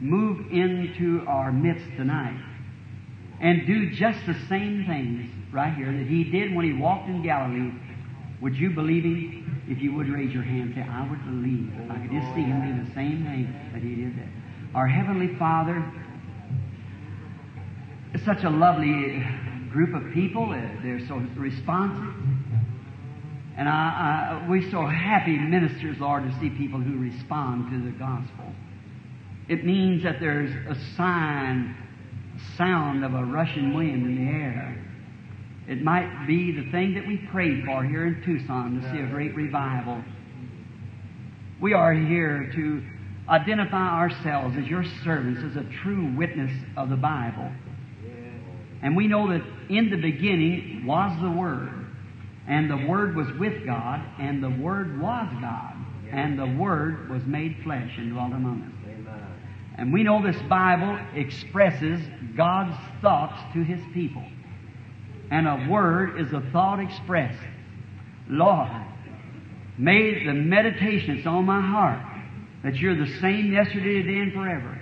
move 0.00 0.50
into 0.50 1.22
our 1.28 1.52
midst 1.52 1.84
tonight 1.96 2.40
and 3.40 3.66
do 3.66 3.90
just 3.90 4.18
the 4.26 4.34
same 4.48 4.84
things 4.86 5.30
right 5.52 5.74
here 5.74 5.92
that 5.92 6.06
He 6.06 6.24
did 6.24 6.54
when 6.54 6.64
He 6.64 6.72
walked 6.72 7.08
in 7.08 7.22
Galilee, 7.22 7.72
would 8.40 8.56
you 8.56 8.70
believe 8.70 9.04
Him? 9.04 9.46
If 9.68 9.80
you 9.80 9.94
would 9.94 10.08
raise 10.08 10.32
your 10.32 10.42
hand, 10.42 10.72
say, 10.74 10.82
I 10.82 11.08
would 11.08 11.24
believe. 11.24 11.70
If 11.78 11.90
I 11.90 11.98
could 12.00 12.10
just 12.10 12.34
see 12.34 12.42
Him 12.42 12.60
do 12.66 12.88
the 12.88 12.94
same 12.94 13.24
thing 13.24 13.70
that 13.72 13.82
He 13.82 13.94
did 13.94 14.16
there. 14.16 14.32
Our 14.74 14.88
Heavenly 14.88 15.36
Father, 15.38 15.84
it's 18.14 18.24
such 18.24 18.44
a 18.44 18.50
lovely 18.50 19.24
group 19.70 19.94
of 19.94 20.12
people. 20.12 20.50
They're 20.82 21.06
so 21.06 21.16
responsive. 21.36 22.14
And 23.56 23.68
I, 23.68 24.42
I, 24.42 24.48
we're 24.48 24.68
so 24.70 24.86
happy 24.86 25.36
ministers, 25.38 25.98
Lord, 26.00 26.24
to 26.24 26.40
see 26.40 26.50
people 26.50 26.80
who 26.80 26.98
respond 26.98 27.70
to 27.70 27.78
the 27.84 27.96
gospel. 27.96 28.52
It 29.50 29.64
means 29.64 30.04
that 30.04 30.20
there's 30.20 30.52
a 30.68 30.76
sign, 30.96 31.74
sound 32.56 33.04
of 33.04 33.14
a 33.14 33.24
rushing 33.24 33.74
wind 33.74 34.06
in 34.06 34.24
the 34.24 34.30
air. 34.30 34.80
It 35.66 35.82
might 35.82 36.24
be 36.28 36.52
the 36.52 36.70
thing 36.70 36.94
that 36.94 37.04
we 37.04 37.16
prayed 37.32 37.64
for 37.64 37.82
here 37.82 38.06
in 38.06 38.22
Tucson 38.24 38.80
to 38.80 38.92
see 38.92 39.00
a 39.00 39.06
great 39.08 39.34
revival. 39.34 40.04
We 41.60 41.74
are 41.74 41.92
here 41.92 42.52
to 42.54 42.82
identify 43.28 43.98
ourselves 43.98 44.56
as 44.56 44.66
your 44.66 44.84
servants, 45.02 45.42
as 45.42 45.56
a 45.56 45.68
true 45.82 46.14
witness 46.16 46.52
of 46.76 46.88
the 46.88 46.96
Bible. 46.96 47.50
And 48.82 48.96
we 48.96 49.08
know 49.08 49.30
that 49.30 49.42
in 49.68 49.90
the 49.90 49.96
beginning 49.96 50.86
was 50.86 51.20
the 51.20 51.30
Word, 51.30 51.86
and 52.46 52.70
the 52.70 52.86
Word 52.86 53.16
was 53.16 53.26
with 53.36 53.66
God, 53.66 54.00
and 54.20 54.40
the 54.40 54.50
Word 54.50 55.00
was 55.00 55.28
God, 55.40 55.74
and 56.12 56.38
the 56.38 56.56
Word 56.56 57.10
was 57.10 57.24
made 57.24 57.56
flesh 57.64 57.90
and 57.98 58.12
dwelt 58.12 58.32
among 58.32 58.62
us. 58.62 58.79
And 59.80 59.94
we 59.94 60.02
know 60.02 60.22
this 60.22 60.40
Bible 60.42 60.98
expresses 61.14 62.02
God's 62.36 62.76
thoughts 63.00 63.40
to 63.54 63.64
His 63.64 63.80
people. 63.94 64.22
And 65.30 65.48
a 65.48 65.66
word 65.70 66.20
is 66.20 66.30
a 66.34 66.42
thought 66.52 66.80
expressed. 66.80 67.42
Lord, 68.28 68.70
may 69.78 70.26
the 70.26 70.34
meditation 70.34 71.16
that's 71.16 71.26
on 71.26 71.46
my 71.46 71.62
heart 71.62 72.04
that 72.62 72.76
you're 72.76 72.94
the 72.94 73.10
same 73.20 73.50
yesterday, 73.52 74.02
today, 74.02 74.18
and 74.18 74.34
forever. 74.34 74.78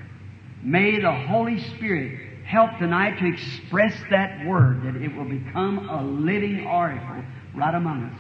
May 0.65 1.01
the 1.01 1.13
Holy 1.13 1.61
Spirit 1.77 2.45
help 2.45 2.77
tonight 2.79 3.21
to 3.21 3.27
express 3.27 3.95
that 4.11 4.45
word, 4.47 4.83
that 4.83 5.01
it 5.01 5.15
will 5.15 5.29
become 5.29 5.89
a 5.89 6.03
living 6.03 6.67
oracle 6.67 7.23
right 7.55 7.75
among 7.75 8.07
us. 8.07 8.19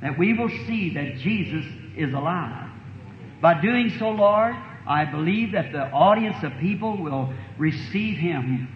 That 0.00 0.18
we 0.18 0.32
will 0.32 0.48
see 0.66 0.94
that 0.94 1.18
Jesus 1.18 1.66
is 1.98 2.14
alive. 2.14 2.70
By 3.42 3.60
doing 3.60 3.90
so, 3.98 4.08
Lord, 4.08 4.54
I 4.86 5.04
believe 5.04 5.52
that 5.52 5.72
the 5.72 5.90
audience 5.90 6.42
of 6.42 6.52
people 6.60 7.02
will 7.02 7.32
receive 7.58 8.18
Him. 8.18 8.68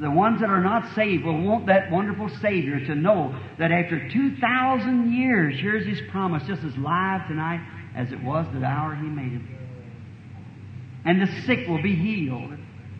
The 0.00 0.10
ones 0.10 0.40
that 0.40 0.50
are 0.50 0.62
not 0.62 0.94
saved 0.94 1.24
will 1.24 1.40
want 1.40 1.66
that 1.66 1.90
wonderful 1.90 2.28
Savior 2.40 2.84
to 2.86 2.94
know 2.94 3.34
that 3.58 3.72
after 3.72 4.08
2,000 4.08 5.12
years, 5.12 5.58
here's 5.58 5.86
His 5.86 6.00
promise, 6.10 6.46
just 6.46 6.62
as 6.62 6.76
live 6.76 7.26
tonight 7.26 7.66
as 7.94 8.12
it 8.12 8.22
was 8.22 8.46
the 8.52 8.64
hour 8.64 8.94
He 8.94 9.08
made 9.08 9.32
Him. 9.32 9.58
And 11.04 11.20
the 11.20 11.42
sick 11.42 11.66
will 11.66 11.82
be 11.82 11.94
healed. 11.94 12.52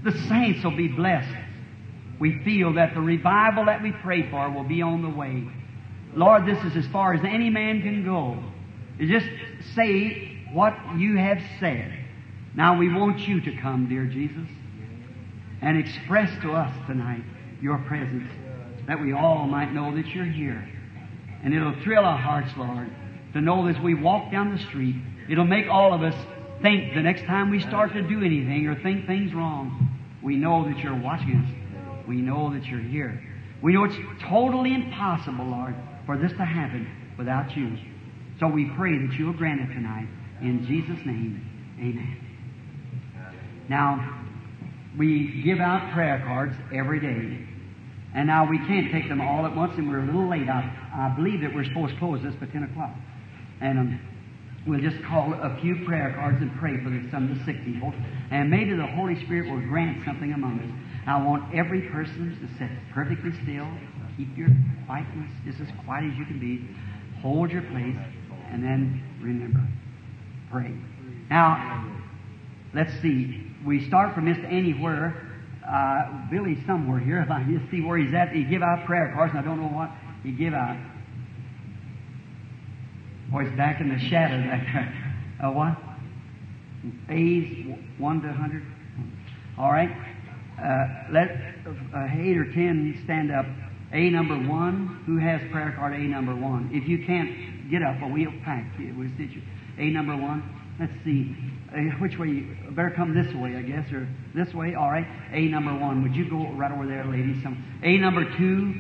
The 0.05 0.13
saints 0.29 0.65
will 0.65 0.77
be 0.77 0.89
blessed. 0.89 1.35
We 2.19 2.43
feel 2.45 2.73
that 2.75 2.95
the 2.95 3.01
revival 3.01 3.67
that 3.67 3.83
we 3.83 3.93
pray 3.93 4.29
for 4.31 4.51
will 4.51 4.65
be 4.65 4.83
on 4.83 5.03
the 5.03 5.11
way. 5.11 5.45
Lord, 6.15 6.47
this 6.47 6.59
is 6.65 6.77
as 6.77 6.91
far 6.91 7.15
as 7.15 7.21
any 7.25 7.51
man 7.51 7.83
can 7.83 8.05
go. 8.05 8.43
Just 8.99 9.27
say 9.75 10.41
what 10.53 10.75
you 10.97 11.17
have 11.17 11.41
said. 11.61 11.98
Now 12.59 12.77
we 12.77 12.93
want 12.93 13.21
you 13.21 13.41
to 13.41 13.57
come, 13.63 13.89
dear 13.89 14.05
Jesus, 14.07 14.49
and 15.63 15.79
express 15.79 16.29
to 16.43 16.51
us 16.51 16.75
tonight 16.89 17.23
your 17.63 17.79
presence, 17.87 18.29
that 18.89 19.01
we 19.01 19.13
all 19.13 19.47
might 19.47 19.73
know 19.73 19.95
that 19.95 20.09
you're 20.09 20.25
here. 20.25 20.69
And 21.45 21.55
it'll 21.55 21.81
thrill 21.85 22.05
our 22.05 22.19
hearts, 22.19 22.51
Lord, 22.57 22.91
to 23.35 23.41
know 23.41 23.65
that 23.65 23.77
as 23.77 23.81
we 23.85 23.95
walk 23.95 24.33
down 24.33 24.51
the 24.51 24.59
street, 24.65 24.97
it'll 25.31 25.45
make 25.45 25.69
all 25.69 25.95
of 25.95 26.03
us 26.03 26.17
think 26.61 26.95
the 26.95 27.01
next 27.01 27.27
time 27.27 27.49
we 27.51 27.61
start 27.61 27.93
to 27.93 28.03
do 28.03 28.25
anything 28.25 28.67
or 28.67 28.75
think 28.83 29.07
things 29.07 29.33
wrong, 29.33 29.97
we 30.21 30.35
know 30.35 30.65
that 30.65 30.79
you're 30.79 31.01
watching 31.01 31.37
us. 31.37 32.09
We 32.09 32.17
know 32.17 32.53
that 32.53 32.65
you're 32.65 32.81
here. 32.81 33.23
We 33.63 33.73
know 33.73 33.85
it's 33.85 33.95
totally 34.29 34.75
impossible, 34.75 35.45
Lord, 35.45 35.77
for 36.07 36.19
this 36.19 36.33
to 36.33 36.45
happen 36.45 36.91
without 37.17 37.57
you. 37.57 37.79
So 38.41 38.49
we 38.49 38.69
pray 38.77 38.99
that 38.99 39.15
you'll 39.17 39.33
grant 39.33 39.61
it 39.61 39.73
tonight. 39.73 40.09
In 40.43 40.67
Jesus' 40.67 41.07
name, 41.07 41.47
amen. 41.79 42.28
Now, 43.69 44.25
we 44.99 45.43
give 45.45 45.61
out 45.61 45.93
prayer 45.93 46.23
cards 46.27 46.55
every 46.75 47.01
day. 47.01 47.47
And 48.15 48.27
now 48.27 48.49
we 48.49 48.59
can't 48.59 48.91
take 48.91 49.09
them 49.09 49.21
all 49.21 49.47
at 49.47 49.55
once, 49.55 49.75
and 49.77 49.89
we're 49.89 50.01
a 50.01 50.07
little 50.07 50.29
late. 50.29 50.49
I, 50.49 50.65
I 50.93 51.15
believe 51.15 51.43
that 51.43 51.55
we're 51.55 51.65
supposed 51.65 51.95
to 51.95 51.99
close 51.99 52.23
this 52.23 52.35
by 52.37 52.47
10 52.47 52.65
o'clock. 52.65 52.95
And 53.61 53.79
um, 53.79 54.01
we'll 54.67 54.81
just 54.81 55.03
call 55.05 55.35
a 55.35 55.59
few 55.61 55.85
prayer 55.85 56.15
cards 56.19 56.39
and 56.41 56.51
pray 56.59 56.79
for 56.83 56.91
some 57.11 57.31
of 57.31 57.39
the 57.39 57.45
sick 57.45 57.63
people. 57.65 57.93
And 58.31 58.51
maybe 58.51 58.75
the 58.75 58.87
Holy 58.87 59.23
Spirit 59.25 59.51
will 59.51 59.61
grant 59.61 60.05
something 60.05 60.33
among 60.33 60.61
us. 60.61 60.71
I 61.07 61.23
want 61.23 61.55
every 61.55 61.83
person 61.83 62.37
to 62.41 62.59
sit 62.59 62.71
perfectly 62.93 63.33
still. 63.43 63.69
Keep 64.17 64.37
your 64.37 64.49
quietness 64.87 65.31
just 65.45 65.61
as 65.61 65.69
quiet 65.85 66.11
as 66.11 66.19
you 66.19 66.27
can 66.27 66.41
be. 66.41 66.69
Hold 67.23 67.51
your 67.51 67.63
place, 67.63 67.97
and 68.51 68.65
then 68.65 69.03
remember. 69.23 69.61
Pray. 70.51 70.75
Now, 71.31 71.87
let's 72.75 72.93
see. 73.01 73.48
We 73.65 73.87
start 73.89 74.15
from 74.15 74.27
Mr. 74.27 74.45
Anywhere. 74.45 75.25
Uh, 75.67 76.29
Billy's 76.31 76.65
somewhere 76.67 76.99
here. 76.99 77.21
If 77.23 77.31
I 77.31 77.45
just 77.45 77.71
see 77.71 77.81
where 77.81 77.99
he's 77.99 78.15
at, 78.15 78.31
he 78.31 78.45
give 78.45 78.63
out 78.63 78.87
prayer 78.87 79.13
cards, 79.15 79.35
I 79.37 79.43
don't 79.43 79.61
know 79.61 79.69
what 79.69 79.91
he 80.23 80.33
give 80.33 80.55
out. 80.55 80.77
Or 83.33 83.43
he's 83.43 83.57
back 83.57 83.81
in 83.81 83.89
the 83.89 83.99
shadow 83.99 84.39
back 84.43 84.67
there. 84.73 85.05
Uh, 85.41 85.53
what? 85.53 85.77
A's 87.11 87.77
1 87.99 88.21
to 88.23 88.27
100? 88.27 88.67
All 89.57 89.71
right. 89.71 89.89
Uh, 90.61 91.13
let 91.13 91.31
uh, 91.95 92.09
8 92.11 92.37
or 92.37 92.53
10 92.53 93.03
stand 93.05 93.31
up. 93.31 93.47
A 93.93 94.11
number 94.11 94.35
1. 94.35 95.05
Who 95.07 95.19
has 95.19 95.41
prayer 95.53 95.73
card 95.79 95.95
A 95.95 95.99
number 95.99 96.35
1? 96.35 96.71
If 96.73 96.89
you 96.89 97.07
can't 97.07 97.71
get 97.71 97.83
up, 97.83 98.01
well, 98.01 98.11
we'll 98.11 98.33
pack 98.45 98.65
you. 98.81 98.93
We'll 98.99 99.11
sit 99.17 99.31
you. 99.31 99.43
A 99.79 99.91
number 99.91 100.17
1. 100.17 100.77
Let's 100.81 100.93
see. 101.05 101.37
Uh, 101.73 101.97
which 102.01 102.19
way? 102.19 102.47
Better 102.71 102.93
come 102.95 103.15
this 103.15 103.33
way, 103.35 103.57
I 103.57 103.63
guess, 103.63 103.93
or 103.93 104.09
this 104.35 104.53
way. 104.55 104.75
All 104.75 104.91
right. 104.91 105.07
A 105.33 105.49
number 105.49 105.77
1. 105.77 106.03
Would 106.03 106.17
you 106.17 106.29
go 106.29 106.53
right 106.53 106.73
over 106.73 106.87
there, 106.87 107.05
ladies? 107.05 107.43
Some. 107.43 107.63
A 107.83 107.99
number 107.99 108.25
2. 108.25 108.75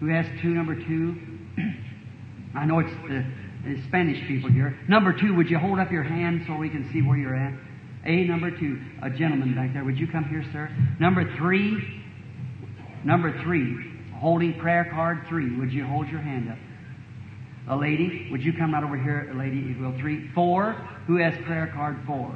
Who 0.00 0.08
has 0.08 0.26
2 0.42 0.48
number 0.48 0.74
2? 0.74 1.16
I 2.56 2.64
know 2.66 2.80
it's 2.80 2.92
the 3.08 3.24
the 3.64 3.82
Spanish 3.88 4.20
people 4.28 4.50
here. 4.50 4.78
Number 4.88 5.14
two, 5.18 5.34
would 5.36 5.48
you 5.48 5.58
hold 5.58 5.78
up 5.78 5.90
your 5.90 6.02
hand 6.02 6.44
so 6.46 6.54
we 6.54 6.68
can 6.68 6.86
see 6.92 7.00
where 7.00 7.16
you're 7.16 7.34
at? 7.34 7.54
A 8.04 8.24
number 8.26 8.50
two, 8.50 8.78
a 9.02 9.08
gentleman 9.08 9.54
back 9.54 9.72
there. 9.72 9.82
Would 9.82 9.98
you 9.98 10.06
come 10.06 10.24
here, 10.24 10.44
sir? 10.52 10.68
Number 11.00 11.24
three, 11.38 11.80
Number 13.04 13.38
three, 13.42 13.92
holding 14.18 14.58
prayer 14.58 14.88
card 14.90 15.26
three. 15.28 15.54
Would 15.58 15.72
you 15.72 15.84
hold 15.86 16.08
your 16.08 16.20
hand 16.20 16.50
up? 16.50 16.56
A 17.68 17.76
lady, 17.76 18.28
would 18.30 18.42
you 18.42 18.52
come 18.52 18.74
out 18.74 18.84
over 18.84 18.96
here, 18.96 19.30
a 19.32 19.38
lady, 19.38 19.58
if 19.58 19.76
you 19.76 19.82
will? 19.82 19.98
Three. 19.98 20.28
Four, 20.34 20.74
who 21.06 21.16
has 21.16 21.34
prayer 21.44 21.70
card 21.74 21.98
four? 22.06 22.34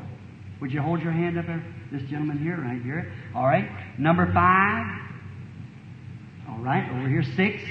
Would 0.60 0.72
you 0.72 0.80
hold 0.80 1.02
your 1.02 1.12
hand 1.12 1.38
up 1.38 1.46
there? 1.46 1.62
This 1.92 2.02
gentleman 2.08 2.38
here, 2.38 2.60
right 2.60 2.82
here. 2.82 3.12
All 3.34 3.46
right. 3.46 3.68
Number 3.98 4.32
five. 4.32 4.86
All 6.48 6.58
right, 6.58 6.90
over 6.90 7.08
here, 7.08 7.22
six. 7.36 7.62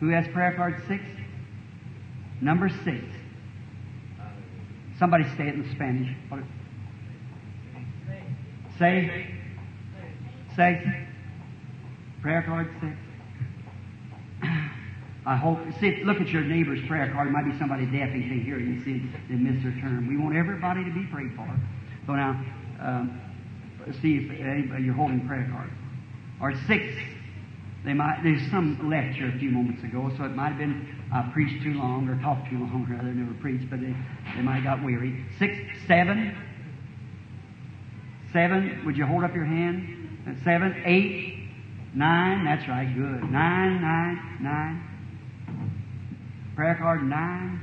Who 0.00 0.08
has 0.08 0.26
prayer 0.28 0.54
card 0.56 0.82
six? 0.88 1.02
Number 2.40 2.68
six. 2.68 3.04
Somebody 4.98 5.24
say 5.36 5.48
it 5.48 5.54
in 5.54 5.70
Spanish. 5.74 6.14
Say. 8.78 9.34
Say. 10.56 11.06
Prayer 12.20 12.42
card 12.42 12.68
six. 12.80 12.96
I 15.24 15.36
hope. 15.36 15.58
See, 15.80 16.02
look 16.04 16.20
at 16.20 16.28
your 16.28 16.42
neighbor's 16.42 16.80
prayer 16.88 17.12
card. 17.12 17.28
It 17.28 17.30
might 17.30 17.44
be 17.44 17.56
somebody 17.58 17.86
deaf 17.86 18.10
and 18.10 18.28
can't 18.28 18.42
hear 18.42 18.58
you. 18.58 18.82
See, 18.82 19.02
they 19.28 19.36
missed 19.36 19.62
their 19.62 19.72
turn. 19.80 20.08
We 20.08 20.16
want 20.16 20.36
everybody 20.36 20.84
to 20.84 20.90
be 20.90 21.04
prayed 21.12 21.32
for. 21.36 21.48
So 22.06 22.14
now, 22.14 22.44
um, 22.80 23.20
see 24.02 24.16
if 24.18 24.30
anybody, 24.40 24.82
you're 24.82 24.94
holding 24.94 25.26
prayer 25.28 25.48
cards. 25.52 25.72
Or 26.40 26.54
six. 26.66 26.84
They 27.84 27.92
might. 27.92 28.20
There's 28.24 28.42
some 28.50 28.90
left 28.90 29.16
here 29.16 29.28
a 29.28 29.38
few 29.38 29.50
moments 29.50 29.82
ago, 29.84 30.10
so 30.16 30.24
it 30.24 30.34
might 30.34 30.50
have 30.50 30.58
been 30.58 30.88
I 31.12 31.30
preached 31.32 31.62
too 31.62 31.74
long 31.74 32.08
or 32.08 32.20
talked 32.20 32.50
too 32.50 32.58
long. 32.58 32.86
Or 32.88 32.94
rather, 32.94 33.12
never 33.12 33.34
preached, 33.40 33.70
but 33.70 33.80
they 33.80 33.94
they 34.34 34.42
might 34.42 34.62
have 34.62 34.64
got 34.64 34.84
weary. 34.84 35.24
Six, 35.38 35.56
seven. 35.86 36.36
Seven. 38.32 38.82
Would 38.86 38.96
you 38.96 39.06
hold 39.06 39.22
up 39.22 39.34
your 39.34 39.44
hand? 39.44 40.38
Seven, 40.42 40.82
eight, 40.84 41.48
nine. 41.94 42.44
That's 42.44 42.66
right. 42.68 42.86
Good. 42.86 43.30
Nine, 43.30 43.82
nine, 43.82 44.38
nine. 44.40 44.91
Prayer 46.56 46.76
card 46.80 47.02
nine. 47.02 47.60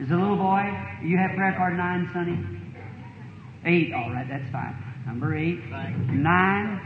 Is 0.00 0.08
the 0.08 0.16
little 0.16 0.36
boy? 0.36 0.64
You 1.02 1.18
have 1.18 1.36
prayer 1.36 1.54
card 1.56 1.76
nine, 1.76 2.08
Sonny? 2.12 2.38
Eight. 3.64 3.92
All 3.92 4.10
right. 4.10 4.26
That's 4.28 4.50
fine. 4.50 4.74
Number 5.06 5.36
eight. 5.36 5.60
Nine. 6.10 6.80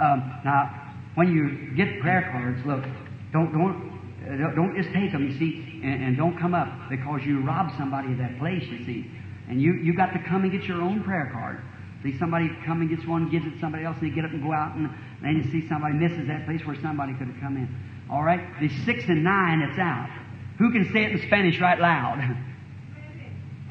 Um, 0.00 0.40
now, 0.44 0.92
when 1.14 1.32
you 1.32 1.74
get 1.76 2.00
prayer 2.00 2.28
cards, 2.32 2.64
look, 2.64 2.84
don't 3.32 3.52
don't 3.52 3.90
don't- 4.38 4.54
don't 4.54 4.76
just 4.76 4.92
take 4.92 5.12
them, 5.12 5.24
you 5.26 5.38
see, 5.38 5.80
and, 5.82 6.04
and 6.04 6.16
don't 6.16 6.38
come 6.38 6.54
up 6.54 6.68
because 6.90 7.22
you 7.24 7.40
rob 7.40 7.70
somebody 7.78 8.12
of 8.12 8.18
that 8.18 8.38
place, 8.38 8.62
you 8.64 8.84
see, 8.84 9.10
and 9.48 9.60
you 9.60 9.72
you 9.74 9.94
got 9.94 10.12
to 10.12 10.18
come 10.28 10.42
and 10.42 10.52
get 10.52 10.64
your 10.64 10.80
own 10.80 11.02
prayer 11.02 11.30
card. 11.32 11.60
See 12.02 12.16
somebody 12.18 12.48
come 12.64 12.80
and 12.80 12.88
gets 12.88 13.06
one, 13.06 13.28
gives 13.30 13.44
it 13.46 13.50
to 13.50 13.60
somebody 13.60 13.84
else, 13.84 13.96
and 14.00 14.10
they 14.10 14.14
get 14.14 14.24
up 14.24 14.30
and 14.30 14.42
go 14.42 14.52
out, 14.52 14.74
and 14.76 14.88
then 15.22 15.36
you 15.36 15.50
see 15.50 15.66
somebody 15.68 15.94
misses 15.94 16.26
that 16.28 16.46
place 16.46 16.64
where 16.64 16.76
somebody 16.80 17.12
could 17.14 17.28
have 17.28 17.40
come 17.40 17.56
in. 17.56 17.68
All 18.10 18.22
right, 18.22 18.40
the 18.60 18.68
six 18.84 19.04
and 19.08 19.22
nine, 19.22 19.60
it's 19.60 19.78
out. 19.78 20.08
Who 20.58 20.72
can 20.72 20.92
say 20.92 21.04
it 21.04 21.12
in 21.12 21.26
Spanish 21.26 21.60
right 21.60 21.78
loud? 21.78 22.18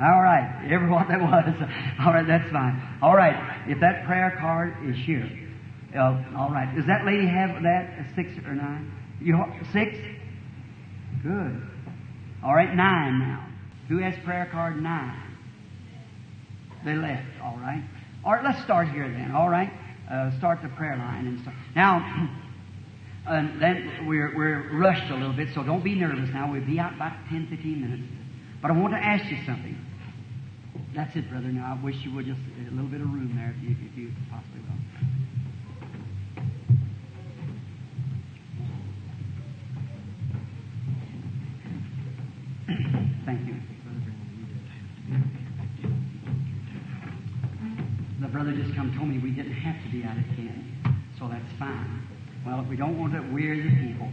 All 0.02 0.22
right, 0.22 0.70
ever 0.72 0.88
what 0.88 1.10
that 1.10 1.20
was. 1.20 1.70
All 2.00 2.14
right, 2.14 2.26
that's 2.26 2.50
fine. 2.52 2.82
All 3.02 3.16
right, 3.16 3.68
if 3.68 3.82
that 3.82 4.06
prayer 4.06 4.38
card 4.40 4.76
is 4.86 4.96
here, 4.96 5.30
uh, 5.94 6.24
all 6.38 6.52
right. 6.52 6.74
Does 6.76 6.86
that 6.86 7.06
lady 7.06 7.28
have 7.28 7.62
that 7.64 8.00
a 8.00 8.16
six 8.16 8.32
or 8.46 8.54
nine? 8.54 8.92
You 9.22 9.44
six? 9.74 9.98
Good. 11.22 11.62
All 12.44 12.56
right, 12.56 12.74
nine 12.74 13.20
now. 13.20 13.46
Who 13.90 13.98
has 13.98 14.14
prayer 14.24 14.48
card 14.52 14.82
nine? 14.82 15.30
They 16.86 16.96
left. 16.96 17.26
All 17.44 17.58
right. 17.58 17.84
All 18.24 18.34
right. 18.34 18.44
Let's 18.44 18.64
start 18.64 18.90
here 18.90 19.10
then. 19.10 19.32
All 19.32 19.50
right. 19.50 19.72
Uh, 20.10 20.32
start 20.38 20.62
the 20.62 20.70
prayer 20.70 20.96
line 20.96 21.28
and 21.28 21.42
stuff. 21.42 21.54
Now, 21.76 22.30
and 23.28 23.62
then 23.62 24.08
we're 24.08 24.36
we're 24.36 24.78
rushed 24.78 25.10
a 25.12 25.16
little 25.16 25.34
bit, 25.34 25.50
so 25.54 25.64
don't 25.64 25.84
be 25.84 25.96
nervous. 25.96 26.30
Now 26.34 26.52
we'll 26.52 26.66
be 26.66 26.80
out 26.80 26.96
about 26.96 27.14
10, 27.30 27.48
15 27.50 27.82
minutes. 27.82 28.04
But 28.62 28.72
I 28.72 28.74
want 28.74 28.94
to 28.94 29.00
ask 29.00 29.30
you 29.32 29.38
something. 29.46 29.78
That's 30.96 31.16
it, 31.16 31.30
brother. 31.30 31.48
Now 31.48 31.78
I 31.80 31.84
wish 31.84 31.96
you 32.04 32.14
would 32.16 32.26
just 32.26 32.40
a 32.68 32.72
little 32.72 32.90
bit 32.90 33.02
of 33.02 33.08
room 33.08 33.34
there, 33.36 33.56
if 33.56 33.64
you, 33.64 33.76
if 33.92 33.98
you 33.98 34.12
possibly 34.30 34.62
will. 34.62 34.76
Thank 43.26 43.48
you. 43.48 43.56
The 48.22 48.28
brother 48.28 48.52
just 48.54 48.76
come 48.76 48.94
told 48.98 49.10
me 49.10 49.20
we 49.20 49.32
didn't 49.32 49.54
have 49.54 49.82
to 49.84 49.90
be 49.92 50.04
out 50.04 50.18
of 50.18 50.26
10, 50.36 51.04
so 51.18 51.28
that's 51.28 51.52
fine. 51.58 52.08
Well, 52.46 52.62
if 52.62 52.68
we 52.68 52.76
don't 52.76 52.98
want 52.98 53.14
to 53.14 53.22
weary 53.34 53.62
the 53.62 53.76
people, 53.88 54.10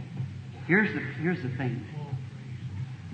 here's 0.67 0.93
the, 0.93 0.99
here's 0.99 1.41
the 1.41 1.49
thing. 1.57 1.85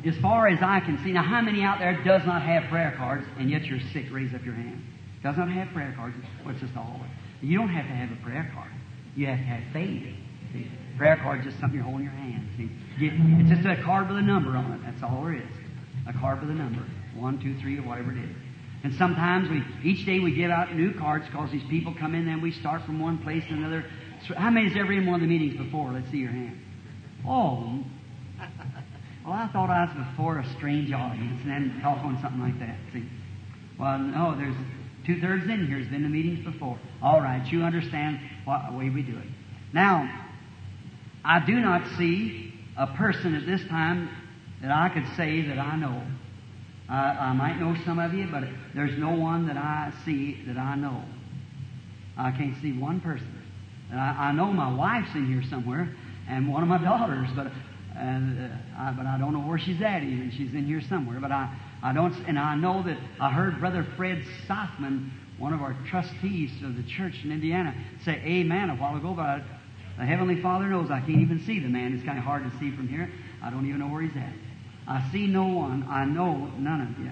As 0.06 0.18
far 0.18 0.48
as 0.48 0.60
I 0.62 0.82
can 0.82 1.02
see, 1.04 1.14
now 1.14 1.24
how 1.24 1.42
many 1.42 1.64
out 1.64 1.80
there 1.80 2.04
does 2.04 2.26
not 2.26 2.42
have 2.42 2.70
prayer 2.70 2.94
cards 2.98 3.26
and 3.38 3.50
yet 3.50 3.64
you're 3.66 3.80
sick? 3.94 4.06
Raise 4.12 4.34
up 4.34 4.44
your 4.44 4.56
hand. 4.56 4.84
Does 5.24 5.38
not 5.38 5.50
have 5.50 5.70
prayer 5.70 5.94
cards. 5.96 6.16
What's 6.44 6.60
this 6.60 6.72
all? 6.76 7.00
You 7.42 7.58
don't 7.58 7.70
have 7.70 7.86
to 7.86 7.94
have 7.94 8.12
a 8.12 8.22
prayer 8.22 8.52
card. 8.54 8.72
You 9.16 9.28
have 9.28 9.38
to 9.38 9.44
have 9.44 9.64
faith. 9.72 10.04
See, 10.52 10.70
prayer 10.98 11.18
card 11.18 11.40
is 11.40 11.46
just 11.46 11.60
something 11.60 11.78
you're 11.78 11.86
holding 11.86 12.08
in 12.08 12.14
your 12.14 12.22
hand. 12.22 12.50
See, 12.58 12.70
it's 13.40 13.50
just 13.50 13.66
a 13.66 13.82
card 13.82 14.10
with 14.10 14.18
a 14.18 14.22
number 14.22 14.58
on 14.58 14.74
it. 14.74 14.82
That's 14.84 15.02
all 15.04 15.24
there 15.24 15.36
is. 15.36 15.56
A 16.08 16.14
card 16.14 16.42
with 16.42 16.50
a 16.50 16.54
number, 16.54 16.84
one, 17.16 17.40
two, 17.40 17.58
three, 17.62 17.80
or 17.80 17.84
whatever 17.84 18.12
it 18.12 18.18
is. 18.18 18.36
And 18.84 18.94
sometimes 18.96 19.50
we, 19.50 19.64
each 19.90 20.06
day 20.06 20.20
we 20.20 20.34
give 20.34 20.52
out 20.52 20.76
new 20.76 20.94
cards 20.94 21.26
because 21.26 21.50
these 21.52 21.64
people 21.70 21.96
come 21.98 22.14
in 22.14 22.28
and 22.28 22.42
we 22.42 22.52
start 22.52 22.84
from 22.86 23.00
one 23.00 23.18
place 23.20 23.44
to 23.48 23.54
another. 23.54 23.86
How 24.38 24.50
many's 24.50 24.76
ever 24.78 24.94
in 24.94 25.06
one 25.06 25.16
of 25.16 25.22
the 25.22 25.28
meetings 25.28 25.58
before? 25.58 25.92
Let's 25.92 26.10
see 26.12 26.18
your 26.18 26.32
hand. 26.32 26.60
Oh, 27.28 27.84
well, 29.26 29.34
I 29.34 29.48
thought 29.48 29.70
I 29.70 29.86
was 29.86 30.08
before 30.08 30.40
a 30.40 30.50
strange 30.58 30.92
audience 30.92 31.42
and 31.44 31.52
then 31.52 31.80
talk 31.82 32.00
on 32.00 32.20
something 32.22 32.42
like 32.42 32.60
that. 32.60 32.78
See, 32.92 33.04
well, 33.80 33.98
no, 34.00 34.36
there's 34.36 34.56
two 35.06 35.20
thirds 35.22 35.46
in 35.46 35.68
here 35.68 35.80
has 35.80 35.88
been 35.88 36.04
to 36.04 36.10
meetings 36.10 36.44
before. 36.44 36.78
All 37.02 37.22
right, 37.22 37.46
you 37.52 37.64
understand 37.64 38.20
what 38.46 38.74
way 38.74 38.90
we 38.90 39.02
do 39.02 39.18
it. 39.18 39.28
Now, 39.74 40.10
I 41.24 41.46
do 41.46 41.60
not 41.60 41.88
see 41.98 42.54
a 42.78 42.88
person 42.88 43.36
at 43.36 43.46
this 43.46 43.62
time 43.70 44.10
that 44.62 44.72
I 44.72 44.90
could 44.90 45.06
say 45.16 45.42
that 45.48 45.58
I 45.58 45.76
know. 45.76 46.02
I 46.90 47.34
might 47.34 47.60
know 47.60 47.76
some 47.86 47.98
of 47.98 48.14
you, 48.14 48.28
but 48.30 48.44
there's 48.76 48.98
no 49.00 49.12
one 49.12 49.48
that 49.48 49.58
I 49.58 49.94
see 50.06 50.44
that 50.48 50.58
I 50.58 50.76
know. 50.76 51.04
I 52.18 52.32
can't 52.32 52.62
see 52.62 52.74
one 52.74 53.00
person. 53.02 53.33
I, 54.00 54.30
I 54.30 54.32
know 54.32 54.52
my 54.52 54.74
wife's 54.74 55.14
in 55.16 55.26
here 55.26 55.44
somewhere, 55.50 55.94
and 56.28 56.52
one 56.52 56.64
of 56.64 56.70
my 56.70 56.78
daughters, 56.78 57.30
but 57.36 57.52
and 57.96 58.52
uh, 58.52 58.56
I, 58.78 58.92
but 58.92 59.06
I 59.06 59.18
don't 59.18 59.34
know 59.34 59.40
where 59.40 59.60
she's 59.60 59.82
at. 59.82 60.04
Even 60.04 60.32
she's 60.32 60.54
in 60.54 60.66
here 60.66 60.82
somewhere, 60.82 61.20
but 61.20 61.32
I 61.32 61.56
I 61.82 61.94
don't. 61.94 62.14
And 62.28 62.40
I 62.40 62.56
know 62.56 62.82
that 62.84 62.98
I 63.20 63.32
heard 63.32 63.60
Brother 63.60 63.86
Fred 63.96 64.24
Sothmann, 64.48 65.12
one 65.38 65.54
of 65.54 65.62
our 65.62 65.76
trustees 65.90 66.52
of 66.64 66.76
the 66.76 66.84
church 66.84 67.24
in 67.24 67.32
Indiana, 67.32 67.76
say 68.04 68.22
Amen 68.26 68.70
a 68.70 68.76
while 68.76 68.98
ago. 68.98 69.14
But 69.14 69.26
I, 69.26 69.44
the 69.98 70.06
Heavenly 70.06 70.42
Father 70.42 70.66
knows 70.66 70.90
I 70.90 71.00
can't 71.02 71.22
even 71.22 71.44
see 71.46 71.60
the 71.60 71.70
man. 71.70 71.94
It's 71.94 72.04
kind 72.04 72.18
of 72.18 72.24
hard 72.24 72.44
to 72.44 72.58
see 72.60 72.72
from 72.72 72.88
here. 72.88 73.12
I 73.44 73.50
don't 73.50 73.68
even 73.68 73.80
know 73.80 73.88
where 73.88 74.02
he's 74.02 74.16
at. 74.16 74.34
I 74.88 75.08
see 75.12 75.28
no 75.28 75.48
one. 75.48 75.86
I 75.90 76.06
know 76.06 76.34
none 76.58 76.82
of 76.82 77.00
you. 77.00 77.12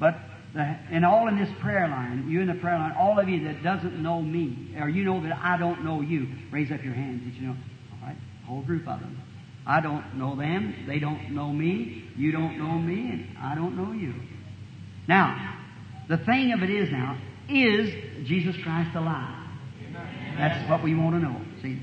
But 0.00 0.16
Uh, 0.56 0.74
and 0.90 1.04
all 1.04 1.28
in 1.28 1.36
this 1.38 1.50
prayer 1.60 1.86
line, 1.88 2.26
you 2.28 2.40
in 2.40 2.46
the 2.46 2.54
prayer 2.54 2.78
line, 2.78 2.94
all 2.98 3.18
of 3.18 3.28
you 3.28 3.44
that 3.44 3.62
doesn't 3.62 4.02
know 4.02 4.22
me, 4.22 4.74
or 4.80 4.88
you 4.88 5.04
know 5.04 5.22
that 5.22 5.38
I 5.42 5.58
don't 5.58 5.84
know 5.84 6.00
you, 6.00 6.28
raise 6.50 6.72
up 6.72 6.82
your 6.82 6.94
hands. 6.94 7.22
Did 7.24 7.34
you 7.34 7.48
know? 7.48 7.56
All 7.92 8.08
right, 8.08 8.16
whole 8.46 8.62
group 8.62 8.88
of 8.88 9.00
them. 9.00 9.20
I 9.66 9.80
don't 9.80 10.16
know 10.16 10.36
them. 10.36 10.84
They 10.86 10.98
don't 10.98 11.32
know 11.32 11.52
me. 11.52 12.04
You 12.16 12.32
don't 12.32 12.56
know 12.56 12.78
me, 12.78 13.10
and 13.10 13.38
I 13.38 13.54
don't 13.54 13.76
know 13.76 13.92
you. 13.92 14.14
Now, 15.08 15.58
the 16.08 16.16
thing 16.16 16.52
of 16.52 16.62
it 16.62 16.70
is 16.70 16.90
now, 16.90 17.18
is 17.48 17.92
Jesus 18.26 18.56
Christ 18.62 18.94
alive? 18.96 19.48
That's 20.38 20.70
what 20.70 20.82
we 20.82 20.94
want 20.94 21.16
to 21.16 21.20
know. 21.20 21.40
See, 21.62 21.78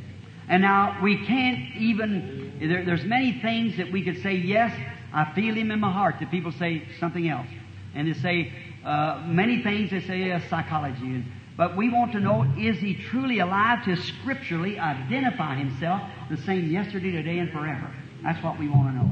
and 0.48 0.62
now 0.62 1.00
we 1.04 1.26
can't 1.26 1.76
even. 1.78 2.58
There, 2.60 2.86
there's 2.86 3.04
many 3.04 3.40
things 3.41 3.78
that 3.78 3.91
we 3.91 4.04
could 4.04 4.22
say. 4.22 4.36
Yes, 4.36 4.72
I 5.14 5.34
feel 5.34 5.56
Him 5.56 5.72
in 5.72 5.80
my 5.80 5.91
heart. 5.91 6.16
That 6.20 6.32
people 6.32 6.52
say 6.54 6.88
something 7.00 7.28
else, 7.28 7.48
and 7.95 8.08
they 8.08 8.14
say 8.20 8.54
uh, 8.86 9.24
many 9.26 9.62
things. 9.64 9.92
They 9.92 10.02
say 10.02 10.32
uh, 10.32 10.40
psychology, 10.50 11.24
but 11.58 11.78
we 11.78 11.90
want 11.90 12.12
to 12.14 12.20
know: 12.20 12.44
Is 12.58 12.78
He 12.80 12.96
truly 12.96 13.40
alive 13.40 13.86
to 13.86 13.96
scripturally 13.96 14.80
identify 14.80 15.56
Himself 15.56 16.02
the 16.30 16.38
same 16.38 16.70
yesterday, 16.72 17.12
today, 17.12 17.40
and 17.40 17.52
forever? 17.52 17.90
That's 18.24 18.42
what 18.44 18.60
we 18.60 18.70
want 18.70 18.94
to 18.94 19.04
know. 19.04 19.12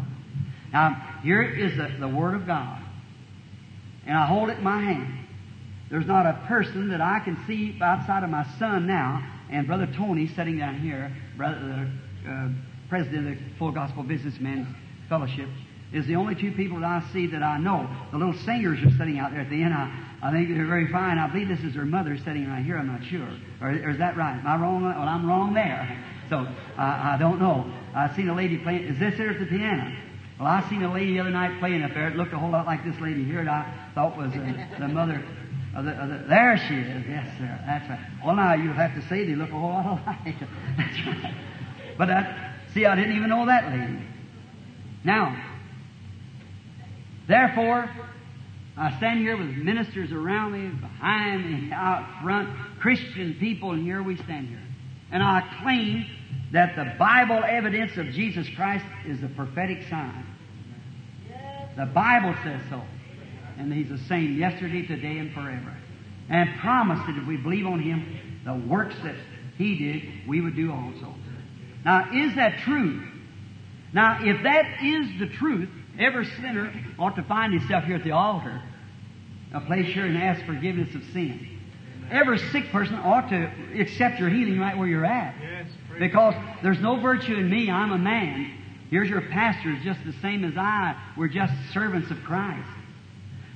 Now, 0.72 1.19
here 1.23 1.41
is 1.41 1.76
the, 1.77 1.93
the 1.99 2.07
Word 2.07 2.35
of 2.35 2.48
God, 2.48 2.81
and 4.06 4.18
I 4.18 4.26
hold 4.26 4.49
it 4.49 4.57
in 4.57 4.64
my 4.64 4.81
hand. 4.81 5.22
There's 5.89 6.07
not 6.07 6.26
a 6.26 6.45
person 6.48 6.89
that 6.89 7.02
I 7.02 7.19
can 7.19 7.38
see 7.45 7.77
outside 7.81 8.23
of 8.23 8.30
my 8.30 8.45
son 8.57 8.88
now, 8.88 9.27
and 9.52 9.68
Brother 9.68 9.88
Tony 9.98 10.27
sitting 10.27 10.57
down 10.57 10.80
here, 10.80 11.14
brother, 11.35 11.91
uh, 12.27 12.48
president 12.88 13.27
of 13.27 13.35
the 13.38 13.56
Full 13.60 13.72
Gospel 13.72 14.03
Businessmen's 14.03 14.68
Fellowship. 15.10 15.49
Is 15.93 16.07
the 16.07 16.15
only 16.15 16.35
two 16.35 16.51
people 16.51 16.80
that 16.80 17.03
I 17.03 17.03
see 17.11 17.27
that 17.27 17.43
I 17.43 17.57
know. 17.57 17.89
The 18.11 18.18
little 18.18 18.34
singers 18.45 18.80
are 18.84 18.97
sitting 18.97 19.19
out 19.19 19.31
there 19.31 19.41
at 19.41 19.49
the 19.49 19.61
end. 19.61 19.73
I, 19.73 19.91
I 20.22 20.31
think 20.31 20.49
they're 20.49 20.65
very 20.65 20.91
fine. 20.91 21.18
I 21.18 21.27
believe 21.27 21.49
this 21.49 21.59
is 21.61 21.76
her 21.76 21.85
mother 21.85 22.18
sitting 22.18 22.47
right 22.47 22.63
here. 22.63 22.77
I'm 22.77 22.88
not 22.88 23.03
sure. 23.03 23.27
Or, 23.59 23.69
or 23.69 23.89
is 23.89 23.97
that 23.97 24.15
right? 24.15 24.38
Am 24.38 24.47
I 24.47 24.55
wrong? 24.55 24.84
Well, 24.84 24.95
I'm 24.95 25.27
wrong 25.27 25.53
there. 25.53 26.03
So 26.30 26.38
uh, 26.38 26.47
I 26.77 27.18
don't 27.19 27.39
know. 27.39 27.69
I've 27.93 28.15
seen 28.15 28.30
a 28.30 28.35
lady 28.35 28.57
playing. 28.57 28.85
Is 28.85 28.99
this 28.99 29.15
here 29.15 29.31
at 29.31 29.39
the 29.39 29.45
piano? 29.45 29.93
Well, 30.39 30.47
I 30.47 30.68
seen 30.69 30.81
a 30.84 30.93
lady 30.93 31.13
the 31.13 31.19
other 31.19 31.30
night 31.30 31.59
playing 31.59 31.84
up 31.84 31.93
there. 31.93 32.07
It 32.07 32.15
looked 32.15 32.34
a 32.34 32.39
whole 32.39 32.51
lot 32.51 32.65
like 32.65 32.85
this 32.85 32.99
lady 33.01 33.26
here. 33.26 33.43
that 33.43 33.51
I 33.51 33.93
thought 33.93 34.18
was 34.18 34.31
uh, 34.31 34.68
the 34.80 34.88
mother. 34.88 35.23
The, 35.76 35.81
the, 35.81 36.26
there 36.27 36.57
she 36.68 36.76
is. 36.76 37.05
Yes, 37.07 37.27
sir. 37.38 37.59
That's 37.65 37.89
right. 37.89 37.99
Well, 38.26 38.35
now 38.35 38.53
you 38.53 38.72
have 38.72 38.95
to 38.95 39.01
say 39.07 39.26
they 39.26 39.35
look 39.35 39.49
a 39.49 39.59
whole 39.59 39.69
lot 39.69 39.85
alike. 39.85 40.35
That's 40.77 41.07
right. 41.07 41.35
But 41.97 42.07
that, 42.07 42.55
see, 42.73 42.85
I 42.85 42.95
didn't 42.95 43.15
even 43.15 43.30
know 43.30 43.45
that 43.45 43.72
lady. 43.72 43.99
Now, 45.03 45.50
therefore, 47.31 47.89
I 48.77 48.97
stand 48.97 49.19
here 49.19 49.37
with 49.37 49.49
ministers 49.49 50.11
around 50.11 50.53
me, 50.53 50.69
behind 50.69 51.45
me, 51.45 51.71
out 51.71 52.23
front, 52.23 52.49
Christian 52.79 53.35
people, 53.39 53.71
and 53.71 53.83
here 53.83 54.01
we 54.01 54.15
stand 54.17 54.47
here. 54.47 54.61
And 55.11 55.21
I 55.21 55.43
claim 55.61 56.05
that 56.51 56.75
the 56.75 56.95
Bible 56.97 57.43
evidence 57.43 57.97
of 57.97 58.07
Jesus 58.07 58.47
Christ 58.55 58.85
is 59.05 59.19
the 59.21 59.27
prophetic 59.29 59.87
sign. 59.89 60.25
The 61.77 61.85
Bible 61.85 62.35
says 62.43 62.61
so. 62.69 62.81
And 63.57 63.71
He's 63.73 63.89
the 63.89 63.97
same 64.07 64.37
yesterday, 64.37 64.85
today, 64.85 65.17
and 65.17 65.33
forever. 65.33 65.75
And 66.29 66.59
promised 66.59 67.05
that 67.07 67.17
if 67.17 67.27
we 67.27 67.37
believe 67.37 67.65
on 67.65 67.79
Him, 67.79 68.41
the 68.45 68.53
works 68.53 68.95
that 69.03 69.15
He 69.57 69.77
did, 69.77 70.27
we 70.27 70.41
would 70.41 70.55
do 70.55 70.71
also. 70.71 71.13
Now, 71.83 72.09
is 72.13 72.35
that 72.35 72.59
true? 72.59 73.03
Now, 73.93 74.19
if 74.21 74.43
that 74.43 74.83
is 74.83 75.19
the 75.19 75.27
truth, 75.27 75.69
every 75.99 76.26
sinner 76.26 76.73
ought 76.99 77.15
to 77.15 77.23
find 77.23 77.53
himself 77.53 77.84
here 77.85 77.95
at 77.95 78.03
the 78.03 78.11
altar, 78.11 78.61
a 79.53 79.61
place 79.61 79.93
here 79.93 80.05
and 80.05 80.18
ask 80.18 80.45
forgiveness 80.45 80.93
of 80.95 81.03
sin. 81.13 81.59
Every 82.09 82.39
sick 82.51 82.72
person 82.72 82.95
ought 82.95 83.30
to 83.30 83.51
accept 83.80 84.19
your 84.19 84.30
healing 84.30 84.59
right 84.59 84.77
where 84.77 84.88
you're 84.88 85.05
at. 85.05 85.34
Because 85.99 86.35
there's 86.61 86.80
no 86.80 86.99
virtue 86.99 87.35
in 87.35 87.49
me. 87.49 87.69
I'm 87.72 87.91
a 87.91 87.97
man. 87.97 88.57
Here's 88.89 89.09
your 89.09 89.22
pastor, 89.22 89.77
just 89.84 90.03
the 90.05 90.13
same 90.22 90.43
as 90.43 90.57
I. 90.57 91.01
We're 91.18 91.30
just 91.30 91.53
servants 91.73 92.11
of 92.11 92.22
Christ. 92.23 92.68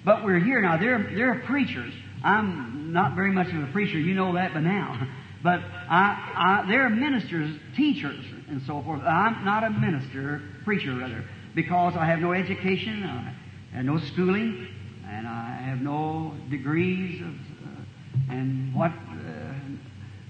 But 0.05 0.23
we're 0.23 0.39
here 0.39 0.61
now. 0.61 0.77
They're, 0.77 1.11
they're 1.13 1.43
preachers. 1.45 1.93
I'm 2.23 2.93
not 2.93 3.15
very 3.15 3.31
much 3.31 3.49
of 3.49 3.61
a 3.61 3.67
preacher. 3.67 3.99
You 3.99 4.13
know 4.13 4.33
that 4.33 4.53
by 4.53 4.61
now. 4.61 5.07
But 5.43 5.59
I, 5.59 6.63
I, 6.65 6.65
they're 6.67 6.89
ministers, 6.89 7.55
teachers, 7.77 8.25
and 8.49 8.63
so 8.63 8.81
forth. 8.81 9.01
I'm 9.01 9.45
not 9.45 9.63
a 9.63 9.69
minister, 9.69 10.41
preacher 10.63 10.95
rather, 10.95 11.23
because 11.55 11.95
I 11.95 12.05
have 12.05 12.19
no 12.19 12.33
education, 12.33 13.03
uh, 13.03 13.33
and 13.73 13.87
no 13.87 13.97
schooling, 13.97 14.67
and 15.09 15.25
I 15.25 15.55
have 15.61 15.81
no 15.81 16.33
degrees 16.49 17.21
of, 17.21 17.27
uh, 17.27 18.33
and 18.33 18.75
what, 18.75 18.91
uh, 18.91 19.53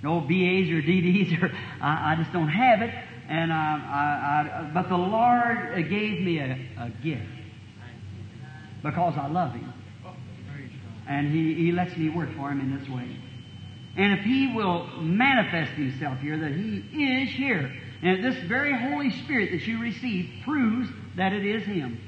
no 0.03 0.21
BAs 0.21 0.69
or 0.69 0.81
DDs, 0.83 1.41
or 1.41 1.51
I, 1.81 2.13
I, 2.13 2.15
just 2.15 2.31
don't 2.31 2.47
have 2.47 2.83
it. 2.83 2.93
And 3.27 3.51
uh, 3.51 3.55
I, 3.55 4.69
but 4.71 4.87
the 4.87 4.97
Lord 4.97 5.89
gave 5.89 6.21
me 6.21 6.37
a, 6.37 6.59
a 6.77 6.89
gift 7.03 7.23
because 8.83 9.15
I 9.17 9.27
love 9.27 9.53
Him, 9.53 9.73
and 11.07 11.31
He, 11.31 11.55
He 11.55 11.71
lets 11.71 11.97
me 11.97 12.09
work 12.09 12.29
for 12.35 12.51
Him 12.51 12.61
in 12.61 12.77
this 12.77 12.87
way. 12.87 13.17
And 13.97 14.19
if 14.19 14.25
He 14.25 14.53
will 14.53 14.85
manifest 15.01 15.71
Himself 15.71 16.19
here, 16.19 16.37
that 16.37 16.51
He 16.51 16.77
is 17.03 17.29
here. 17.31 17.73
And 18.03 18.23
this 18.23 18.35
very 18.43 18.77
Holy 18.77 19.11
Spirit 19.23 19.51
that 19.51 19.65
you 19.65 19.79
receive 19.79 20.29
proves 20.43 20.89
that 21.17 21.33
it 21.33 21.45
is 21.45 21.63
Him. 21.63 21.99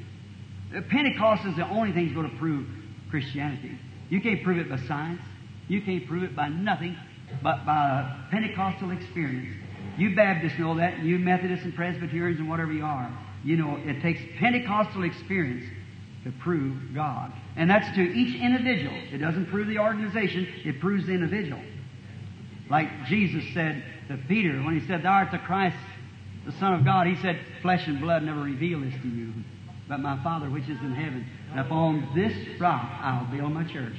Pentecost 0.89 1.45
is 1.45 1.55
the 1.55 1.67
only 1.69 1.91
thing 1.93 2.05
that's 2.05 2.15
going 2.15 2.29
to 2.29 2.38
prove 2.38 2.67
Christianity. 3.09 3.77
You 4.09 4.21
can't 4.21 4.43
prove 4.43 4.57
it 4.57 4.69
by 4.69 4.77
science. 4.88 5.21
You 5.67 5.81
can't 5.81 6.07
prove 6.07 6.23
it 6.23 6.35
by 6.35 6.49
nothing 6.49 6.95
but 7.43 7.65
by 7.65 8.25
a 8.27 8.31
Pentecostal 8.31 8.91
experience. 8.91 9.55
You 9.97 10.15
Baptists 10.15 10.59
know 10.59 10.77
that, 10.77 10.99
you 10.99 11.17
Methodists 11.17 11.65
and 11.65 11.75
Presbyterians 11.75 12.39
and 12.39 12.49
whatever 12.49 12.71
you 12.71 12.84
are. 12.84 13.11
You 13.43 13.57
know, 13.57 13.79
it 13.84 14.01
takes 14.01 14.21
Pentecostal 14.39 15.03
experience 15.03 15.65
to 16.23 16.31
prove 16.39 16.93
God. 16.93 17.31
And 17.55 17.69
that's 17.69 17.95
to 17.95 18.01
each 18.01 18.39
individual. 18.39 18.95
It 19.11 19.19
doesn't 19.19 19.47
prove 19.47 19.67
the 19.67 19.79
organization, 19.79 20.47
it 20.65 20.79
proves 20.79 21.07
the 21.07 21.13
individual. 21.13 21.61
Like 22.69 23.05
Jesus 23.05 23.43
said 23.53 23.84
to 24.09 24.17
Peter 24.27 24.61
when 24.61 24.79
he 24.79 24.85
said, 24.88 25.03
Thou 25.03 25.11
art 25.11 25.31
the 25.31 25.38
Christ, 25.39 25.77
the 26.48 26.53
Son 26.53 26.74
of 26.74 26.86
God, 26.86 27.07
he 27.07 27.15
said, 27.22 27.38
Flesh 27.61 27.88
and 27.88 27.99
blood 27.99 28.24
never 28.24 28.40
revealed 28.40 28.84
this 28.84 28.94
to 29.02 29.07
you, 29.10 29.34
but 29.90 29.99
my 29.99 30.22
Father 30.24 30.49
which 30.49 30.64
is 30.64 30.80
in 30.80 30.94
heaven. 30.94 31.28
And 31.52 31.60
upon 31.60 32.10
this 32.15 32.34
rock 32.60 32.90
I'll 33.02 33.26
build 33.26 33.52
my 33.52 33.65
church. 33.65 33.98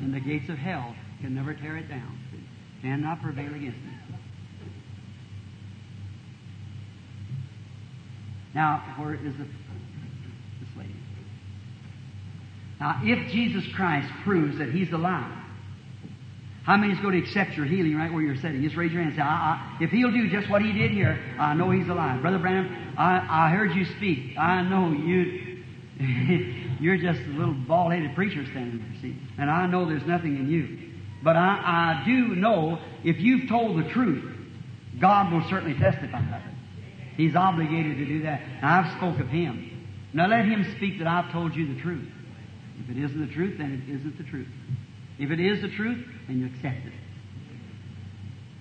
And 0.00 0.12
the 0.12 0.20
gates 0.20 0.48
of 0.48 0.56
hell 0.56 0.96
can 1.20 1.34
never 1.34 1.52
tear 1.52 1.76
it 1.76 1.88
down, 1.88 2.18
cannot 2.80 3.22
prevail 3.22 3.54
against 3.54 3.78
it. 3.78 4.16
Now, 8.54 8.94
where 8.96 9.14
is 9.14 9.34
the, 9.36 9.44
this 9.44 10.76
lady? 10.78 10.94
Now, 12.80 13.00
if 13.04 13.30
Jesus 13.30 13.64
Christ 13.74 14.08
proves 14.22 14.56
that 14.58 14.70
He's 14.70 14.90
alive, 14.92 15.43
how 16.64 16.78
many 16.78 16.94
is 16.94 17.00
going 17.00 17.12
to 17.12 17.18
accept 17.18 17.56
your 17.56 17.66
healing 17.66 17.94
right 17.94 18.10
where 18.10 18.22
you're 18.22 18.36
sitting? 18.36 18.62
Just 18.62 18.74
raise 18.74 18.90
your 18.90 19.02
hand 19.02 19.12
and 19.12 19.18
say, 19.18 19.22
I, 19.22 19.26
I, 19.28 19.76
if 19.82 19.90
he'll 19.90 20.10
do 20.10 20.30
just 20.30 20.48
what 20.48 20.62
he 20.62 20.72
did 20.72 20.92
here, 20.92 21.20
I 21.38 21.52
know 21.52 21.70
he's 21.70 21.88
alive. 21.88 22.22
Brother 22.22 22.38
Branham, 22.38 22.94
I, 22.96 23.46
I 23.46 23.50
heard 23.50 23.74
you 23.74 23.84
speak. 23.96 24.38
I 24.38 24.62
know 24.62 24.90
you, 24.92 25.62
you're 26.80 26.96
just 26.96 27.20
a 27.20 27.32
little 27.36 27.52
bald-headed 27.52 28.14
preacher 28.14 28.46
standing 28.50 28.78
there, 28.78 29.02
see? 29.02 29.14
And 29.36 29.50
I 29.50 29.66
know 29.66 29.86
there's 29.86 30.06
nothing 30.06 30.36
in 30.38 30.50
you. 30.50 30.90
But 31.22 31.36
I, 31.36 32.00
I 32.02 32.02
do 32.06 32.34
know 32.34 32.80
if 33.04 33.18
you've 33.18 33.46
told 33.46 33.84
the 33.84 33.90
truth, 33.90 34.24
God 34.98 35.32
will 35.32 35.44
certainly 35.50 35.78
testify 35.78 36.18
of 36.18 36.42
it. 36.46 36.54
He's 37.18 37.36
obligated 37.36 37.98
to 37.98 38.06
do 38.06 38.22
that. 38.22 38.40
I've 38.62 38.96
spoke 38.96 39.20
of 39.20 39.28
him. 39.28 39.86
Now 40.14 40.28
let 40.28 40.46
him 40.46 40.74
speak 40.76 40.98
that 40.98 41.06
I've 41.06 41.30
told 41.30 41.54
you 41.54 41.74
the 41.74 41.80
truth. 41.82 42.08
If 42.82 42.96
it 42.96 43.04
isn't 43.04 43.20
the 43.20 43.32
truth, 43.32 43.58
then 43.58 43.84
it 43.86 43.92
isn't 43.92 44.16
the 44.16 44.24
truth. 44.24 44.48
If 45.18 45.30
it 45.30 45.40
is 45.40 45.62
the 45.62 45.68
truth, 45.68 46.04
then 46.26 46.40
you 46.40 46.46
accept 46.46 46.86
it. 46.86 46.92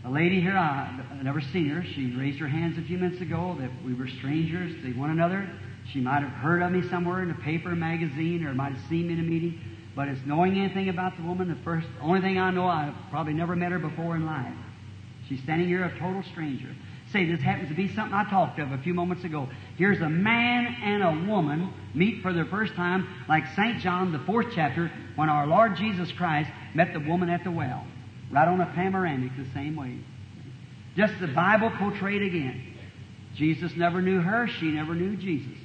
A 0.05 0.09
lady 0.09 0.41
here, 0.41 0.57
I, 0.57 1.01
have 1.09 1.23
never 1.23 1.39
seen 1.39 1.69
her. 1.69 1.83
She 1.95 2.13
raised 2.15 2.39
her 2.39 2.47
hands 2.47 2.77
a 2.77 2.81
few 2.81 2.97
minutes 2.97 3.21
ago 3.21 3.55
that 3.59 3.71
we 3.85 3.93
were 3.93 4.07
strangers 4.07 4.73
to 4.83 4.93
one 4.99 5.09
another. 5.09 5.49
She 5.91 5.99
might 5.99 6.21
have 6.21 6.31
heard 6.31 6.61
of 6.61 6.71
me 6.71 6.87
somewhere 6.89 7.23
in 7.23 7.31
a 7.31 7.35
paper, 7.35 7.69
magazine, 7.75 8.45
or 8.45 8.53
might 8.53 8.73
have 8.73 8.89
seen 8.89 9.07
me 9.07 9.13
in 9.13 9.19
a 9.19 9.23
meeting. 9.23 9.59
But 9.95 10.09
as 10.09 10.17
knowing 10.25 10.59
anything 10.59 10.89
about 10.89 11.15
the 11.17 11.23
woman, 11.23 11.47
the 11.47 11.63
first, 11.63 11.87
only 12.01 12.19
thing 12.21 12.37
I 12.37 12.51
know, 12.51 12.67
I've 12.67 12.95
probably 13.09 13.33
never 13.33 13.55
met 13.55 13.71
her 13.71 13.79
before 13.79 14.15
in 14.15 14.25
life. 14.25 14.53
She's 15.29 15.41
standing 15.43 15.67
here, 15.67 15.85
a 15.85 15.99
total 15.99 16.23
stranger. 16.31 16.75
Say, 17.13 17.25
this 17.25 17.41
happens 17.41 17.69
to 17.69 17.75
be 17.75 17.93
something 17.93 18.13
I 18.13 18.27
talked 18.27 18.57
of 18.57 18.71
a 18.71 18.79
few 18.79 18.95
moments 18.95 19.23
ago. 19.23 19.47
Here's 19.77 20.01
a 20.01 20.09
man 20.09 20.65
and 20.83 21.03
a 21.03 21.31
woman 21.31 21.71
meet 21.93 22.23
for 22.23 22.33
the 22.33 22.43
first 22.45 22.73
time, 22.73 23.07
like 23.29 23.43
St. 23.55 23.81
John, 23.81 24.11
the 24.11 24.17
fourth 24.17 24.47
chapter, 24.55 24.91
when 25.15 25.29
our 25.29 25.45
Lord 25.45 25.77
Jesus 25.77 26.11
Christ 26.11 26.49
met 26.73 26.91
the 26.91 26.99
woman 26.99 27.29
at 27.29 27.43
the 27.43 27.51
well. 27.51 27.85
Right 28.31 28.47
on 28.47 28.59
a 28.61 28.65
panoramic, 28.65 29.37
the 29.37 29.45
same 29.53 29.75
way. 29.75 29.99
Just 30.97 31.13
the 31.19 31.27
Bible 31.27 31.69
portrayed 31.77 32.23
again. 32.23 32.73
Jesus 33.35 33.75
never 33.75 34.01
knew 34.01 34.19
her, 34.19 34.47
she 34.47 34.71
never 34.71 34.95
knew 34.95 35.15
Jesus. 35.15 35.55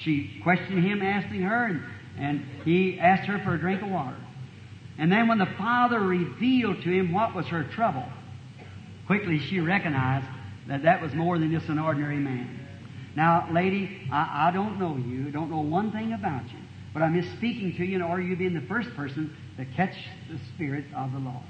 She 0.00 0.38
questioned 0.42 0.84
him, 0.84 1.00
asking 1.00 1.40
her, 1.40 1.64
and, 1.64 1.82
and 2.18 2.46
he 2.66 3.00
asked 3.00 3.26
her 3.28 3.38
for 3.38 3.54
a 3.54 3.58
drink 3.58 3.80
of 3.80 3.88
water. 3.88 4.16
And 4.98 5.10
then 5.10 5.26
when 5.26 5.38
the 5.38 5.48
Father 5.56 6.00
revealed 6.00 6.82
to 6.82 6.90
him 6.90 7.12
what 7.12 7.34
was 7.34 7.46
her 7.46 7.64
trouble, 7.64 8.04
quickly 9.06 9.38
she 9.38 9.60
recognized 9.60 10.26
that 10.68 10.82
that 10.82 11.02
was 11.02 11.12
more 11.14 11.38
than 11.38 11.50
just 11.50 11.68
an 11.68 11.78
ordinary 11.78 12.18
man. 12.18 12.66
Now, 13.16 13.48
lady, 13.50 14.08
I, 14.12 14.48
I 14.48 14.50
don't 14.52 14.78
know 14.78 14.96
you, 14.96 15.30
don't 15.30 15.50
know 15.50 15.60
one 15.60 15.90
thing 15.90 16.12
about 16.12 16.44
you, 16.44 16.58
but 16.94 17.02
I'm 17.02 17.20
just 17.20 17.34
speaking 17.36 17.74
to 17.76 17.84
you 17.84 17.96
in 17.96 18.02
order 18.02 18.22
you 18.22 18.36
being 18.36 18.54
the 18.54 18.66
first 18.68 18.94
person 18.94 19.34
to 19.56 19.64
catch 19.64 19.96
the 20.30 20.38
Spirit 20.54 20.84
of 20.94 21.12
the 21.12 21.18
Lord. 21.18 21.42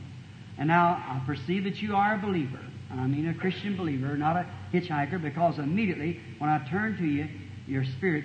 And 0.57 0.69
now 0.69 0.87
I 0.87 1.23
perceive 1.27 1.65
that 1.65 1.83
you 1.83 1.95
are 1.95 2.15
a 2.15 2.19
believer. 2.19 2.61
I 2.91 3.07
mean 3.07 3.29
a 3.29 3.35
Christian 3.35 3.77
believer, 3.77 4.17
not 4.17 4.37
a 4.37 4.47
hitchhiker, 4.73 5.21
because 5.21 5.59
immediately 5.59 6.21
when 6.39 6.49
I 6.49 6.67
turn 6.71 6.97
to 6.97 7.05
you, 7.05 7.29
your 7.67 7.85
spirit 7.85 8.25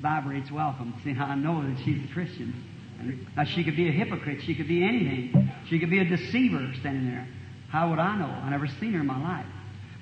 vibrates 0.00 0.50
welcome. 0.50 0.94
See, 1.04 1.10
I 1.10 1.34
know 1.34 1.62
that 1.62 1.82
she's 1.84 2.02
a 2.08 2.12
Christian. 2.12 2.54
And 3.00 3.26
now, 3.36 3.44
she 3.44 3.62
could 3.64 3.76
be 3.76 3.88
a 3.88 3.92
hypocrite. 3.92 4.42
She 4.42 4.54
could 4.54 4.68
be 4.68 4.82
anything. 4.82 5.52
She 5.68 5.78
could 5.78 5.90
be 5.90 5.98
a 5.98 6.04
deceiver 6.04 6.72
standing 6.80 7.10
there. 7.10 7.28
How 7.68 7.90
would 7.90 7.98
I 7.98 8.16
know? 8.16 8.26
I 8.26 8.48
never 8.48 8.66
seen 8.66 8.92
her 8.92 9.00
in 9.00 9.06
my 9.06 9.20
life. 9.20 9.46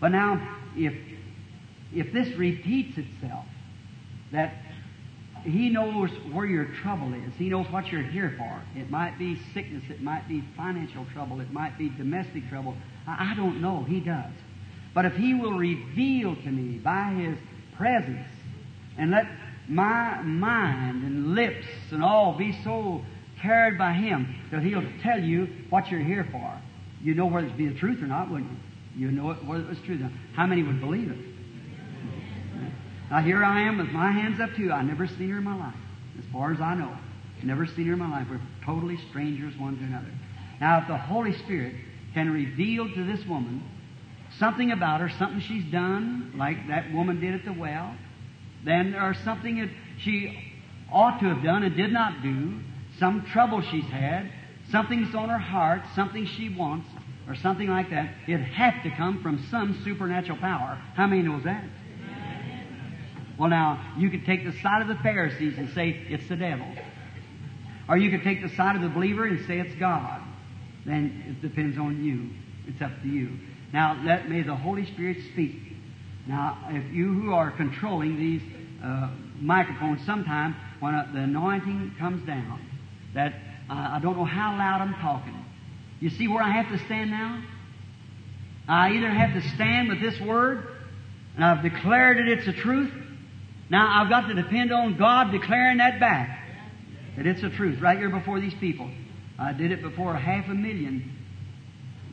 But 0.04 0.12
now, 0.12 0.38
if 0.76 0.92
if 1.94 2.12
this 2.12 2.28
repeats 2.36 2.98
itself, 2.98 3.46
that 4.32 4.52
he 5.44 5.70
knows 5.70 6.10
where 6.30 6.44
your 6.44 6.66
trouble 6.82 7.14
is. 7.14 7.32
He 7.38 7.48
knows 7.48 7.64
what 7.70 7.90
you're 7.90 8.02
here 8.02 8.34
for. 8.36 8.60
It 8.78 8.90
might 8.90 9.18
be 9.18 9.40
sickness. 9.54 9.82
It 9.88 10.02
might 10.02 10.28
be 10.28 10.44
financial 10.58 11.06
trouble. 11.14 11.40
It 11.40 11.50
might 11.54 11.78
be 11.78 11.88
domestic 11.88 12.46
trouble. 12.50 12.76
I, 13.06 13.32
I 13.32 13.34
don't 13.34 13.62
know. 13.62 13.82
He 13.84 14.00
does. 14.00 14.30
But 14.92 15.06
if 15.06 15.14
He 15.14 15.32
will 15.32 15.54
reveal 15.54 16.36
to 16.36 16.50
me 16.50 16.76
by 16.76 17.14
His 17.14 17.38
presence 17.74 18.28
and 18.98 19.10
let 19.10 19.26
my 19.70 20.20
mind 20.20 21.02
and 21.02 21.34
lips 21.34 21.66
and 21.90 22.04
all 22.04 22.36
be 22.36 22.52
so 22.62 23.00
carried 23.40 23.78
by 23.78 23.94
Him 23.94 24.34
that 24.50 24.62
He'll 24.62 24.84
tell 25.02 25.18
you 25.18 25.48
what 25.70 25.90
you're 25.90 26.04
here 26.04 26.28
for. 26.30 26.60
You 27.00 27.14
know 27.14 27.24
whether 27.24 27.46
it's 27.46 27.56
be 27.56 27.68
the 27.68 27.78
truth 27.78 28.02
or 28.02 28.06
not, 28.06 28.30
wouldn't 28.30 28.50
you? 28.50 28.58
You 28.96 29.10
know 29.10 29.30
it, 29.30 29.44
was 29.44 29.78
true. 29.84 29.98
How 30.34 30.46
many 30.46 30.62
would 30.62 30.80
believe 30.80 31.10
it? 31.10 31.18
Now 33.10 33.20
here 33.20 33.44
I 33.44 33.62
am 33.62 33.78
with 33.78 33.88
my 33.88 34.10
hands 34.10 34.40
up 34.40 34.54
to 34.54 34.62
you. 34.62 34.72
I 34.72 34.82
never 34.82 35.06
seen 35.06 35.30
her 35.30 35.38
in 35.38 35.44
my 35.44 35.56
life, 35.56 35.74
as 36.18 36.24
far 36.32 36.52
as 36.52 36.60
I 36.60 36.74
know. 36.74 36.96
Never 37.42 37.66
seen 37.66 37.86
her 37.88 37.92
in 37.92 37.98
my 37.98 38.10
life. 38.10 38.26
We're 38.30 38.40
totally 38.64 38.98
strangers 39.10 39.52
one 39.58 39.76
to 39.76 39.84
another. 39.84 40.10
Now, 40.60 40.80
if 40.80 40.88
the 40.88 40.96
Holy 40.96 41.36
Spirit 41.40 41.74
can 42.14 42.30
reveal 42.30 42.88
to 42.88 43.04
this 43.04 43.24
woman 43.26 43.62
something 44.38 44.72
about 44.72 45.00
her, 45.00 45.10
something 45.18 45.40
she's 45.40 45.70
done, 45.70 46.32
like 46.36 46.68
that 46.68 46.92
woman 46.92 47.20
did 47.20 47.34
at 47.34 47.44
the 47.44 47.52
well, 47.52 47.94
then 48.64 48.94
or 48.94 49.14
something 49.24 49.58
that 49.60 49.68
she 49.98 50.54
ought 50.90 51.20
to 51.20 51.26
have 51.26 51.42
done 51.42 51.64
and 51.64 51.76
did 51.76 51.92
not 51.92 52.22
do, 52.22 52.60
some 52.98 53.26
trouble 53.26 53.60
she's 53.60 53.84
had, 53.84 54.30
something's 54.70 55.14
on 55.14 55.28
her 55.28 55.38
heart, 55.38 55.82
something 55.94 56.24
she 56.24 56.48
wants, 56.48 56.88
or 57.26 57.34
something 57.34 57.68
like 57.68 57.90
that, 57.90 58.14
it 58.26 58.38
had 58.38 58.82
to 58.82 58.90
come 58.90 59.22
from 59.22 59.46
some 59.50 59.80
supernatural 59.84 60.38
power. 60.38 60.78
How 60.94 61.06
many 61.06 61.22
knows 61.22 61.44
that? 61.44 61.64
Well, 63.38 63.48
now, 63.48 63.94
you 63.98 64.10
could 64.10 64.24
take 64.24 64.44
the 64.44 64.52
side 64.60 64.82
of 64.82 64.88
the 64.88 64.96
Pharisees 65.02 65.58
and 65.58 65.68
say 65.70 66.06
it's 66.08 66.28
the 66.28 66.36
devil. 66.36 66.66
Or 67.88 67.96
you 67.96 68.10
could 68.10 68.22
take 68.22 68.42
the 68.42 68.54
side 68.54 68.76
of 68.76 68.82
the 68.82 68.88
believer 68.88 69.26
and 69.26 69.44
say 69.46 69.58
it's 69.58 69.74
God. 69.74 70.22
Then 70.86 71.24
it 71.28 71.42
depends 71.42 71.78
on 71.78 72.04
you. 72.04 72.30
It's 72.66 72.80
up 72.80 73.02
to 73.02 73.08
you. 73.08 73.30
Now, 73.72 74.00
let 74.04 74.28
may 74.28 74.42
the 74.42 74.54
Holy 74.54 74.86
Spirit 74.86 75.18
speak. 75.32 75.56
Now, 76.26 76.58
if 76.68 76.92
you 76.92 77.12
who 77.12 77.32
are 77.32 77.50
controlling 77.50 78.16
these 78.16 78.42
uh, 78.82 79.10
microphones, 79.40 80.04
sometime 80.06 80.54
when 80.80 80.94
uh, 80.94 81.08
the 81.12 81.20
anointing 81.20 81.96
comes 81.98 82.24
down, 82.26 82.64
that 83.14 83.34
uh, 83.68 83.72
I 83.92 83.98
don't 84.00 84.16
know 84.16 84.24
how 84.24 84.56
loud 84.56 84.80
I'm 84.80 84.94
talking. 84.94 85.43
You 86.04 86.10
see 86.10 86.28
where 86.28 86.42
I 86.42 86.50
have 86.50 86.68
to 86.68 86.76
stand 86.84 87.10
now? 87.10 87.42
I 88.68 88.90
either 88.90 89.08
have 89.08 89.32
to 89.42 89.48
stand 89.54 89.88
with 89.88 90.02
this 90.02 90.20
word, 90.20 90.68
and 91.34 91.42
I've 91.42 91.62
declared 91.62 92.18
it 92.18 92.28
it's 92.28 92.44
the 92.44 92.52
truth. 92.52 92.92
Now 93.70 94.02
I've 94.02 94.10
got 94.10 94.28
to 94.28 94.34
depend 94.34 94.70
on 94.70 94.98
God 94.98 95.32
declaring 95.32 95.78
that 95.78 96.00
back. 96.00 96.46
That 97.16 97.26
it's 97.26 97.40
the 97.40 97.48
truth 97.48 97.80
right 97.80 97.96
here 97.96 98.10
before 98.10 98.38
these 98.38 98.52
people. 98.52 98.90
I 99.38 99.54
did 99.54 99.72
it 99.72 99.80
before 99.80 100.14
half 100.14 100.46
a 100.50 100.54
million. 100.54 101.10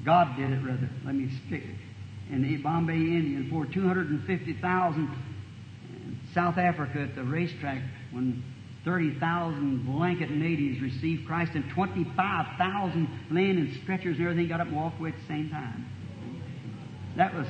God 0.06 0.38
did 0.38 0.52
it, 0.52 0.64
rather. 0.64 0.90
Let 1.06 1.14
me 1.14 1.30
stick 1.48 1.64
it. 1.66 2.34
In 2.34 2.44
the 2.44 2.56
Bombay, 2.64 2.94
Indian, 2.94 3.50
for 3.50 3.66
250,000 3.66 5.02
in 5.02 6.20
South 6.34 6.58
Africa 6.58 7.02
at 7.02 7.16
the 7.16 7.26
racetrack 7.26 7.82
when 8.12 8.42
30,000 8.84 9.86
blanket 9.86 10.32
natives 10.32 10.82
received 10.82 11.28
Christ 11.28 11.54
and 11.54 11.70
25,000 11.70 13.10
laying 13.30 13.58
in 13.58 13.80
stretchers 13.84 14.18
and 14.18 14.26
everything 14.26 14.48
got 14.48 14.60
up 14.60 14.68
and 14.68 14.76
walked 14.76 15.00
away 15.00 15.10
at 15.10 15.16
the 15.16 15.28
same 15.28 15.50
time. 15.50 15.86
That 17.16 17.36
was, 17.36 17.46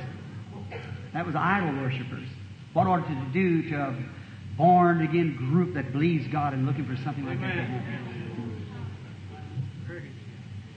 that 1.14 1.24
was 1.24 1.34
idol 1.34 1.80
worshippers. 1.80 2.28
What 2.72 2.86
ought 2.86 3.06
to 3.06 3.26
do 3.32 3.70
to 3.70 3.76
a 3.76 3.96
born 4.56 5.02
again 5.02 5.36
group 5.36 5.74
that 5.74 5.92
believes 5.92 6.26
God 6.28 6.52
and 6.52 6.66
looking 6.66 6.84
for 6.86 6.96
something 7.02 7.24
like 7.24 7.40
that 7.40 7.68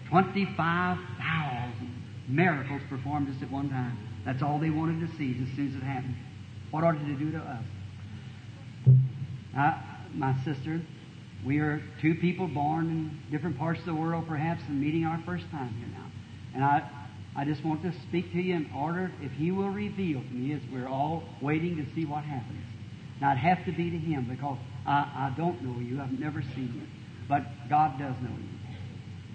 25,000 0.09 2.03
miracles 2.27 2.81
performed 2.89 3.27
just 3.27 3.41
at 3.41 3.51
one 3.51 3.69
time. 3.69 3.97
That's 4.23 4.41
all 4.41 4.59
they 4.59 4.69
wanted 4.69 5.05
to 5.05 5.17
see 5.17 5.31
as 5.41 5.55
soon 5.55 5.69
as 5.69 5.75
it 5.75 5.83
happened. 5.83 6.15
What 6.71 6.83
ought 6.83 6.93
to 6.93 7.13
do 7.15 7.31
to 7.31 7.39
us? 7.39 7.63
My 10.15 10.35
sister, 10.43 10.81
we 11.45 11.59
are 11.59 11.81
two 12.01 12.15
people 12.15 12.47
born 12.47 12.89
in 12.89 13.31
different 13.31 13.57
parts 13.57 13.79
of 13.81 13.85
the 13.85 13.95
world, 13.95 14.25
perhaps, 14.27 14.63
and 14.67 14.81
meeting 14.81 15.05
our 15.05 15.21
first 15.25 15.43
time 15.51 15.73
here 15.77 15.87
now. 15.87 16.11
And 16.53 16.63
I, 16.63 16.89
I 17.35 17.45
just 17.45 17.63
want 17.63 17.83
to 17.83 17.93
speak 18.07 18.31
to 18.31 18.41
you 18.41 18.55
in 18.55 18.71
order, 18.75 19.11
if 19.21 19.31
He 19.33 19.51
will 19.51 19.69
reveal 19.69 20.21
to 20.21 20.33
me, 20.33 20.53
as 20.53 20.61
we're 20.71 20.87
all 20.87 21.23
waiting 21.41 21.75
to 21.77 21.85
see 21.93 22.05
what 22.05 22.23
happens. 22.23 22.65
Now, 23.21 23.33
it 23.33 23.37
has 23.37 23.57
to 23.65 23.71
be 23.71 23.91
to 23.91 23.97
Him 23.97 24.27
because 24.29 24.57
I, 24.87 25.31
I 25.31 25.33
don't 25.37 25.61
know 25.61 25.79
you. 25.79 26.01
I've 26.01 26.17
never 26.17 26.41
seen 26.41 26.71
you. 26.73 26.87
But 27.27 27.43
God 27.69 27.99
does 27.99 28.15
know 28.21 28.35
you. 28.35 28.49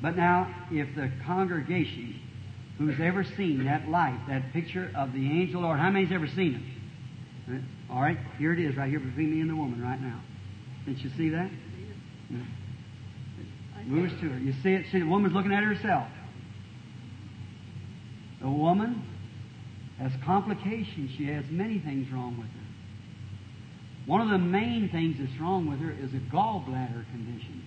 But 0.03 0.17
now, 0.17 0.53
if 0.71 0.95
the 0.97 1.13
congregation 1.27 2.21
who's 2.79 2.99
ever 3.01 3.25
seen 3.37 3.65
that 3.65 3.89
light, 3.89 4.19
that 4.29 4.53
picture 4.53 4.91
of 4.97 5.13
the 5.13 5.27
angel 5.31 5.61
Lord, 5.63 5.79
how 5.79 5.91
many's 5.91 6.13
ever 6.13 6.27
seen 6.29 6.55
it? 7.49 7.61
All 7.91 8.01
right, 8.01 8.19
here 8.39 8.53
it 8.53 8.61
is, 8.61 8.77
right 8.77 8.89
here 8.89 9.01
between 9.01 9.35
me 9.35 9.41
and 9.41 9.51
the 9.51 9.57
woman 9.57 9.83
right 9.83 10.01
now. 10.01 10.21
Did 10.87 10.99
you 10.99 11.11
see 11.17 11.29
that? 11.31 11.51
Moves 13.87 14.13
to 14.21 14.29
her. 14.29 14.39
You 14.39 14.53
see 14.63 14.73
it? 14.75 14.87
See, 14.93 15.01
the 15.01 15.07
woman's 15.07 15.35
looking 15.35 15.53
at 15.53 15.65
herself. 15.65 16.09
The 18.41 18.51
woman 18.51 19.03
has 19.99 20.13
complications. 20.25 21.11
She 21.17 21.27
has 21.27 21.45
many 21.51 21.79
things 21.79 22.11
wrong 22.13 22.37
with 22.39 22.49
her. 22.49 22.61
One 24.07 24.21
of 24.23 24.31
the 24.31 24.39
main 24.39 24.89
things 24.91 25.17
that's 25.19 25.41
wrong 25.41 25.69
with 25.69 25.81
her 25.81 25.91
is 25.91 26.13
a 26.15 26.21
gallbladder 26.35 27.05
condition. 27.11 27.63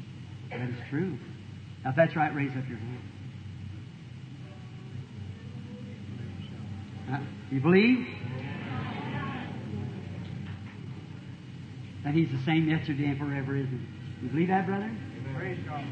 That 0.49 0.69
is 0.69 0.75
true. 0.89 1.17
Now, 1.83 1.91
if 1.91 1.95
that's 1.95 2.15
right, 2.15 2.33
raise 2.33 2.51
up 2.51 2.67
your 2.67 2.77
hand. 2.77 2.99
You 7.51 7.59
believe? 7.59 8.07
That 12.03 12.13
He's 12.13 12.29
the 12.29 12.43
same 12.45 12.69
yesterday 12.69 13.05
and 13.05 13.17
forever, 13.17 13.55
isn't 13.55 13.69
He? 13.69 14.25
You 14.25 14.29
believe 14.29 14.47
that, 14.49 14.65
brother? 14.65 14.91
Praise 15.35 15.59
God. 15.65 15.83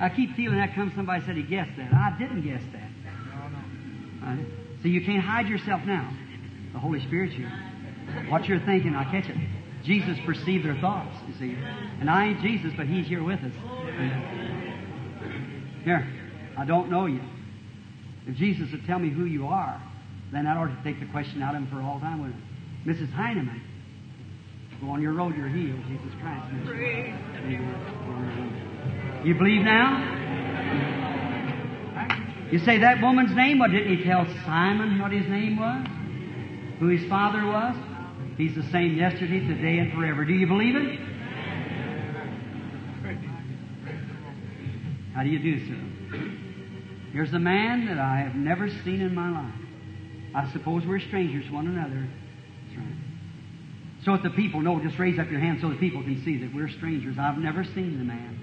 I 0.00 0.08
keep 0.08 0.34
feeling 0.34 0.58
that 0.58 0.74
comes 0.74 0.92
somebody 0.94 1.24
said 1.24 1.36
he 1.36 1.42
guessed 1.42 1.70
that. 1.76 1.92
I 1.92 2.16
didn't 2.18 2.42
guess 2.42 2.62
that. 2.72 2.90
Uh, 4.26 4.36
so 4.82 4.88
you 4.88 5.04
can't 5.04 5.22
hide 5.22 5.48
yourself 5.48 5.82
now. 5.84 6.12
The 6.72 6.78
Holy 6.78 7.00
Spirit's 7.06 7.34
here. 7.34 7.52
What 8.28 8.46
you're 8.46 8.60
thinking, 8.60 8.94
I 8.94 9.04
catch 9.04 9.28
it. 9.28 9.36
Jesus 9.84 10.18
perceived 10.24 10.64
their 10.64 10.76
thoughts, 10.80 11.16
you 11.28 11.34
see. 11.34 11.56
And 12.00 12.08
I 12.08 12.28
ain't 12.28 12.40
Jesus, 12.40 12.72
but 12.76 12.86
He's 12.86 13.06
here 13.06 13.22
with 13.22 13.40
us. 13.40 13.52
Here, 15.84 16.08
I 16.56 16.64
don't 16.64 16.90
know 16.90 17.06
you. 17.06 17.20
If 18.26 18.36
Jesus 18.36 18.70
would 18.72 18.86
tell 18.86 18.98
me 18.98 19.10
who 19.10 19.24
you 19.24 19.46
are, 19.46 19.82
then 20.32 20.46
ought 20.46 20.66
to 20.66 20.78
take 20.84 21.00
the 21.00 21.06
question 21.06 21.42
out 21.42 21.54
of 21.54 21.62
him 21.62 21.68
for 21.68 21.80
all 21.82 22.00
time, 22.00 22.20
wouldn't 22.22 22.38
it? 22.38 22.88
Mrs. 22.88 23.12
Heineman, 23.12 23.60
go 24.82 24.90
on 24.90 25.00
your 25.00 25.12
road, 25.12 25.36
you're 25.36 25.48
healed, 25.48 25.80
Jesus 25.86 26.12
Christ. 26.20 26.52
You 29.24 29.34
believe 29.34 29.62
now? 29.62 30.18
You 32.50 32.58
say 32.58 32.78
that 32.78 33.00
woman's 33.00 33.34
name? 33.34 33.60
What 33.60 33.70
didn't 33.70 33.96
he 33.96 34.04
tell 34.04 34.26
Simon 34.44 34.98
what 34.98 35.12
his 35.12 35.26
name 35.28 35.56
was? 35.56 35.86
Who 36.80 36.88
his 36.88 37.08
father 37.08 37.46
was? 37.46 37.76
He's 38.36 38.56
the 38.56 38.68
same 38.70 38.96
yesterday, 38.96 39.40
today, 39.46 39.78
and 39.78 39.92
forever. 39.92 40.24
Do 40.24 40.32
you 40.32 40.46
believe 40.48 40.74
it? 40.74 40.98
How 45.14 45.22
do 45.22 45.28
you 45.28 45.38
do, 45.38 45.58
sir? 45.66 45.78
Here's 47.12 47.32
a 47.32 47.38
man 47.38 47.86
that 47.86 47.98
I 47.98 48.16
have 48.16 48.34
never 48.34 48.68
seen 48.68 49.00
in 49.00 49.14
my 49.14 49.30
life. 49.30 49.54
I 50.34 50.50
suppose 50.52 50.84
we're 50.86 51.00
strangers 51.00 51.46
to 51.46 51.52
one 51.52 51.66
another. 51.68 52.08
That's 52.66 52.78
right. 52.78 53.01
So 54.04 54.12
that 54.12 54.22
the 54.22 54.30
people 54.30 54.60
know, 54.60 54.80
just 54.80 54.98
raise 54.98 55.18
up 55.18 55.30
your 55.30 55.40
hand 55.40 55.60
so 55.60 55.68
the 55.68 55.76
people 55.76 56.02
can 56.02 56.22
see 56.24 56.38
that 56.38 56.54
we're 56.54 56.68
strangers. 56.68 57.16
I've 57.18 57.38
never 57.38 57.62
seen 57.62 57.98
the 57.98 58.04
man. 58.04 58.40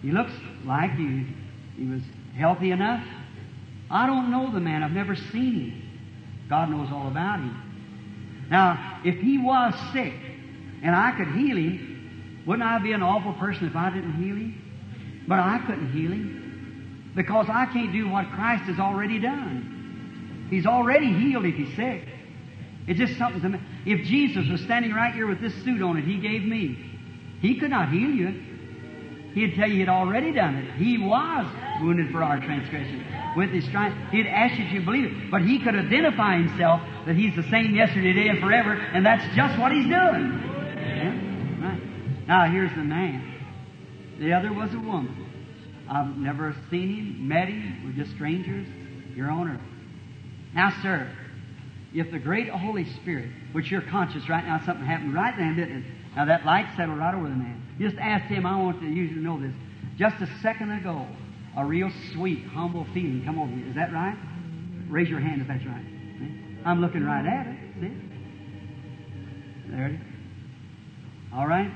He 0.00 0.10
looks 0.10 0.32
like 0.64 0.92
he, 0.92 1.26
he 1.76 1.86
was 1.86 2.02
healthy 2.36 2.70
enough. 2.70 3.04
I 3.90 4.06
don't 4.06 4.30
know 4.30 4.50
the 4.52 4.60
man. 4.60 4.82
I've 4.82 4.92
never 4.92 5.16
seen 5.16 5.70
him. 5.70 5.82
God 6.48 6.70
knows 6.70 6.88
all 6.90 7.08
about 7.08 7.40
him. 7.40 8.46
Now, 8.50 9.00
if 9.04 9.16
he 9.16 9.38
was 9.38 9.74
sick 9.92 10.14
and 10.82 10.94
I 10.94 11.12
could 11.12 11.28
heal 11.28 11.56
him, 11.56 12.42
wouldn't 12.46 12.66
I 12.66 12.78
be 12.78 12.92
an 12.92 13.02
awful 13.02 13.34
person 13.34 13.66
if 13.66 13.76
I 13.76 13.90
didn't 13.90 14.14
heal 14.14 14.36
him? 14.36 15.24
But 15.28 15.40
I 15.40 15.58
couldn't 15.66 15.92
heal 15.92 16.12
him 16.12 17.12
because 17.14 17.46
I 17.50 17.66
can't 17.66 17.92
do 17.92 18.08
what 18.08 18.30
Christ 18.30 18.64
has 18.64 18.78
already 18.78 19.18
done. 19.18 20.46
He's 20.48 20.64
already 20.64 21.12
healed 21.12 21.44
if 21.44 21.54
he's 21.54 21.76
sick. 21.76 22.08
It's 22.88 22.98
just 22.98 23.18
something 23.18 23.42
to 23.42 23.50
me. 23.50 23.60
If 23.84 24.06
Jesus 24.06 24.48
was 24.48 24.62
standing 24.62 24.92
right 24.94 25.12
here 25.14 25.26
with 25.26 25.40
this 25.40 25.54
suit 25.62 25.82
on 25.82 25.98
it 25.98 26.04
he 26.04 26.16
gave 26.16 26.42
me, 26.42 26.76
he 27.40 27.60
could 27.60 27.70
not 27.70 27.90
heal 27.90 28.10
you. 28.10 28.42
He'd 29.34 29.54
tell 29.54 29.68
you 29.68 29.76
he'd 29.76 29.90
already 29.90 30.32
done 30.32 30.56
it. 30.56 30.74
He 30.76 30.96
was 30.96 31.46
wounded 31.82 32.10
for 32.10 32.24
our 32.24 32.40
transgression. 32.40 33.04
With 33.36 33.50
his 33.50 33.64
stripes, 33.66 33.94
he'd 34.10 34.26
ask 34.26 34.58
you 34.58 34.80
to 34.80 34.84
believe 34.84 35.04
it. 35.04 35.30
But 35.30 35.42
he 35.42 35.58
could 35.58 35.76
identify 35.76 36.38
himself 36.38 36.80
that 37.06 37.14
he's 37.14 37.36
the 37.36 37.48
same 37.50 37.74
yesterday, 37.74 38.14
today, 38.14 38.28
and 38.28 38.40
forever, 38.40 38.72
and 38.72 39.04
that's 39.04 39.22
just 39.36 39.58
what 39.60 39.70
he's 39.70 39.84
doing. 39.84 40.42
Yeah? 40.74 41.68
Right. 41.68 42.26
Now 42.26 42.50
here's 42.50 42.70
the 42.70 42.82
man. 42.82 43.34
The 44.18 44.32
other 44.32 44.52
was 44.52 44.72
a 44.72 44.80
woman. 44.80 45.26
I've 45.88 46.16
never 46.16 46.56
seen 46.70 46.88
him, 46.88 47.28
met 47.28 47.48
him. 47.48 47.84
We're 47.84 48.02
just 48.02 48.14
strangers. 48.16 48.66
Your 49.14 49.30
owner. 49.30 49.60
Now, 50.54 50.72
sir, 50.82 51.10
if 51.94 52.10
the 52.10 52.18
great 52.18 52.48
Holy 52.48 52.84
Spirit, 52.96 53.30
which 53.52 53.70
you're 53.70 53.82
conscious 53.82 54.28
right 54.28 54.44
now, 54.44 54.60
something 54.64 54.84
happened 54.84 55.14
right 55.14 55.34
then, 55.36 55.56
didn't 55.56 55.84
it? 55.84 55.84
Now 56.16 56.26
that 56.26 56.44
light 56.44 56.66
settled 56.76 56.98
right 56.98 57.14
over 57.14 57.28
the 57.28 57.34
man. 57.34 57.62
Just 57.78 57.96
ask 57.96 58.26
him, 58.26 58.44
I 58.44 58.60
want 58.60 58.82
you 58.82 59.08
to 59.08 59.18
know 59.18 59.40
this. 59.40 59.54
Just 59.96 60.20
a 60.20 60.26
second 60.40 60.70
ago, 60.70 61.06
a 61.56 61.64
real 61.64 61.90
sweet, 62.12 62.44
humble 62.46 62.86
feeling 62.92 63.22
come 63.24 63.38
over 63.38 63.52
you. 63.52 63.68
Is 63.68 63.74
that 63.74 63.92
right? 63.92 64.16
Raise 64.88 65.08
your 65.08 65.20
hand 65.20 65.42
if 65.42 65.48
that's 65.48 65.64
right. 65.64 65.84
See? 66.18 66.58
I'm 66.64 66.80
looking 66.80 67.04
right 67.04 67.24
at 67.24 67.46
it. 67.46 67.56
See? 67.80 67.96
There 69.70 69.86
it 69.86 69.94
is. 69.94 70.00
All 71.34 71.46
right? 71.46 71.70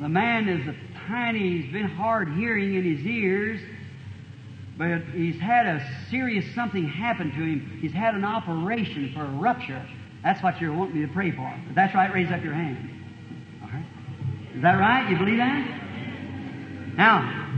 The 0.00 0.08
man 0.08 0.48
is 0.48 0.66
a 0.68 0.74
tiny, 1.08 1.60
he's 1.60 1.72
been 1.72 1.88
hard 1.88 2.32
hearing 2.34 2.74
in 2.74 2.96
his 2.96 3.04
ears, 3.04 3.60
but 4.78 5.02
he's 5.12 5.40
had 5.40 5.66
a 5.66 5.84
serious 6.08 6.44
something 6.54 6.88
happen 6.88 7.30
to 7.32 7.36
him. 7.36 7.78
He's 7.80 7.92
had 7.92 8.14
an 8.14 8.24
operation 8.24 9.12
for 9.12 9.24
a 9.24 9.30
rupture. 9.30 9.84
That's 10.22 10.40
what 10.40 10.60
you're 10.60 10.72
wanting 10.72 11.00
me 11.00 11.06
to 11.06 11.12
pray 11.12 11.32
for. 11.32 11.52
If 11.68 11.74
that's 11.74 11.94
right, 11.96 12.12
raise 12.14 12.30
up 12.30 12.44
your 12.44 12.54
hand. 12.54 12.88
All 13.60 13.68
right. 13.68 13.84
Is 14.54 14.62
that 14.62 14.78
right? 14.78 15.10
You 15.10 15.18
believe 15.18 15.38
that? 15.38 15.66
Now, 16.96 17.48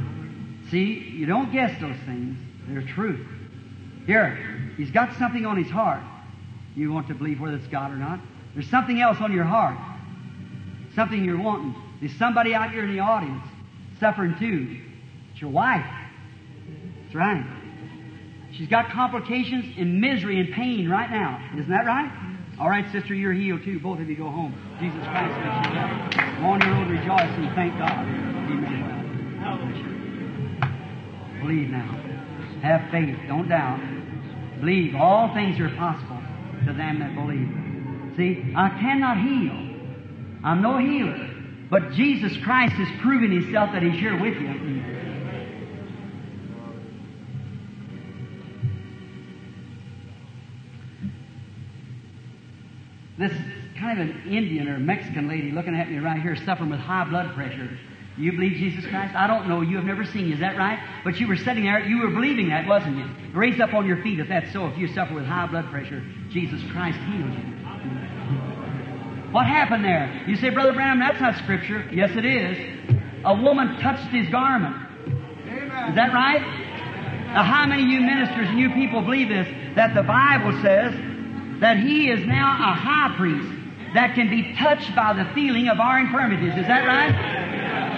see, 0.70 1.14
you 1.14 1.26
don't 1.26 1.52
guess 1.52 1.78
those 1.78 1.96
things. 2.06 2.38
They're 2.68 2.82
truth. 2.82 3.26
Here, 4.06 4.72
he's 4.78 4.90
got 4.90 5.14
something 5.18 5.44
on 5.44 5.62
his 5.62 5.70
heart. 5.70 6.02
You 6.74 6.90
want 6.90 7.08
to 7.08 7.14
believe 7.14 7.38
whether 7.38 7.56
it's 7.56 7.66
God 7.66 7.92
or 7.92 7.96
not. 7.96 8.20
There's 8.54 8.68
something 8.70 8.98
else 8.98 9.18
on 9.20 9.32
your 9.32 9.44
heart. 9.44 9.76
Something 10.94 11.22
you're 11.24 11.40
wanting. 11.40 11.74
There's 12.00 12.16
somebody 12.16 12.54
out 12.54 12.70
here 12.70 12.84
in 12.84 12.92
the 12.92 13.00
audience 13.00 13.44
suffering 13.98 14.36
too. 14.38 14.78
It's 15.32 15.40
your 15.42 15.50
wife. 15.50 15.84
That's 17.10 17.16
right. 17.16 17.44
She's 18.52 18.68
got 18.68 18.90
complications 18.90 19.64
and 19.76 20.00
misery 20.00 20.38
and 20.38 20.52
pain 20.52 20.88
right 20.88 21.10
now. 21.10 21.42
Isn't 21.58 21.68
that 21.68 21.84
right? 21.84 22.08
All 22.60 22.70
right, 22.70 22.84
sister, 22.92 23.14
you're 23.14 23.32
healed 23.32 23.64
too. 23.64 23.80
Both 23.80 23.98
of 23.98 24.08
you 24.08 24.14
go 24.16 24.30
home. 24.30 24.54
Jesus 24.78 25.02
Christ 25.08 25.34
makes 25.42 25.66
you. 25.66 26.22
Go 26.38 26.46
on 26.50 26.60
your 26.60 26.70
road 26.70 26.88
rejoicing. 26.88 27.50
Thank 27.56 27.76
God. 27.78 28.06
You. 28.48 28.60
Believe 31.40 31.70
now. 31.70 31.98
Have 32.62 32.88
faith. 32.92 33.18
Don't 33.26 33.48
doubt. 33.48 33.80
Believe. 34.60 34.94
All 34.94 35.34
things 35.34 35.58
are 35.58 35.70
possible 35.70 36.22
to 36.66 36.72
them 36.72 37.00
that 37.00 37.16
believe. 37.16 38.16
See, 38.16 38.54
I 38.54 38.68
cannot 38.78 39.18
heal. 39.18 39.50
I'm 40.44 40.62
no 40.62 40.78
healer. 40.78 41.28
But 41.70 41.90
Jesus 41.92 42.36
Christ 42.44 42.74
has 42.74 43.00
proven 43.00 43.32
Himself 43.32 43.70
that 43.72 43.82
He's 43.82 43.98
here 43.98 44.16
with 44.20 44.34
you. 44.40 45.09
This 53.20 53.32
kind 53.78 54.00
of 54.00 54.08
an 54.08 54.22
Indian 54.32 54.66
or 54.66 54.78
Mexican 54.78 55.28
lady 55.28 55.50
looking 55.50 55.74
at 55.74 55.90
me 55.90 55.98
right 55.98 56.20
here 56.20 56.36
suffering 56.36 56.70
with 56.70 56.80
high 56.80 57.04
blood 57.04 57.34
pressure. 57.34 57.68
You 58.16 58.32
believe 58.32 58.52
Jesus 58.52 58.86
Christ? 58.86 59.14
I 59.14 59.26
don't 59.26 59.46
know. 59.46 59.60
You 59.60 59.76
have 59.76 59.84
never 59.84 60.06
seen. 60.06 60.26
You. 60.26 60.34
Is 60.34 60.40
that 60.40 60.56
right? 60.56 60.78
But 61.04 61.20
you 61.20 61.28
were 61.28 61.36
sitting 61.36 61.64
there. 61.64 61.86
You 61.86 61.98
were 62.00 62.08
believing 62.08 62.48
that, 62.48 62.66
wasn't 62.66 62.96
you? 62.96 63.04
Raise 63.34 63.60
up 63.60 63.74
on 63.74 63.86
your 63.86 64.02
feet 64.02 64.20
if 64.20 64.28
that's 64.28 64.50
so. 64.54 64.66
If 64.68 64.78
you 64.78 64.88
suffer 64.88 65.12
with 65.12 65.26
high 65.26 65.46
blood 65.46 65.70
pressure, 65.70 66.02
Jesus 66.30 66.62
Christ 66.72 66.98
heals 66.98 67.34
you. 67.36 67.56
What 69.30 69.46
happened 69.46 69.84
there? 69.84 70.24
You 70.26 70.34
say, 70.34 70.50
Brother 70.50 70.72
Branham, 70.72 70.98
that's 70.98 71.20
not 71.20 71.36
Scripture. 71.38 71.88
Yes, 71.92 72.10
it 72.16 72.24
is. 72.24 72.58
A 73.24 73.32
woman 73.32 73.78
touched 73.78 74.12
his 74.12 74.28
garment. 74.28 74.74
Is 75.06 75.94
that 75.94 76.12
right? 76.12 76.40
Now, 77.28 77.44
how 77.44 77.64
many 77.64 77.84
of 77.84 77.88
you 77.88 78.00
ministers 78.00 78.48
and 78.48 78.58
you 78.58 78.70
people 78.70 79.02
believe 79.02 79.28
this? 79.28 79.46
That 79.76 79.94
the 79.94 80.02
Bible 80.02 80.60
says 80.62 80.92
that 81.60 81.78
he 81.78 82.10
is 82.10 82.26
now 82.26 82.52
a 82.52 82.74
high 82.74 83.14
priest 83.16 83.48
that 83.94 84.14
can 84.14 84.30
be 84.30 84.54
touched 84.56 84.94
by 84.94 85.12
the 85.12 85.24
feeling 85.34 85.68
of 85.68 85.80
our 85.80 86.00
infirmities. 86.00 86.56
Is 86.56 86.66
that 86.66 86.86
right? 86.86 87.10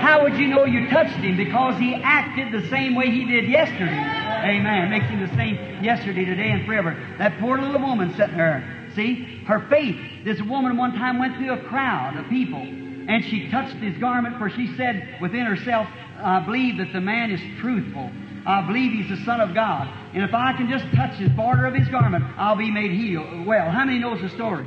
How 0.00 0.22
would 0.24 0.36
you 0.36 0.48
know 0.48 0.64
you 0.64 0.88
touched 0.88 1.14
him? 1.16 1.36
Because 1.36 1.78
he 1.78 1.94
acted 1.94 2.50
the 2.52 2.68
same 2.68 2.94
way 2.94 3.10
he 3.10 3.24
did 3.24 3.48
yesterday. 3.48 4.22
Amen. 4.44 4.90
Makes 4.90 5.06
him 5.06 5.20
the 5.20 5.34
same 5.36 5.56
yesterday, 5.82 6.24
today, 6.24 6.50
and 6.50 6.66
forever. 6.66 6.96
That 7.18 7.38
poor 7.38 7.60
little 7.60 7.80
woman 7.80 8.14
sitting 8.16 8.36
there. 8.36 8.90
See, 8.96 9.42
her 9.46 9.60
faith. 9.68 10.24
This 10.24 10.40
woman 10.42 10.76
one 10.76 10.92
time 10.94 11.18
went 11.18 11.36
through 11.36 11.52
a 11.52 11.62
crowd 11.68 12.16
of 12.16 12.28
people, 12.28 12.60
and 12.60 13.24
she 13.24 13.48
touched 13.50 13.76
his 13.76 13.96
garment, 13.98 14.38
for 14.38 14.50
she 14.50 14.74
said 14.76 15.18
within 15.20 15.46
herself, 15.46 15.86
I 16.18 16.40
believe 16.40 16.78
that 16.78 16.92
the 16.92 17.00
man 17.00 17.30
is 17.30 17.40
truthful. 17.60 18.10
I 18.44 18.66
believe 18.66 18.92
he's 18.92 19.08
the 19.08 19.24
Son 19.24 19.40
of 19.40 19.54
God. 19.54 19.88
And 20.14 20.22
if 20.22 20.34
I 20.34 20.52
can 20.54 20.68
just 20.68 20.84
touch 20.94 21.14
his 21.14 21.30
border 21.30 21.66
of 21.66 21.74
his 21.74 21.88
garment, 21.88 22.24
I'll 22.36 22.56
be 22.56 22.70
made 22.70 22.90
healed. 22.90 23.46
Well, 23.46 23.70
how 23.70 23.84
many 23.84 23.98
knows 23.98 24.20
the 24.20 24.28
story? 24.30 24.66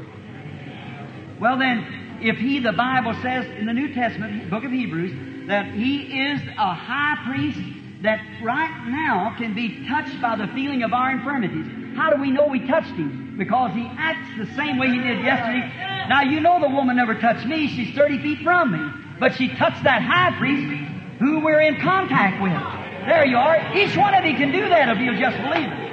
Well 1.40 1.58
then, 1.58 2.20
if 2.22 2.38
he, 2.38 2.60
the 2.60 2.72
Bible 2.72 3.14
says 3.22 3.46
in 3.58 3.66
the 3.66 3.74
New 3.74 3.94
Testament, 3.94 4.50
book 4.50 4.64
of 4.64 4.72
Hebrews, 4.72 5.48
that 5.48 5.74
he 5.74 6.28
is 6.28 6.42
a 6.58 6.74
high 6.74 7.18
priest 7.28 7.60
that 8.02 8.20
right 8.44 8.88
now 8.88 9.36
can 9.38 9.54
be 9.54 9.86
touched 9.88 10.22
by 10.22 10.36
the 10.36 10.48
feeling 10.54 10.84
of 10.84 10.94
our 10.94 11.12
infirmities. 11.12 11.66
How 11.96 12.10
do 12.12 12.22
we 12.22 12.32
know 12.32 12.48
we 12.48 12.66
touched 12.68 12.96
him? 12.96 13.36
Because 13.38 13.74
he 13.74 13.86
acts 13.98 14.30
the 14.38 14.54
same 14.56 14.78
way 14.78 14.88
he 14.88 14.98
did 14.98 15.24
yesterday. 15.24 15.72
Now 16.08 16.22
you 16.22 16.40
know 16.40 16.60
the 16.60 16.70
woman 16.70 16.96
never 16.96 17.16
touched 17.16 17.46
me. 17.46 17.68
She's 17.68 17.96
30 17.96 18.22
feet 18.22 18.40
from 18.44 18.72
me. 18.72 19.02
But 19.20 19.36
she 19.36 19.50
touched 19.50 19.84
that 19.84 20.02
high 20.02 20.38
priest 20.38 20.84
who 21.20 21.44
we're 21.44 21.62
in 21.62 21.82
contact 21.82 22.42
with. 22.42 22.85
There 23.06 23.26
you 23.26 23.38
are. 23.38 23.76
Each 23.78 23.96
one 23.96 24.14
of 24.14 24.26
you 24.26 24.36
can 24.36 24.52
do 24.52 24.68
that 24.68 24.90
if 24.90 24.98
you'll 25.00 25.18
just 25.18 25.38
believe 25.38 25.72
it. 25.72 25.86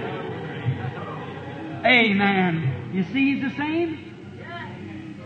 Amen. 1.84 2.90
You 2.94 3.02
see 3.04 3.34
he's 3.34 3.42
the 3.42 3.56
same? 3.56 4.08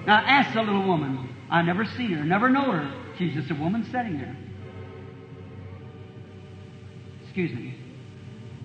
Now 0.06 0.16
ask 0.16 0.54
the 0.54 0.62
little 0.62 0.86
woman. 0.86 1.28
I 1.50 1.62
never 1.62 1.84
seen 1.84 2.10
her, 2.12 2.24
never 2.24 2.48
know 2.48 2.72
her. 2.72 2.92
She's 3.18 3.34
just 3.34 3.50
a 3.50 3.54
woman 3.54 3.84
sitting 3.84 4.18
there. 4.18 4.36
Excuse 7.24 7.52
me. 7.52 7.78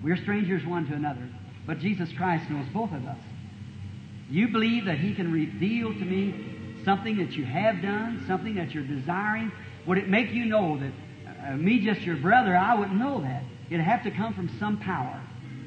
We're 0.02 0.16
strangers 0.16 0.64
one 0.66 0.86
to 0.88 0.94
another, 0.94 1.28
but 1.66 1.78
Jesus 1.78 2.10
Christ 2.16 2.50
knows 2.50 2.66
both 2.72 2.92
of 2.92 3.04
us. 3.06 3.18
You 4.30 4.48
believe 4.48 4.86
that 4.86 4.98
He 4.98 5.14
can 5.14 5.30
reveal 5.30 5.92
to 5.92 6.04
me 6.04 6.82
something 6.84 7.18
that 7.18 7.32
you 7.32 7.44
have 7.44 7.82
done, 7.82 8.24
something 8.26 8.54
that 8.56 8.72
you're 8.72 8.86
desiring? 8.86 9.52
Would 9.86 9.98
it 9.98 10.08
make 10.08 10.30
you 10.30 10.46
know 10.46 10.78
that 10.78 10.92
uh, 11.44 11.56
me, 11.56 11.80
just 11.80 12.02
your 12.02 12.16
brother, 12.16 12.56
I 12.56 12.74
wouldn't 12.74 12.98
know 12.98 13.20
that? 13.22 13.42
It'd 13.70 13.84
have 13.84 14.02
to 14.04 14.10
come 14.10 14.34
from 14.34 14.48
some 14.58 14.78
power. 14.78 15.20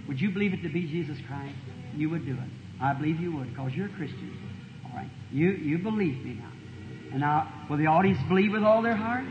Would 0.08 0.22
you 0.22 0.32
believe 0.32 0.54
it 0.54 0.62
to 0.64 0.70
be 0.70 0.88
Jesus 0.88 1.18
Christ? 1.28 1.56
You 1.96 2.10
would 2.12 2.26
do 2.26 2.34
it. 2.34 2.50
I 2.82 2.94
believe 2.94 3.20
you 3.20 3.32
would, 3.38 3.50
because 3.50 3.74
you're 3.74 3.88
a 3.88 3.94
Christian. 3.94 4.38
All 4.86 4.92
right. 4.96 5.10
You, 5.32 5.52
you 5.52 5.78
believe 5.78 6.24
me 6.24 6.34
now. 6.34 6.52
And 7.12 7.22
now, 7.22 7.66
will 7.70 7.78
the 7.78 7.88
audience 7.88 8.20
believe 8.28 8.52
with 8.52 8.64
all 8.64 8.82
their 8.82 8.96
heart? 8.96 9.26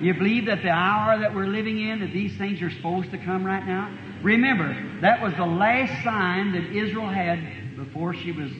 You 0.00 0.14
believe 0.14 0.46
that 0.46 0.62
the 0.62 0.70
hour 0.70 1.18
that 1.20 1.34
we're 1.34 1.46
living 1.46 1.80
in, 1.80 2.00
that 2.00 2.12
these 2.12 2.36
things 2.36 2.60
are 2.60 2.70
supposed 2.70 3.10
to 3.12 3.18
come 3.18 3.44
right 3.44 3.64
now? 3.64 3.96
Remember, 4.22 5.00
that 5.00 5.22
was 5.22 5.32
the 5.34 5.46
last 5.46 6.04
sign 6.04 6.52
that 6.52 6.64
Israel 6.64 7.08
had 7.08 7.76
before 7.76 8.14
she 8.14 8.32
was, 8.32 8.50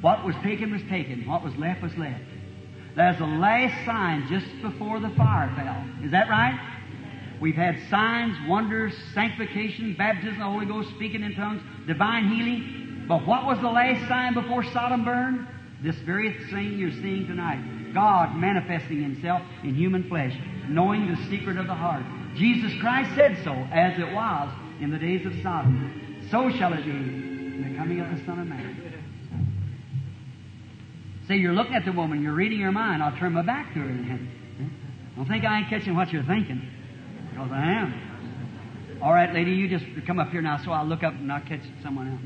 what 0.00 0.24
was 0.24 0.34
taken 0.42 0.72
was 0.72 0.82
taken, 0.88 1.26
what 1.26 1.44
was 1.44 1.54
left 1.56 1.82
was 1.82 1.96
left. 1.96 2.22
That's 2.94 3.18
the 3.18 3.26
last 3.26 3.86
sign 3.86 4.26
just 4.28 4.46
before 4.60 5.00
the 5.00 5.10
fire 5.10 5.52
fell. 5.56 6.04
Is 6.04 6.10
that 6.10 6.28
right? 6.28 6.58
We've 7.40 7.56
had 7.56 7.76
signs, 7.90 8.36
wonders, 8.46 8.94
sanctification, 9.14 9.94
baptism 9.98 10.38
the 10.38 10.44
Holy 10.44 10.66
Ghost, 10.66 10.90
speaking 10.90 11.22
in 11.22 11.34
tongues, 11.34 11.62
divine 11.86 12.28
healing. 12.28 13.04
But 13.08 13.26
what 13.26 13.46
was 13.46 13.58
the 13.60 13.68
last 13.68 14.06
sign 14.08 14.34
before 14.34 14.62
Sodom 14.62 15.04
burned? 15.04 15.46
This 15.82 15.96
very 15.96 16.32
thing 16.50 16.78
you're 16.78 16.92
seeing 16.92 17.26
tonight. 17.26 17.92
God 17.92 18.36
manifesting 18.36 19.02
Himself 19.02 19.42
in 19.64 19.74
human 19.74 20.08
flesh, 20.08 20.36
knowing 20.68 21.10
the 21.10 21.16
secret 21.28 21.56
of 21.56 21.66
the 21.66 21.74
heart. 21.74 22.04
Jesus 22.36 22.72
Christ 22.80 23.10
said 23.16 23.36
so, 23.42 23.52
as 23.72 23.98
it 23.98 24.12
was 24.12 24.48
in 24.80 24.90
the 24.90 24.98
days 24.98 25.26
of 25.26 25.32
Sodom. 25.42 26.20
So 26.30 26.48
shall 26.50 26.72
it 26.74 26.84
be 26.84 26.90
in 26.90 27.72
the 27.72 27.76
coming 27.76 28.00
of 28.00 28.16
the 28.16 28.24
Son 28.24 28.38
of 28.38 28.46
Man. 28.46 28.91
You're 31.40 31.52
looking 31.52 31.74
at 31.74 31.84
the 31.84 31.92
woman, 31.92 32.22
you're 32.22 32.34
reading 32.34 32.60
her 32.60 32.72
mind. 32.72 33.02
I'll 33.02 33.16
turn 33.16 33.32
my 33.32 33.42
back 33.42 33.72
to 33.74 33.80
her 33.80 33.86
then. 33.86 34.30
Don't 35.16 35.26
think 35.26 35.44
I 35.44 35.58
ain't 35.58 35.68
catching 35.68 35.94
what 35.94 36.12
you're 36.12 36.24
thinking, 36.24 36.66
because 37.30 37.50
I 37.52 37.72
am. 37.72 38.98
All 39.02 39.12
right, 39.12 39.32
lady, 39.32 39.52
you 39.52 39.68
just 39.68 39.84
come 40.06 40.18
up 40.18 40.30
here 40.30 40.42
now 40.42 40.58
so 40.58 40.70
I'll 40.70 40.86
look 40.86 41.02
up 41.02 41.12
and 41.14 41.30
I'll 41.32 41.40
catch 41.42 41.62
someone 41.82 42.08
else. 42.12 42.20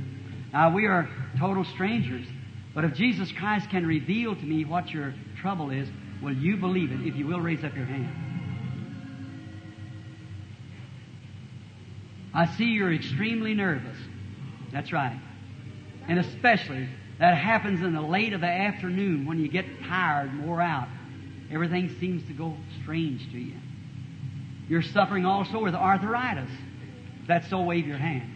Now, 0.52 0.70
we 0.74 0.86
are 0.86 1.08
total 1.38 1.64
strangers. 1.64 2.26
But 2.74 2.84
if 2.84 2.92
Jesus 2.92 3.32
Christ 3.32 3.70
can 3.70 3.86
reveal 3.86 4.36
to 4.36 4.42
me 4.42 4.64
what 4.66 4.90
your 4.90 5.14
trouble 5.40 5.70
is, 5.70 5.88
will 6.22 6.34
you 6.34 6.58
believe 6.58 6.92
it? 6.92 7.00
If 7.06 7.16
you 7.16 7.26
will, 7.26 7.40
raise 7.40 7.64
up 7.64 7.74
your 7.74 7.86
hand. 7.86 8.10
I 12.34 12.44
see 12.56 12.64
you're 12.64 12.92
extremely 12.92 13.54
nervous. 13.54 13.96
That's 14.70 14.92
right. 14.92 15.18
And 16.06 16.18
especially, 16.18 16.86
that 17.18 17.36
happens 17.36 17.80
in 17.80 17.94
the 17.94 18.02
late 18.02 18.32
of 18.32 18.40
the 18.40 18.46
afternoon 18.46 19.26
when 19.26 19.38
you 19.38 19.48
get 19.48 19.64
tired 19.88 20.44
wore 20.44 20.60
out. 20.60 20.88
Everything 21.50 21.96
seems 22.00 22.26
to 22.26 22.32
go 22.32 22.54
strange 22.82 23.30
to 23.32 23.38
you. 23.38 23.56
You're 24.68 24.82
suffering 24.82 25.24
also 25.24 25.62
with 25.62 25.74
arthritis. 25.74 26.50
If 27.22 27.28
that's 27.28 27.48
so, 27.48 27.62
wave 27.62 27.86
your 27.86 27.98
hand. 27.98 28.34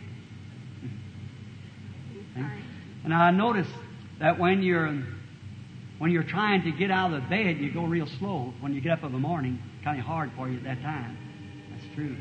And 3.03 3.15
I 3.15 3.31
notice 3.31 3.67
that 4.19 4.39
when 4.39 4.63
you're 4.63 5.03
when 5.99 6.11
you're 6.11 6.23
trying 6.23 6.63
to 6.63 6.71
get 6.71 6.91
out 6.91 7.13
of 7.13 7.23
the 7.23 7.29
bed, 7.29 7.59
you 7.59 7.73
go 7.73 7.85
real 7.85 8.07
slow. 8.07 8.53
When 8.61 8.75
you 8.75 8.81
get 8.81 8.93
up 8.93 9.05
in 9.05 9.13
the 9.13 9.19
morning, 9.19 9.59
kind 9.83 9.99
of 9.99 10.05
hard 10.05 10.31
for 10.37 10.49
you 10.49 10.59
at 10.59 10.65
that 10.65 10.83
time. 10.83 11.17
That's 11.71 11.95
true. 11.95 12.17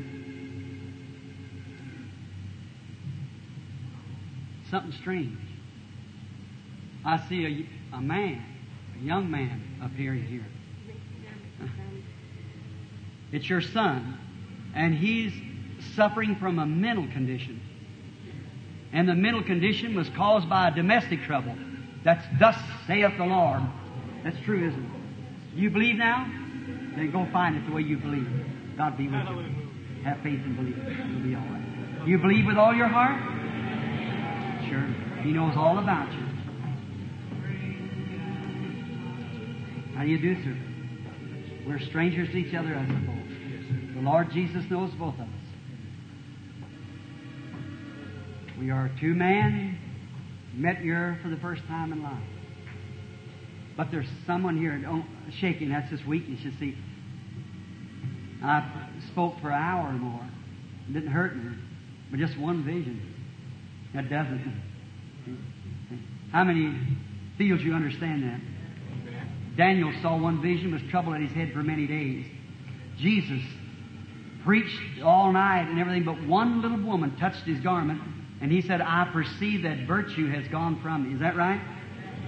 Something 4.70 4.92
strange. 5.00 5.38
I 7.04 7.26
see 7.28 7.68
a, 7.92 7.96
a 7.96 8.00
man, 8.00 8.44
a 9.00 9.04
young 9.04 9.30
man 9.30 9.78
up 9.82 9.92
here 9.92 10.14
here. 10.14 10.46
It's 13.32 13.48
your 13.48 13.60
son, 13.60 14.18
and 14.74 14.94
he's 14.94 15.32
suffering 15.94 16.36
from 16.36 16.58
a 16.58 16.66
mental 16.66 17.06
condition. 17.08 17.60
And 18.92 19.08
the 19.08 19.14
mental 19.14 19.42
condition 19.42 19.94
was 19.94 20.08
caused 20.10 20.48
by 20.48 20.68
a 20.68 20.74
domestic 20.74 21.22
trouble. 21.22 21.54
That's 22.02 22.24
thus 22.38 22.56
saith 22.86 23.12
the 23.18 23.24
Lord. 23.24 23.62
That's 24.24 24.38
true, 24.44 24.66
isn't 24.66 24.84
it? 24.84 24.90
You 25.58 25.70
believe 25.70 25.96
now? 25.96 26.26
Then 26.96 27.10
go 27.12 27.26
find 27.32 27.56
it 27.56 27.66
the 27.66 27.72
way 27.72 27.82
you 27.82 27.98
believe. 27.98 28.28
God 28.76 28.96
be 28.96 29.06
with 29.06 29.28
you. 29.28 30.02
Have 30.04 30.18
faith 30.22 30.40
and 30.44 30.56
believe. 30.56 30.78
It'll 30.78 31.22
be 31.22 31.34
all 31.34 31.42
right. 31.42 32.08
You 32.08 32.18
believe 32.18 32.46
with 32.46 32.56
all 32.56 32.74
your 32.74 32.88
heart? 32.88 33.20
Sure. 34.68 34.86
He 35.22 35.32
knows 35.32 35.56
all 35.56 35.78
about 35.78 36.12
you. 36.12 36.29
How 40.00 40.06
do 40.06 40.12
you 40.12 40.18
do, 40.18 40.34
sir? 40.42 40.56
We're 41.66 41.78
strangers 41.78 42.30
to 42.30 42.36
each 42.38 42.54
other, 42.54 42.74
I 42.74 42.86
suppose. 42.86 43.94
The 43.94 44.00
Lord 44.00 44.32
Jesus 44.32 44.64
knows 44.70 44.90
both 44.92 45.12
of 45.12 45.20
us. 45.20 45.28
We 48.58 48.70
are 48.70 48.90
two 48.98 49.12
men 49.12 49.78
met 50.54 50.78
here 50.78 51.20
for 51.22 51.28
the 51.28 51.36
first 51.36 51.60
time 51.68 51.92
in 51.92 52.02
life. 52.02 52.16
But 53.76 53.90
there's 53.90 54.08
someone 54.26 54.56
here 54.56 54.82
oh, 54.88 55.04
shaking. 55.38 55.68
That's 55.68 55.90
his 55.90 56.02
weakness. 56.06 56.40
You 56.44 56.52
see, 56.58 56.78
I 58.42 58.88
spoke 59.12 59.34
for 59.42 59.50
an 59.50 59.62
hour 59.62 59.88
or 59.88 59.92
more. 59.92 60.26
It 60.88 60.94
didn't 60.94 61.10
hurt 61.10 61.36
me, 61.36 61.52
but 62.10 62.18
just 62.18 62.38
one 62.38 62.64
vision. 62.64 63.02
That 63.92 64.08
doesn't. 64.08 64.62
How 66.32 66.44
many 66.44 66.74
feels 67.36 67.60
you 67.60 67.74
understand 67.74 68.22
that? 68.22 68.40
Daniel 69.56 69.92
saw 70.00 70.16
one 70.16 70.40
vision, 70.40 70.72
was 70.72 70.82
troubled 70.90 71.16
at 71.16 71.20
his 71.20 71.32
head 71.32 71.52
for 71.52 71.62
many 71.62 71.86
days. 71.86 72.24
Jesus 72.98 73.42
preached 74.44 75.02
all 75.02 75.32
night 75.32 75.68
and 75.68 75.78
everything, 75.78 76.04
but 76.04 76.22
one 76.26 76.62
little 76.62 76.78
woman 76.78 77.16
touched 77.16 77.44
his 77.44 77.60
garment, 77.60 78.00
and 78.40 78.50
he 78.50 78.62
said, 78.62 78.80
I 78.80 79.08
perceive 79.12 79.62
that 79.62 79.86
virtue 79.86 80.28
has 80.30 80.48
gone 80.48 80.80
from 80.80 81.08
me. 81.08 81.14
Is 81.14 81.20
that 81.20 81.36
right? 81.36 81.60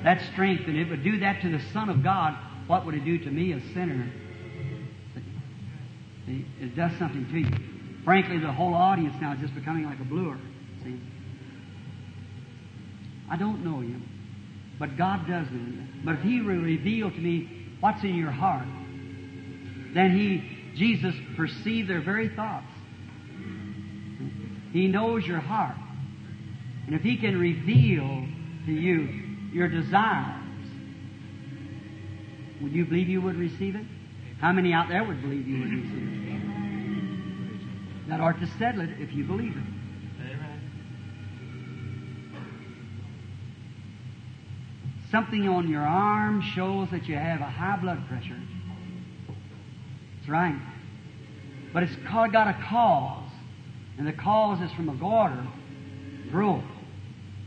That's 0.02 0.24
strength, 0.26 0.64
and 0.66 0.76
it 0.76 0.88
would 0.90 1.04
do 1.04 1.20
that 1.20 1.40
to 1.42 1.50
the 1.50 1.60
Son 1.72 1.88
of 1.88 2.02
God. 2.02 2.36
What 2.66 2.84
would 2.86 2.94
it 2.94 3.04
do 3.04 3.18
to 3.18 3.30
me, 3.30 3.52
a 3.52 3.60
sinner? 3.72 4.10
See, 6.26 6.44
it 6.60 6.76
does 6.76 6.92
something 6.98 7.26
to 7.30 7.38
you. 7.38 8.04
Frankly, 8.04 8.38
the 8.38 8.52
whole 8.52 8.74
audience 8.74 9.14
now 9.20 9.32
is 9.32 9.40
just 9.40 9.54
becoming 9.54 9.84
like 9.84 10.00
a 10.00 10.04
bluer. 10.04 10.38
See? 10.84 11.00
I 13.30 13.36
don't 13.36 13.64
know 13.64 13.80
you, 13.80 14.00
but 14.82 14.96
God 14.98 15.28
doesn't. 15.28 16.02
But 16.04 16.16
if 16.16 16.22
He 16.22 16.40
will 16.40 16.56
reveal 16.56 17.08
to 17.08 17.16
me 17.16 17.68
what's 17.78 18.02
in 18.02 18.16
your 18.16 18.32
heart, 18.32 18.66
then 19.94 20.10
He, 20.10 20.42
Jesus, 20.76 21.14
perceives 21.36 21.86
their 21.86 22.00
very 22.00 22.28
thoughts. 22.28 22.66
He 24.72 24.88
knows 24.88 25.24
your 25.24 25.38
heart. 25.38 25.76
And 26.86 26.96
if 26.96 27.02
He 27.02 27.16
can 27.16 27.38
reveal 27.38 28.26
to 28.66 28.72
you 28.72 29.08
your 29.52 29.68
desires, 29.68 30.42
would 32.60 32.72
you 32.72 32.84
believe 32.84 33.08
you 33.08 33.20
would 33.20 33.36
receive 33.36 33.76
it? 33.76 33.86
How 34.40 34.50
many 34.50 34.72
out 34.72 34.88
there 34.88 35.04
would 35.04 35.22
believe 35.22 35.46
you 35.46 35.60
would 35.60 35.70
receive 35.70 36.08
it? 38.02 38.08
That 38.08 38.18
art 38.18 38.40
to 38.40 38.48
settle 38.58 38.80
it 38.80 38.90
if 38.98 39.12
you 39.14 39.22
believe 39.22 39.56
it. 39.56 39.71
Something 45.12 45.46
on 45.46 45.68
your 45.68 45.82
arm 45.82 46.40
shows 46.40 46.88
that 46.90 47.06
you 47.06 47.16
have 47.16 47.42
a 47.42 47.44
high 47.44 47.76
blood 47.76 48.08
pressure. 48.08 48.40
That's 50.16 50.28
right. 50.28 50.58
But 51.74 51.82
it's 51.82 51.94
got 52.06 52.48
a 52.48 52.56
cause. 52.66 53.30
And 53.98 54.06
the 54.06 54.14
cause 54.14 54.62
is 54.62 54.72
from 54.72 54.88
a 54.88 54.94
goiter 54.94 55.46
broke. 56.30 56.64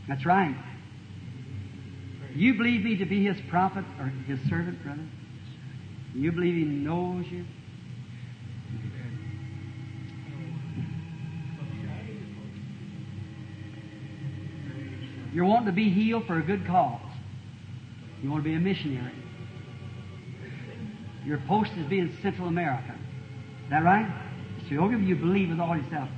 That's 0.06 0.24
right. 0.24 0.54
You 2.36 2.54
believe 2.54 2.84
me 2.84 2.98
to 2.98 3.04
be 3.04 3.24
his 3.24 3.36
prophet 3.50 3.84
or 3.98 4.12
his 4.28 4.38
servant, 4.48 4.80
brother? 4.84 5.02
You 6.14 6.30
believe 6.30 6.54
he 6.54 6.62
knows 6.62 7.26
you? 7.26 7.44
You're 15.34 15.46
wanting 15.46 15.66
to 15.66 15.72
be 15.72 15.90
healed 15.90 16.28
for 16.28 16.38
a 16.38 16.42
good 16.42 16.64
cause. 16.64 17.05
You 18.26 18.32
want 18.32 18.42
to 18.42 18.50
be 18.50 18.56
a 18.56 18.58
missionary. 18.58 19.14
Your 21.24 21.38
post 21.46 21.70
is 21.78 21.86
being 21.86 22.12
Central 22.22 22.48
America. 22.48 22.92
Is 23.62 23.70
that 23.70 23.84
right? 23.84 24.12
So 24.68 24.90
you 24.90 25.14
believe 25.14 25.50
with 25.50 25.60
all 25.60 25.76
yourself. 25.76 26.08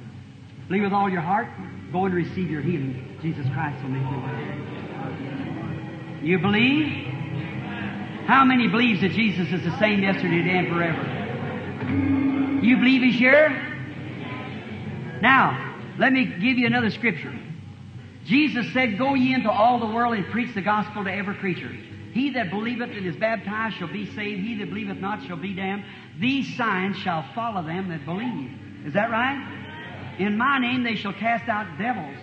Believe 0.69 0.85
with 0.85 0.95
all 0.95 1.11
your 1.11 1.21
heart. 1.21 1.49
Go 1.93 2.07
and 2.07 2.15
receive 2.15 2.51
your 2.51 2.63
healing. 2.63 3.19
Jesus 3.21 3.47
Christ 3.53 3.83
will 3.83 3.91
make 3.91 4.11
you 4.11 4.23
well. 4.23 5.13
You 6.23 6.39
believe? 6.39 6.87
How 8.27 8.43
many 8.43 8.69
believes 8.69 9.03
that 9.03 9.11
Jesus 9.11 9.53
is 9.53 9.63
the 9.63 9.79
same 9.79 10.03
yesterday, 10.03 10.39
today, 10.39 10.61
and 10.61 10.69
forever? 10.69 11.03
You 12.65 12.79
believe 12.79 13.03
He's 13.03 13.19
here? 13.19 13.51
Now, 15.21 15.75
let 15.99 16.15
me 16.15 16.25
give 16.25 16.57
you 16.57 16.67
another 16.67 16.91
scripture. 16.91 17.39
Jesus 18.25 18.73
said, 18.73 18.97
Go 18.97 19.13
ye 19.13 19.35
into 19.35 19.51
all 19.51 19.79
the 19.79 19.89
world 19.95 20.15
and 20.15 20.25
preach 20.29 20.55
the 20.55 20.63
gospel 20.63 21.05
to 21.05 21.13
every 21.13 21.35
creature. 21.35 21.77
He 22.13 22.31
that 22.31 22.51
believeth 22.51 22.91
and 22.91 23.07
is 23.07 23.17
baptized 23.17 23.77
shall 23.77 23.93
be 23.93 24.07
saved. 24.15 24.41
He 24.41 24.57
that 24.59 24.69
believeth 24.69 24.99
not 24.99 25.27
shall 25.27 25.37
be 25.37 25.55
damned. 25.55 25.85
These 26.19 26.57
signs 26.57 26.97
shall 26.97 27.25
follow 27.35 27.63
them 27.63 27.89
that 27.91 28.05
believe. 28.05 28.51
Is 28.87 28.95
that 28.95 29.11
right? 29.11 30.17
In 30.19 30.37
my 30.37 30.59
name 30.59 30.83
they 30.83 30.97
shall 30.97 31.13
cast 31.13 31.49
out 31.49 31.79
devils. 31.79 32.17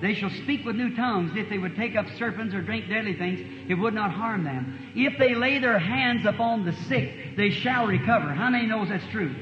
They 0.00 0.14
shall 0.14 0.30
speak 0.30 0.64
with 0.64 0.76
new 0.76 0.94
tongues. 0.96 1.32
If 1.34 1.48
they 1.48 1.58
would 1.58 1.76
take 1.76 1.96
up 1.96 2.06
serpents 2.18 2.54
or 2.54 2.62
drink 2.62 2.88
deadly 2.88 3.14
things, 3.14 3.40
it 3.68 3.74
would 3.74 3.94
not 3.94 4.10
harm 4.10 4.44
them. 4.44 4.92
If 4.94 5.18
they 5.18 5.34
lay 5.34 5.58
their 5.58 5.78
hands 5.78 6.26
upon 6.26 6.64
the 6.64 6.72
sick, 6.88 7.36
they 7.36 7.50
shall 7.50 7.86
recover. 7.86 8.32
How 8.34 8.50
many 8.50 8.66
knows 8.66 8.88
that's 8.88 9.06
true? 9.10 9.34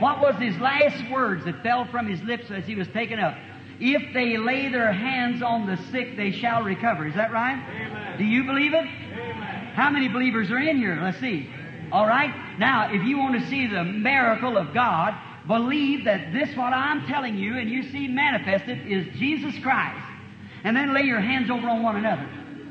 What 0.00 0.20
was 0.20 0.34
his 0.36 0.58
last 0.58 1.08
words 1.10 1.44
that 1.44 1.62
fell 1.62 1.84
from 1.86 2.08
his 2.08 2.20
lips 2.22 2.50
as 2.50 2.64
he 2.64 2.74
was 2.74 2.88
taken 2.88 3.18
up? 3.20 3.36
If 3.78 4.14
they 4.14 4.36
lay 4.36 4.68
their 4.68 4.92
hands 4.92 5.42
on 5.42 5.66
the 5.66 5.76
sick, 5.90 6.16
they 6.16 6.32
shall 6.32 6.62
recover. 6.62 7.06
Is 7.06 7.14
that 7.14 7.32
right? 7.32 7.62
Amen. 7.68 8.18
Do 8.18 8.24
you 8.24 8.44
believe 8.44 8.74
it? 8.74 8.86
How 9.74 9.90
many 9.90 10.08
believers 10.08 10.50
are 10.50 10.58
in 10.58 10.76
here? 10.76 10.98
Let's 11.02 11.18
see. 11.18 11.48
All 11.90 12.06
right. 12.06 12.58
Now, 12.58 12.92
if 12.92 13.02
you 13.04 13.18
want 13.18 13.40
to 13.40 13.48
see 13.48 13.66
the 13.66 13.84
miracle 13.84 14.56
of 14.56 14.74
God, 14.74 15.14
believe 15.46 16.04
that 16.04 16.32
this 16.32 16.54
what 16.56 16.72
I'm 16.72 17.06
telling 17.06 17.36
you 17.36 17.56
and 17.58 17.70
you 17.70 17.82
see 17.90 18.06
manifested 18.06 18.86
is 18.86 19.06
Jesus 19.18 19.54
Christ. 19.62 20.04
And 20.64 20.76
then 20.76 20.94
lay 20.94 21.02
your 21.02 21.20
hands 21.20 21.50
over 21.50 21.68
on 21.68 21.82
one 21.82 21.96
another. 21.96 22.28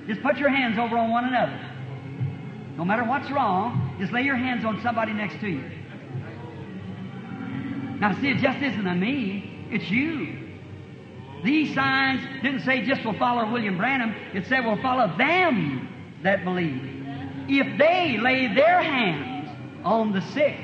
Just 0.08 0.22
put 0.22 0.38
your 0.38 0.50
hands 0.50 0.78
over 0.78 0.98
on 0.98 1.10
one 1.10 1.26
another. 1.26 1.60
No 2.78 2.86
matter 2.86 3.04
what's 3.04 3.30
wrong, 3.32 3.96
just 4.00 4.12
lay 4.12 4.22
your 4.22 4.38
hands 4.38 4.64
on 4.64 4.82
somebody 4.82 5.14
next 5.14 5.40
to 5.42 5.48
you. 5.48 5.64
Now 8.00 8.20
see, 8.20 8.30
it 8.30 8.38
just 8.38 8.60
isn't 8.60 8.88
a 8.88 8.96
me, 8.96 9.68
it's 9.70 9.90
you. 9.92 10.38
These 11.44 11.76
signs 11.76 12.22
didn't 12.42 12.62
say 12.62 12.84
just 12.84 13.04
will 13.06 13.18
follow 13.18 13.52
William 13.52 13.78
Branham, 13.78 14.16
it 14.34 14.48
said 14.48 14.66
will 14.66 14.82
follow 14.82 15.16
them 15.18 15.91
that 16.24 16.44
believe. 16.44 16.82
If 17.48 17.78
they 17.78 18.18
lay 18.18 18.54
their 18.54 18.82
hands 18.82 19.50
on 19.84 20.12
the 20.12 20.22
sick. 20.34 20.58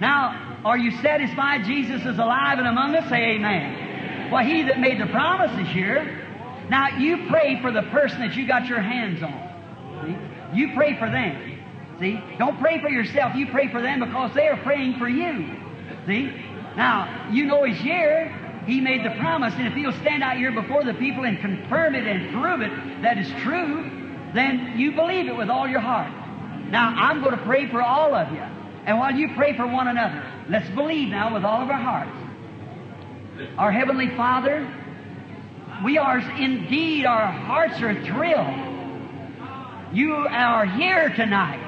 Now, 0.00 0.60
are 0.64 0.78
you 0.78 0.90
satisfied 1.02 1.64
Jesus 1.64 2.02
is 2.02 2.18
alive 2.18 2.58
and 2.58 2.66
among 2.66 2.94
us? 2.94 3.08
Say 3.08 3.36
amen. 3.36 4.30
Well, 4.30 4.44
he 4.44 4.62
that 4.62 4.78
made 4.78 5.00
the 5.00 5.06
promise 5.06 5.52
is 5.60 5.72
here. 5.72 6.20
Now, 6.68 6.98
you 6.98 7.26
pray 7.28 7.60
for 7.60 7.72
the 7.72 7.82
person 7.82 8.20
that 8.20 8.34
you 8.34 8.46
got 8.46 8.66
your 8.66 8.80
hands 8.80 9.22
on. 9.22 10.04
See? 10.04 10.58
You 10.58 10.74
pray 10.74 10.98
for 10.98 11.10
them. 11.10 11.58
See? 12.00 12.18
Don't 12.38 12.58
pray 12.58 12.80
for 12.80 12.88
yourself. 12.88 13.34
You 13.34 13.46
pray 13.48 13.70
for 13.70 13.82
them 13.82 14.00
because 14.00 14.34
they 14.34 14.48
are 14.48 14.56
praying 14.58 14.98
for 14.98 15.08
you. 15.08 15.56
See? 16.06 16.32
Now, 16.76 17.28
you 17.30 17.44
know 17.44 17.64
he's 17.64 17.78
here. 17.78 18.38
He 18.66 18.80
made 18.80 19.04
the 19.04 19.10
promise, 19.18 19.54
and 19.54 19.66
if 19.66 19.74
he'll 19.74 19.92
stand 20.00 20.22
out 20.22 20.36
here 20.36 20.52
before 20.52 20.84
the 20.84 20.94
people 20.94 21.24
and 21.24 21.38
confirm 21.40 21.94
it 21.94 22.06
and 22.06 22.32
prove 22.32 22.60
it 22.60 23.02
that 23.02 23.18
is 23.18 23.28
true, 23.42 24.01
then 24.34 24.74
you 24.78 24.92
believe 24.92 25.28
it 25.28 25.36
with 25.36 25.50
all 25.50 25.68
your 25.68 25.80
heart. 25.80 26.10
Now, 26.70 26.88
I'm 26.88 27.22
going 27.22 27.36
to 27.36 27.44
pray 27.44 27.70
for 27.70 27.82
all 27.82 28.14
of 28.14 28.32
you. 28.32 28.42
And 28.84 28.98
while 28.98 29.14
you 29.14 29.28
pray 29.36 29.56
for 29.56 29.66
one 29.66 29.88
another, 29.88 30.24
let's 30.48 30.68
believe 30.70 31.08
now 31.08 31.34
with 31.34 31.44
all 31.44 31.62
of 31.62 31.70
our 31.70 31.80
hearts. 31.80 32.16
Our 33.58 33.70
Heavenly 33.70 34.08
Father, 34.16 34.66
we 35.84 35.98
are 35.98 36.18
indeed, 36.18 37.04
our 37.06 37.26
hearts 37.26 37.80
are 37.80 37.94
thrilled. 38.04 38.72
You 39.92 40.14
are 40.14 40.64
here 40.64 41.10
tonight. 41.10 41.60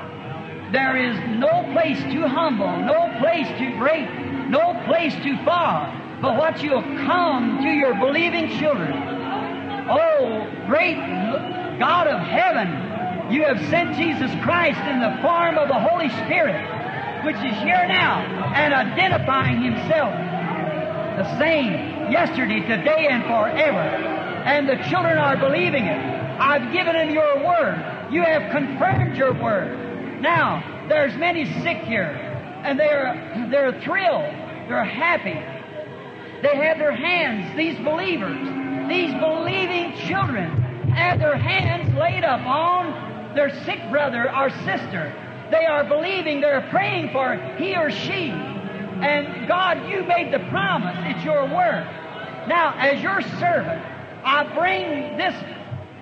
There 0.72 0.96
is 0.96 1.16
no 1.38 1.70
place 1.72 2.00
too 2.12 2.26
humble, 2.26 2.66
no 2.78 3.14
place 3.20 3.46
too 3.58 3.78
great, 3.78 4.08
no 4.48 4.82
place 4.86 5.14
too 5.22 5.36
far, 5.44 5.92
but 6.20 6.36
what 6.36 6.62
you'll 6.62 6.82
come 6.82 7.58
to 7.62 7.68
your 7.68 7.94
believing 7.94 8.48
children. 8.58 8.92
Oh, 9.88 10.50
great 10.66 10.96
God 11.78 12.06
of 12.06 12.20
heaven, 12.20 13.32
you 13.32 13.44
have 13.44 13.58
sent 13.70 13.96
Jesus 13.96 14.30
Christ 14.42 14.80
in 14.80 15.00
the 15.00 15.18
form 15.22 15.58
of 15.58 15.68
the 15.68 15.78
Holy 15.78 16.08
Spirit, 16.24 16.60
which 17.24 17.36
is 17.36 17.56
here 17.62 17.86
now 17.88 18.20
and 18.54 18.74
identifying 18.74 19.62
Himself 19.62 20.12
the 21.16 21.38
same 21.38 22.10
yesterday, 22.10 22.60
today, 22.60 23.08
and 23.08 23.22
forever. 23.24 23.78
And 23.78 24.68
the 24.68 24.76
children 24.90 25.16
are 25.16 25.36
believing 25.36 25.84
it. 25.86 25.98
I've 26.40 26.72
given 26.72 26.94
them 26.94 27.10
your 27.14 27.36
word. 27.36 28.10
You 28.10 28.22
have 28.22 28.50
confirmed 28.50 29.16
your 29.16 29.32
word. 29.32 30.20
Now, 30.20 30.86
there's 30.88 31.16
many 31.16 31.46
sick 31.62 31.78
here, 31.84 32.10
and 32.64 32.78
they're, 32.78 33.48
they're 33.50 33.80
thrilled. 33.82 34.34
They're 34.68 34.84
happy. 34.84 35.38
They 36.42 36.56
have 36.56 36.78
their 36.78 36.94
hands, 36.94 37.56
these 37.56 37.78
believers, 37.78 38.38
these 38.88 39.14
believing 39.14 39.96
children, 40.06 40.63
have 40.94 41.18
their 41.18 41.36
hands 41.36 41.94
laid 41.94 42.24
up 42.24 42.40
on 42.46 43.34
their 43.34 43.50
sick 43.64 43.80
brother 43.90 44.34
or 44.34 44.50
sister. 44.50 45.12
They 45.50 45.66
are 45.66 45.84
believing, 45.84 46.40
they're 46.40 46.66
praying 46.70 47.10
for 47.12 47.36
he 47.58 47.76
or 47.76 47.90
she. 47.90 48.30
And 48.30 49.48
God, 49.48 49.88
you 49.88 50.04
made 50.04 50.32
the 50.32 50.38
promise. 50.50 50.96
It's 51.00 51.24
your 51.24 51.42
word. 51.42 51.84
Now, 52.48 52.74
as 52.78 53.02
your 53.02 53.20
servant, 53.22 53.82
I 54.24 54.44
bring 54.54 55.16
this 55.16 55.34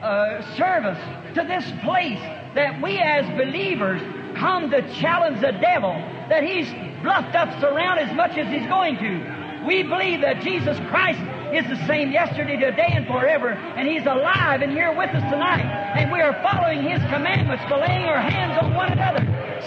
uh, 0.02 0.56
service 0.56 0.98
to 1.34 1.44
this 1.44 1.64
place 1.82 2.20
that 2.54 2.80
we 2.82 2.98
as 2.98 3.26
believers 3.36 4.00
come 4.36 4.70
to 4.70 4.82
challenge 4.94 5.40
the 5.40 5.52
devil 5.52 5.92
that 6.28 6.42
he's 6.42 6.68
bluffed 7.02 7.34
us 7.34 7.62
around 7.62 7.98
as 7.98 8.14
much 8.16 8.36
as 8.36 8.48
he's 8.48 8.66
going 8.68 8.96
to. 8.96 9.64
We 9.66 9.82
believe 9.82 10.20
that 10.22 10.40
Jesus 10.42 10.78
Christ 10.88 11.20
is 11.54 11.66
the 11.68 11.86
same 11.86 12.12
yesterday, 12.12 12.56
today, 12.56 12.92
and 12.92 13.06
forever, 13.06 13.50
and 13.50 13.88
He's 13.88 14.06
alive 14.06 14.62
and 14.62 14.72
here 14.72 14.90
with 14.96 15.10
us 15.10 15.22
tonight. 15.30 15.64
And 15.96 16.10
we 16.10 16.20
are 16.20 16.32
following 16.42 16.82
His 16.82 17.00
commandments 17.12 17.64
by 17.68 17.86
laying 17.86 18.04
our 18.04 18.20
hands 18.20 18.58
on 18.62 18.74
one 18.74 18.90
another. 18.90 19.20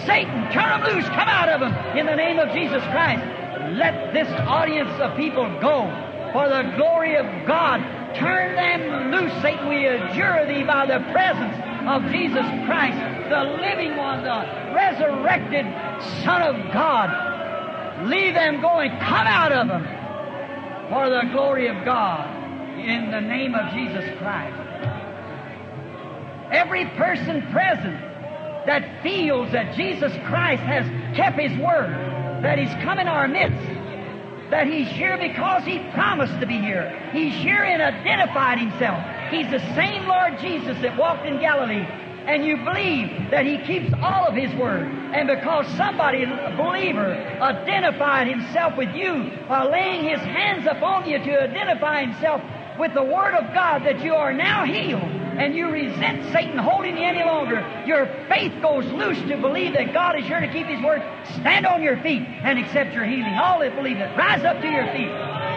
Satan, 0.04 0.50
turn 0.52 0.82
them 0.82 0.94
loose, 0.94 1.06
come 1.06 1.28
out 1.28 1.48
of 1.48 1.60
them 1.60 1.74
in 1.96 2.06
the 2.06 2.16
name 2.16 2.38
of 2.38 2.52
Jesus 2.52 2.82
Christ. 2.90 3.22
Let 3.78 4.12
this 4.12 4.28
audience 4.46 4.90
of 5.00 5.16
people 5.16 5.46
go 5.60 5.86
for 6.32 6.48
the 6.48 6.74
glory 6.76 7.16
of 7.16 7.26
God. 7.46 7.80
Turn 8.14 8.54
them 8.54 9.10
loose, 9.12 9.32
Satan. 9.42 9.68
We 9.68 9.86
adjure 9.86 10.46
thee 10.46 10.64
by 10.64 10.86
the 10.86 11.00
presence 11.12 11.56
of 11.86 12.02
Jesus 12.10 12.46
Christ, 12.66 12.98
the 13.30 13.44
living 13.62 13.96
one, 13.96 14.24
the 14.24 14.74
resurrected 14.74 15.66
Son 16.24 16.42
of 16.42 16.72
God. 16.72 18.06
Leave 18.08 18.34
them 18.34 18.60
going. 18.60 18.90
Come 18.98 19.26
out 19.26 19.52
of 19.52 19.68
them 19.68 19.95
for 20.88 21.10
the 21.10 21.22
glory 21.32 21.68
of 21.68 21.84
God 21.84 22.78
in 22.78 23.10
the 23.10 23.20
name 23.20 23.54
of 23.54 23.72
Jesus 23.72 24.04
Christ. 24.18 24.56
Every 26.52 26.86
person 26.96 27.42
present 27.50 28.00
that 28.66 29.02
feels 29.02 29.50
that 29.52 29.74
Jesus 29.76 30.12
Christ 30.26 30.62
has 30.62 30.86
kept 31.16 31.38
His 31.38 31.56
word, 31.58 31.90
that 32.42 32.58
He's 32.58 32.72
come 32.84 32.98
in 32.98 33.08
our 33.08 33.26
midst, 33.26 33.66
that 34.50 34.66
He's 34.66 34.88
here 34.88 35.18
because 35.18 35.64
He 35.64 35.78
promised 35.90 36.38
to 36.40 36.46
be 36.46 36.58
here. 36.58 37.10
He's 37.12 37.34
here 37.34 37.64
and 37.64 37.82
identified 37.82 38.58
Himself. 38.58 39.02
He's 39.30 39.50
the 39.50 39.60
same 39.74 40.06
Lord 40.06 40.38
Jesus 40.38 40.80
that 40.82 40.96
walked 40.96 41.26
in 41.26 41.40
Galilee 41.40 41.86
and 42.26 42.44
you 42.44 42.56
believe 42.64 43.30
that 43.30 43.46
He 43.46 43.58
keeps 43.58 43.92
all 44.02 44.26
of 44.26 44.34
His 44.34 44.52
Word, 44.54 44.86
and 45.14 45.28
because 45.28 45.66
somebody, 45.76 46.24
a 46.24 46.54
believer, 46.56 47.14
identified 47.40 48.28
himself 48.28 48.76
with 48.76 48.94
you 48.94 49.30
by 49.48 49.64
laying 49.64 50.04
his 50.04 50.20
hands 50.20 50.66
upon 50.66 51.08
you 51.08 51.18
to 51.18 51.42
identify 51.42 52.04
himself 52.04 52.42
with 52.78 52.92
the 52.94 53.02
Word 53.02 53.34
of 53.34 53.54
God, 53.54 53.84
that 53.84 54.02
you 54.02 54.14
are 54.14 54.32
now 54.32 54.64
healed, 54.64 55.02
and 55.02 55.54
you 55.54 55.70
resent 55.70 56.32
Satan 56.32 56.58
holding 56.58 56.96
you 56.96 57.04
any 57.04 57.24
longer, 57.24 57.64
your 57.86 58.06
faith 58.28 58.52
goes 58.60 58.84
loose 58.92 59.18
to 59.28 59.36
believe 59.38 59.72
that 59.74 59.92
God 59.92 60.18
is 60.18 60.26
here 60.26 60.40
to 60.40 60.48
keep 60.52 60.66
His 60.66 60.82
Word. 60.84 61.02
Stand 61.40 61.66
on 61.66 61.82
your 61.82 61.96
feet 62.02 62.22
and 62.42 62.58
accept 62.58 62.94
your 62.94 63.04
healing. 63.04 63.36
All 63.38 63.60
that 63.60 63.74
believe 63.76 63.98
it, 63.98 64.16
rise 64.16 64.44
up 64.44 64.60
to 64.60 64.68
your 64.68 64.86
feet. 64.92 65.55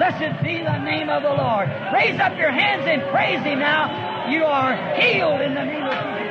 Blessed 0.00 0.42
be 0.42 0.62
the 0.64 0.78
name 0.78 1.10
of 1.10 1.22
the 1.22 1.28
Lord. 1.28 1.68
Raise 1.92 2.18
up 2.18 2.34
your 2.38 2.50
hands 2.50 2.86
and 2.88 3.02
praise 3.12 3.44
Him 3.44 3.58
now. 3.58 4.32
You 4.32 4.44
are 4.46 4.72
healed 4.96 5.42
in 5.42 5.52
the 5.52 5.62
name 5.62 5.84
of 5.84 5.92
Jesus. 5.92 6.29